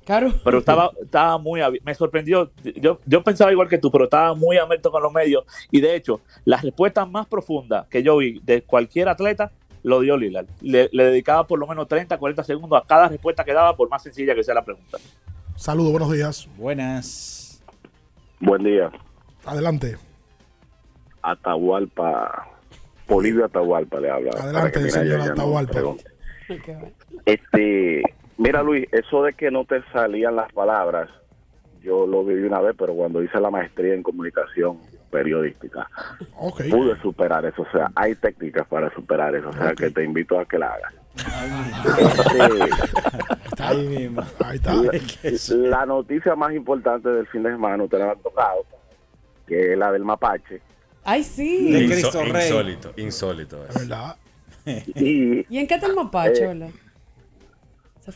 Claro. 0.04 0.34
Pero 0.44 0.58
estaba, 0.58 0.90
estaba 1.02 1.38
muy, 1.38 1.60
me 1.82 1.94
sorprendió. 1.94 2.50
Yo, 2.76 3.00
yo 3.06 3.22
pensaba 3.24 3.50
igual 3.52 3.68
que 3.68 3.78
tú, 3.78 3.90
pero 3.90 4.04
estaba 4.04 4.34
muy 4.34 4.58
abierto 4.58 4.90
con 4.90 5.02
los 5.02 5.12
medios. 5.12 5.44
Y 5.70 5.80
de 5.80 5.96
hecho, 5.96 6.20
la 6.44 6.58
respuesta 6.58 7.06
más 7.06 7.26
profunda 7.26 7.86
que 7.88 8.02
yo 8.02 8.18
vi 8.18 8.38
de 8.44 8.62
cualquier 8.62 9.08
atleta 9.08 9.50
lo 9.82 10.00
dio 10.00 10.16
Lillard. 10.16 10.46
Le, 10.60 10.90
le 10.92 11.04
dedicaba 11.04 11.46
por 11.46 11.58
lo 11.58 11.66
menos 11.66 11.88
30, 11.88 12.18
40 12.18 12.44
segundos 12.44 12.82
a 12.82 12.86
cada 12.86 13.08
respuesta 13.08 13.44
que 13.44 13.52
daba, 13.54 13.76
por 13.76 13.88
más 13.88 14.02
sencilla 14.02 14.34
que 14.34 14.42
sea 14.44 14.54
la 14.54 14.64
pregunta. 14.64 14.98
Saludos, 15.56 15.92
buenos 15.92 16.12
días. 16.12 16.48
Buenas. 16.56 17.43
Buen 18.44 18.62
día. 18.62 18.90
Adelante. 19.46 19.96
Atahualpa. 21.22 22.46
Polivio 23.06 23.46
Atahualpa 23.46 24.00
le 24.00 24.10
habla. 24.10 24.30
Adelante, 24.38 24.90
señor 24.90 25.18
no 25.18 25.32
Atahualpa. 25.32 25.80
Este, 27.24 28.02
mira 28.36 28.62
Luis, 28.62 28.86
eso 28.92 29.22
de 29.22 29.32
que 29.32 29.50
no 29.50 29.64
te 29.64 29.82
salían 29.92 30.36
las 30.36 30.52
palabras, 30.52 31.08
yo 31.82 32.06
lo 32.06 32.24
viví 32.24 32.46
una 32.46 32.60
vez, 32.60 32.74
pero 32.78 32.94
cuando 32.94 33.22
hice 33.22 33.40
la 33.40 33.50
maestría 33.50 33.94
en 33.94 34.02
comunicación 34.02 34.78
periodística, 35.10 35.88
pude 36.70 37.00
superar 37.00 37.46
eso. 37.46 37.62
O 37.62 37.70
sea, 37.70 37.90
hay 37.94 38.14
técnicas 38.14 38.66
para 38.66 38.92
superar 38.94 39.34
eso. 39.34 39.48
O 39.48 39.52
sea, 39.52 39.74
que 39.74 39.90
te 39.90 40.04
invito 40.04 40.38
a 40.38 40.44
que 40.44 40.58
la 40.58 40.68
hagas. 40.68 40.92
Ahí 43.58 43.86
mismo. 43.86 44.22
Ahí 44.44 44.56
está. 44.56 44.74
la, 44.74 45.78
la 45.78 45.86
noticia 45.86 46.34
más 46.34 46.52
importante 46.54 47.08
del 47.08 47.26
fin 47.28 47.42
de 47.42 47.50
semana, 47.52 47.82
ustedes 47.84 48.04
la 48.04 48.12
han 48.12 48.18
tocado, 48.22 48.64
que 49.46 49.72
es 49.72 49.78
la 49.78 49.92
del 49.92 50.04
mapache. 50.04 50.60
Ay, 51.04 51.22
sí. 51.22 51.70
De 51.72 51.80
Inso- 51.80 51.92
Cristo 51.92 52.22
Rey. 52.24 52.46
insólito, 52.46 52.92
insólito. 52.96 53.64
eso. 53.68 53.78
¿Verdad? 53.80 54.16
Y 54.66 55.44
¿Y 55.54 55.58
en 55.58 55.66
qué 55.66 55.74
está 55.74 55.86
el 55.86 55.94
mapache, 55.94 56.44
Eh, 56.50 56.72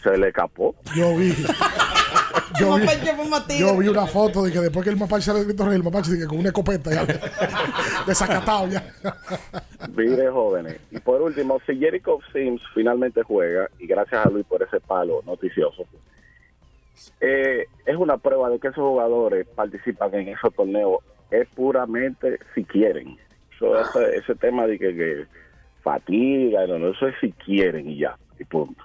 se 0.03 0.17
le 0.19 0.29
escapó. 0.29 0.75
Yo 0.97 1.17
vi. 1.17 1.33
Yo 2.59 2.77
vi, 2.77 3.59
yo 3.59 3.91
una 3.91 4.07
foto 4.07 4.45
de 4.45 4.53
que 4.53 4.61
después 4.61 4.85
que 4.85 4.91
el 4.91 4.97
mapache 4.97 5.23
sale 5.23 5.41
de 5.41 5.45
Cristo 5.47 5.67
Rey, 5.67 5.77
el 5.77 5.83
mapache 5.83 6.13
dice 6.13 6.23
que 6.23 6.29
con 6.29 6.39
una 6.39 6.49
escopeta 6.49 6.91
ya 6.91 7.05
desacatado 8.07 8.69
ya. 8.69 8.85
Mire, 9.95 10.31
jóvenes. 10.31 10.79
Y 10.91 10.99
por 10.99 11.21
último, 11.21 11.61
si 11.67 11.77
Jericho 11.79 12.19
Sims 12.33 12.63
finalmente 12.75 13.23
juega, 13.23 13.69
y 13.79 13.87
gracias 13.87 14.25
a 14.25 14.31
Luis 14.31 14.47
por 14.47 14.63
ese 14.63 14.81
palo 14.81 15.23
noticioso, 15.27 15.85
eh, 17.21 17.67
es 17.87 17.97
una 17.97 18.17
prueba 18.19 18.49
de 18.51 18.59
que 18.59 18.69
esos 18.69 18.83
jugadores 18.83 19.47
participan 19.55 20.15
en 20.15 20.29
esos 20.29 20.55
torneos 20.55 20.99
es 21.31 21.47
puramente 21.49 22.39
si 22.55 22.65
quieren. 22.65 23.19
So, 23.59 23.79
ese, 23.79 24.17
ese 24.17 24.35
tema 24.37 24.67
de 24.67 24.79
que, 24.79 24.95
que 24.95 25.27
fatiga, 25.83 26.67
no, 26.67 26.79
no, 26.79 26.91
eso 26.91 27.09
es 27.09 27.15
si 27.21 27.33
quieren 27.33 27.91
y 27.91 27.99
ya, 27.99 28.17
y 28.39 28.45
punto. 28.45 28.83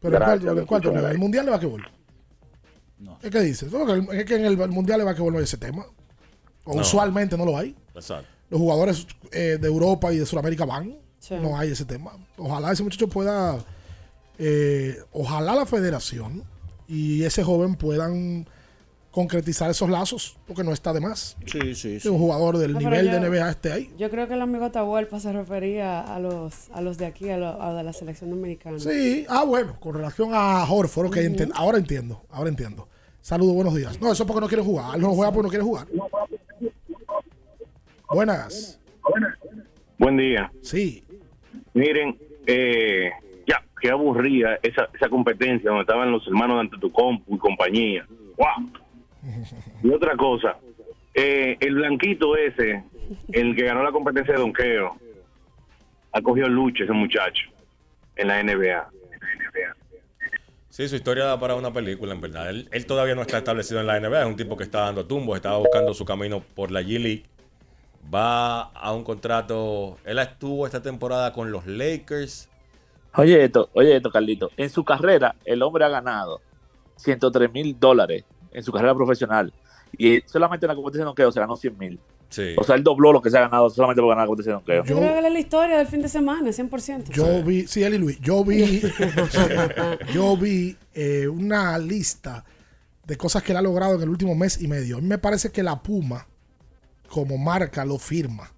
Pero 0.00 0.16
¿en 0.16 0.22
cuál, 0.22 0.40
Gracias, 0.40 0.66
cuál 0.66 0.96
el 0.96 1.12
¿El 1.12 1.18
mundial 1.18 1.44
de 1.46 1.50
basquetbol? 1.50 1.82
¿Es 3.22 3.30
que 3.30 3.40
dices? 3.40 3.72
No, 3.72 3.84
que 3.86 3.92
el- 3.92 4.08
Es 4.20 4.24
que 4.24 4.34
en 4.36 4.44
el 4.44 4.56
mundial 4.68 4.98
de 5.00 5.04
basquetbol 5.04 5.32
no 5.32 5.38
hay 5.38 5.44
ese 5.44 5.56
tema. 5.56 5.84
O 6.64 6.74
No. 6.74 6.80
usualmente 6.82 7.36
no 7.36 7.44
lo 7.44 7.56
hay. 7.58 7.74
Exacto. 7.94 8.28
Los 8.50 8.60
jugadores 8.60 9.06
eh, 9.32 9.58
de 9.60 9.66
Europa 9.68 10.12
y 10.12 10.18
de 10.18 10.26
Sudamérica 10.26 10.64
van. 10.64 10.96
Sí. 11.18 11.34
No 11.40 11.56
hay 11.58 11.70
ese 11.70 11.84
tema. 11.84 12.12
Ojalá 12.36 12.72
ese 12.72 12.82
muchacho 12.82 13.08
pueda. 13.08 13.58
eh, 14.38 14.96
ojalá 15.12 15.54
la 15.54 15.66
federación 15.66 16.42
y 16.88 17.22
ese 17.24 17.44
joven 17.44 17.76
puedan 17.76 18.46
concretizar 19.10 19.70
esos 19.70 19.90
lazos, 19.90 20.36
porque 20.46 20.64
no 20.64 20.72
está 20.72 20.92
de 20.94 21.00
más. 21.00 21.36
Sí, 21.46 21.74
sí, 21.74 22.08
un 22.08 22.18
jugador 22.18 22.56
del 22.56 22.72
No, 22.72 22.78
nivel 22.78 23.06
yo- 23.06 23.12
de 23.12 23.20
NBA 23.20 23.50
esté 23.50 23.72
ahí. 23.72 23.92
Yo 23.98 24.08
creo 24.10 24.26
que 24.26 24.34
el 24.34 24.40
amigo 24.40 24.64
Atahualpa 24.64 25.20
se 25.20 25.32
refería 25.32 26.00
a 26.00 26.18
los, 26.18 26.70
a 26.72 26.80
los 26.80 26.96
de 26.96 27.04
aquí, 27.06 27.28
a, 27.28 27.36
lo- 27.36 27.60
a 27.62 27.74
de 27.74 27.82
la 27.82 27.92
selección 27.92 28.30
dominicana. 28.30 28.78
Sí, 28.80 29.26
ah, 29.28 29.44
bueno, 29.44 29.78
con 29.80 29.94
relación 29.94 30.30
a 30.32 30.64
Horford, 30.64 31.12
ahora 31.54 31.76
entiendo, 31.78 32.22
ahora 32.30 32.48
entiendo. 32.48 32.88
Saludos, 33.22 33.54
buenos 33.54 33.76
días. 33.76 34.00
No, 34.00 34.10
eso 34.10 34.24
es 34.24 34.26
porque 34.26 34.40
no 34.40 34.48
quiere 34.48 34.64
jugar. 34.64 34.98
No 34.98 35.10
juega 35.14 35.30
porque 35.30 35.44
no 35.44 35.48
quiere 35.48 35.64
jugar. 35.64 35.86
Buenas. 38.10 38.80
Buen 39.96 40.16
día. 40.16 40.50
Sí. 40.60 41.04
Miren, 41.72 42.18
eh, 42.46 43.12
ya, 43.46 43.62
qué 43.80 43.90
aburrida 43.90 44.58
esa, 44.60 44.88
esa 44.92 45.08
competencia 45.08 45.70
donde 45.70 45.82
estaban 45.82 46.10
los 46.10 46.26
hermanos 46.26 46.56
de 46.56 46.60
Antetokounmpo 46.62 47.36
y 47.36 47.38
compañía. 47.38 48.04
¡Wow! 48.36 48.72
Y 49.84 49.90
otra 49.90 50.16
cosa, 50.16 50.56
eh, 51.14 51.56
el 51.60 51.76
blanquito 51.76 52.36
ese, 52.36 52.82
el 53.30 53.54
que 53.54 53.62
ganó 53.62 53.84
la 53.84 53.92
competencia 53.92 54.34
de 54.34 54.40
donqueo, 54.40 54.96
ha 56.10 56.20
cogido 56.22 56.48
lucha 56.48 56.82
ese 56.82 56.92
muchacho 56.92 57.44
en 58.16 58.26
la 58.26 58.42
NBA. 58.42 58.90
Sí, 60.72 60.88
su 60.88 60.96
historia 60.96 61.26
da 61.26 61.38
para 61.38 61.54
una 61.54 61.70
película, 61.70 62.14
en 62.14 62.22
verdad. 62.22 62.48
Él, 62.48 62.66
él 62.72 62.86
todavía 62.86 63.14
no 63.14 63.20
está 63.20 63.36
establecido 63.36 63.80
en 63.80 63.86
la 63.86 64.00
NBA, 64.00 64.22
es 64.22 64.26
un 64.26 64.36
tipo 64.36 64.56
que 64.56 64.64
está 64.64 64.80
dando 64.80 65.04
tumbos, 65.04 65.36
estaba 65.36 65.58
buscando 65.58 65.92
su 65.92 66.06
camino 66.06 66.42
por 66.54 66.70
la 66.70 66.80
G-League. 66.80 67.24
Va 68.12 68.62
a 68.62 68.94
un 68.94 69.04
contrato. 69.04 69.98
Él 70.02 70.18
estuvo 70.18 70.64
esta 70.64 70.80
temporada 70.80 71.34
con 71.34 71.52
los 71.52 71.66
Lakers. 71.66 72.48
Oye 73.16 73.44
esto, 73.44 73.68
oye 73.74 73.96
esto, 73.96 74.10
Carlito. 74.10 74.50
En 74.56 74.70
su 74.70 74.82
carrera, 74.82 75.36
el 75.44 75.62
hombre 75.62 75.84
ha 75.84 75.90
ganado 75.90 76.40
103 76.96 77.52
mil 77.52 77.78
dólares 77.78 78.24
en 78.50 78.62
su 78.62 78.72
carrera 78.72 78.94
profesional. 78.94 79.52
Y 79.98 80.22
solamente 80.22 80.64
en 80.64 80.68
la 80.68 80.74
competencia 80.74 81.04
de 81.04 81.10
noqueo 81.10 81.30
se 81.32 81.40
ganó 81.40 81.54
100 81.54 81.76
mil. 81.76 82.00
Sí. 82.32 82.54
O 82.56 82.64
sea, 82.64 82.76
él 82.76 82.82
dobló 82.82 83.12
lo 83.12 83.20
que 83.20 83.30
se 83.30 83.36
ha 83.36 83.42
ganado 83.42 83.68
solamente 83.68 84.00
por 84.00 84.08
ganar 84.08 84.24
la 84.24 84.26
competencia 84.26 84.52
de 84.52 84.58
noqueo. 84.58 84.84
Yo 84.84 84.98
creo 84.98 85.12
que 85.20 85.26
es 85.26 85.32
la 85.32 85.38
historia 85.38 85.78
del 85.78 85.86
fin 85.86 86.00
de 86.00 86.08
semana, 86.08 86.48
100%. 86.48 87.10
Yo 87.10 87.42
vi, 87.42 87.66
sí, 87.66 87.82
él 87.82 87.94
y 87.94 87.98
Luis, 87.98 88.18
yo 88.20 88.42
vi, 88.42 88.80
yo 90.14 90.36
vi 90.38 90.76
eh, 90.94 91.28
una 91.28 91.78
lista 91.78 92.42
de 93.06 93.16
cosas 93.16 93.42
que 93.42 93.52
él 93.52 93.58
ha 93.58 93.62
logrado 93.62 93.96
en 93.96 94.02
el 94.02 94.08
último 94.08 94.34
mes 94.34 94.62
y 94.62 94.66
medio. 94.66 94.96
A 94.96 95.00
mí 95.02 95.06
me 95.06 95.18
parece 95.18 95.50
que 95.50 95.62
la 95.62 95.82
Puma, 95.82 96.26
como 97.08 97.36
marca, 97.36 97.84
lo 97.84 97.98
firma. 97.98 98.50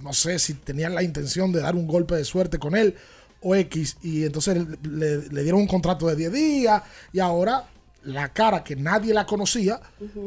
No 0.00 0.12
sé 0.12 0.40
si 0.40 0.54
tenían 0.54 0.94
la 0.94 1.04
intención 1.04 1.52
de 1.52 1.60
dar 1.60 1.76
un 1.76 1.86
golpe 1.86 2.16
de 2.16 2.24
suerte 2.24 2.58
con 2.58 2.74
él 2.74 2.96
o 3.40 3.54
X, 3.54 3.98
y 4.02 4.24
entonces 4.24 4.66
le, 4.82 5.28
le 5.28 5.42
dieron 5.42 5.60
un 5.60 5.66
contrato 5.66 6.06
de 6.06 6.16
10 6.16 6.32
días 6.32 6.82
y 7.12 7.20
ahora 7.20 7.64
la 8.04 8.32
cara 8.32 8.64
que 8.64 8.74
nadie 8.76 9.14
la 9.14 9.26
conocía 9.26 9.80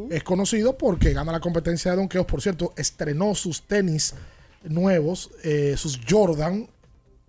es 0.10 0.24
conocido 0.24 0.78
porque 0.78 1.14
gana 1.14 1.32
la 1.32 1.40
competencia 1.40 1.92
de 1.92 1.98
donkeos. 1.98 2.26
Por 2.26 2.42
cierto, 2.42 2.74
estrenó 2.78 3.36
sus 3.36 3.64
tenis 3.64 4.14
nuevos, 4.64 5.32
eh, 5.44 5.76
sus 5.78 6.00
Jordan, 6.10 6.68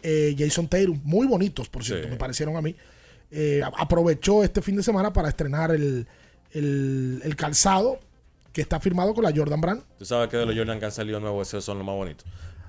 eh, 0.02 0.34
Jason 0.38 0.68
Tatum, 0.68 1.00
muy 1.04 1.26
bonitos, 1.26 1.68
por 1.68 1.84
cierto, 1.84 2.04
Sí. 2.06 2.10
me 2.10 2.16
parecieron 2.16 2.56
a 2.56 2.62
mí. 2.62 2.74
Eh, 3.30 3.60
aprovechó 3.76 4.44
este 4.44 4.62
fin 4.62 4.76
de 4.76 4.82
semana 4.82 5.12
para 5.12 5.28
estrenar 5.28 5.72
el, 5.72 6.06
el- 6.52 7.20
el 7.24 7.36
calzado 7.36 7.98
que 8.52 8.60
está 8.62 8.78
firmado 8.80 9.12
con 9.14 9.24
la 9.24 9.32
Jordan 9.34 9.60
Brand. 9.60 9.82
Tú 9.98 10.04
sabes 10.04 10.28
que 10.28 10.36
de 10.36 10.46
los 10.46 10.56
Jordan 10.56 10.78
que 10.78 10.86
han 10.86 10.92
salido 10.92 11.18
nuevos, 11.20 11.48
esos 11.48 11.64
son 11.64 11.78
los 11.78 11.86
más 11.86 11.96
bonitos. 11.96 12.24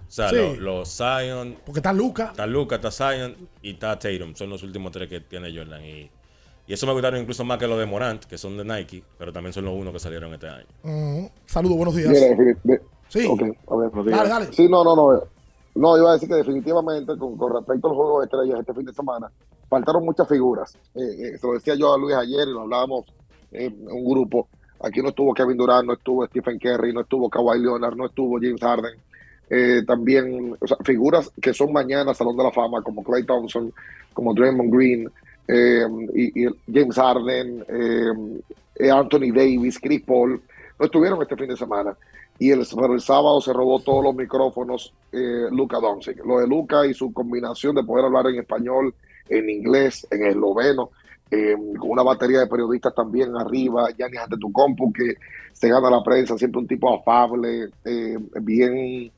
O 0.07 0.11
sea, 0.11 0.29
Sí. 0.29 0.35
los, 0.35 0.57
los 0.57 0.97
Zion. 0.97 1.57
Porque 1.65 1.79
está 1.79 1.93
Luca. 1.93 2.27
Está 2.31 2.47
Luca, 2.47 2.75
está 2.75 2.91
Zion 2.91 3.35
y 3.61 3.71
está 3.73 3.97
Tatum. 3.99 4.35
Son 4.35 4.49
los 4.49 4.63
últimos 4.63 4.91
tres 4.91 5.07
que 5.07 5.19
tiene 5.21 5.55
Jordan. 5.55 5.85
Y, 5.85 6.09
y 6.67 6.73
eso 6.73 6.85
me 6.85 6.93
gustaron 6.93 7.19
incluso 7.21 7.43
más 7.45 7.57
que 7.57 7.67
los 7.67 7.79
de 7.79 7.85
Morant, 7.85 8.25
que 8.25 8.37
son 8.37 8.57
de 8.57 8.65
Nike, 8.65 9.03
pero 9.17 9.31
también 9.33 9.53
son 9.53 9.65
los 9.65 9.73
unos 9.73 9.93
que 9.93 9.99
salieron 9.99 10.33
este 10.33 10.47
año. 10.49 10.65
Saludos, 11.45 11.77
buenos 11.77 11.95
días. 11.95 12.09
Mira, 12.09 12.27
defini- 12.27 12.57
de- 12.63 12.81
Sí. 13.09 13.25
Dale, 14.11 14.29
dale. 14.29 14.53
Sí, 14.53 14.67
no, 14.67 14.83
no, 14.83 14.95
no. 14.95 15.23
No, 15.75 15.97
iba 15.97 16.09
a 16.09 16.13
decir 16.13 16.27
que 16.27 16.35
definitivamente 16.35 17.15
con, 17.17 17.37
con 17.37 17.53
respecto 17.53 17.87
al 17.89 17.95
juego 17.95 18.19
de 18.19 18.25
estrellas 18.25 18.59
este 18.59 18.73
fin 18.73 18.85
de 18.85 18.93
semana, 18.93 19.31
faltaron 19.69 20.03
muchas 20.03 20.27
figuras. 20.27 20.75
Eh, 20.95 20.99
eh, 21.33 21.37
se 21.37 21.47
lo 21.47 21.53
decía 21.53 21.75
yo 21.75 21.93
a 21.93 21.97
Luis 21.97 22.15
ayer 22.15 22.47
y 22.47 22.51
lo 22.51 22.61
hablábamos 22.61 23.05
en 23.51 23.87
un 23.89 24.03
grupo. 24.03 24.47
Aquí 24.81 25.01
no 25.01 25.09
estuvo 25.09 25.33
Kevin 25.33 25.55
Durant, 25.57 25.87
no 25.87 25.93
estuvo 25.93 26.25
Stephen 26.25 26.59
Curry, 26.59 26.93
no 26.93 27.01
estuvo 27.01 27.29
Kawhi 27.29 27.59
Leonard, 27.61 27.95
no 27.95 28.07
estuvo 28.07 28.37
James 28.41 28.59
Harden. 28.59 28.99
Eh, 29.49 29.83
también 29.87 30.57
o 30.59 30.67
sea, 30.67 30.75
figuras 30.83 31.31
que 31.41 31.53
son 31.53 31.71
mañana 31.71 32.13
Salón 32.13 32.35
de 32.35 32.43
la 32.43 32.51
Fama, 32.51 32.81
como 32.83 33.03
Clay 33.03 33.23
Thompson, 33.25 33.71
como 34.13 34.33
Draymond 34.33 34.73
Green, 34.73 35.05
eh, 35.05 35.11
y, 35.47 36.43
y 36.43 36.47
James 36.71 36.95
Harden, 36.95 37.65
eh, 37.67 38.41
eh, 38.75 38.91
Anthony 38.91 39.31
Davis, 39.33 39.79
Chris 39.79 40.01
Paul, 40.01 40.41
no 40.79 40.85
estuvieron 40.85 41.21
este 41.21 41.35
fin 41.35 41.47
de 41.47 41.57
semana. 41.57 41.95
Y 42.39 42.51
el, 42.51 42.59
el 42.59 43.01
sábado 43.01 43.41
se 43.41 43.53
robó 43.53 43.79
todos 43.79 44.03
los 44.03 44.13
micrófonos 44.13 44.93
eh, 45.11 45.47
Luca 45.51 45.79
Doncic. 45.79 46.23
Lo 46.23 46.39
de 46.39 46.47
Luca 46.47 46.85
y 46.85 46.93
su 46.93 47.11
combinación 47.11 47.75
de 47.75 47.83
poder 47.83 48.05
hablar 48.05 48.27
en 48.27 48.39
español, 48.39 48.93
en 49.27 49.49
inglés, 49.49 50.05
en 50.11 50.27
esloveno, 50.27 50.91
eh, 51.31 51.55
con 51.79 51.89
una 51.89 52.03
batería 52.03 52.39
de 52.39 52.47
periodistas 52.47 52.93
también 52.93 53.35
arriba, 53.35 53.89
Giannis 53.97 54.19
Antetokounmpo 54.19 54.93
que 54.93 55.15
se 55.51 55.67
gana 55.67 55.89
la 55.89 56.03
prensa, 56.03 56.37
siempre 56.37 56.61
un 56.61 56.67
tipo 56.67 56.93
afable, 56.93 57.69
bien, 58.41 59.11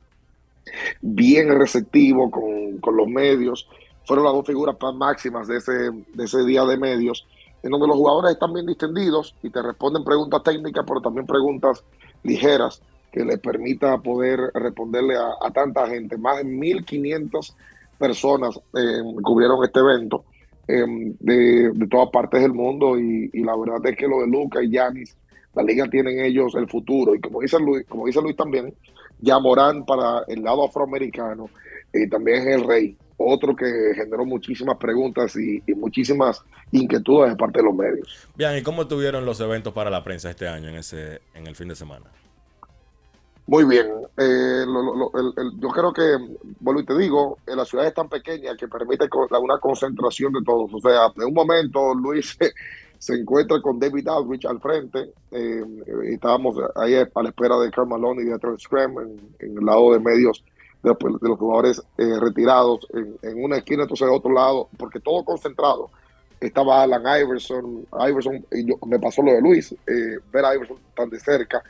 bien 1.02 1.58
receptivo 1.58 2.30
con, 2.30 2.78
con 2.78 2.96
los 2.96 3.06
medios. 3.06 3.68
Fueron 4.06 4.24
las 4.24 4.34
dos 4.34 4.46
figuras 4.46 4.76
máximas 4.94 5.46
de 5.46 5.58
ese, 5.58 5.72
de 5.72 6.24
ese 6.24 6.44
día 6.44 6.64
de 6.64 6.76
medios, 6.76 7.26
en 7.62 7.70
donde 7.70 7.86
los 7.86 7.96
jugadores 7.96 8.32
están 8.32 8.52
bien 8.52 8.66
distendidos 8.66 9.34
y 9.42 9.50
te 9.50 9.62
responden 9.62 10.04
preguntas 10.04 10.42
técnicas, 10.42 10.84
pero 10.86 11.00
también 11.00 11.26
preguntas 11.26 11.84
ligeras 12.22 12.82
que 13.12 13.24
les 13.24 13.38
permita 13.38 13.98
poder 13.98 14.50
responderle 14.54 15.16
a, 15.16 15.50
tanta 15.50 15.86
gente. 15.88 16.16
Más 16.16 16.38
de 16.38 16.44
1.500 16.44 17.54
personas 17.98 18.58
eh, 18.74 19.02
cubrieron 19.22 19.62
este 19.64 19.80
evento 19.80 20.24
de, 20.66 21.70
de 21.74 21.86
todas 21.88 22.10
partes 22.10 22.40
del 22.40 22.52
mundo 22.52 22.98
y, 22.98 23.30
y 23.32 23.42
la 23.42 23.56
verdad 23.56 23.84
es 23.84 23.96
que 23.96 24.06
lo 24.06 24.20
de 24.20 24.28
Luca 24.28 24.62
y 24.62 24.70
Yanis, 24.70 25.16
la 25.54 25.62
liga 25.62 25.88
tienen 25.88 26.24
ellos 26.24 26.54
el 26.54 26.68
futuro 26.68 27.14
y 27.14 27.20
como 27.20 27.40
dice 27.40 27.58
Luis, 27.58 27.84
como 27.88 28.06
dice 28.06 28.22
Luis 28.22 28.36
también, 28.36 28.72
ya 29.20 29.38
Morán 29.38 29.84
para 29.84 30.22
el 30.28 30.42
lado 30.42 30.64
afroamericano 30.64 31.50
eh, 31.92 32.08
también 32.08 32.38
es 32.38 32.46
el 32.56 32.64
rey, 32.64 32.96
otro 33.22 33.54
que 33.54 33.92
generó 33.94 34.24
muchísimas 34.24 34.76
preguntas 34.78 35.36
y, 35.36 35.62
y 35.66 35.74
muchísimas 35.74 36.42
inquietudes 36.72 37.30
de 37.30 37.36
parte 37.36 37.58
de 37.58 37.64
los 37.66 37.74
medios. 37.74 38.28
Bien, 38.36 38.56
¿y 38.56 38.62
cómo 38.62 38.86
tuvieron 38.86 39.24
los 39.26 39.40
eventos 39.40 39.72
para 39.72 39.90
la 39.90 40.02
prensa 40.02 40.30
este 40.30 40.48
año 40.48 40.68
en 40.68 40.76
ese 40.76 41.20
en 41.34 41.46
el 41.46 41.54
fin 41.54 41.68
de 41.68 41.74
semana? 41.76 42.06
Muy 43.46 43.64
bien. 43.64 43.86
Eh, 44.16 44.64
lo- 44.66 44.82
lo- 44.82 44.94
lo- 44.96 45.10
el- 45.18 45.32
el- 45.36 45.60
yo 45.60 45.68
creo 45.70 45.92
que, 45.92 46.02
vuelvo 46.60 46.80
y 46.82 46.84
te 46.86 46.96
digo, 46.96 47.38
eh, 47.46 47.56
la 47.56 47.64
ciudad 47.64 47.86
es 47.86 47.94
tan 47.94 48.08
pequeña 48.08 48.56
que 48.56 48.68
permite 48.68 49.08
una 49.42 49.58
concentración 49.58 50.32
de 50.32 50.40
todos. 50.44 50.70
O 50.72 50.80
sea, 50.80 51.06
en 51.16 51.24
un 51.24 51.34
momento 51.34 51.92
Luis 51.94 52.36
se, 52.38 52.52
se 52.98 53.14
encuentra 53.14 53.60
con 53.60 53.80
David 53.80 54.06
Aldrich 54.08 54.46
al 54.46 54.60
frente. 54.60 55.12
eh, 55.32 55.64
estábamos 56.04 56.56
ahí 56.76 56.94
a 56.94 57.08
la 57.22 57.28
espera 57.28 57.58
de 57.58 57.70
Karl 57.72 57.88
Malone 57.88 58.22
y 58.22 58.26
de 58.26 58.38
Trent 58.38 58.60
Scram 58.60 58.98
en, 59.00 59.20
en 59.40 59.58
el 59.58 59.64
lado 59.64 59.92
de 59.94 59.98
medios 60.00 60.44
de, 60.82 60.90
los- 61.00 61.20
de 61.20 61.28
los 61.28 61.38
jugadores 61.38 61.82
eh, 61.98 62.18
retirados 62.20 62.86
en, 62.94 63.16
una 63.44 63.56
esquina, 63.58 63.82
entonces 63.82 64.08
de 64.08 64.14
otro 64.14 64.32
lado, 64.32 64.68
porque 64.78 65.00
todo 65.00 65.24
concentrado. 65.24 65.90
Estaba 66.40 66.82
Alan 66.82 67.02
Iverson, 67.22 67.86
Iverson 68.08 68.44
y 68.52 68.64
yo- 68.66 68.78
me 68.86 68.98
pasó 68.98 69.22
lo 69.22 69.32
de 69.32 69.42
Luis, 69.42 69.72
eh, 69.72 70.18
ver 70.32 70.44
a 70.44 70.54
Iverson 70.54 70.78
tan 70.96 71.10
de 71.10 71.20
cerca 71.20 71.62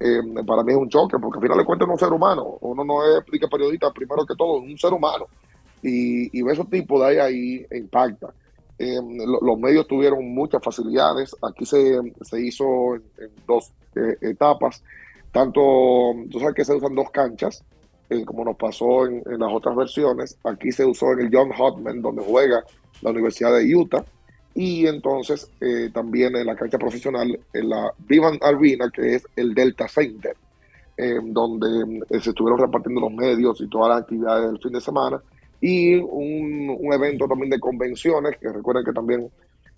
eh, 0.00 0.20
para 0.46 0.62
mí 0.62 0.70
es 0.72 0.78
un 0.78 0.88
choque, 0.88 1.16
porque 1.18 1.38
al 1.38 1.42
final 1.42 1.58
de 1.58 1.64
cuentas 1.64 1.88
es 1.88 1.92
un 1.92 1.98
ser 1.98 2.12
humano. 2.12 2.56
Uno 2.60 2.84
no 2.84 3.04
es 3.04 3.24
periodista 3.50 3.90
primero 3.92 4.24
que 4.24 4.36
todo, 4.36 4.58
es 4.62 4.70
un 4.70 4.78
ser 4.78 4.92
humano. 4.92 5.26
Y, 5.82 6.38
y 6.38 6.42
ver 6.42 6.52
esos 6.54 6.70
tipos 6.70 7.00
de 7.00 7.06
ahí, 7.06 7.18
ahí 7.18 7.66
impacta. 7.76 8.32
Eh, 8.78 9.00
lo- 9.02 9.40
los 9.40 9.58
medios 9.58 9.88
tuvieron 9.88 10.24
muchas 10.32 10.62
facilidades. 10.62 11.34
Aquí 11.42 11.66
se, 11.66 11.98
se 12.20 12.40
hizo 12.40 12.94
en, 12.94 13.02
dos 13.44 13.72
etapas. 14.20 14.84
Tanto, 15.32 15.60
tú 16.30 16.38
sabes 16.38 16.54
que 16.54 16.64
se 16.64 16.74
usan 16.76 16.94
dos 16.94 17.10
canchas, 17.10 17.64
eh, 18.10 18.24
como 18.24 18.44
nos 18.44 18.56
pasó 18.56 19.06
en, 19.06 19.22
las 19.26 19.52
otras 19.52 19.76
versiones. 19.76 20.38
Aquí 20.44 20.72
se 20.72 20.84
usó 20.84 21.12
en 21.12 21.20
el 21.20 21.30
John 21.32 21.50
Hotman, 21.52 22.02
donde 22.02 22.22
juega 22.22 22.64
la 23.02 23.10
Universidad 23.10 23.56
de 23.56 23.74
Utah 23.74 24.04
y 24.54 24.86
entonces 24.86 25.50
eh, 25.60 25.90
también 25.92 26.34
en 26.34 26.46
la 26.46 26.56
cancha 26.56 26.78
profesional, 26.78 27.38
en 27.52 27.68
la 27.68 27.92
Vivan 28.08 28.38
Arena, 28.40 28.90
que 28.92 29.14
es 29.14 29.26
el 29.36 29.54
Delta 29.54 29.86
Center, 29.86 30.36
eh, 30.96 31.20
donde 31.22 32.00
se 32.20 32.30
estuvieron 32.30 32.58
repartiendo 32.58 33.00
los 33.02 33.12
medios 33.12 33.60
y 33.60 33.68
todas 33.68 33.90
las 33.90 34.02
actividades 34.02 34.50
del 34.50 34.60
fin 34.60 34.72
de 34.72 34.80
semana, 34.80 35.22
y 35.60 35.94
un, 35.96 36.76
un 36.80 36.92
evento 36.92 37.28
también 37.28 37.50
de 37.50 37.60
convenciones, 37.60 38.36
que 38.38 38.48
recuerden 38.48 38.84
que 38.84 38.92
también 38.92 39.30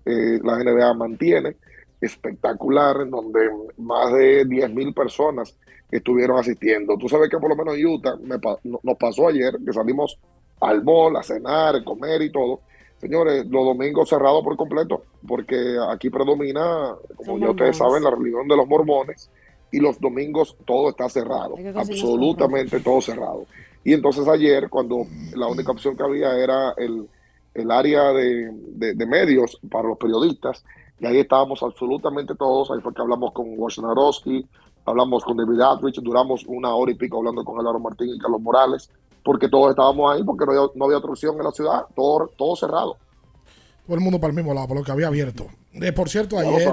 eh, 0.06 0.38
la 0.42 0.56
NBA 0.56 0.94
mantiene, 0.94 1.56
espectacular, 2.00 3.02
en 3.02 3.10
donde 3.10 3.50
más 3.76 4.12
de 4.14 4.46
10.000 4.46 4.94
personas 4.94 5.54
estuvieron 5.90 6.38
asistiendo. 6.38 6.96
Tú 6.98 7.08
sabes 7.08 7.28
que 7.30 7.38
por 7.38 7.48
lo 7.50 7.56
menos 7.56 7.76
en 7.76 7.86
Utah 7.86 8.16
me 8.22 8.36
nos 8.82 8.96
pasó 8.98 9.28
ayer, 9.28 9.56
que 9.64 9.72
salimos 9.72 10.18
al 10.60 10.82
mall 10.84 11.16
a 11.16 11.22
cenar, 11.22 11.76
a 11.76 11.84
comer 11.84 12.22
y 12.22 12.30
todo, 12.32 12.60
Señores, 12.98 13.46
los 13.46 13.64
domingos 13.64 14.10
cerrados 14.10 14.44
por 14.44 14.58
completo, 14.58 15.04
porque 15.26 15.56
aquí 15.90 16.10
predomina, 16.10 16.94
como 17.16 17.24
Son 17.32 17.40
ya 17.40 17.50
ustedes 17.50 17.78
saben, 17.78 18.04
la 18.04 18.10
religión 18.10 18.46
de 18.46 18.56
los 18.58 18.68
mormones, 18.68 19.30
y 19.72 19.80
los 19.80 19.98
domingos 19.98 20.54
todo 20.66 20.90
está 20.90 21.08
cerrado, 21.08 21.54
absolutamente 21.80 22.78
todo 22.80 23.00
cerrado. 23.00 23.46
Y 23.84 23.94
entonces 23.94 24.28
ayer, 24.28 24.68
cuando 24.68 25.06
la 25.34 25.46
única 25.46 25.72
opción 25.72 25.96
que 25.96 26.02
había 26.02 26.36
era 26.36 26.74
el, 26.76 27.08
el 27.54 27.70
área 27.70 28.12
de, 28.12 28.50
de- 28.52 28.92
de 28.94 29.06
medios 29.06 29.58
para 29.70 29.88
los 29.88 29.96
periodistas, 29.96 30.62
y 30.98 31.06
ahí 31.06 31.20
estábamos 31.20 31.62
absolutamente 31.62 32.34
todos, 32.34 32.70
ahí 32.70 32.82
fue 32.82 32.92
que 32.92 33.00
hablamos 33.00 33.32
con 33.32 33.58
Wojnarowski, 33.58 34.46
hablamos 34.84 35.24
con 35.24 35.36
David 35.36 35.60
Aldrich, 35.60 36.00
duramos 36.00 36.44
una 36.46 36.74
hora 36.74 36.92
y 36.92 36.94
pico 36.94 37.18
hablando 37.18 37.44
con 37.44 37.58
Álvaro 37.58 37.78
Martín 37.78 38.14
y 38.14 38.18
Carlos 38.18 38.40
Morales, 38.40 38.90
porque 39.24 39.48
todos 39.48 39.70
estábamos 39.70 40.14
ahí, 40.14 40.24
porque 40.24 40.44
no 40.46 40.52
había, 40.52 40.70
no 40.74 40.84
había 40.86 40.98
otra 40.98 41.10
opción 41.10 41.36
en 41.36 41.44
la 41.44 41.52
ciudad, 41.52 41.84
todo, 41.94 42.30
todo 42.36 42.56
cerrado. 42.56 42.96
Todo 43.86 43.96
el 43.96 44.02
mundo 44.02 44.20
para 44.20 44.30
el 44.30 44.36
mismo 44.36 44.54
lado, 44.54 44.68
por 44.68 44.76
lo 44.78 44.84
que 44.84 44.92
había 44.92 45.08
abierto. 45.08 45.46
Eh, 45.74 45.92
por 45.92 46.08
cierto, 46.08 46.38
ayer 46.38 46.70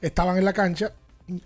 estaban 0.00 0.36
en 0.36 0.44
la 0.44 0.52
cancha, 0.52 0.92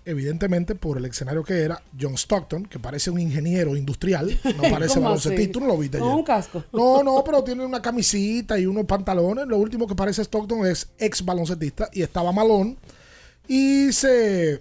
evidentemente 0.04 0.74
por 0.74 0.98
el 0.98 1.04
escenario 1.04 1.44
que 1.44 1.62
era, 1.62 1.80
John 1.98 2.14
Stockton, 2.14 2.66
que 2.66 2.78
parece 2.78 3.10
un 3.10 3.20
ingeniero 3.20 3.76
industrial, 3.76 4.38
no 4.44 4.62
parece 4.70 4.94
¿Cómo 4.94 5.06
baloncetista. 5.06 5.52
¿Tú 5.52 5.60
no 5.60 5.66
lo 5.66 5.78
viste 5.78 5.98
ayer? 5.98 6.08
un 6.08 6.22
casco. 6.22 6.64
No, 6.72 7.02
no, 7.02 7.22
pero 7.24 7.44
tiene 7.44 7.64
una 7.64 7.80
camisita 7.80 8.58
y 8.58 8.66
unos 8.66 8.84
pantalones. 8.84 9.46
Lo 9.46 9.58
último 9.58 9.86
que 9.86 9.94
parece 9.94 10.22
Stockton 10.22 10.66
es 10.66 10.90
ex 10.98 11.24
baloncetista 11.24 11.88
y 11.92 12.02
estaba 12.02 12.32
malón. 12.32 12.76
Y 13.48 13.92
se, 13.92 14.60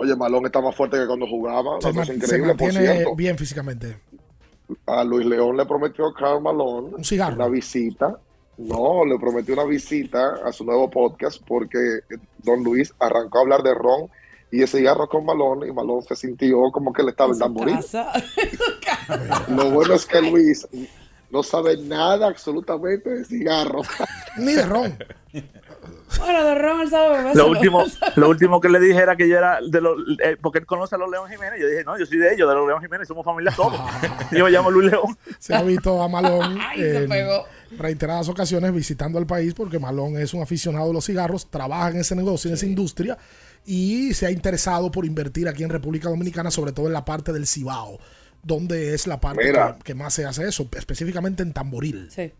Oye, 0.00 0.16
Malón 0.16 0.46
está 0.46 0.60
más 0.60 0.74
fuerte 0.74 0.98
que 0.98 1.06
cuando 1.06 1.26
jugaba, 1.26 1.80
se, 1.80 1.92
man- 1.92 2.06
se 2.06 2.14
increíble, 2.14 2.54
por 2.54 2.62
mantiene 2.72 2.92
cierto. 2.94 3.14
bien 3.16 3.36
físicamente. 3.38 3.98
A 4.86 5.04
Luis 5.04 5.26
León 5.26 5.56
le 5.56 5.66
prometió 5.66 6.06
a 6.06 6.14
Carl 6.14 6.40
Malone 6.40 6.94
Un 6.96 7.04
cigarro. 7.04 7.34
una 7.34 7.48
visita. 7.48 8.18
No, 8.56 9.04
le 9.04 9.18
prometió 9.18 9.54
una 9.54 9.64
visita 9.64 10.36
a 10.44 10.52
su 10.52 10.64
nuevo 10.64 10.88
podcast 10.90 11.40
porque 11.46 11.78
Don 12.42 12.62
Luis 12.62 12.92
arrancó 12.98 13.38
a 13.38 13.40
hablar 13.42 13.62
de 13.62 13.74
ron 13.74 14.08
y 14.52 14.62
ese 14.62 14.78
cigarro 14.78 15.08
con 15.08 15.24
Malone 15.24 15.66
y 15.68 15.72
Malone 15.72 16.02
se 16.02 16.14
sintió 16.16 16.56
como 16.72 16.92
que 16.92 17.02
le 17.02 17.10
estaba 17.10 17.30
dando 17.36 17.60
morir. 17.60 17.76
Casa. 18.84 19.44
Lo 19.48 19.70
bueno 19.70 19.94
es 19.94 20.06
que 20.06 20.20
Luis 20.22 20.66
no 21.30 21.42
sabe 21.42 21.76
nada 21.78 22.26
absolutamente 22.28 23.10
de 23.10 23.24
cigarros. 23.24 23.86
Ni 24.38 24.52
de 24.54 24.64
ron. 24.66 24.98
Bueno, 26.18 26.44
de 26.44 26.54
ron 26.56 26.80
él 26.80 26.90
sabe 26.90 27.18
beber, 27.18 27.36
Lo 27.36 27.48
último, 27.48 27.84
lo 28.16 28.28
último 28.28 28.60
que 28.60 28.68
le 28.68 28.80
dije 28.80 28.98
era 28.98 29.16
que 29.16 29.28
yo 29.28 29.38
era 29.38 29.60
de 29.66 29.80
los. 29.80 29.96
eh, 30.22 30.36
porque 30.40 30.58
él 30.58 30.66
conoce 30.66 30.96
a 30.96 30.98
los 30.98 31.10
León 31.10 31.28
Jiménez. 31.30 31.60
Yo 31.60 31.68
dije, 31.68 31.84
no, 31.84 31.96
yo 31.98 32.04
soy 32.04 32.18
de 32.18 32.34
ellos, 32.34 32.48
de 32.48 32.54
los 32.54 32.66
León 32.66 32.80
Jiménez, 32.82 33.06
somos 33.06 33.24
familia 33.24 33.52
todos. 33.56 33.78
yo 34.32 34.44
me 34.44 34.50
llamo 34.50 34.70
Luis 34.70 34.90
León. 34.90 35.16
Se 35.38 35.54
ha 35.54 35.62
visto 35.62 36.02
a 36.02 36.08
Malón 36.08 36.58
Ay, 36.68 36.80
se 36.80 37.04
en 37.04 37.08
pegó. 37.08 37.44
reiteradas 37.78 38.28
ocasiones 38.28 38.72
visitando 38.74 39.18
el 39.18 39.26
país 39.26 39.54
porque 39.54 39.78
Malón 39.78 40.16
es 40.18 40.34
un 40.34 40.42
aficionado 40.42 40.88
de 40.88 40.94
los 40.94 41.04
cigarros, 41.06 41.48
trabaja 41.50 41.90
en 41.90 41.98
ese 41.98 42.16
negocio, 42.16 42.48
en 42.48 42.54
esa 42.54 42.66
industria 42.66 43.16
y 43.64 44.12
se 44.14 44.26
ha 44.26 44.30
interesado 44.30 44.90
por 44.90 45.04
invertir 45.04 45.46
aquí 45.48 45.62
en 45.62 45.70
República 45.70 46.08
Dominicana, 46.08 46.50
sobre 46.50 46.72
todo 46.72 46.88
en 46.88 46.92
la 46.92 47.04
parte 47.04 47.32
del 47.32 47.46
Cibao, 47.46 48.00
donde 48.42 48.94
es 48.94 49.06
la 49.06 49.20
parte 49.20 49.52
que, 49.52 49.74
que 49.84 49.94
más 49.94 50.14
se 50.14 50.24
hace 50.26 50.48
eso, 50.48 50.66
específicamente 50.76 51.42
en 51.42 51.52
Tamboril. 51.52 52.08
Sí. 52.10 52.32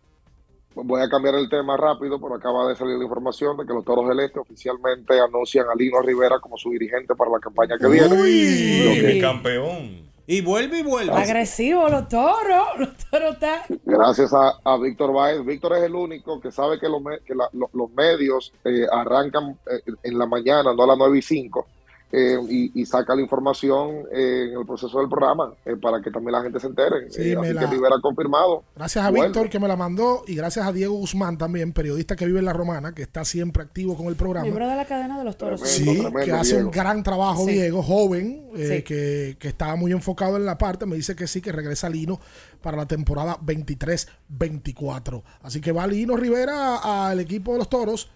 Voy 0.75 1.03
a 1.03 1.09
cambiar 1.09 1.35
el 1.35 1.49
tema 1.49 1.77
rápido, 1.77 2.21
pero 2.21 2.35
acaba 2.37 2.69
de 2.69 2.77
salir 2.77 2.97
la 2.97 3.05
información 3.05 3.57
de 3.57 3.67
que 3.67 3.73
los 3.73 3.85
Toros 3.85 4.09
del 4.09 4.21
Este 4.21 4.39
oficialmente 4.39 5.19
anuncian 5.21 5.67
a 5.69 5.75
Lino 5.75 6.01
Rivera 6.01 6.39
como 6.39 6.57
su 6.57 6.71
dirigente 6.71 7.15
para 7.15 7.31
la 7.31 7.39
campaña 7.41 7.77
que 7.79 7.89
viene. 7.89 8.09
Lo 8.09 8.23
que- 8.23 9.11
El 9.17 9.21
campeón. 9.21 10.11
Y 10.27 10.43
vuelve 10.43 10.79
y 10.79 10.83
vuelve. 10.85 11.13
Agresivo, 11.13 11.89
los 11.89 12.07
toros. 12.09 12.69
Los 12.79 12.97
toros 13.11 13.33
están. 13.35 13.63
Gracias 13.85 14.33
a, 14.33 14.61
a 14.63 14.79
Víctor 14.79 15.13
Baez. 15.13 15.45
Víctor 15.45 15.77
es 15.77 15.83
el 15.83 15.95
único 15.97 16.41
que 16.41 16.53
sabe 16.53 16.79
que, 16.79 16.89
los 16.89 17.03
me- 17.03 17.19
que 17.27 17.35
la- 17.35 17.49
lo- 17.53 17.69
los 17.73 17.91
medios 17.91 18.53
eh, 18.65 18.87
arrancan 18.93 19.59
eh, 19.69 19.81
en 20.05 20.19
la 20.19 20.27
mañana, 20.27 20.73
no 20.73 20.85
a 20.85 20.87
las 20.87 20.99
9 20.99 21.19
y 21.19 21.23
5, 21.23 21.67
eh, 22.13 22.37
y, 22.49 22.81
y 22.81 22.87
saca 22.87 23.15
la 23.15 23.23
información 23.23 24.05
eh, 24.13 24.49
en 24.53 24.59
el 24.59 24.67
proceso 24.67 24.99
del 24.99 25.09
programa 25.09 25.53
eh, 25.65 25.77
para 25.77 26.01
que 26.03 26.11
también 26.11 26.33
la 26.33 26.43
gente 26.43 26.59
se 26.59 26.67
entere. 26.67 27.11
Sí, 27.11 27.31
Eh, 27.33 27.37
me 27.37 27.47
así 27.49 27.55
la- 27.55 27.61
que 27.61 27.67
Rivera 27.69 27.97
confirmado. 28.03 28.65
Gracias 28.75 29.05
a. 29.05 29.11
Víctor 29.11 29.49
que 29.49 29.61
me 29.61 29.69
la 29.69 29.77
mandó 29.77 30.23
y 30.27 30.35
gracias 30.35 30.67
a 30.67 30.73
Diego 30.73 30.95
Guzmán 30.95 31.39
también, 31.39 31.73
periodista 31.73 32.17
que 32.17 32.27
vive 32.27 32.39
en 32.41 32.45
La 32.47 32.53
Romana, 32.53 32.93
que 32.95 33.03
está 33.03 33.25
siempre 33.25 33.63
activo 33.63 33.97
con 33.97 34.07
el 34.07 34.17
programa. 34.17 34.43
Miembro 34.45 34.69
de 34.69 34.77
la 34.77 34.85
cadena 34.87 35.19
de 35.19 35.25
los 35.25 35.37
toros. 35.37 35.61
Sí, 35.61 36.03
que 36.25 36.33
hace 36.33 36.63
un 36.65 36.71
gran 36.71 37.03
trabajo, 37.03 37.45
Sí. 37.47 37.53
Diego, 37.53 37.83
joven, 37.83 38.49
eh, 38.57 38.77
Sí. 38.79 38.83
que, 38.83 39.37
que 39.39 39.49
estaba 39.49 39.77
muy 39.77 39.93
enfocado 39.93 40.37
en 40.37 40.47
la 40.47 40.59
parte. 40.59 40.87
Me 40.87 40.97
dice 40.97 41.15
que 41.15 41.27
sí, 41.27 41.41
que 41.41 41.53
regresa 41.53 41.89
Lino 41.89 42.19
para 42.61 42.77
la 42.77 42.87
temporada 42.87 43.39
23-24. 43.41 45.23
Así 45.43 45.61
que 45.61 45.73
va 45.73 45.87
Lino 45.87 46.17
Rivera 46.17 47.09
al 47.09 47.21
equipo 47.21 47.53
de 47.53 47.59
los 47.59 47.69
toros, 47.69 48.11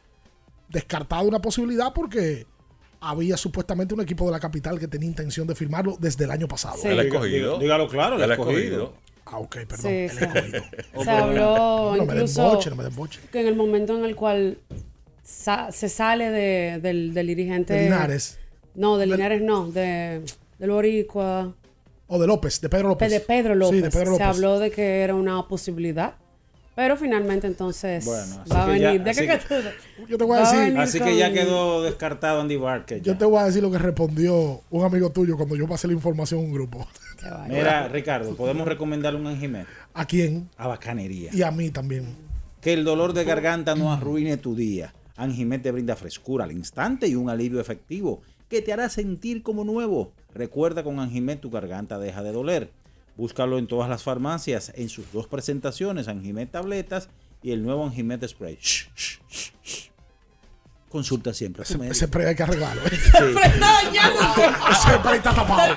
descartado 0.69 1.29
una 1.29 1.41
posibilidad 1.41 1.93
porque 1.93 2.47
había 3.11 3.37
supuestamente 3.37 3.95
un 3.95 4.01
equipo 4.01 4.25
de 4.27 4.33
la 4.33 4.41
capital 4.41 4.79
que 4.79 4.89
tenía 4.89 5.09
intención 5.09 5.47
de 5.47 5.55
firmarlo 5.55 5.97
desde 6.01 6.25
el 6.25 6.31
año 6.31 6.49
pasado. 6.49 6.77
Sí. 6.81 6.89
El 6.89 7.01
escogido. 7.01 7.59
Dígalo 7.59 7.89
claro, 7.89 8.17
el 8.17 8.23
El 8.23 8.33
escogido. 8.33 8.59
escogido. 8.59 8.93
Ah, 9.27 9.39
ok, 9.39 9.57
perdón. 9.69 9.79
Sí, 9.81 9.89
el 9.89 10.11
sí. 10.11 10.25
escogido. 10.25 10.63
Se 11.05 11.11
habló 11.11 11.97
No 11.97 12.05
me 12.07 12.15
incluso 12.15 12.43
desboche, 12.61 13.21
no 13.21 13.31
que 13.33 13.41
en 13.41 13.47
el 13.47 13.57
momento 13.57 13.97
en 13.99 14.05
el 14.05 14.15
cual 14.17 14.59
sa- 15.23 15.71
se 15.73 15.89
sale 15.89 16.31
de- 16.31 16.79
del, 16.81 17.15
del 17.15 17.27
dirigente... 17.27 17.73
De 17.75 17.85
Linares. 17.85 18.39
No, 18.75 18.99
de 18.99 19.07
Linares 19.07 19.41
no, 19.43 19.71
de, 19.71 20.23
del 20.59 20.71
Boricua. 20.71 21.55
O 22.07 22.19
de 22.19 22.27
López, 22.27 22.61
de 22.61 22.69
Pedro 22.69 22.89
López. 22.89 23.11
De 23.11 23.21
Pedro 23.21 23.55
López. 23.55 23.77
Sí, 23.77 23.83
de 23.83 23.91
Pedro 23.91 24.05
Se 24.05 24.11
López. 24.11 24.27
habló 24.27 24.59
de 24.59 24.71
que 24.71 25.01
era 25.01 25.15
una 25.15 25.47
posibilidad. 25.49 26.15
Pero 26.77 26.97
finalmente 26.97 27.47
entonces 27.47 28.05
Bueno, 28.05 28.43
va 28.53 28.65
a 28.65 28.77
ya- 28.77 28.89
venir. 28.91 29.05
¿De 29.05 29.11
así 29.11 29.21
qué 29.21 29.27
que- 29.29 29.39
que 29.39 29.45
tú- 29.47 30.07
Yo 30.09 30.19
te 30.19 30.25
voy 30.25 30.39
a 30.39 30.41
decir- 30.41 30.79
Así 30.79 30.99
que 31.01 31.17
ya 31.17 31.33
quedó 31.33 31.83
descartado 31.83 32.41
Andy 32.41 32.57
Barker. 32.57 33.01
Yo 33.01 33.17
te 33.17 33.25
voy 33.25 33.39
a 33.39 33.45
decir 33.45 33.63
lo 33.63 33.71
que 33.71 33.79
respondió 33.79 34.61
un 34.71 34.85
amigo 34.85 35.11
tuyo 35.11 35.37
cuando 35.37 35.55
yo 35.55 35.69
pasé 35.69 35.87
la 35.87 35.93
información 35.93 36.41
a 36.41 36.43
un 36.45 36.53
grupo. 36.53 36.87
Mira, 37.49 37.89
Ricardo, 37.89 38.35
podemos 38.37 38.67
recomendarle 38.67 39.21
un 39.21 39.27
Anjimet. 39.29 39.67
¿A 39.95 40.05
quién? 40.05 40.49
A 40.57 40.67
Bacanería. 40.67 41.31
Y 41.33 41.43
a 41.43 41.51
mí 41.51 41.71
también. 41.71 42.17
Que 42.61 42.73
el 42.73 42.85
dolor 42.85 43.13
de 43.13 43.25
garganta 43.25 43.75
no 43.75 43.93
arruine 43.93 44.37
tu 44.37 44.55
día. 44.57 44.93
Anjimet 45.17 45.63
te 45.63 45.71
brinda 45.71 45.95
frescura 45.97 46.45
al 46.45 46.53
instante 46.53 47.07
y 47.07 47.15
un 47.15 47.31
alivio 47.31 47.61
efectivo 47.61 48.21
que 48.49 48.63
te 48.63 48.73
hará 48.73 48.89
sentir 48.89 49.43
como 49.43 49.65
nuevo. 49.65 50.13
Recuerda 50.35 50.83
con 50.83 50.99
Anjimet 50.99 51.41
tu 51.41 51.51
garganta 51.51 51.99
deja 51.99 52.23
de 52.23 52.33
doler. 52.33 52.71
Búscalo 53.17 53.59
en 53.59 53.67
todas 53.67 53.89
las 53.89 54.03
farmacias 54.03 54.73
en 54.75 54.89
sus 54.89 55.13
dos 55.13 55.27
presentaciones, 55.27 56.09
Anjimet 56.09 56.51
tabletas 56.51 57.09
y 57.43 57.53
el 57.53 57.63
nuevo 57.63 57.85
Anjimet 57.85 58.27
spray. 58.27 58.59
Shh, 58.61 58.89
shh, 58.95 59.19
shh, 59.29 59.53
shh. 59.63 59.91
Consulta 60.95 61.35
siempre 61.35 61.65
Ese, 61.65 62.07
pre 62.07 62.29
hay 62.29 62.37
que 62.37 62.45
arreglarlo. 62.45 62.83
¿eh? 62.87 62.91
Sí. 62.91 63.19
ese 64.71 64.99
pre 65.03 65.17
está 65.17 65.35
tapado. 65.35 65.75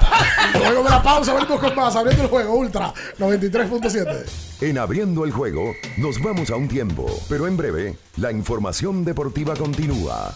Luego 0.59 0.84
de 0.84 0.89
la 0.91 1.01
pausa 1.01 1.34
venimos 1.34 1.59
con 1.59 1.76
más, 1.76 1.95
abriendo 1.95 2.22
el 2.22 2.30
juego 2.30 2.53
Ultra 2.53 2.93
93.7. 3.18 4.26
En 4.61 4.77
Abriendo 4.77 5.26
el 5.26 5.31
Juego 5.31 5.73
nos 5.97 6.22
vamos 6.22 6.51
a 6.51 6.55
un 6.55 6.68
tiempo, 6.68 7.07
pero 7.27 7.47
en 7.47 7.57
breve 7.57 7.97
la 8.18 8.31
información 8.31 9.03
deportiva 9.03 9.55
continúa. 9.55 10.35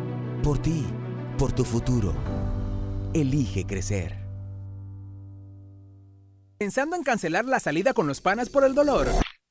Por 0.43 0.57
ti, 0.59 0.83
por 1.37 1.51
tu 1.51 1.63
futuro. 1.63 2.15
Elige 3.13 3.67
crecer. 3.67 4.17
¿Pensando 6.57 6.95
en 6.95 7.03
cancelar 7.03 7.45
la 7.45 7.59
salida 7.59 7.93
con 7.93 8.07
los 8.07 8.21
panas 8.21 8.49
por 8.49 8.63
el 8.63 8.73
dolor? 8.73 9.07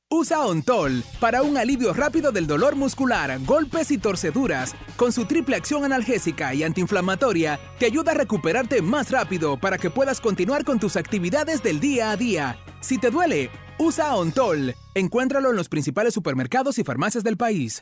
Usa 0.09 0.45
Ontol 0.45 1.03
para 1.21 1.43
un 1.43 1.57
alivio 1.57 1.93
rápido 1.93 2.33
del 2.33 2.45
dolor 2.45 2.75
muscular, 2.75 3.39
golpes 3.45 3.89
y 3.91 3.97
torceduras. 3.99 4.75
Con 4.97 5.13
su 5.13 5.23
triple 5.23 5.55
acción 5.55 5.85
analgésica 5.85 6.53
y 6.53 6.63
antiinflamatoria, 6.63 7.57
te 7.79 7.85
ayuda 7.85 8.11
a 8.11 8.15
recuperarte 8.15 8.81
más 8.81 9.11
rápido 9.11 9.57
para 9.57 9.77
que 9.77 9.89
puedas 9.89 10.19
continuar 10.19 10.65
con 10.65 10.77
tus 10.77 10.97
actividades 10.97 11.63
del 11.63 11.79
día 11.79 12.11
a 12.11 12.17
día. 12.17 12.57
Si 12.81 12.97
te 12.97 13.11
duele, 13.11 13.49
usa 13.79 14.13
Ontol. 14.13 14.75
Encuéntralo 14.93 15.51
en 15.51 15.55
los 15.55 15.69
principales 15.69 16.13
supermercados 16.13 16.77
y 16.79 16.83
farmacias 16.83 17.23
del 17.23 17.37
país. 17.37 17.81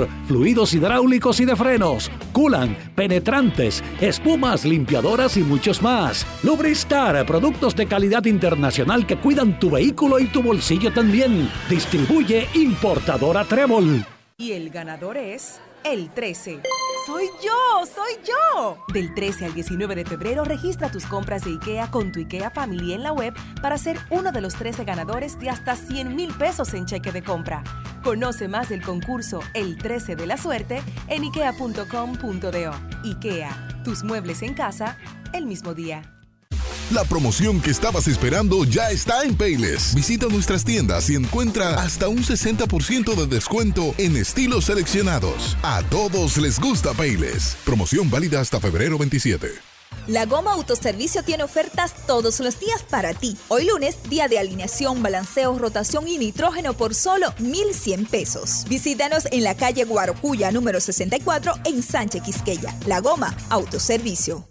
fluidos 0.27 0.73
hidráulicos 0.73 1.39
y 1.39 1.45
de 1.45 1.55
frenos, 1.55 2.11
culan, 2.31 2.77
penetrantes, 2.95 3.83
espumas, 3.99 4.65
limpiadoras 4.65 5.37
y 5.37 5.41
muchos 5.43 5.81
más. 5.81 6.25
Lubristar, 6.43 7.25
productos 7.25 7.75
de 7.75 7.87
calidad 7.87 8.25
internacional 8.25 9.05
que 9.05 9.17
cuidan 9.17 9.59
tu 9.59 9.71
vehículo 9.71 10.19
y 10.19 10.25
tu 10.25 10.41
bolsillo 10.41 10.91
también. 10.93 11.49
Distribuye 11.69 12.47
importadora 12.53 13.45
Trébol. 13.45 14.05
Y 14.37 14.53
el 14.53 14.69
ganador 14.69 15.17
es 15.17 15.59
el 15.83 16.09
13. 16.09 16.61
Soy 17.05 17.25
yo, 17.43 17.85
soy 17.85 18.13
yo. 18.23 18.77
Del 18.93 19.13
13 19.15 19.45
al 19.45 19.53
19 19.55 19.95
de 19.95 20.05
febrero 20.05 20.43
registra 20.43 20.91
tus 20.91 21.05
compras 21.05 21.43
de 21.43 21.51
IKEA 21.51 21.89
con 21.89 22.11
tu 22.11 22.19
IKEA 22.19 22.51
Family 22.51 22.93
en 22.93 23.01
la 23.01 23.11
web 23.11 23.33
para 23.61 23.77
ser 23.79 23.97
uno 24.11 24.31
de 24.31 24.41
los 24.41 24.53
13 24.55 24.83
ganadores 24.83 25.39
de 25.39 25.49
hasta 25.49 25.75
100 25.75 26.15
mil 26.15 26.31
pesos 26.33 26.73
en 26.75 26.85
cheque 26.85 27.11
de 27.11 27.23
compra. 27.23 27.63
Conoce 28.03 28.47
más 28.47 28.69
del 28.69 28.83
concurso 28.83 29.39
El 29.55 29.77
13 29.77 30.15
de 30.15 30.27
la 30.27 30.37
suerte 30.37 30.83
en 31.07 31.23
ikea.com.do. 31.23 32.71
IKEA, 33.03 33.81
tus 33.83 34.03
muebles 34.03 34.43
en 34.43 34.53
casa 34.53 34.97
el 35.33 35.47
mismo 35.47 35.73
día. 35.73 36.20
La 36.91 37.05
promoción 37.05 37.61
que 37.61 37.71
estabas 37.71 38.09
esperando 38.09 38.65
ya 38.65 38.91
está 38.91 39.23
en 39.23 39.37
Payless. 39.37 39.95
Visita 39.95 40.25
nuestras 40.27 40.65
tiendas 40.65 41.09
y 41.09 41.15
encuentra 41.15 41.81
hasta 41.81 42.09
un 42.09 42.17
60% 42.17 43.15
de 43.15 43.27
descuento 43.27 43.95
en 43.97 44.17
estilos 44.17 44.65
seleccionados. 44.65 45.55
A 45.63 45.83
todos 45.83 46.35
les 46.35 46.59
gusta 46.59 46.91
Payless. 46.91 47.55
Promoción 47.63 48.09
válida 48.09 48.41
hasta 48.41 48.59
febrero 48.59 48.97
27. 48.97 49.51
La 50.07 50.25
Goma 50.25 50.51
Autoservicio 50.51 51.23
tiene 51.23 51.43
ofertas 51.43 51.93
todos 52.07 52.41
los 52.41 52.59
días 52.59 52.83
para 52.83 53.13
ti. 53.13 53.37
Hoy 53.47 53.67
lunes, 53.67 53.95
día 54.09 54.27
de 54.27 54.39
alineación, 54.39 55.01
balanceo, 55.01 55.57
rotación 55.57 56.09
y 56.09 56.17
nitrógeno 56.17 56.73
por 56.73 56.93
solo 56.93 57.33
1,100 57.39 58.05
pesos. 58.07 58.65
Visítanos 58.67 59.29
en 59.31 59.45
la 59.45 59.55
calle 59.55 59.85
Guarocuya, 59.85 60.51
número 60.51 60.81
64, 60.81 61.53
en 61.63 61.83
Sánchez 61.83 62.21
Quisqueya. 62.23 62.75
La 62.85 62.99
Goma 62.99 63.33
Autoservicio. 63.49 64.50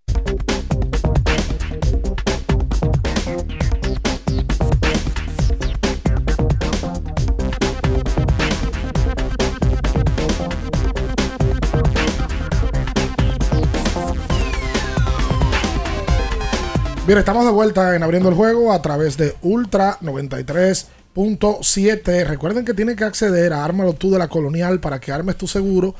Bien, 17.11 17.19
estamos 17.19 17.43
de 17.43 17.51
vuelta 17.51 17.93
en 17.93 18.03
Abriendo 18.03 18.29
el 18.29 18.35
Juego 18.35 18.71
a 18.71 18.81
través 18.81 19.17
de 19.17 19.35
Ultra 19.41 19.99
93.7. 19.99 22.25
Recuerden 22.25 22.63
que 22.63 22.73
tienen 22.73 22.95
que 22.95 23.03
acceder 23.03 23.51
a 23.51 23.65
Ármalo 23.65 23.91
tú 23.91 24.11
de 24.11 24.17
la 24.17 24.29
Colonial 24.29 24.79
para 24.79 25.01
que 25.01 25.11
armes 25.11 25.35
tu 25.35 25.45
seguro 25.45 25.93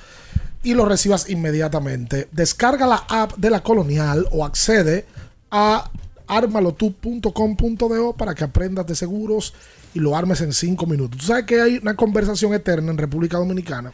y 0.63 0.73
lo 0.73 0.85
recibas 0.85 1.29
inmediatamente. 1.29 2.29
Descarga 2.31 2.87
la 2.87 3.03
app 3.09 3.35
de 3.35 3.49
la 3.49 3.61
Colonial 3.61 4.25
o 4.31 4.45
accede 4.45 5.05
a 5.51 5.91
armalotu.com.do 6.27 8.13
para 8.13 8.33
que 8.33 8.45
aprendas 8.45 8.87
de 8.87 8.95
seguros 8.95 9.53
y 9.93 9.99
lo 9.99 10.15
armes 10.15 10.39
en 10.39 10.53
5 10.53 10.85
minutos. 10.85 11.19
Tú 11.19 11.25
sabes 11.25 11.43
que 11.43 11.59
hay 11.59 11.75
una 11.75 11.97
conversación 11.97 12.53
eterna 12.53 12.89
en 12.89 12.97
República 12.97 13.37
Dominicana 13.37 13.91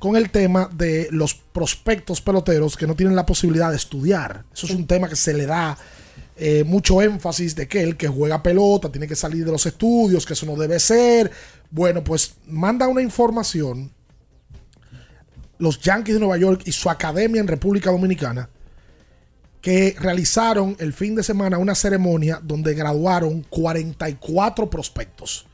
con 0.00 0.16
el 0.16 0.30
tema 0.30 0.68
de 0.72 1.06
los 1.12 1.32
prospectos 1.32 2.20
peloteros 2.20 2.76
que 2.76 2.88
no 2.88 2.96
tienen 2.96 3.14
la 3.14 3.24
posibilidad 3.24 3.70
de 3.70 3.76
estudiar. 3.76 4.42
Eso 4.52 4.66
es 4.66 4.72
un 4.72 4.88
tema 4.88 5.08
que 5.08 5.14
se 5.14 5.32
le 5.32 5.46
da 5.46 5.78
eh, 6.40 6.64
mucho 6.64 7.02
énfasis 7.02 7.54
de 7.54 7.68
que 7.68 7.82
el 7.82 7.96
que 7.96 8.08
juega 8.08 8.42
pelota 8.42 8.90
tiene 8.90 9.06
que 9.06 9.14
salir 9.14 9.44
de 9.44 9.52
los 9.52 9.66
estudios, 9.66 10.24
que 10.26 10.32
eso 10.32 10.46
no 10.46 10.56
debe 10.56 10.80
ser. 10.80 11.30
Bueno, 11.70 12.02
pues 12.02 12.34
manda 12.46 12.88
una 12.88 13.02
información 13.02 13.92
los 15.58 15.78
Yankees 15.80 16.14
de 16.14 16.20
Nueva 16.20 16.38
York 16.38 16.62
y 16.64 16.72
su 16.72 16.88
academia 16.88 17.40
en 17.40 17.46
República 17.46 17.90
Dominicana 17.90 18.48
que 19.60 19.94
realizaron 20.00 20.74
el 20.78 20.94
fin 20.94 21.14
de 21.14 21.22
semana 21.22 21.58
una 21.58 21.74
ceremonia 21.74 22.40
donde 22.42 22.72
graduaron 22.72 23.42
44 23.50 24.70
prospectos. 24.70 25.46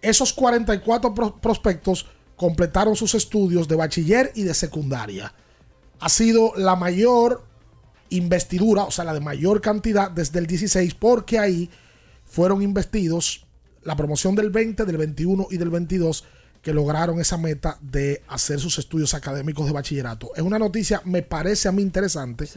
Esos 0.00 0.32
44 0.32 1.12
pro- 1.12 1.36
prospectos 1.40 2.06
completaron 2.36 2.94
sus 2.94 3.16
estudios 3.16 3.66
de 3.66 3.74
bachiller 3.74 4.30
y 4.36 4.44
de 4.44 4.54
secundaria. 4.54 5.34
Ha 5.98 6.08
sido 6.08 6.52
la 6.56 6.76
mayor 6.76 7.44
investidura, 8.16 8.84
o 8.84 8.90
sea, 8.90 9.04
la 9.04 9.14
de 9.14 9.20
mayor 9.20 9.60
cantidad 9.60 10.10
desde 10.10 10.38
el 10.38 10.46
16, 10.46 10.94
porque 10.94 11.38
ahí 11.38 11.70
fueron 12.24 12.62
investidos 12.62 13.46
la 13.82 13.96
promoción 13.96 14.34
del 14.34 14.50
20, 14.50 14.84
del 14.84 14.96
21 14.96 15.48
y 15.50 15.56
del 15.56 15.70
22 15.70 16.24
que 16.62 16.72
lograron 16.72 17.20
esa 17.20 17.36
meta 17.36 17.76
de 17.80 18.22
hacer 18.28 18.60
sus 18.60 18.78
estudios 18.78 19.14
académicos 19.14 19.66
de 19.66 19.72
bachillerato. 19.72 20.30
Es 20.36 20.42
una 20.42 20.60
noticia, 20.60 21.02
me 21.04 21.22
parece 21.22 21.68
a 21.68 21.72
mí 21.72 21.82
interesante, 21.82 22.48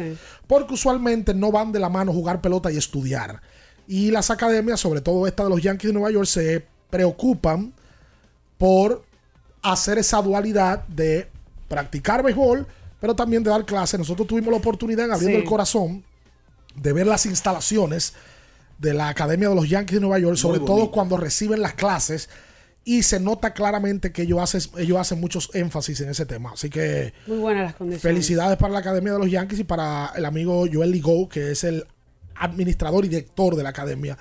porque 0.45 0.75
usualmente 0.75 1.33
no 1.33 1.51
van 1.51 1.71
de 1.71 1.79
la 1.79 1.89
mano 1.89 2.13
jugar 2.13 2.39
pelota 2.39 2.71
y 2.71 2.77
estudiar. 2.77 3.41
Y 3.87 4.11
las 4.11 4.29
academias, 4.29 4.79
sobre 4.79 5.01
todo 5.01 5.25
esta 5.25 5.43
de 5.43 5.49
los 5.49 5.61
Yankees 5.61 5.89
de 5.89 5.93
Nueva 5.93 6.11
York, 6.11 6.27
se 6.27 6.65
preocupan 6.91 7.73
por 8.59 9.03
hacer 9.63 9.97
esa 9.97 10.21
dualidad 10.21 10.87
de 10.87 11.27
practicar 11.67 12.23
béisbol, 12.23 12.67
pero 12.99 13.15
también 13.15 13.43
de 13.43 13.49
dar 13.49 13.65
clases. 13.65 13.99
Nosotros 13.99 14.27
tuvimos 14.27 14.51
la 14.51 14.57
oportunidad 14.57 15.05
en 15.05 15.11
Abriendo 15.11 15.37
Sí. 15.37 15.43
el 15.43 15.49
Corazón 15.49 16.03
de 16.75 16.93
ver 16.93 17.07
las 17.07 17.25
instalaciones 17.25 18.13
de 18.79 18.93
la 18.93 19.07
Academia 19.09 19.49
de 19.49 19.55
los 19.55 19.69
Yankees 19.69 19.95
de 19.95 20.01
Nueva 20.01 20.19
York, 20.19 20.37
sobre 20.37 20.59
todo 20.59 20.91
cuando 20.91 21.15
reciben 21.17 21.61
las 21.61 21.73
clases 21.73 22.29
y 22.83 23.03
se 23.03 23.19
nota 23.19 23.53
claramente 23.53 24.11
que 24.11 24.23
ellos 24.23 24.39
hacen, 24.39 24.61
ellos 24.79 24.97
hacen 24.99 25.19
muchos 25.19 25.49
énfasis 25.53 26.01
en 26.01 26.09
ese 26.09 26.25
tema. 26.25 26.51
Así 26.53 26.69
que 26.69 27.13
Muy 27.25 27.37
buenas 27.37 27.63
las 27.63 27.75
condiciones. 27.75 28.01
felicidades 28.01 28.57
para 28.57 28.73
la 28.73 28.79
Academia 28.79 29.13
de 29.13 29.19
los 29.19 29.31
Yankees 29.31 29.59
y 29.59 29.63
para 29.63 30.11
el 30.15 30.25
amigo 30.25 30.65
Joel 30.71 30.91
Ligo, 30.91 31.27
que 31.29 31.51
es 31.51 31.63
el 31.63 31.85
administrador 32.35 33.05
y 33.05 33.07
director 33.07 33.55
de 33.55 33.63
la 33.63 33.69
Academia 33.69 34.17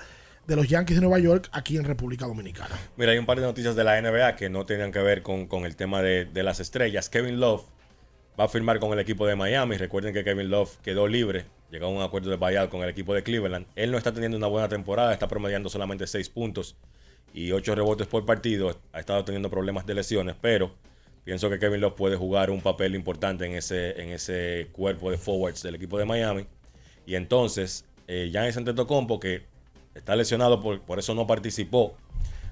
de 0.47 0.55
los 0.55 0.67
Yankees 0.67 0.95
de 0.97 1.01
Nueva 1.01 1.19
York 1.19 1.49
aquí 1.51 1.75
en 1.77 1.83
República 1.83 2.25
Dominicana. 2.27 2.73
Mira, 2.97 3.11
hay 3.11 3.17
un 3.17 3.25
par 3.25 3.39
de 3.39 3.45
noticias 3.45 3.75
de 3.75 3.83
la 3.83 4.01
NBA 4.01 4.35
que 4.35 4.49
no 4.49 4.65
tenían 4.65 4.91
que 4.91 4.99
ver 4.99 5.21
con, 5.21 5.47
con 5.47 5.65
el 5.65 5.75
tema 5.75 6.01
de, 6.01 6.25
de 6.25 6.43
las 6.43 6.59
estrellas. 6.59 7.09
Kevin 7.09 7.39
Love 7.39 7.63
va 8.39 8.45
a 8.45 8.47
firmar 8.47 8.79
con 8.79 8.91
el 8.93 8.99
equipo 8.99 9.25
de 9.25 9.35
Miami. 9.35 9.77
Recuerden 9.77 10.13
que 10.13 10.23
Kevin 10.23 10.49
Love 10.49 10.77
quedó 10.81 11.07
libre, 11.07 11.45
llegó 11.71 11.87
a 11.87 11.89
un 11.89 12.01
acuerdo 12.01 12.29
de 12.29 12.37
buyout 12.37 12.69
con 12.69 12.81
el 12.83 12.89
equipo 12.89 13.13
de 13.13 13.23
Cleveland. 13.23 13.65
Él 13.75 13.91
no 13.91 13.97
está 13.97 14.13
teniendo 14.13 14.37
una 14.37 14.47
buena 14.47 14.67
temporada, 14.67 15.13
está 15.13 15.27
promediando 15.27 15.69
solamente 15.69 16.05
6 16.05 16.29
puntos 16.29 16.75
y 17.33 17.51
8 17.51 17.75
rebotes 17.75 18.07
por 18.07 18.25
partido. 18.25 18.77
Ha 18.91 18.99
estado 18.99 19.23
teniendo 19.23 19.49
problemas 19.49 19.85
de 19.85 19.93
lesiones, 19.93 20.35
pero 20.39 20.71
pienso 21.23 21.49
que 21.49 21.59
Kevin 21.59 21.81
Love 21.81 21.95
puede 21.95 22.17
jugar 22.17 22.49
un 22.49 22.61
papel 22.61 22.95
importante 22.95 23.45
en 23.45 23.53
ese, 23.53 24.01
en 24.01 24.09
ese 24.09 24.67
cuerpo 24.71 25.11
de 25.11 25.17
forwards 25.17 25.63
del 25.63 25.75
equipo 25.75 25.97
de 25.97 26.05
Miami. 26.05 26.45
Y 27.05 27.15
entonces, 27.15 27.85
eh, 28.07 28.29
Giannis 28.31 28.57
Antetokounmpo, 28.57 29.19
que 29.19 29.43
está 29.93 30.15
lesionado, 30.15 30.61
por, 30.61 30.81
por 30.81 30.99
eso 30.99 31.15
no 31.15 31.25
participó 31.25 31.95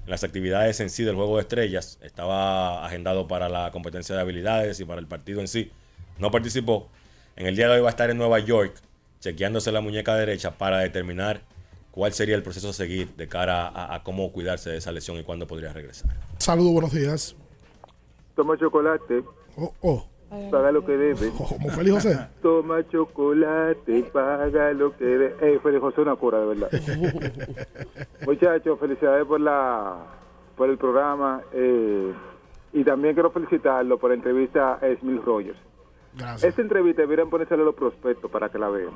en 0.04 0.10
las 0.10 0.24
actividades 0.24 0.80
en 0.80 0.90
sí 0.90 1.04
del 1.04 1.14
juego 1.14 1.36
de 1.36 1.42
estrellas. 1.42 1.98
Estaba 2.02 2.84
agendado 2.86 3.26
para 3.26 3.48
la 3.48 3.70
competencia 3.70 4.14
de 4.14 4.20
habilidades 4.20 4.80
y 4.80 4.84
para 4.84 5.00
el 5.00 5.06
partido 5.06 5.40
en 5.40 5.48
sí. 5.48 5.70
No 6.18 6.30
participó. 6.30 6.88
En 7.36 7.46
el 7.46 7.56
día 7.56 7.68
de 7.68 7.76
hoy 7.76 7.80
va 7.80 7.88
a 7.88 7.90
estar 7.90 8.10
en 8.10 8.18
Nueva 8.18 8.38
York 8.38 8.74
chequeándose 9.20 9.72
la 9.72 9.80
muñeca 9.80 10.14
derecha 10.14 10.56
para 10.58 10.78
determinar 10.78 11.40
cuál 11.90 12.12
sería 12.12 12.36
el 12.36 12.42
proceso 12.42 12.68
a 12.68 12.72
seguir 12.72 13.14
de 13.16 13.28
cara 13.28 13.66
a, 13.68 13.94
a 13.94 14.02
cómo 14.02 14.30
cuidarse 14.32 14.70
de 14.70 14.76
esa 14.76 14.92
lesión 14.92 15.16
y 15.16 15.24
cuándo 15.24 15.46
podría 15.46 15.72
regresar. 15.72 16.14
Saludos, 16.38 16.72
buenos 16.72 16.92
días. 16.92 17.34
Toma 18.36 18.58
chocolate. 18.58 19.22
Oh, 19.56 19.72
oh. 19.80 20.13
Paga 20.50 20.72
lo 20.72 20.84
que 20.84 20.96
debe. 20.96 21.30
Como 21.36 21.68
Félix 21.70 21.94
José. 21.94 22.28
Toma 22.42 22.88
chocolate, 22.88 24.02
paga 24.12 24.72
lo 24.72 24.96
que 24.96 25.04
debe. 25.04 25.34
Ey, 25.40 25.58
Félix 25.58 25.80
José, 25.80 26.00
una 26.00 26.16
cura, 26.16 26.40
de 26.40 26.46
verdad. 26.46 26.70
Muchachos, 28.26 28.78
felicidades 28.78 29.24
por 29.26 29.40
la 29.40 29.96
por 30.56 30.70
el 30.70 30.78
programa. 30.78 31.42
eh, 31.52 32.12
y 32.74 32.82
también 32.82 33.14
quiero 33.14 33.30
felicitarlo 33.30 33.98
por 33.98 34.10
la 34.10 34.16
entrevista 34.16 34.74
a 34.74 34.96
Smith 35.00 35.22
Rogers. 35.24 35.58
Gracias. 36.16 36.44
Esta 36.44 36.60
entrevista 36.60 37.02
deberían 37.02 37.30
ponérselo 37.30 37.62
a 37.62 37.66
los 37.66 37.74
prospectos 37.76 38.28
para 38.30 38.48
que 38.48 38.58
la 38.58 38.68
vean. 38.68 38.94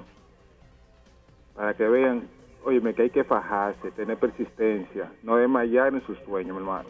Para 1.55 1.75
que 1.75 1.89
vean, 1.89 2.29
oye, 2.65 2.81
que 2.95 3.03
hay 3.03 3.11
que 3.11 3.23
fajarse, 3.23 3.93
tener 3.93 4.17
persistencia, 4.19 5.13
no 5.23 5.37
desmayar 5.37 5.95
en 5.95 6.05
sus 6.07 6.19
sueños, 6.27 6.57
mi 6.57 6.63
hermano. 6.63 6.89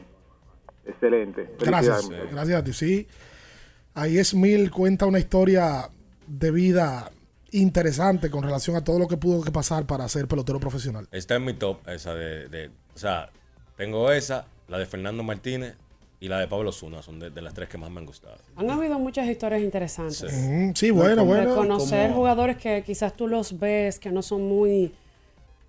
Excelente. 0.86 1.50
Gracias, 1.60 2.08
gracias 2.32 2.58
a 2.58 2.64
ti. 2.64 2.72
Sí, 2.72 3.06
ahí 4.00 4.22
Smil 4.24 4.70
cuenta 4.70 5.06
una 5.06 5.18
historia 5.18 5.88
de 6.26 6.50
vida 6.50 7.10
interesante 7.52 8.30
con 8.30 8.42
relación 8.42 8.76
a 8.76 8.84
todo 8.84 8.98
lo 8.98 9.08
que 9.08 9.16
pudo 9.16 9.42
que 9.42 9.50
pasar 9.50 9.86
para 9.86 10.06
ser 10.08 10.28
pelotero 10.28 10.60
profesional. 10.60 11.08
Está 11.12 11.36
en 11.36 11.44
mi 11.44 11.54
top 11.54 11.78
esa 11.88 12.14
de, 12.14 12.48
de- 12.48 12.70
O 12.94 12.98
sea, 12.98 13.30
tengo 13.76 14.10
esa, 14.12 14.46
la 14.68 14.78
de 14.78 14.86
Fernando 14.86 15.22
Martínez 15.22 15.74
y 16.20 16.28
la 16.28 16.40
de 16.40 16.48
Pablo 16.48 16.72
Zuna. 16.72 17.00
Son 17.02 17.18
de, 17.18 17.30
de 17.30 17.40
las 17.42 17.54
tres 17.54 17.68
que 17.68 17.78
más 17.78 17.90
me 17.90 18.00
han 18.00 18.06
gustado. 18.06 18.36
Han 18.56 18.70
habido 18.70 18.98
muchas 18.98 19.26
historias 19.28 19.62
interesantes. 19.62 20.18
Sí. 20.30 20.48
Mm, 20.48 20.74
sí, 20.74 20.90
bueno, 20.90 21.24
bueno. 21.24 21.50
De 21.50 21.56
conocer 21.56 22.08
Como- 22.08 22.16
jugadores 22.20 22.56
que 22.56 22.82
quizás 22.84 23.14
tú 23.16 23.26
los 23.28 23.58
ves, 23.58 23.98
que 23.98 24.10
no 24.10 24.20
son 24.22 24.42
muy 24.42 24.92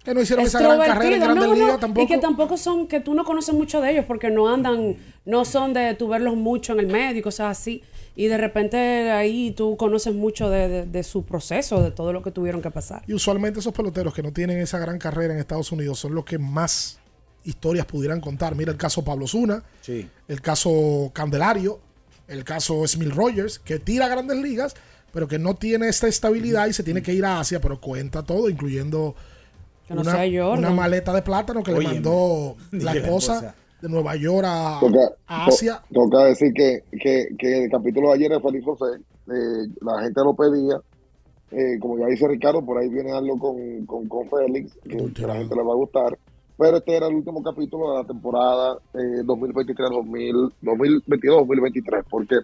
Que 0.04 0.14
no 0.14 0.22
hicieron 0.22 0.46
esa 0.46 0.60
gran 0.60 0.80
carrera 0.80 1.16
en. 1.16 1.22
Grandes 1.22 1.44
No, 1.48 1.56
no, 1.56 1.56
Ligas 1.56 1.80
tampoco. 1.80 2.04
Y 2.04 2.08
que 2.08 2.18
tampoco 2.18 2.58
son, 2.58 2.88
que 2.88 3.00
tú 3.00 3.14
no 3.14 3.24
conoces 3.24 3.54
mucho 3.56 3.80
de 3.80 3.92
ellos 3.92 4.06
porque 4.06 4.30
no 4.30 4.52
andan, 4.54 4.98
no 5.26 5.46
son 5.46 5.74
de 5.74 5.94
tú 5.94 6.08
verlos 6.10 6.36
mucho 6.36 6.74
en 6.74 6.80
el 6.80 6.88
medio 6.88 7.20
y 7.20 7.22
cosas 7.22 7.58
así. 7.58 7.84
Y 8.16 8.28
de 8.28 8.38
repente 8.38 9.12
ahí 9.12 9.52
tú 9.52 9.78
conoces 9.78 10.14
mucho 10.14 10.50
de, 10.50 10.68
de- 10.68 10.86
de 10.86 11.04
su 11.04 11.24
proceso, 11.24 11.82
de 11.82 11.92
todo 11.92 12.12
lo 12.14 12.22
que 12.24 12.32
tuvieron 12.32 12.62
que 12.62 12.72
pasar. 12.72 13.04
Y 13.08 13.14
usualmente 13.14 13.60
esos 13.60 13.74
peloteros 13.74 14.14
que 14.14 14.22
no 14.24 14.34
tienen 14.34 14.58
esa 14.60 14.78
gran 14.80 14.98
carrera 15.00 15.34
en 15.34 15.40
Estados 15.40 15.72
Unidos 15.72 16.00
son 16.00 16.14
los 16.16 16.26
que 16.26 16.38
más 16.38 17.00
historias 17.46 17.86
pudieran 17.86 18.20
contar. 18.20 18.56
Mira 18.56 18.72
el 18.72 18.78
caso 18.78 19.04
Pablo 19.04 19.26
Zuna, 19.28 19.64
Sí. 19.82 20.08
el 20.28 20.42
caso 20.42 21.10
Candelario, 21.14 21.80
el 22.28 22.44
caso 22.44 22.86
Smil 22.86 23.12
Rogers, 23.12 23.58
que 23.60 23.80
tira 23.80 24.06
a 24.06 24.10
grandes 24.10 24.38
ligas, 24.38 24.76
pero 25.14 25.28
que 25.28 25.40
no 25.40 25.56
tiene 25.56 25.88
esta 25.88 26.08
estabilidad 26.08 26.68
y 26.68 26.74
se 26.74 26.84
tiene 26.84 27.02
que 27.02 27.14
ir 27.14 27.26
a 27.26 27.40
Asia, 27.40 27.60
pero 27.62 27.80
cuenta 27.80 28.22
todo, 28.24 28.50
incluyendo 28.50 29.16
Que 29.88 29.96
no 29.96 30.02
una, 30.02 30.12
sea 30.12 30.48
una 30.50 30.70
maleta 30.72 31.14
de 31.14 31.22
plátano 31.24 31.64
que 31.64 31.72
le 31.72 31.80
mandó 31.82 32.56
la 32.72 32.94
esposa 32.94 33.36
cosa. 33.36 33.56
De 33.82 33.90
Nueva 33.90 34.16
York 34.16 34.46
a, 34.48 34.78
Toca, 34.80 35.00
a 35.28 35.46
to- 35.46 35.52
Asia. 35.52 35.82
toca 35.94 36.26
decir 36.26 36.54
que, 36.54 36.84
que, 37.02 37.28
que 37.38 37.64
el 37.66 37.72
capítulo 37.72 38.10
de 38.10 38.16
ayer 38.16 38.32
de 38.32 38.40
Félix 38.42 38.66
José, 38.66 38.86
eh, 39.28 39.68
la 39.82 40.02
gente 40.02 40.22
lo 40.24 40.34
pedía. 40.36 40.80
eh, 41.52 41.80
como 41.80 41.98
ya 41.98 42.06
dice 42.08 42.28
Ricardo, 42.28 42.64
por 42.66 42.78
ahí 42.78 42.90
viene 42.90 43.12
algo 43.12 43.40
con, 43.40 43.86
con, 43.86 44.08
con 44.08 44.28
Félix, 44.30 44.78
que, 44.84 45.26
la 45.26 45.36
gente 45.36 45.56
le 45.56 45.64
va 45.64 45.72
a 45.74 45.76
gustar. 45.76 46.18
pero 46.58 46.78
este 46.78 46.96
era 46.96 47.08
el 47.08 47.16
último 47.16 47.42
capítulo 47.42 47.92
de 47.92 47.98
la 48.00 48.08
temporada 48.08 48.78
eh, 48.94 49.24
2023-2022-2023, 50.62 52.04
porque 52.10 52.36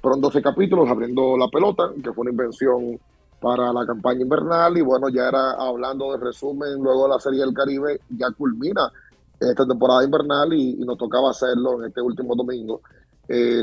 fueron 0.00 0.20
12 0.20 0.42
capítulos 0.42 0.88
abriendo 0.90 1.36
la 1.36 1.48
pelota, 1.48 1.84
que 2.02 2.12
fue 2.12 2.22
una 2.22 2.30
invención 2.32 2.98
para 3.40 3.72
la 3.72 3.84
campaña 3.86 4.20
invernal, 4.22 4.76
y 4.78 4.82
bueno, 4.82 5.08
ya 5.08 5.28
era 5.28 5.52
hablando 5.52 6.12
de 6.12 6.18
resumen, 6.18 6.74
luego 6.80 7.08
la 7.08 7.18
Serie 7.18 7.40
del 7.40 7.52
Caribe 7.54 8.00
ya 8.10 8.30
culmina 8.36 8.90
esta 9.50 9.66
temporada 9.66 10.04
invernal 10.04 10.52
y, 10.52 10.74
nos 10.76 10.98
tocaba 10.98 11.30
hacerlo 11.30 11.80
en 11.80 11.88
este 11.88 12.00
último 12.00 12.34
domingo 12.34 12.80
eh, 13.28 13.62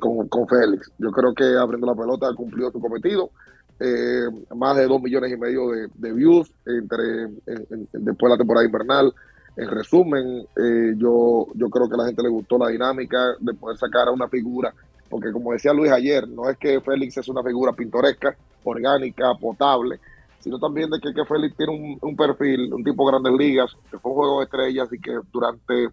con, 0.00 0.28
con 0.28 0.46
Félix. 0.48 0.90
Yo 0.98 1.10
creo 1.10 1.34
que 1.34 1.44
abriendo 1.56 1.86
la 1.86 1.94
pelota 1.94 2.32
cumplió 2.34 2.70
su 2.70 2.80
cometido. 2.80 3.30
Eh, 3.78 4.24
más 4.54 4.76
de 4.76 4.86
dos 4.86 5.02
millones 5.02 5.30
y 5.32 5.36
medio 5.36 5.68
de, 5.94 6.12
views 6.12 6.50
entre 6.64 7.24
en- 7.24 7.42
en- 7.46 7.88
después 7.92 8.30
de 8.30 8.34
la 8.34 8.38
temporada 8.38 8.64
invernal. 8.66 9.14
En 9.56 9.68
resumen, 9.68 10.46
eh, 10.56 10.94
yo, 10.96 11.46
yo 11.54 11.68
creo 11.70 11.88
que 11.88 11.94
a 11.94 11.98
la 11.98 12.06
gente 12.06 12.22
le 12.22 12.28
gustó 12.28 12.58
la 12.58 12.68
dinámica 12.68 13.18
de 13.40 13.54
poder 13.54 13.76
sacar 13.78 14.08
a 14.08 14.12
una 14.12 14.28
figura, 14.28 14.74
porque 15.08 15.32
como 15.32 15.52
decía 15.52 15.72
Luis 15.72 15.90
ayer, 15.92 16.28
no 16.28 16.48
es 16.50 16.58
que 16.58 16.80
Félix 16.80 17.16
es 17.18 17.28
una 17.28 17.42
figura 17.42 17.72
pintoresca, 17.72 18.36
orgánica, 18.62 19.34
potable, 19.40 20.00
sino 20.46 20.60
también 20.60 20.88
de 20.88 21.00
que, 21.00 21.12
que 21.12 21.24
Félix 21.24 21.56
tiene 21.56 21.72
un, 21.72 21.98
un 22.00 22.14
perfil, 22.14 22.72
un 22.72 22.84
tipo 22.84 23.04
de 23.04 23.10
grandes 23.10 23.32
ligas, 23.32 23.76
que 23.90 23.98
fue 23.98 24.12
un 24.12 24.16
juego 24.16 24.38
de 24.38 24.44
estrellas 24.44 24.88
y 24.92 25.00
que 25.00 25.18
durante 25.32 25.88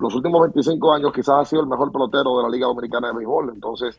los 0.00 0.12
últimos 0.16 0.40
25 0.40 0.94
años 0.94 1.12
quizás 1.12 1.36
ha 1.38 1.44
sido 1.44 1.62
el 1.62 1.68
mejor 1.68 1.92
pelotero 1.92 2.38
de 2.38 2.42
la 2.42 2.48
Liga 2.48 2.66
Dominicana 2.66 3.06
de 3.06 3.14
Béisbol. 3.14 3.52
Entonces, 3.54 3.96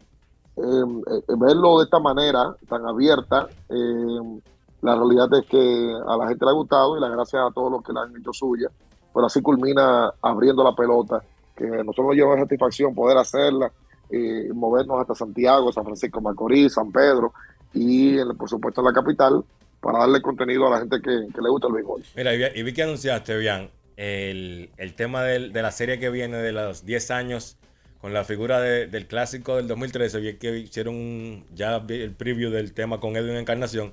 eh, 0.57 0.61
eh, 0.61 1.34
verlo 1.38 1.77
de 1.77 1.85
esta 1.85 1.97
manera, 1.97 2.53
tan 2.68 2.85
abierta, 2.85 3.47
eh, 3.69 4.41
la 4.81 4.95
realidad 4.95 5.34
es 5.35 5.45
que 5.45 5.93
a 6.06 6.18
la 6.18 6.27
gente 6.27 6.43
le 6.43 6.51
ha 6.51 6.56
gustado 6.56 6.97
y 6.97 6.99
las 6.99 7.11
gracias 7.11 7.41
a 7.41 7.53
todos 7.53 7.72
los 7.72 7.81
que 7.81 7.93
la 7.93 8.01
han 8.01 8.18
hecho 8.18 8.34
suya. 8.34 8.68
Pero 9.14 9.27
así 9.27 9.41
culmina 9.41 10.11
abriendo 10.22 10.61
la 10.61 10.76
pelota, 10.76 11.23
que 11.56 11.65
nosotros 11.65 12.07
nos 12.07 12.15
lleva 12.18 12.38
satisfacción 12.38 12.93
poder 12.93 13.18
hacerla, 13.18 13.72
eh, 14.10 14.49
movernos 14.53 14.99
hasta 14.99 15.15
Santiago, 15.15 15.72
San 15.72 15.85
Francisco 15.85 16.19
Macorís, 16.19 16.73
San 16.73 16.91
Pedro 16.91 17.31
y 17.73 18.18
por 18.34 18.49
supuesto 18.49 18.81
la 18.81 18.91
capital 18.91 19.41
para 19.81 19.99
darle 19.99 20.22
contenido 20.22 20.68
a 20.68 20.72
la 20.72 20.80
gente 20.80 20.97
que, 21.01 21.27
que 21.34 21.41
le 21.41 21.49
gusta 21.49 21.68
el 21.68 21.73
béisbol. 21.73 22.03
Mira, 22.15 22.34
y 22.34 22.38
vi, 22.38 22.43
y 22.56 22.64
vi 22.64 22.73
que 22.73 22.84
anunciaste, 22.84 23.38
Bian, 23.38 23.69
el, 23.97 24.69
el 24.77 24.93
tema 24.93 25.23
del- 25.23 25.51
de 25.53 25.61
la 25.61 25.72
serie 25.72 25.99
que 25.99 26.10
viene 26.10 26.38
de 26.38 26.51
los 26.51 26.85
10 26.85 27.11
años 27.11 27.57
con 28.01 28.14
la 28.14 28.23
figura 28.23 28.61
de- 28.61 28.88
del 28.88 29.07
clásico 29.07 29.57
del 29.57 29.68
2013. 29.68 30.19
Vi 30.22 30.34
que 30.35 30.57
hicieron 30.57 30.95
un- 30.95 31.45
ya 31.53 31.80
vi 31.80 31.95
el 32.01 32.11
preview 32.11 32.49
del 32.49 32.72
tema 32.73 32.99
con 33.01 33.18
Edwin 33.18 33.35
Encarnación 33.35 33.91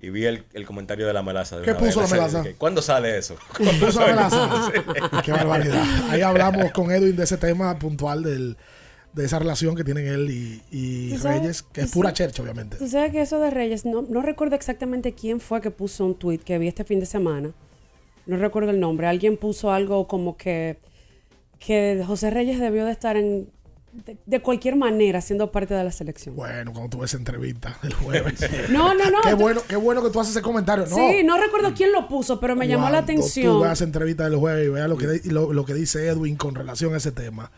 y 0.00 0.10
vi 0.10 0.26
el, 0.26 0.44
el 0.54 0.64
comentario 0.64 1.06
de 1.08 1.12
la 1.12 1.22
melaza. 1.22 1.58
de 1.58 1.64
¿Qué 1.64 1.72
vez. 1.72 1.80
puso 1.82 2.00
la 2.02 2.06
melaza? 2.10 2.42
Que, 2.44 2.54
¿Cuándo 2.54 2.82
sale 2.82 3.18
eso? 3.18 3.36
Puso 3.80 4.00
la 4.00 4.06
melaza. 4.08 4.72
Qué 5.24 5.32
barbaridad. 5.32 5.82
Ahí 6.10 6.20
hablamos 6.22 6.70
con 6.70 6.92
Edwin 6.92 7.16
de 7.16 7.24
ese 7.24 7.36
tema 7.36 7.76
puntual 7.80 8.22
del, 8.22 8.56
de 9.18 9.26
esa 9.26 9.38
relación 9.38 9.74
que 9.76 9.84
tienen 9.84 10.06
él 10.06 10.30
y. 10.70 11.16
Reyes, 11.18 11.62
que 11.62 11.82
es 11.82 11.90
¿Tú 11.90 11.94
pura 11.98 12.12
chercha, 12.12 12.42
obviamente. 12.42 12.76
Tú 12.76 12.88
sabes 12.88 13.12
que 13.12 13.20
eso 13.20 13.38
de 13.40 13.50
Reyes, 13.50 13.84
no, 13.84 14.02
no 14.02 14.22
recuerdo 14.22 14.54
exactamente 14.56 15.12
quién 15.12 15.40
fue 15.40 15.60
que 15.60 15.70
puso 15.70 16.06
un 16.06 16.14
tweet 16.14 16.38
que 16.38 16.58
vi 16.58 16.68
este 16.68 16.84
fin 16.84 17.00
de 17.00 17.06
semana. 17.06 17.52
No 18.26 18.36
recuerdo 18.36 18.70
el 18.70 18.80
nombre. 18.80 19.06
Alguien 19.06 19.36
puso 19.36 19.72
algo 19.72 20.06
como 20.06 20.36
que, 20.36 20.78
que 21.58 22.02
José 22.06 22.30
Reyes 22.30 22.60
debió 22.60 22.84
de 22.84 22.92
estar 22.92 23.16
en 23.16 23.50
de, 24.04 24.16
de 24.26 24.42
cualquier 24.42 24.76
manera 24.76 25.20
siendo 25.22 25.50
parte 25.50 25.72
de 25.74 25.82
la 25.82 25.90
selección. 25.90 26.36
Bueno, 26.36 26.72
cuando 26.72 26.90
tuve 26.90 27.06
esa 27.06 27.16
entrevista 27.16 27.78
el 27.82 27.94
jueves. 27.94 28.38
No, 28.70 28.92
no, 28.94 29.10
no. 29.10 29.22
Qué 29.22 29.30
tú- 29.30 29.36
bueno, 29.38 29.62
qué 29.66 29.76
bueno 29.76 30.02
que 30.02 30.10
tú 30.10 30.20
haces 30.20 30.32
ese 30.36 30.42
comentario. 30.42 30.84
No. 30.86 30.94
Sí, 30.94 31.22
no 31.24 31.38
recuerdo 31.38 31.72
quién 31.74 31.90
lo 31.90 32.06
puso, 32.06 32.38
pero 32.38 32.54
me 32.54 32.68
llamó 32.68 32.84
la 32.90 33.02
Cuando 33.02 33.06
Tú 33.14 33.18
atención. 33.22 33.60
veas 33.62 33.80
entrevista 33.80 34.24
del 34.28 34.36
jueves 34.36 34.66
y 34.66 34.68
veas 34.68 34.88
lo 34.88 34.96
que, 34.98 35.20
lo, 35.24 35.52
lo 35.54 35.64
que 35.64 35.72
dice 35.74 36.06
Edwin 36.06 36.36
con 36.36 36.54
relación 36.54 36.92
a 36.94 36.98
ese 36.98 37.10
tema. 37.12 37.50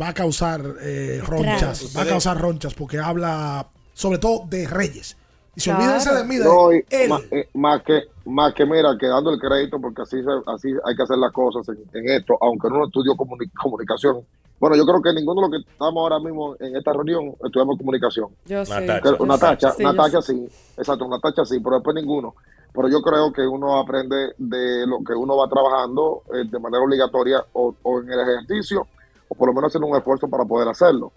Va 0.00 0.08
a 0.08 0.14
causar 0.14 0.60
eh, 0.82 1.20
ronchas. 1.24 1.96
Va 1.96 2.02
a 2.02 2.06
causar 2.06 2.38
ronchas 2.40 2.74
porque 2.74 2.98
habla 2.98 3.66
sobre 3.94 4.18
todo 4.18 4.42
de 4.48 4.66
Reyes. 4.66 5.16
Y 5.56 5.60
se 5.60 5.70
Claro. 5.70 5.84
olvídense 5.84 6.14
de 6.14 6.24
mí, 6.24 6.36
de 6.36 6.44
No, 6.44 6.72
y 6.72 6.84
él. 6.90 7.08
más, 7.08 7.22
eh, 7.32 7.48
más 7.54 7.82
que 7.82 8.02
más 8.26 8.54
que 8.54 8.64
mira 8.66 8.96
que 9.00 9.06
dando 9.06 9.30
el 9.30 9.40
crédito 9.40 9.80
porque 9.80 10.02
así 10.02 10.22
se- 10.22 10.50
así 10.52 10.68
hay 10.84 10.94
que 10.94 11.02
hacer 11.02 11.16
las 11.16 11.32
cosas 11.32 11.66
en, 11.70 11.78
en 11.98 12.08
esto 12.10 12.36
aunque 12.42 12.68
no 12.68 12.84
estudió 12.84 13.14
comuni- 13.14 13.50
comunicación 13.60 14.20
bueno 14.60 14.76
yo 14.76 14.84
creo 14.84 15.00
que 15.02 15.12
ninguno 15.14 15.40
de 15.40 15.48
los 15.48 15.64
que 15.64 15.70
estamos 15.72 15.96
ahora 16.02 16.20
mismo 16.20 16.54
en 16.60 16.76
esta 16.76 16.92
reunión 16.92 17.34
estudiamos 17.42 17.78
comunicación 17.78 18.28
Yo 18.44 18.64
sí. 18.66 18.70
Natacha. 18.70 19.16
Que- 19.16 19.24
Natacha 19.26 19.70
Sí, 19.72 19.82
yo 19.82 19.92
Natacha 19.92 20.20
sí 20.22 20.48
exacto 20.76 21.08
Natacha 21.08 21.44
sí 21.46 21.58
pero 21.60 21.76
después 21.76 21.94
ninguno 21.96 22.34
pero 22.74 22.86
yo 22.88 23.00
creo 23.00 23.32
que 23.32 23.40
uno 23.46 23.78
aprende 23.78 24.34
de 24.36 24.86
lo 24.86 24.98
que 25.02 25.14
uno 25.14 25.34
va 25.38 25.48
trabajando 25.48 26.22
eh, 26.34 26.44
de 26.48 26.58
manera 26.60 26.84
obligatoria 26.84 27.42
o, 27.54 27.74
o 27.82 28.00
en 28.02 28.12
el 28.12 28.20
ejercicio 28.20 28.86
o 29.28 29.34
por 29.34 29.48
lo 29.48 29.54
menos 29.54 29.68
hacer 29.74 29.82
un 29.82 29.96
esfuerzo 29.96 30.28
para 30.28 30.44
poder 30.44 30.68
hacerlo 30.68 31.12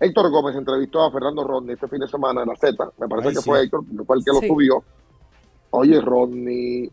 Héctor 0.00 0.30
Gómez 0.30 0.56
entrevistó 0.56 1.02
a 1.04 1.10
Fernando 1.12 1.44
Rodney 1.44 1.74
este 1.74 1.88
fin 1.88 2.00
de 2.00 2.08
semana 2.08 2.42
en 2.42 2.48
la 2.48 2.56
Z 2.56 2.76
me 2.98 3.08
parece 3.08 3.28
Ay, 3.28 3.34
que 3.34 3.40
sí. 3.40 3.48
fue 3.48 3.62
Héctor 3.62 3.84
fue 4.06 4.16
el 4.16 4.24
que 4.24 4.32
lo 4.32 4.40
subió 4.40 4.84
Oye, 5.76 6.00
Rodney, 6.00 6.88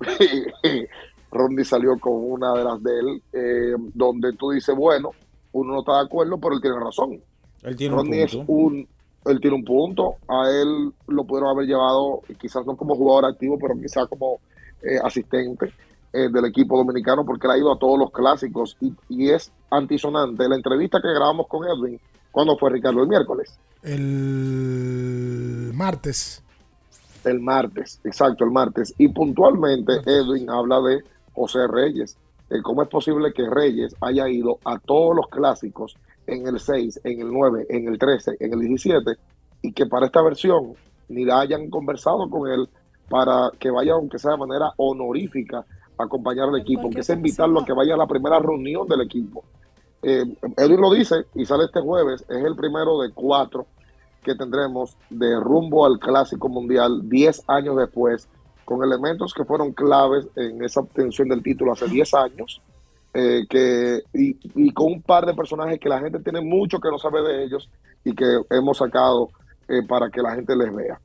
Rodney 1.31 1.63
salió 1.65 1.99
con 1.99 2.13
una 2.15 2.53
de 2.55 2.63
las 2.63 2.81
de 2.81 2.99
él, 2.99 3.21
eh, 3.31 3.75
donde 3.93 4.33
tú 4.33 4.49
dices, 4.49 4.75
bueno, 4.75 5.11
uno 5.51 5.73
no 5.73 5.79
está 5.81 5.97
de 5.97 6.05
acuerdo, 6.05 6.39
pero 6.39 6.55
él 6.55 6.61
tiene 6.61 6.79
razón. 6.79 7.21
Él 7.61 7.75
tiene 7.75 7.93
un 7.93 7.99
Rodney 7.99 8.21
es 8.21 8.35
punto. 8.35 8.51
un, 8.51 8.87
él 9.25 9.39
tiene 9.39 9.55
un 9.55 9.63
punto, 9.63 10.15
a 10.27 10.49
él 10.49 10.91
lo 11.09 11.23
pudieron 11.25 11.51
haber 11.51 11.67
llevado, 11.67 12.21
quizás 12.39 12.65
no 12.65 12.75
como 12.75 12.95
jugador 12.95 13.25
activo, 13.25 13.59
pero 13.59 13.75
quizás 13.79 14.07
como 14.07 14.39
eh, 14.81 14.97
asistente 15.03 15.71
eh, 16.13 16.29
del 16.31 16.45
equipo 16.45 16.77
dominicano, 16.77 17.25
porque 17.25 17.47
él 17.47 17.51
ha 17.51 17.57
ido 17.57 17.71
a 17.71 17.79
todos 17.79 17.97
los 17.97 18.11
clásicos 18.11 18.77
y, 18.79 18.93
y 19.09 19.29
es 19.29 19.51
antisonante. 19.69 20.47
La 20.47 20.55
entrevista 20.55 21.01
que 21.01 21.09
grabamos 21.13 21.47
con 21.47 21.65
Edwin, 21.65 21.99
¿cuándo 22.31 22.57
fue 22.57 22.69
Ricardo? 22.71 23.01
El 23.01 23.09
miércoles. 23.09 23.57
El 23.83 25.71
martes. 25.73 26.43
El 27.23 27.39
martes, 27.39 27.99
exacto, 28.03 28.43
el 28.43 28.51
martes. 28.51 28.93
Y 28.97 29.07
puntualmente 29.09 30.01
Edwin 30.05 30.49
habla 30.49 30.81
de 30.81 31.03
José 31.33 31.67
Reyes. 31.67 32.17
¿Cómo 32.63 32.81
es 32.81 32.89
posible 32.89 33.31
que 33.31 33.49
Reyes 33.49 33.95
haya 34.01 34.27
ido 34.27 34.59
a 34.65 34.77
todos 34.79 35.15
los 35.15 35.27
clásicos 35.27 35.95
en 36.27 36.47
el 36.47 36.59
6, 36.59 37.01
en 37.03 37.21
el 37.21 37.31
9, 37.31 37.67
en 37.69 37.87
el 37.87 37.97
13, 37.97 38.37
en 38.39 38.53
el 38.53 38.59
17 38.59 39.11
y 39.61 39.73
que 39.73 39.85
para 39.85 40.07
esta 40.07 40.21
versión 40.21 40.73
ni 41.07 41.25
la 41.25 41.41
hayan 41.41 41.69
conversado 41.69 42.29
con 42.29 42.49
él 42.49 42.69
para 43.09 43.51
que 43.59 43.69
vaya, 43.69 43.93
aunque 43.93 44.17
sea 44.17 44.31
de 44.31 44.37
manera 44.37 44.71
honorífica, 44.77 45.65
acompañar 46.03 46.49
al 46.49 46.59
equipo, 46.59 46.83
aunque 46.83 47.03
sea 47.03 47.15
invitarlo 47.15 47.61
a 47.61 47.65
que 47.65 47.73
vaya 47.73 47.93
a 47.93 47.97
la 47.97 48.07
primera 48.07 48.39
reunión 48.39 48.87
del 48.87 49.01
equipo? 49.01 49.43
Eh, 50.03 50.25
Edwin 50.57 50.81
lo 50.81 50.91
dice 50.91 51.25
y 51.35 51.45
sale 51.45 51.65
este 51.65 51.81
jueves, 51.81 52.25
es 52.27 52.43
el 52.43 52.55
primero 52.55 52.99
de 53.01 53.11
cuatro 53.11 53.67
que 54.23 54.35
tendremos 54.35 54.97
de 55.09 55.39
rumbo 55.39 55.85
al 55.85 55.99
Clásico 55.99 56.49
Mundial 56.49 57.09
10 57.09 57.43
años 57.47 57.77
después, 57.77 58.27
con 58.65 58.83
elementos 58.83 59.33
que 59.33 59.45
fueron 59.45 59.73
claves 59.73 60.27
en 60.35 60.63
esa 60.63 60.81
obtención 60.81 61.27
del 61.29 61.43
título 61.43 61.73
hace 61.73 61.87
10 61.87 62.13
años, 62.13 62.61
eh, 63.13 63.45
que, 63.49 64.03
y, 64.13 64.37
y 64.55 64.71
con 64.71 64.93
un 64.93 65.01
par 65.01 65.25
de 65.25 65.33
personajes 65.33 65.79
que 65.79 65.89
la 65.89 65.99
gente 65.99 66.19
tiene 66.19 66.41
mucho 66.41 66.79
que 66.79 66.89
no 66.89 66.97
sabe 66.97 67.21
de 67.21 67.43
ellos 67.43 67.69
y 68.03 68.13
que 68.15 68.41
hemos 68.49 68.77
sacado 68.77 69.29
eh, 69.67 69.83
para 69.87 70.09
que 70.09 70.21
la 70.21 70.35
gente 70.35 70.55
les 70.55 70.73
vea. 70.73 70.99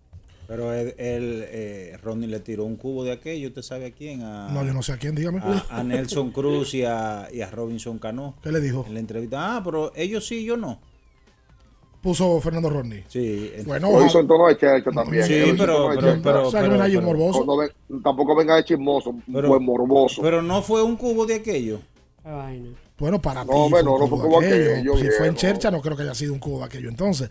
Pero 0.47 0.73
él, 0.73 0.95
él, 0.99 1.45
eh, 1.49 1.99
Ronnie 2.03 2.29
le 2.29 2.39
tiró 2.41 2.65
un 2.65 2.77
cubo 2.77 3.03
de 3.05 3.13
aquello, 3.13 3.49
¿usted 3.49 3.63
sabe 3.63 3.87
a 3.87 3.91
quién? 3.91 4.23
A, 4.23 4.49
No, 4.53 4.65
yo 4.65 4.73
no 4.73 4.83
sé 4.83 4.93
a 4.93 4.97
quién, 4.97 5.15
dígame. 5.15 5.41
a, 5.41 5.65
a 5.71 5.83
Nelson 5.83 6.31
Cruz 6.31 6.73
y 6.75 6.85
a, 6.85 7.29
y 7.33 7.41
a 7.41 7.51
Robinson 7.51 7.99
Cano. 7.99 8.37
¿Qué 8.43 8.53
le 8.53 8.61
dijo? 8.61 8.85
En 8.87 8.95
la 8.95 9.01
entrevista, 9.01 9.57
ah, 9.57 9.63
pero 9.65 9.93
ellos 9.97 10.27
sí, 10.27 10.45
yo 10.45 10.57
no. 10.57 10.79
Puso 12.01 12.41
Fernando 12.41 12.71
Rodney. 12.71 13.03
Sí. 13.09 13.51
Bueno, 13.65 13.91
Lo 13.91 14.07
hizo 14.07 14.21
en 14.21 14.29
tono 14.29 14.47
de 14.47 14.57
checho 14.57 14.91
también. 14.95 15.25
Sí, 15.25 15.43
pero- 15.59 15.91
pero- 15.99 16.21
pero- 16.23 16.47
O 16.47 16.51
sea, 16.53 16.63
que 16.63 16.69
mira, 16.69 16.87
yo 16.87 17.03
morboso. 17.03 17.45
No 17.89 18.01
tampoco 18.01 18.37
venga 18.37 18.55
de 18.55 18.65
chismoso, 18.65 19.17
fue 19.31 19.59
morboso. 19.61 20.23
Pero 20.23 20.41
no 20.43 20.63
fue 20.63 20.83
un 20.85 20.95
cubo 20.97 21.27
de 21.27 21.35
aquello. 21.37 21.81
Bueno, 22.99 23.21
para 23.21 23.45
No, 23.45 23.51
ti. 23.53 23.59
hombre, 23.59 23.83
fue 23.83 23.93
un 23.93 23.99
no, 23.99 24.05
no 24.05 24.11
cubo 24.11 24.17
fue 24.21 24.27
como 24.29 24.41
de 24.41 24.47
aquello. 24.47 24.71
aquello, 24.73 24.97
Si 24.99 25.11
fue 25.19 25.27
en. 25.27 25.35
Chercha, 25.35 25.71
no 25.71 25.81
creo 25.83 25.97
que 25.97 26.05
haya 26.05 26.15
sido 26.15 26.33
un 26.33 26.39
cubo 26.39 26.61
de 26.61 26.65
aquello. 26.67 26.89
Entonces, 26.89 27.29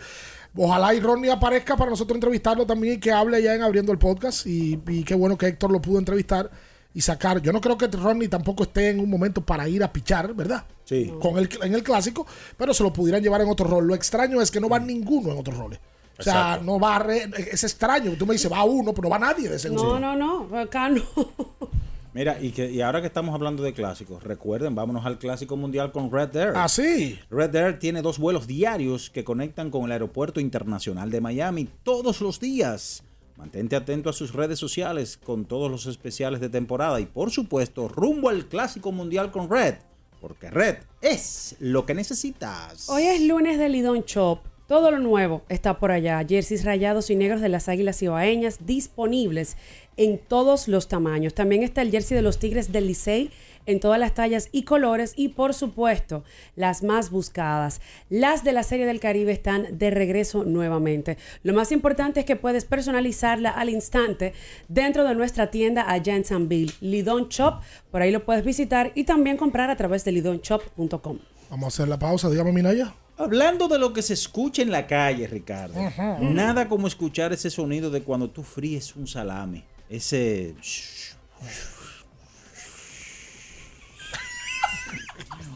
ojalá 0.57 0.94
y 0.94 0.99
Ronnie 0.99 1.32
aparezca 1.32 1.76
para 1.77 1.91
nosotros 1.91 2.15
entrevistarlo 2.15 2.65
también 2.65 2.95
y 2.95 2.98
que 2.99 3.11
hable 3.11 3.41
ya 3.41 3.56
en 3.56 3.61
abriendo 3.64 3.91
el 3.91 3.98
podcast. 3.98 4.45
Y, 4.48 4.80
y 4.88 5.03
qué 5.03 5.15
bueno 5.15 5.38
que 5.38 5.48
Héctor 5.48 5.72
lo 5.72 5.82
pudo 5.82 5.99
entrevistar 5.99 6.49
y 6.94 7.02
sacar. 7.02 7.41
Yo 7.41 7.52
no 7.52 7.60
creo 7.61 7.77
que 7.77 7.88
Ronnie 7.88 8.27
tampoco 8.30 8.64
esté 8.64 8.90
en 8.90 8.99
un 8.99 9.10
momento 9.10 9.41
para 9.41 9.68
ir 9.68 9.84
a 9.84 9.91
pichar, 9.91 10.34
¿verdad? 10.34 10.64
Sí. 10.86 11.11
Con 11.22 11.38
el, 11.38 11.49
en 11.61 11.73
el 11.73 11.84
clásico, 11.84 12.26
pero 12.57 12.73
se 12.73 12.84
lo 12.84 12.94
pudieran 12.94 13.22
llevar 13.22 13.41
en 13.41 13.49
otro 13.49 13.68
rol. 13.68 13.86
Lo 13.88 13.95
extraño 13.95 14.41
es 14.41 14.49
que 14.52 14.60
no 14.61 14.69
va 14.69 14.80
ninguno 14.80 15.32
en 15.32 15.38
otros 15.40 15.57
roles. 15.57 15.80
O 16.18 16.23
sea, 16.23 16.34
Exacto. 16.56 16.64
no 16.65 16.80
va 16.80 16.95
a 16.95 16.99
re- 16.99 17.30
es 17.52 17.64
extraño. 17.65 18.11
Tú 18.18 18.26
me 18.26 18.34
dices, 18.34 18.49
va 18.49 18.64
uno, 18.64 18.94
pero 18.94 19.03
no 19.03 19.10
va 19.10 19.19
nadie 19.19 19.49
de 19.49 19.57
ese 19.57 19.69
No, 19.69 19.99
no, 19.99 20.15
no. 20.15 20.57
Acá 20.57 20.88
no. 20.88 21.02
Mira, 22.16 22.38
y, 22.42 22.52
que, 22.52 22.72
y 22.72 22.80
ahora 22.80 23.02
que 23.02 23.08
estamos 23.08 23.36
hablando 23.36 23.62
de 23.62 23.74
clásicos, 23.74 24.24
recuerden, 24.24 24.74
vámonos 24.74 25.06
al 25.06 25.20
Clásico 25.20 25.58
Mundial 25.58 25.92
con 25.92 26.10
Red 26.10 26.34
Air. 26.34 26.54
Ah, 26.56 26.70
sí. 26.70 27.20
Red 27.30 27.54
Air 27.54 27.78
tiene 27.78 28.02
dos 28.02 28.20
vuelos 28.20 28.48
diarios 28.48 29.10
que 29.10 29.26
conectan 29.26 29.70
con 29.70 29.84
el 29.84 29.92
Aeropuerto 29.92 30.40
Internacional 30.40 31.12
de 31.12 31.20
Miami 31.20 31.68
todos 31.84 32.22
los 32.22 32.40
días. 32.40 33.04
Mantente 33.36 33.76
atento 33.76 34.10
a 34.10 34.14
sus 34.14 34.32
redes 34.32 34.58
sociales 34.58 35.20
con 35.22 35.44
todos 35.44 35.70
los 35.70 35.88
especiales 35.88 36.40
de 36.40 36.48
temporada 36.48 37.02
y 37.02 37.06
por 37.06 37.32
supuesto 37.32 37.90
rumbo 37.90 38.30
al 38.30 38.46
Clásico 38.46 38.94
Mundial 38.94 39.30
con 39.30 39.50
Red, 39.50 39.76
porque 40.22 40.50
Red 40.50 40.78
es 41.02 41.58
lo 41.60 41.86
que 41.86 41.96
necesitas. 41.96 42.88
Hoy 42.88 43.04
es 43.04 43.20
lunes 43.24 43.60
de 43.60 43.68
Lidón 43.68 44.06
Shop. 44.06 44.40
Todo 44.68 44.90
lo 44.90 44.98
nuevo 44.98 45.44
está 45.48 45.78
por 45.78 45.92
allá. 45.92 46.26
Jerseys 46.28 46.66
rayados 46.66 47.12
y 47.12 47.16
negros 47.16 47.40
de 47.40 47.50
las 47.50 47.70
Águilas 47.70 48.02
Ibaeñas 48.02 48.66
disponibles 48.66 49.58
en 49.97 50.17
todos 50.17 50.67
los 50.67 50.88
tamaños. 50.88 51.34
También 51.34 51.63
está 51.63 51.81
el 51.81 51.91
jersey 51.91 52.15
de 52.15 52.22
los 52.22 52.39
Tigres 52.39 52.72
del 52.72 52.88
Licey 52.88 53.31
en 53.65 53.80
todas 53.80 53.99
las 53.99 54.13
tallas 54.13 54.49
y 54.51 54.63
colores 54.63 55.13
y 55.15 55.30
por 55.30 55.53
supuesto 55.53 56.23
las 56.55 56.84
más 56.84 57.09
buscadas. 57.09 57.81
Las 58.09 58.43
de 58.43 58.51
la 58.51 58.63
Serie 58.63 58.85
del 58.85 58.99
Caribe 58.99 59.31
están 59.31 59.77
de 59.77 59.89
regreso 59.89 60.43
nuevamente. 60.43 61.17
Lo 61.43 61.53
más 61.53 61.72
importante 61.72 62.22
es 62.22 62.26
que 62.26 62.35
puedes 62.35 62.65
personalizarla 62.65 63.49
al 63.49 63.69
instante 63.69 64.34
dentro 64.67 65.03
de 65.03 65.15
nuestra 65.15 65.51
tienda 65.51 65.89
allá 65.89 66.15
en 66.15 66.26
Sanville, 66.26 66.73
Lidon 66.81 67.30
Shop. 67.30 67.61
Por 67.91 68.01
ahí 68.01 68.11
lo 68.11 68.26
puedes 68.26 68.43
visitar 68.45 68.91
y 68.95 69.03
también 69.03 69.38
comprar 69.38 69.69
a 69.69 69.76
través 69.76 70.05
de 70.05 70.11
lidonshop.com. 70.11 71.19
Vamos 71.49 71.65
a 71.65 71.67
hacer 71.67 71.88
la 71.88 71.99
pausa, 71.99 72.30
dígame 72.30 72.51
Minaya. 72.51 72.93
Hablando 73.17 73.69
de 73.69 73.80
lo 73.80 73.93
que 73.93 74.01
se 74.01 74.13
escucha 74.13 74.61
en 74.61 74.72
la 74.72 74.88
calle, 74.88 75.26
Ricardo, 75.27 75.80
nada 76.19 76.67
como 76.67 76.85
escuchar 76.88 77.31
ese 77.31 77.49
sonido 77.49 77.89
de 77.89 78.03
cuando 78.03 78.30
tú 78.30 78.43
fríes 78.43 78.93
un 78.95 79.07
salame. 79.07 79.63
Ese. 79.90 80.56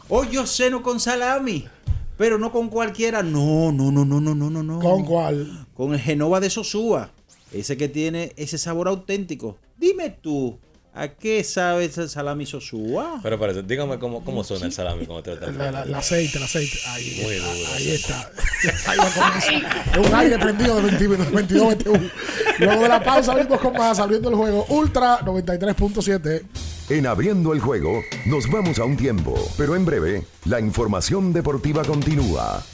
Oh, 0.08 0.24
yo 0.24 0.46
ceno 0.46 0.82
con 0.82 0.98
salami, 0.98 1.66
pero 2.16 2.38
no 2.38 2.50
con 2.52 2.68
cualquiera. 2.68 3.22
No, 3.22 3.72
no, 3.72 3.90
no, 3.92 4.04
no, 4.04 4.20
no, 4.20 4.34
no, 4.34 4.50
no, 4.50 4.62
no. 4.62 4.78
¿Con 4.80 5.04
cuál? 5.04 5.66
Con 5.74 5.94
el 5.94 6.00
Genova 6.00 6.40
de 6.40 6.50
Sosúa. 6.50 7.12
Ese 7.52 7.76
que 7.76 7.88
tiene 7.88 8.32
ese 8.36 8.58
sabor 8.58 8.88
auténtico. 8.88 9.58
Dime 9.76 10.10
tú, 10.10 10.58
¿A 10.92 11.06
qué 11.08 11.44
sabe 11.44 11.84
ese 11.84 12.08
salami 12.08 12.46
sosúa? 12.46 13.20
Pero 13.22 13.38
parece, 13.38 13.62
dígame 13.62 13.98
cómo, 14.00 14.24
cómo 14.24 14.42
suena 14.42 14.66
el 14.66 14.72
salami 14.72 15.06
cuando 15.06 15.22
te 15.22 15.30
lo 15.30 15.34
estás 15.36 15.54
La- 15.54 15.70
la- 15.70 15.82
El 15.84 15.94
aceite, 15.94 16.36
el 16.38 16.44
aceite. 16.44 16.78
Ahí, 16.88 17.20
Muy 17.22 17.34
está, 17.34 17.54
duro. 17.54 17.68
ahí 17.76 17.90
está. 17.90 18.30
Ahí 18.88 18.98
va 18.98 19.10
con 19.10 19.38
eso. 19.38 20.08
Un 20.08 20.14
aire 20.16 20.38
prendido 20.38 20.76
de 20.76 20.82
20 20.82 21.08
minutos, 21.08 21.32
22, 21.32 21.68
21. 21.84 22.10
Luego 22.58 22.82
de 22.82 22.88
la 22.88 23.02
pausa, 23.04 23.34
venimos 23.34 23.60
con 23.60 23.72
más, 23.74 23.98
abriendo 24.00 24.30
el 24.30 24.34
juego 24.34 24.66
Ultra 24.68 25.20
93.7. 25.24 26.42
En 26.88 27.06
abriendo 27.06 27.52
el 27.52 27.60
juego, 27.60 28.02
nos 28.26 28.50
vamos 28.50 28.80
a 28.80 28.84
un 28.84 28.96
tiempo, 28.96 29.34
pero 29.56 29.76
en 29.76 29.84
breve, 29.84 30.24
la 30.46 30.58
información 30.58 31.32
deportiva 31.32 31.84
continúa. 31.84 32.64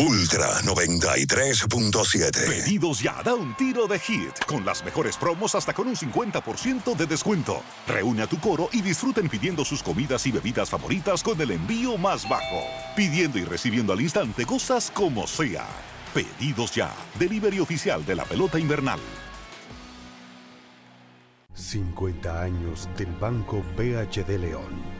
Ultra 0.00 0.62
93.7. 0.62 2.46
Pedidos 2.46 3.02
ya, 3.02 3.22
da 3.22 3.34
un 3.34 3.54
tiro 3.54 3.86
de 3.86 3.98
hit, 3.98 4.32
con 4.46 4.64
las 4.64 4.82
mejores 4.82 5.18
promos 5.18 5.54
hasta 5.54 5.74
con 5.74 5.88
un 5.88 5.94
50% 5.94 6.96
de 6.96 7.06
descuento. 7.06 7.62
Reúne 7.86 8.22
a 8.22 8.26
tu 8.26 8.40
coro 8.40 8.70
y 8.72 8.80
disfruten 8.80 9.28
pidiendo 9.28 9.62
sus 9.62 9.82
comidas 9.82 10.26
y 10.26 10.32
bebidas 10.32 10.70
favoritas 10.70 11.22
con 11.22 11.38
el 11.38 11.50
envío 11.50 11.98
más 11.98 12.26
bajo. 12.26 12.62
Pidiendo 12.96 13.36
y 13.38 13.44
recibiendo 13.44 13.92
al 13.92 14.00
instante 14.00 14.46
cosas 14.46 14.90
como 14.90 15.26
sea. 15.26 15.66
Pedidos 16.14 16.74
ya, 16.74 16.94
delivery 17.18 17.60
oficial 17.60 18.02
de 18.06 18.16
la 18.16 18.24
pelota 18.24 18.58
invernal. 18.58 19.00
50 21.52 22.42
años 22.42 22.88
del 22.96 23.12
Banco 23.20 23.62
BHD 23.76 24.38
León. 24.38 24.99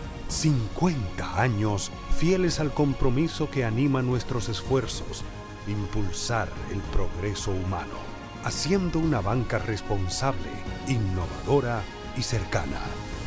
50 0.31 1.41
años 1.41 1.91
fieles 2.17 2.59
al 2.61 2.73
compromiso 2.73 3.49
que 3.49 3.65
anima 3.65 4.01
nuestros 4.01 4.47
esfuerzos, 4.47 5.23
impulsar 5.67 6.47
el 6.71 6.79
progreso 6.79 7.51
humano, 7.51 7.99
haciendo 8.43 8.99
una 8.99 9.19
banca 9.19 9.59
responsable, 9.59 10.49
innovadora 10.87 11.81
y 12.17 12.21
cercana. 12.21 12.79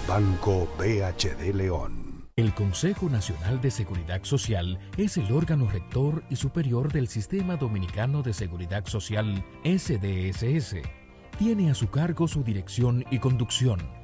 Banco 0.09 0.66
BHD 0.78 1.55
León. 1.55 2.24
El 2.36 2.55
Consejo 2.55 3.09
Nacional 3.09 3.60
de 3.60 3.70
Seguridad 3.70 4.24
Social 4.24 4.81
es 4.97 5.18
el 5.18 5.31
órgano 5.31 5.68
rector 5.70 6.24
y 6.31 6.36
superior 6.36 6.90
del 6.90 7.06
Sistema 7.09 7.56
Dominicano 7.56 8.22
de 8.22 8.32
Seguridad 8.32 8.86
Social, 8.86 9.44
SDSS. 9.62 10.76
Tiene 11.39 11.70
a 11.70 11.74
su 11.74 11.90
cargo 11.90 12.26
su 12.26 12.43
dirección 12.43 13.05
y 13.10 13.18
conducción, 13.18 14.03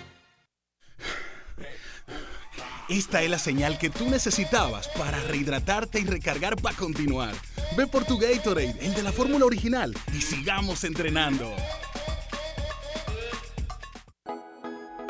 Esta 2.91 3.21
es 3.23 3.29
la 3.29 3.39
señal 3.39 3.77
que 3.77 3.89
tú 3.89 4.09
necesitabas 4.09 4.89
para 4.89 5.17
rehidratarte 5.21 6.01
y 6.01 6.03
recargar 6.03 6.57
para 6.61 6.75
continuar. 6.75 7.33
Ve 7.77 7.87
por 7.87 8.03
tu 8.03 8.17
Gatorade, 8.17 8.75
el 8.81 8.93
de 8.93 9.01
la 9.01 9.13
fórmula 9.13 9.45
original, 9.45 9.93
y 10.13 10.19
sigamos 10.19 10.83
entrenando. 10.83 11.55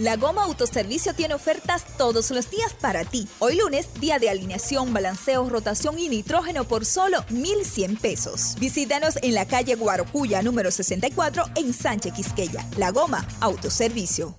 La 0.00 0.16
Goma 0.16 0.42
Autoservicio 0.44 1.12
tiene 1.12 1.34
ofertas 1.34 1.84
todos 1.98 2.30
los 2.30 2.50
días 2.50 2.72
para 2.72 3.04
ti. 3.04 3.28
Hoy 3.38 3.58
lunes, 3.58 3.86
día 4.00 4.18
de 4.18 4.30
alineación, 4.30 4.94
balanceo, 4.94 5.46
rotación 5.50 5.98
y 5.98 6.08
nitrógeno 6.08 6.64
por 6.64 6.86
solo 6.86 7.22
1,100 7.28 7.96
pesos. 7.96 8.54
Visítanos 8.58 9.18
en 9.20 9.34
la 9.34 9.46
calle 9.46 9.74
Guarocuya, 9.74 10.40
número 10.40 10.70
64, 10.70 11.44
en 11.54 11.74
Sánchez 11.74 12.14
Quisqueya. 12.14 12.66
La 12.78 12.92
Goma 12.92 13.28
Autoservicio. 13.40 14.38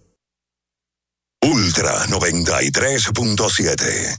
Ultra 1.43 2.07
93.7. 2.07 4.17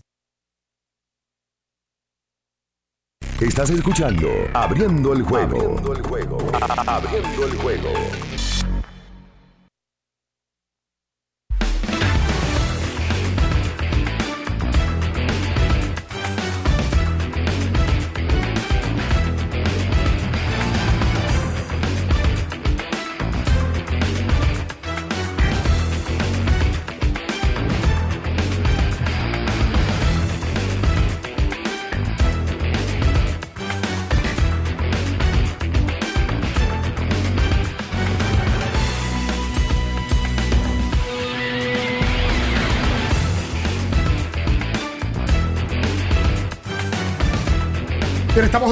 Estás 3.40 3.70
escuchando 3.70 4.28
Abriendo 4.54 5.12
el 5.12 5.22
juego. 5.22 5.56
Abriendo 5.56 5.92
el 5.92 6.02
juego. 6.02 6.38
Abriendo 6.86 7.46
el 7.46 7.56
juego. 7.56 7.88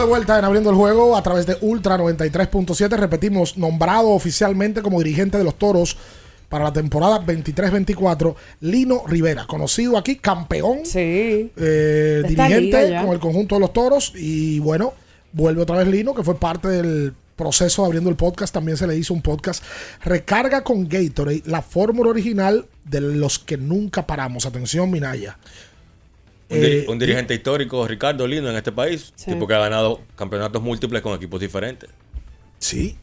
Estamos 0.00 0.08
de 0.08 0.18
vuelta 0.18 0.38
en 0.38 0.44
Abriendo 0.46 0.70
el 0.70 0.76
Juego 0.76 1.14
a 1.14 1.22
través 1.22 1.46
de 1.46 1.58
Ultra 1.60 1.98
93.7. 1.98 2.96
Repetimos, 2.96 3.58
nombrado 3.58 4.08
oficialmente 4.08 4.80
como 4.80 4.98
dirigente 4.98 5.36
de 5.36 5.44
los 5.44 5.58
Toros 5.58 5.96
para 6.48 6.64
la 6.64 6.72
temporada 6.72 7.20
23-24, 7.20 8.34
Lino 8.60 9.02
Rivera, 9.06 9.46
conocido 9.46 9.98
aquí, 9.98 10.16
campeón, 10.16 10.80
sí. 10.84 11.52
eh, 11.54 12.22
dirigente 12.26 12.98
con 13.02 13.12
el 13.12 13.20
conjunto 13.20 13.56
de 13.56 13.60
los 13.60 13.72
Toros. 13.74 14.12
Y 14.16 14.58
bueno, 14.60 14.94
vuelve 15.32 15.62
otra 15.62 15.76
vez 15.76 15.88
Lino, 15.88 16.14
que 16.14 16.22
fue 16.22 16.36
parte 16.36 16.68
del 16.68 17.12
proceso 17.36 17.82
de 17.82 17.86
abriendo 17.86 18.08
el 18.08 18.16
podcast. 18.16 18.54
También 18.54 18.78
se 18.78 18.86
le 18.86 18.96
hizo 18.96 19.12
un 19.12 19.20
podcast. 19.22 19.62
Recarga 20.02 20.64
con 20.64 20.88
Gatorade, 20.88 21.42
la 21.44 21.60
fórmula 21.60 22.10
original 22.10 22.64
de 22.84 23.02
los 23.02 23.38
que 23.38 23.58
nunca 23.58 24.06
paramos. 24.06 24.46
Atención, 24.46 24.90
Minaya. 24.90 25.36
Un, 26.50 26.56
diri- 26.58 26.82
Eh, 26.82 26.86
un 26.88 26.98
dirigente 26.98 27.34
histórico, 27.34 27.86
Ricardo 27.86 28.26
Lindo, 28.26 28.50
en 28.50 28.56
este 28.56 28.72
país. 28.72 29.12
Sí. 29.14 29.30
Tipo 29.32 29.46
que 29.46 29.54
ha 29.54 29.58
ganado 29.60 30.00
campeonatos 30.16 30.60
múltiples 30.62 31.00
con 31.02 31.14
equipos 31.14 31.40
diferentes. 31.40 31.88
Sí. 32.58 32.96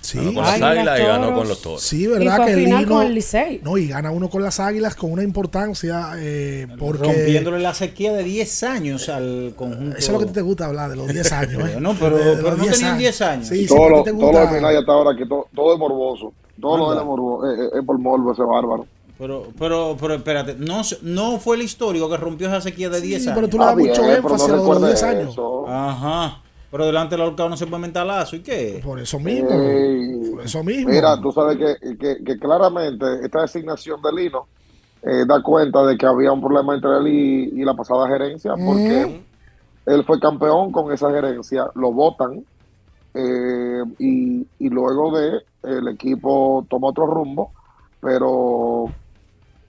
Sí. 0.00 0.18
Ganó 0.18 0.34
con 0.34 0.44
las 0.44 0.62
Águilas 0.62 1.00
y 1.00 1.02
ganó 1.02 1.34
con 1.34 1.48
los 1.48 1.62
Toros. 1.62 1.82
Sí, 1.82 2.04
Y 2.04 2.06
verdad 2.06 2.36
fue 2.36 2.46
que 2.46 2.54
final 2.54 2.78
Lino- 2.84 2.94
con 2.94 3.06
el 3.06 3.14
Licey. 3.14 3.60
No, 3.64 3.76
y 3.76 3.88
gana 3.88 4.12
uno 4.12 4.30
con 4.30 4.40
las 4.42 4.60
águilas 4.60 4.94
con 4.94 5.10
una 5.10 5.24
importancia 5.24 6.12
eh, 6.18 6.68
porque 6.78 7.02
Rompiéndole 7.02 7.58
la 7.58 7.74
sequía 7.74 8.12
de 8.12 8.22
10 8.22 8.62
años 8.62 9.08
al 9.08 9.54
conjunto. 9.56 9.96
eso 9.96 10.12
es 10.14 10.20
lo 10.20 10.24
que 10.24 10.32
te 10.32 10.42
gusta 10.42 10.66
hablar 10.66 10.90
de 10.90 10.96
los 10.96 11.08
10 11.08 11.32
años. 11.32 11.68
¿eh? 11.70 11.76
No, 11.80 11.94
pero- 11.94 12.18
De- 12.18 12.36
de 12.36 12.42
no 12.42 12.54
10 12.56 12.78
tenían 12.78 12.98
10 12.98 13.20
años. 13.22 13.48
Sí, 13.48 13.62
sí, 13.62 13.66
todo, 13.66 13.88
lo, 13.88 14.02
te 14.04 14.12
todo 14.12 14.30
lo 14.32 14.38
de 14.38 14.78
hasta 14.78 14.92
ahora, 14.92 15.16
que 15.18 15.26
to- 15.26 15.48
todo 15.52 15.72
es 15.72 15.78
morboso. 15.80 16.32
Todo 16.60 16.78
lo 16.78 16.84
de 16.86 16.92
Anda. 16.92 17.04
morbo, 17.04 17.50
es, 17.50 17.58
es- 17.58 17.72
es 17.80 17.84
por 17.84 17.98
morbo 17.98 18.32
ese 18.32 18.42
bárbaro. 18.42 18.86
Pero, 19.18 19.44
pero, 19.58 19.96
pero 19.98 20.14
espérate, 20.14 20.56
no, 20.58 20.84
se- 20.84 20.98
no 21.02 21.38
fue 21.38 21.56
el 21.56 21.62
histórico 21.62 22.08
que 22.10 22.16
rompió 22.18 22.48
esa 22.48 22.60
sequía 22.60 22.90
de 22.90 23.00
10 23.00 23.22
años. 23.26 23.34
pero 23.34 23.48
tú 23.48 23.58
le 23.58 23.64
das 23.64 23.72
Ah, 23.72 23.76
mucho 23.76 24.02
bien, 24.02 24.16
énfasis 24.16 24.38
no 24.38 24.44
a 24.54 24.56
los 24.56 24.60
recuerde 24.66 24.86
10 24.88 25.02
años. 25.02 25.32
eso. 25.32 25.68
Ajá. 25.68 26.42
Pero 26.70 26.84
delante 26.86 27.14
del 27.14 27.22
ahorcado 27.22 27.48
no 27.48 27.56
se 27.56 27.66
puede 27.66 27.80
mentar 27.82 28.04
lazo. 28.06 28.36
¿Y 28.36 28.40
qué? 28.40 28.80
Por 28.84 28.98
eso 29.00 29.18
mismo. 29.18 29.48
Ey, 29.50 30.30
Por 30.32 30.42
eso 30.44 30.62
mismo. 30.62 30.90
Mira, 30.90 31.18
tú 31.20 31.32
sabes 31.32 31.56
que, 31.56 31.96
que- 31.96 32.22
que 32.24 32.38
claramente 32.38 33.06
esta 33.24 33.40
designación 33.42 34.02
de 34.02 34.12
Lino 34.12 34.46
eh, 35.02 35.24
da 35.26 35.40
cuenta 35.42 35.86
de 35.86 35.96
que 35.96 36.04
había 36.04 36.32
un 36.32 36.40
problema 36.42 36.74
entre 36.74 36.90
él 36.98 37.06
y, 37.08 37.60
y 37.62 37.64
la 37.64 37.74
pasada 37.74 38.08
gerencia, 38.08 38.54
porque 38.56 39.22
él 39.86 40.04
fue 40.04 40.18
campeón 40.20 40.72
con 40.72 40.92
esa 40.92 41.10
gerencia, 41.12 41.66
lo 41.76 41.92
votan 41.92 42.44
eh, 43.14 43.82
y, 43.98 44.46
y 44.58 44.68
luego 44.68 45.16
de 45.16 45.38
el 45.62 45.88
equipo 45.88 46.66
tomó 46.68 46.88
otro 46.88 47.06
rumbo, 47.06 47.52
pero 48.00 48.86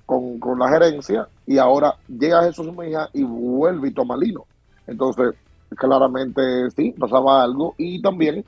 con, 0.08 0.40
con 0.40 0.58
la 0.58 0.70
gerencia 0.70 1.28
y 1.46 1.60
ahora 1.60 1.94
llega 2.08 2.44
Jesús 2.46 2.76
Mija 2.76 3.10
y 3.14 3.24
vuelve 3.24 3.90
y 3.90 3.94
toma 3.94 4.18
Lino. 4.18 4.46
Entonces, 4.88 5.36
claramente 5.78 6.72
sí, 6.72 6.96
pasaba 6.98 7.44
algo 7.44 7.76
y 7.78 8.02
también 8.02 8.44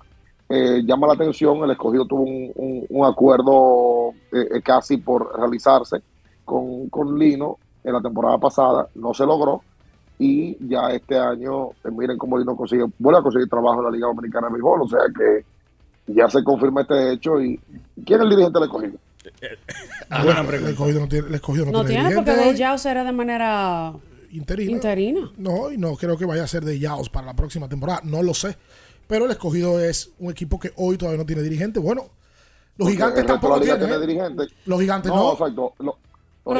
eh, 0.49 0.81
llama 0.83 1.05
la 1.07 1.13
atención, 1.13 1.57
el 1.63 1.71
escogido 1.71 2.05
tuvo 2.05 2.23
un, 2.23 2.85
un- 2.89 3.05
acuerdo 3.05 4.11
eh, 4.31 4.47
eh, 4.55 4.61
casi 4.63 4.97
por 4.97 5.37
realizarse 5.37 6.01
con, 6.45 6.89
con 6.89 7.19
Lino 7.19 7.57
en 7.83 7.93
la 7.93 8.01
temporada 8.01 8.37
pasada, 8.39 8.87
no 8.95 9.13
se 9.13 9.25
logró 9.25 9.61
y 10.17 10.57
ya 10.67 10.89
este 10.91 11.17
año, 11.19 11.69
eh, 11.83 11.91
miren 11.91 12.17
cómo 12.17 12.37
Lino 12.39 12.55
consigue, 12.55 12.85
vuelve 12.97 13.19
a 13.19 13.23
conseguir 13.23 13.47
trabajo 13.49 13.79
en 13.79 13.85
la 13.85 13.91
Liga 13.91 14.07
Dominicana 14.07 14.47
de 14.47 14.53
Béisbol, 14.53 14.81
o 14.81 14.87
sea 14.87 15.01
que 15.15 15.45
ya 16.13 16.27
se 16.29 16.43
confirma 16.43 16.81
este 16.81 17.13
hecho 17.13 17.39
y 17.41 17.59
¿quién 18.05 18.19
es 18.19 18.23
el 18.23 18.29
dirigente 18.29 18.59
del 18.59 18.67
escogido? 18.69 18.97
Bueno, 20.23 20.41
el 20.51 20.67
escogido 20.67 20.99
no 21.01 21.07
tiene, 21.07 21.27
el 21.27 21.35
escogido 21.35 21.65
no 21.65 21.71
No 21.71 21.85
tiene 21.85 22.01
tiene 22.09 22.15
porque 22.15 22.31
de. 22.35 22.55
Yao 22.57 22.77
será 22.77 23.03
de 23.03 23.11
manera 23.11 23.93
interina. 24.31 24.71
interina. 24.71 25.31
No, 25.37 25.71
y 25.71 25.77
no 25.77 25.95
creo 25.95 26.17
que 26.17 26.25
vaya 26.25 26.43
a 26.43 26.47
ser 26.47 26.63
de 26.65 26.77
Yaos 26.79 27.09
para 27.09 27.27
la 27.27 27.33
próxima 27.35 27.67
temporada. 27.69 28.01
No 28.03 28.21
lo 28.23 28.33
sé. 28.33 28.57
Pero 29.07 29.25
el 29.25 29.31
escogido 29.31 29.79
es 29.79 30.11
un 30.19 30.31
equipo 30.31 30.59
que 30.59 30.71
hoy 30.75 30.97
todavía 30.97 31.17
no 31.19 31.25
tiene 31.25 31.41
dirigente. 31.41 31.79
Bueno, 31.79 32.03
los 32.77 32.87
Porque 32.87 32.91
gigantes 32.93 33.25
tampoco 33.25 33.59
tienen. 33.59 33.79
tiene 33.79 33.95
¿eh? 33.95 33.99
dirigente. 34.01 34.43
Los 34.65 34.79
gigantes 34.79 35.11
no. 35.11 35.31
exacto. 35.33 35.73
Lo- 35.79 35.85
los 35.85 35.95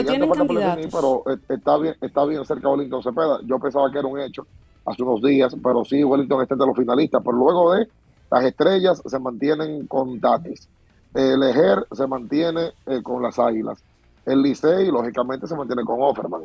Pero 0.03 0.11
gigantes 0.11 0.47
tienen 0.47 0.89
pero 0.91 1.23
eh, 1.31 1.37
está 1.49 1.77
bien, 1.77 1.95
está 2.01 2.25
bien 2.25 2.45
cerca 2.45 2.67
de 2.67 2.75
Wellington 2.75 3.01
Cepeda. 3.03 3.39
Yo 3.45 3.59
pensaba 3.59 3.91
que 3.91 3.99
era 3.99 4.07
un 4.07 4.19
hecho 4.19 4.45
hace 4.85 5.01
unos 5.03 5.21
días, 5.21 5.55
pero 5.63 5.83
sí, 5.85 6.03
Wellington 6.03 6.41
está 6.41 6.55
entre 6.55 6.67
los 6.67 6.77
finalistas. 6.77 7.21
Pero 7.23 7.37
luego 7.37 7.73
de 7.73 7.87
las 8.31 8.45
estrellas 8.45 9.01
se 9.05 9.19
mantienen 9.19 9.87
con 9.87 10.19
Tatis. 10.19 10.67
El 11.14 11.41
Ejer 11.44 11.86
se 11.91 12.06
mantiene 12.07 12.72
eh, 12.86 13.02
con 13.02 13.22
las 13.23 13.40
Águilas. 13.40 13.80
El 14.26 14.41
Licey, 14.41 14.88
lógicamente, 14.91 15.48
se 15.48 15.56
mantiene 15.56 15.84
con 15.84 16.02
Offerman. 16.02 16.44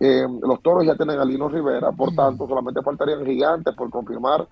Eh, 0.00 0.26
los 0.42 0.60
toros 0.62 0.84
ya 0.84 0.96
tienen 0.96 1.18
a 1.18 1.24
Lino 1.24 1.48
Rivera, 1.48 1.92
por 1.92 2.14
tanto, 2.14 2.46
solamente 2.48 2.82
faltarían 2.82 3.24
gigantes 3.24 3.74
por 3.74 3.88
confirmar 3.88 4.46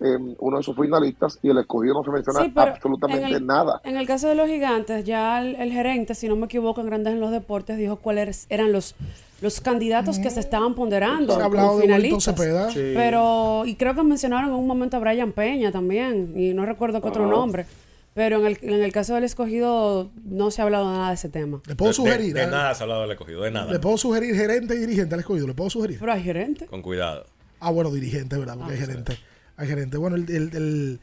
eh, 0.00 0.16
uno 0.40 0.56
de 0.56 0.62
sus 0.64 0.74
finalistas 0.74 1.38
y 1.42 1.50
el 1.50 1.58
escogido 1.58 1.94
no 1.94 2.02
se 2.02 2.10
menciona 2.10 2.40
Sí, 2.40 2.52
absolutamente 2.56 3.26
en 3.28 3.34
el- 3.34 3.46
nada. 3.46 3.80
En 3.84 3.96
el 3.96 4.06
caso 4.06 4.26
de 4.28 4.34
los 4.34 4.48
gigantes, 4.48 5.04
ya 5.04 5.40
el, 5.40 5.54
el 5.54 5.70
gerente, 5.70 6.14
si 6.16 6.26
no 6.26 6.34
me 6.36 6.46
equivoco, 6.46 6.80
en 6.80 6.88
Grandes 6.88 7.12
en 7.12 7.20
los 7.20 7.30
Deportes, 7.30 7.76
dijo 7.78 7.96
cuáles 7.96 8.46
eran 8.50 8.72
los, 8.72 8.96
los 9.40 9.60
candidatos 9.60 10.18
que 10.18 10.30
se 10.30 10.40
estaban 10.40 10.74
ponderando. 10.74 11.36
Se 11.36 11.40
ha 11.42 11.44
hablado 11.44 11.76
de 11.76 11.82
finalistas. 11.82 12.24
Cepeda. 12.24 12.70
Sí. 12.70 12.92
Pero, 12.94 13.62
y 13.66 13.76
creo 13.76 13.94
que 13.94 14.02
mencionaron 14.02 14.50
en 14.50 14.56
un 14.56 14.66
momento 14.66 14.96
a 14.96 15.00
Brian 15.00 15.30
Peña 15.32 15.70
también, 15.70 16.32
y 16.34 16.52
no 16.54 16.66
recuerdo 16.66 17.00
qué 17.00 17.08
otro 17.08 17.26
nombre. 17.28 17.66
Pero 18.14 18.38
en 18.38 18.46
el, 18.46 18.58
en 18.62 18.82
el 18.82 18.92
caso 18.92 19.14
del 19.14 19.24
escogido, 19.24 20.10
no 20.24 20.50
se 20.52 20.62
ha 20.62 20.64
hablado 20.64 20.90
nada 20.90 21.08
de 21.08 21.14
ese 21.14 21.28
tema. 21.28 21.60
Le 21.66 21.74
puedo 21.74 21.90
De- 21.90 21.94
sugerir. 21.94 22.32
De, 22.32 22.40
de 22.40 22.46
¿eh? 22.46 22.50
nada 22.50 22.72
se 22.74 22.82
ha 22.82 22.84
hablado 22.84 23.02
del 23.02 23.10
escogido, 23.10 23.42
de 23.42 23.50
nada. 23.50 23.72
Le 23.72 23.80
puedo 23.80 23.98
sugerir 23.98 24.34
gerente 24.36 24.74
y 24.76 24.78
dirigente 24.78 25.14
al 25.14 25.20
escogido. 25.20 25.46
Le 25.48 25.54
puedo 25.54 25.68
sugerir. 25.70 25.98
Pero 25.98 26.12
hay 26.12 26.22
gerente. 26.22 26.66
Con 26.66 26.80
cuidado. 26.82 27.26
Ah, 27.60 27.70
bueno, 27.70 27.90
dirigente, 27.90 28.36
¿verdad? 28.38 28.54
Porque 28.56 28.72
Ah, 28.72 28.74
hay 28.76 28.80
gerente. 28.80 29.18
Hay 29.56 29.66
gerente. 29.68 29.96
Bueno, 29.96 30.16
el, 30.16 30.30
el, 30.30 30.54
el, 30.54 31.00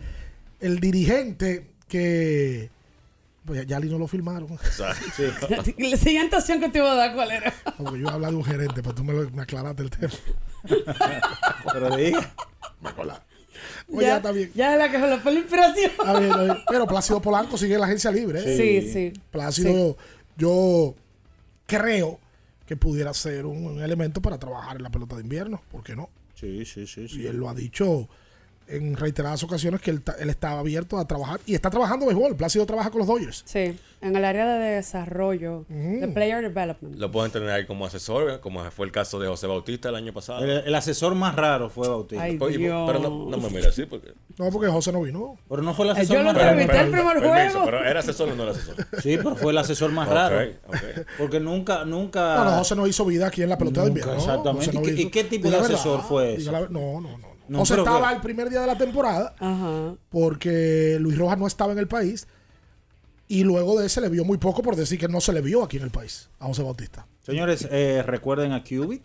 el 0.61 0.79
dirigente 0.79 1.67
que. 1.87 2.69
Pues 3.43 3.59
ya, 3.61 3.65
ya 3.65 3.79
Lino 3.79 3.97
lo 3.97 4.07
firmaron. 4.07 4.47
La 5.79 5.97
siguiente 5.97 6.35
opción 6.37 6.59
que 6.61 6.69
te 6.69 6.77
iba 6.77 6.91
a 6.91 6.95
dar, 6.95 7.13
¿cuál 7.15 7.31
era? 7.31 7.53
Porque 7.77 7.93
yo 7.93 7.97
iba 8.01 8.11
a 8.11 8.13
hablar 8.13 8.31
de 8.31 8.37
un 8.37 8.43
gerente, 8.45 8.81
pero 8.83 8.93
tú 8.95 9.03
me, 9.03 9.11
lo, 9.13 9.29
me 9.31 9.41
aclaraste 9.41 9.83
el 9.83 9.89
tema. 9.89 10.13
Pero 11.73 11.95
diga. 11.97 12.33
Me 12.81 12.93
colaste. 12.93 13.25
Oye, 13.91 14.07
ya, 14.07 14.17
está 14.17 14.31
bien. 14.31 14.51
Ya 14.55 14.73
es 14.73 14.79
la 14.79 14.91
que 14.91 15.19
fue 15.19 15.33
la 15.33 15.39
inspiración. 15.39 15.91
Pero 16.69 16.87
Plácido 16.87 17.21
Polanco 17.21 17.57
sigue 17.57 17.75
en 17.75 17.81
la 17.81 17.87
agencia 17.87 18.11
libre. 18.11 18.39
¿eh? 18.39 18.57
Sí, 18.57 18.91
sí. 18.91 19.13
Plácido, 19.31 19.97
yo 20.37 20.95
creo 21.65 22.19
que 22.65 22.75
pudiera 22.77 23.13
ser 23.13 23.45
un, 23.45 23.65
un 23.65 23.81
elemento 23.81 24.21
para 24.21 24.37
trabajar 24.37 24.77
en 24.77 24.83
la 24.83 24.89
pelota 24.89 25.15
de 25.15 25.23
invierno. 25.23 25.61
¿Por 25.71 25.83
qué 25.83 25.95
no? 25.95 26.09
Sí, 26.35 26.65
sí, 26.65 26.87
sí. 26.87 27.07
Y 27.09 27.27
él 27.27 27.37
lo 27.37 27.49
ha 27.49 27.53
dicho 27.53 28.07
en 28.71 28.95
reiteradas 28.95 29.43
ocasiones 29.43 29.81
que 29.81 29.91
él, 29.91 30.01
él 30.19 30.29
estaba 30.29 30.59
abierto 30.59 30.97
a 30.97 31.05
trabajar 31.05 31.39
y 31.45 31.53
está 31.55 31.69
trabajando 31.69 32.05
béisbol. 32.05 32.35
Plácido 32.35 32.65
trabaja 32.65 32.89
con 32.89 32.99
los 32.99 33.07
Dodgers. 33.07 33.43
Sí, 33.45 33.77
en 34.01 34.15
el 34.15 34.25
área 34.25 34.45
de 34.57 34.75
desarrollo, 34.75 35.65
de 35.69 36.07
player 36.13 36.41
development. 36.41 36.95
Lo 36.97 37.11
pueden 37.11 37.31
tener 37.31 37.49
ahí 37.49 37.65
como 37.65 37.85
asesor, 37.85 38.39
como 38.39 38.63
fue 38.71 38.85
el 38.85 38.91
caso 38.91 39.19
de 39.19 39.27
José 39.27 39.47
Bautista 39.47 39.89
el 39.89 39.95
año 39.95 40.13
pasado. 40.13 40.43
El, 40.43 40.49
el 40.65 40.75
asesor 40.75 41.15
más 41.15 41.35
raro 41.35 41.69
fue 41.69 41.87
Bautista. 41.87 42.23
Ay, 42.23 42.37
Pues, 42.37 42.55
y- 42.55 42.57
Dios. 42.59 42.83
pero 42.87 42.99
no, 42.99 43.29
no 43.29 43.37
me 43.37 43.49
mire 43.49 43.67
así 43.67 43.85
porque... 43.85 44.13
No, 44.37 44.49
porque 44.49 44.67
José 44.69 44.91
no 44.91 45.01
vino. 45.01 45.37
Pero 45.49 45.61
no 45.61 45.73
fue 45.73 45.85
el 45.85 45.91
Eh, 45.91 45.93
asesor 45.99 46.17
yo 46.17 46.23
lo 46.23 46.33
raro. 46.33 46.49
entrevisté 46.59 46.79
el 46.79 46.91
primer 46.91 47.19
Permiso, 47.21 47.59
juego. 47.59 47.65
pero 47.65 47.85
¿era 47.85 47.99
asesor 47.99 48.29
o 48.29 48.35
no 48.35 48.43
era 48.43 48.51
asesor? 48.53 48.75
Sí, 49.01 49.17
pero 49.17 49.35
fue 49.35 49.51
el 49.51 49.57
asesor 49.57 49.91
más 49.91 50.07
raro. 50.07 50.51
Porque 51.17 51.39
nunca, 51.39 51.85
nunca. 51.85 52.35
No, 52.37 52.45
no, 52.45 52.51
José 52.57 52.75
no 52.75 52.87
hizo 52.87 53.05
vida 53.05 53.27
aquí 53.27 53.41
en 53.43 53.49
la 53.49 53.57
pelota 53.57 53.81
de 53.83 53.87
Nunca, 53.89 53.99
invierno. 54.01 54.21
exactamente. 54.23 54.73
No 54.73 54.81
¿Y 54.81 54.83
qué- 54.83 54.91
hizo- 54.93 55.01
y 55.01 55.11
qué 55.11 55.23
tipo 55.25 55.45
de 55.49 55.51
verdad, 55.57 55.71
asesor 55.71 56.01
fue 56.03 56.35
ese? 56.35 56.51
la- 56.51 56.61
No, 56.61 56.99
no, 57.01 57.17
no. 57.17 57.30
No, 57.51 57.59
José 57.59 57.73
pero 57.73 57.83
estaba 57.83 58.09
que- 58.09 58.15
el 58.15 58.21
primer 58.21 58.49
día 58.49 58.61
de 58.61 58.67
la 58.67 58.77
temporada 58.77 59.35
Ajá. 59.39 59.95
porque 60.09 60.97
Luis 60.99 61.17
Rojas 61.17 61.37
no 61.37 61.47
estaba 61.47 61.73
en 61.73 61.79
el 61.79 61.87
país 61.87 62.27
y 63.27 63.43
luego 63.43 63.79
de 63.79 63.87
ese 63.87 64.01
le 64.01 64.09
vio 64.09 64.23
muy 64.25 64.37
poco 64.37 64.61
por 64.61 64.75
decir 64.75 64.97
que 64.99 65.07
no 65.07 65.19
se 65.21 65.33
le 65.33 65.41
vio 65.41 65.63
aquí 65.63 65.77
en 65.77 65.83
el 65.83 65.89
país 65.91 66.29
a 66.39 66.45
José 66.47 66.63
Bautista. 66.63 67.05
Señores, 67.23 67.67
eh, 67.71 68.03
recuerden 68.05 68.51
a 68.53 68.63
Qubit. 68.63 69.03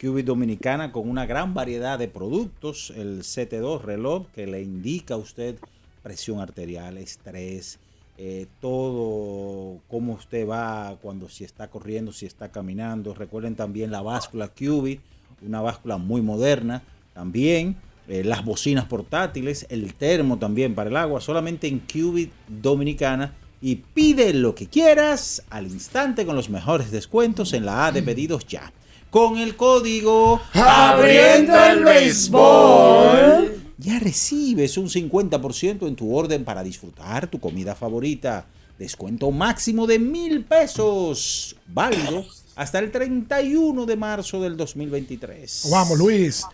Qubit 0.00 0.26
Dominicana 0.26 0.92
con 0.92 1.08
una 1.08 1.24
gran 1.26 1.54
variedad 1.54 1.98
de 1.98 2.08
productos. 2.08 2.92
El 2.96 3.22
CT2 3.22 3.82
reloj 3.82 4.26
que 4.34 4.46
le 4.46 4.62
indica 4.62 5.14
a 5.14 5.16
usted 5.18 5.56
presión 6.02 6.40
arterial, 6.40 6.98
estrés, 6.98 7.78
eh, 8.18 8.46
todo, 8.60 9.80
cómo 9.88 10.14
usted 10.14 10.46
va 10.48 10.96
cuando 11.02 11.28
si 11.28 11.44
está 11.44 11.68
corriendo, 11.68 12.12
si 12.12 12.26
está 12.26 12.50
caminando. 12.50 13.14
Recuerden 13.14 13.54
también 13.56 13.90
la 13.90 14.02
báscula 14.02 14.48
Qubit, 14.48 15.00
una 15.42 15.60
báscula 15.60 15.96
muy 15.98 16.20
moderna. 16.22 16.82
También 17.16 17.76
eh, 18.08 18.22
las 18.24 18.44
bocinas 18.44 18.84
portátiles, 18.84 19.64
el 19.70 19.94
termo 19.94 20.36
también 20.38 20.74
para 20.74 20.90
el 20.90 20.96
agua, 20.98 21.22
solamente 21.22 21.66
en 21.66 21.80
Qubit 21.80 22.30
Dominicana. 22.46 23.32
Y 23.62 23.76
pide 23.76 24.34
lo 24.34 24.54
que 24.54 24.66
quieras 24.66 25.42
al 25.48 25.66
instante 25.66 26.26
con 26.26 26.36
los 26.36 26.50
mejores 26.50 26.90
descuentos 26.90 27.54
en 27.54 27.64
la 27.64 27.86
A 27.86 27.92
de 27.92 28.02
pedidos 28.02 28.46
ya. 28.46 28.70
Con 29.08 29.38
el 29.38 29.56
código 29.56 30.42
Abriendo 30.52 31.54
el 31.64 31.84
béisbol. 31.84 33.62
ya 33.78 33.98
recibes 33.98 34.76
un 34.76 34.90
50% 34.90 35.88
en 35.88 35.96
tu 35.96 36.14
orden 36.14 36.44
para 36.44 36.62
disfrutar 36.62 37.28
tu 37.28 37.40
comida 37.40 37.74
favorita. 37.74 38.44
Descuento 38.78 39.30
máximo 39.30 39.86
de 39.86 39.98
mil 39.98 40.44
pesos. 40.44 41.56
Válido 41.66 42.26
hasta 42.56 42.78
el 42.78 42.90
31 42.90 43.86
de 43.86 43.96
marzo 43.96 44.42
del 44.42 44.54
2023. 44.58 45.68
Vamos, 45.70 45.98
Luis. 45.98 46.44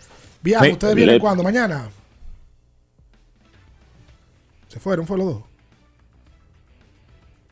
Bien, 0.42 0.60
Sí, 0.62 0.72
¿ustedes 0.72 0.94
vienen 0.94 1.18
cuándo? 1.20 1.42
¿Mañana? 1.42 1.88
Se 4.68 4.80
fueron, 4.80 5.06
fue 5.06 5.18
los 5.18 5.26
dos. 5.26 5.42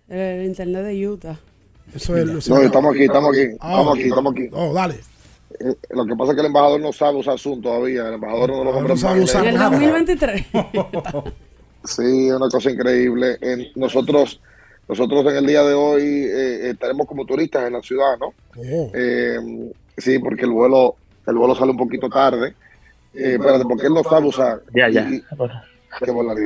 El 0.08 0.44
internet 0.46 0.84
de 0.84 1.08
Utah. 1.08 1.38
Eso 1.94 2.16
es 2.16 2.48
No, 2.48 2.60
estamos 2.60 2.94
aquí, 2.94 3.04
estamos 3.04 3.30
aquí, 3.36 3.46
Ah, 3.60 3.70
estamos 3.70 3.94
aquí, 3.98 4.08
estamos 4.08 4.32
aquí. 4.32 4.48
Oh, 4.52 4.72
dale. 4.72 4.94
Eh, 5.60 5.74
Lo 5.90 6.06
que 6.06 6.16
pasa 6.16 6.30
es 6.32 6.34
que 6.36 6.40
el 6.40 6.46
embajador 6.46 6.80
no 6.80 6.92
sabe 6.92 7.18
usar 7.18 7.38
Zoom 7.38 7.60
todavía. 7.60 8.08
El 8.08 8.14
embajador 8.14 8.50
no 8.50 8.64
lo 8.64 8.72
compra 8.72 8.96
sabe 8.96 9.20
usar 9.22 9.42
En 9.42 9.48
el 9.50 9.54
nada. 9.56 9.70
2023. 9.70 10.46
Sí, 11.82 12.28
es 12.28 12.34
una 12.34 12.50
cosa 12.50 12.70
increíble. 12.70 13.38
En- 13.40 13.68
nosotros, 13.74 14.38
nosotros 14.86 15.24
en 15.28 15.36
el 15.36 15.46
día 15.46 15.62
de 15.62 15.72
hoy 15.72 16.02
eh, 16.02 16.68
estaremos 16.70 17.06
como 17.06 17.24
turistas 17.24 17.66
en 17.66 17.72
la 17.72 17.80
ciudad, 17.80 18.18
¿no? 18.18 18.34
Oh. 18.58 18.90
Eh, 18.92 19.72
sí, 19.96 20.18
porque 20.18 20.42
el 20.44 20.50
vuelo, 20.50 20.96
el 21.26 21.36
vuelo 21.36 21.54
sale 21.54 21.70
un 21.70 21.78
poquito 21.78 22.10
tarde. 22.10 22.54
Eh, 23.14 23.34
espérate, 23.38 23.64
porque 23.64 23.86
él 23.86 23.94
no 23.94 24.02
sabe 24.04 24.26
usar. 24.26 24.60
Ya, 24.74 24.88
ya. 24.88 25.02
Y-. 25.02 25.24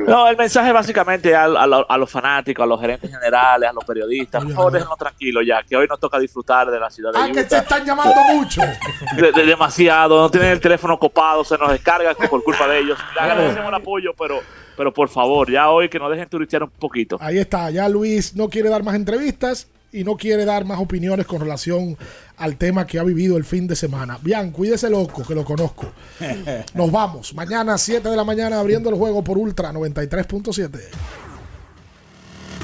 No, 0.07 0.27
el 0.27 0.35
mensaje 0.37 0.71
básicamente 0.71 1.35
a, 1.35 1.43
a 1.43 1.67
lo- 1.67 1.89
a 1.89 1.97
los 1.99 2.09
fanáticos, 2.09 2.63
a 2.63 2.65
los 2.65 2.81
gerentes 2.81 3.11
generales, 3.11 3.69
a 3.69 3.73
los 3.73 3.85
periodistas, 3.85 4.43
por 4.43 4.53
favor 4.53 4.71
déjenlo 4.73 4.95
tranquilo 4.97 5.41
ya, 5.43 5.61
que 5.61 5.77
hoy 5.77 5.85
nos 5.87 5.99
toca 5.99 6.17
disfrutar 6.17 6.71
de 6.71 6.79
la 6.79 6.89
ciudad 6.89 7.11
de 7.13 7.19
Ah, 7.19 7.27
que 7.27 7.41
se 7.41 7.45
Utah. 7.45 7.57
están 7.59 7.85
llamando 7.85 8.15
mucho. 8.33 8.61
De- 9.15 9.31
de- 9.31 9.45
demasiado, 9.45 10.19
no 10.19 10.31
tienen 10.31 10.49
el 10.49 10.59
teléfono 10.59 10.97
copado, 10.97 11.43
se 11.43 11.59
nos 11.59 11.69
descarga 11.71 12.15
por 12.15 12.43
culpa 12.43 12.67
de 12.67 12.79
ellos. 12.79 12.97
Le 13.13 13.21
agradecemos 13.21 13.69
el 13.69 13.75
apoyo, 13.75 14.13
pero, 14.17 14.39
pero 14.75 14.91
por 14.91 15.09
favor, 15.09 15.51
ya 15.51 15.69
hoy 15.69 15.89
que 15.89 15.99
nos 15.99 16.09
dejen 16.09 16.27
turistear 16.27 16.63
un 16.63 16.71
poquito. 16.71 17.17
Ahí 17.21 17.37
está, 17.37 17.69
ya 17.69 17.87
Luis 17.87 18.35
no 18.35 18.49
quiere 18.49 18.69
dar 18.69 18.81
más 18.81 18.95
entrevistas 18.95 19.67
y 19.95 20.03
no 20.03 20.17
quiere 20.17 20.45
dar 20.45 20.65
más 20.65 20.79
opiniones 20.79 21.25
con 21.25 21.39
relación 21.39 21.97
al 22.37 22.57
tema 22.57 22.85
que 22.85 22.99
ha 22.99 23.03
vivido 23.03 23.37
el 23.37 23.45
fin 23.45 23.65
de 23.65 23.75
semana. 23.75 24.19
Bien, 24.21 24.51
cuídese 24.51 24.89
loco, 24.89 25.23
que 25.25 25.33
lo 25.33 25.45
conozco. 25.45 25.91
Nos 26.73 26.91
vamos. 26.91 27.33
Mañana 27.33 27.77
7 27.77 28.09
de 28.09 28.15
la 28.15 28.25
mañana 28.25 28.59
abriendo 28.59 28.89
el 28.89 28.95
juego 28.95 29.23
por 29.23 29.37
Ultra 29.37 29.71
93.7. 29.71 30.79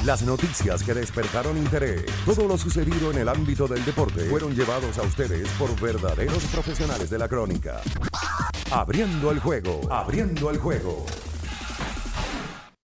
Las 0.05 0.23
noticias 0.23 0.83
que 0.83 0.93
despertaron 0.93 1.57
interés, 1.57 2.03
todo 2.25 2.47
lo 2.47 2.57
sucedido 2.57 3.11
en 3.11 3.19
el 3.19 3.29
ámbito 3.29 3.67
del 3.67 3.85
deporte, 3.85 4.21
fueron 4.29 4.55
llevados 4.55 4.97
a 4.97 5.03
ustedes 5.03 5.47
por 5.59 5.79
verdaderos 5.79 6.43
profesionales 6.45 7.09
de 7.09 7.19
la 7.19 7.27
crónica. 7.27 7.81
Abriendo 8.71 9.31
el 9.31 9.39
juego, 9.39 9.81
abriendo 9.91 10.49
el 10.49 10.57
juego. 10.57 11.05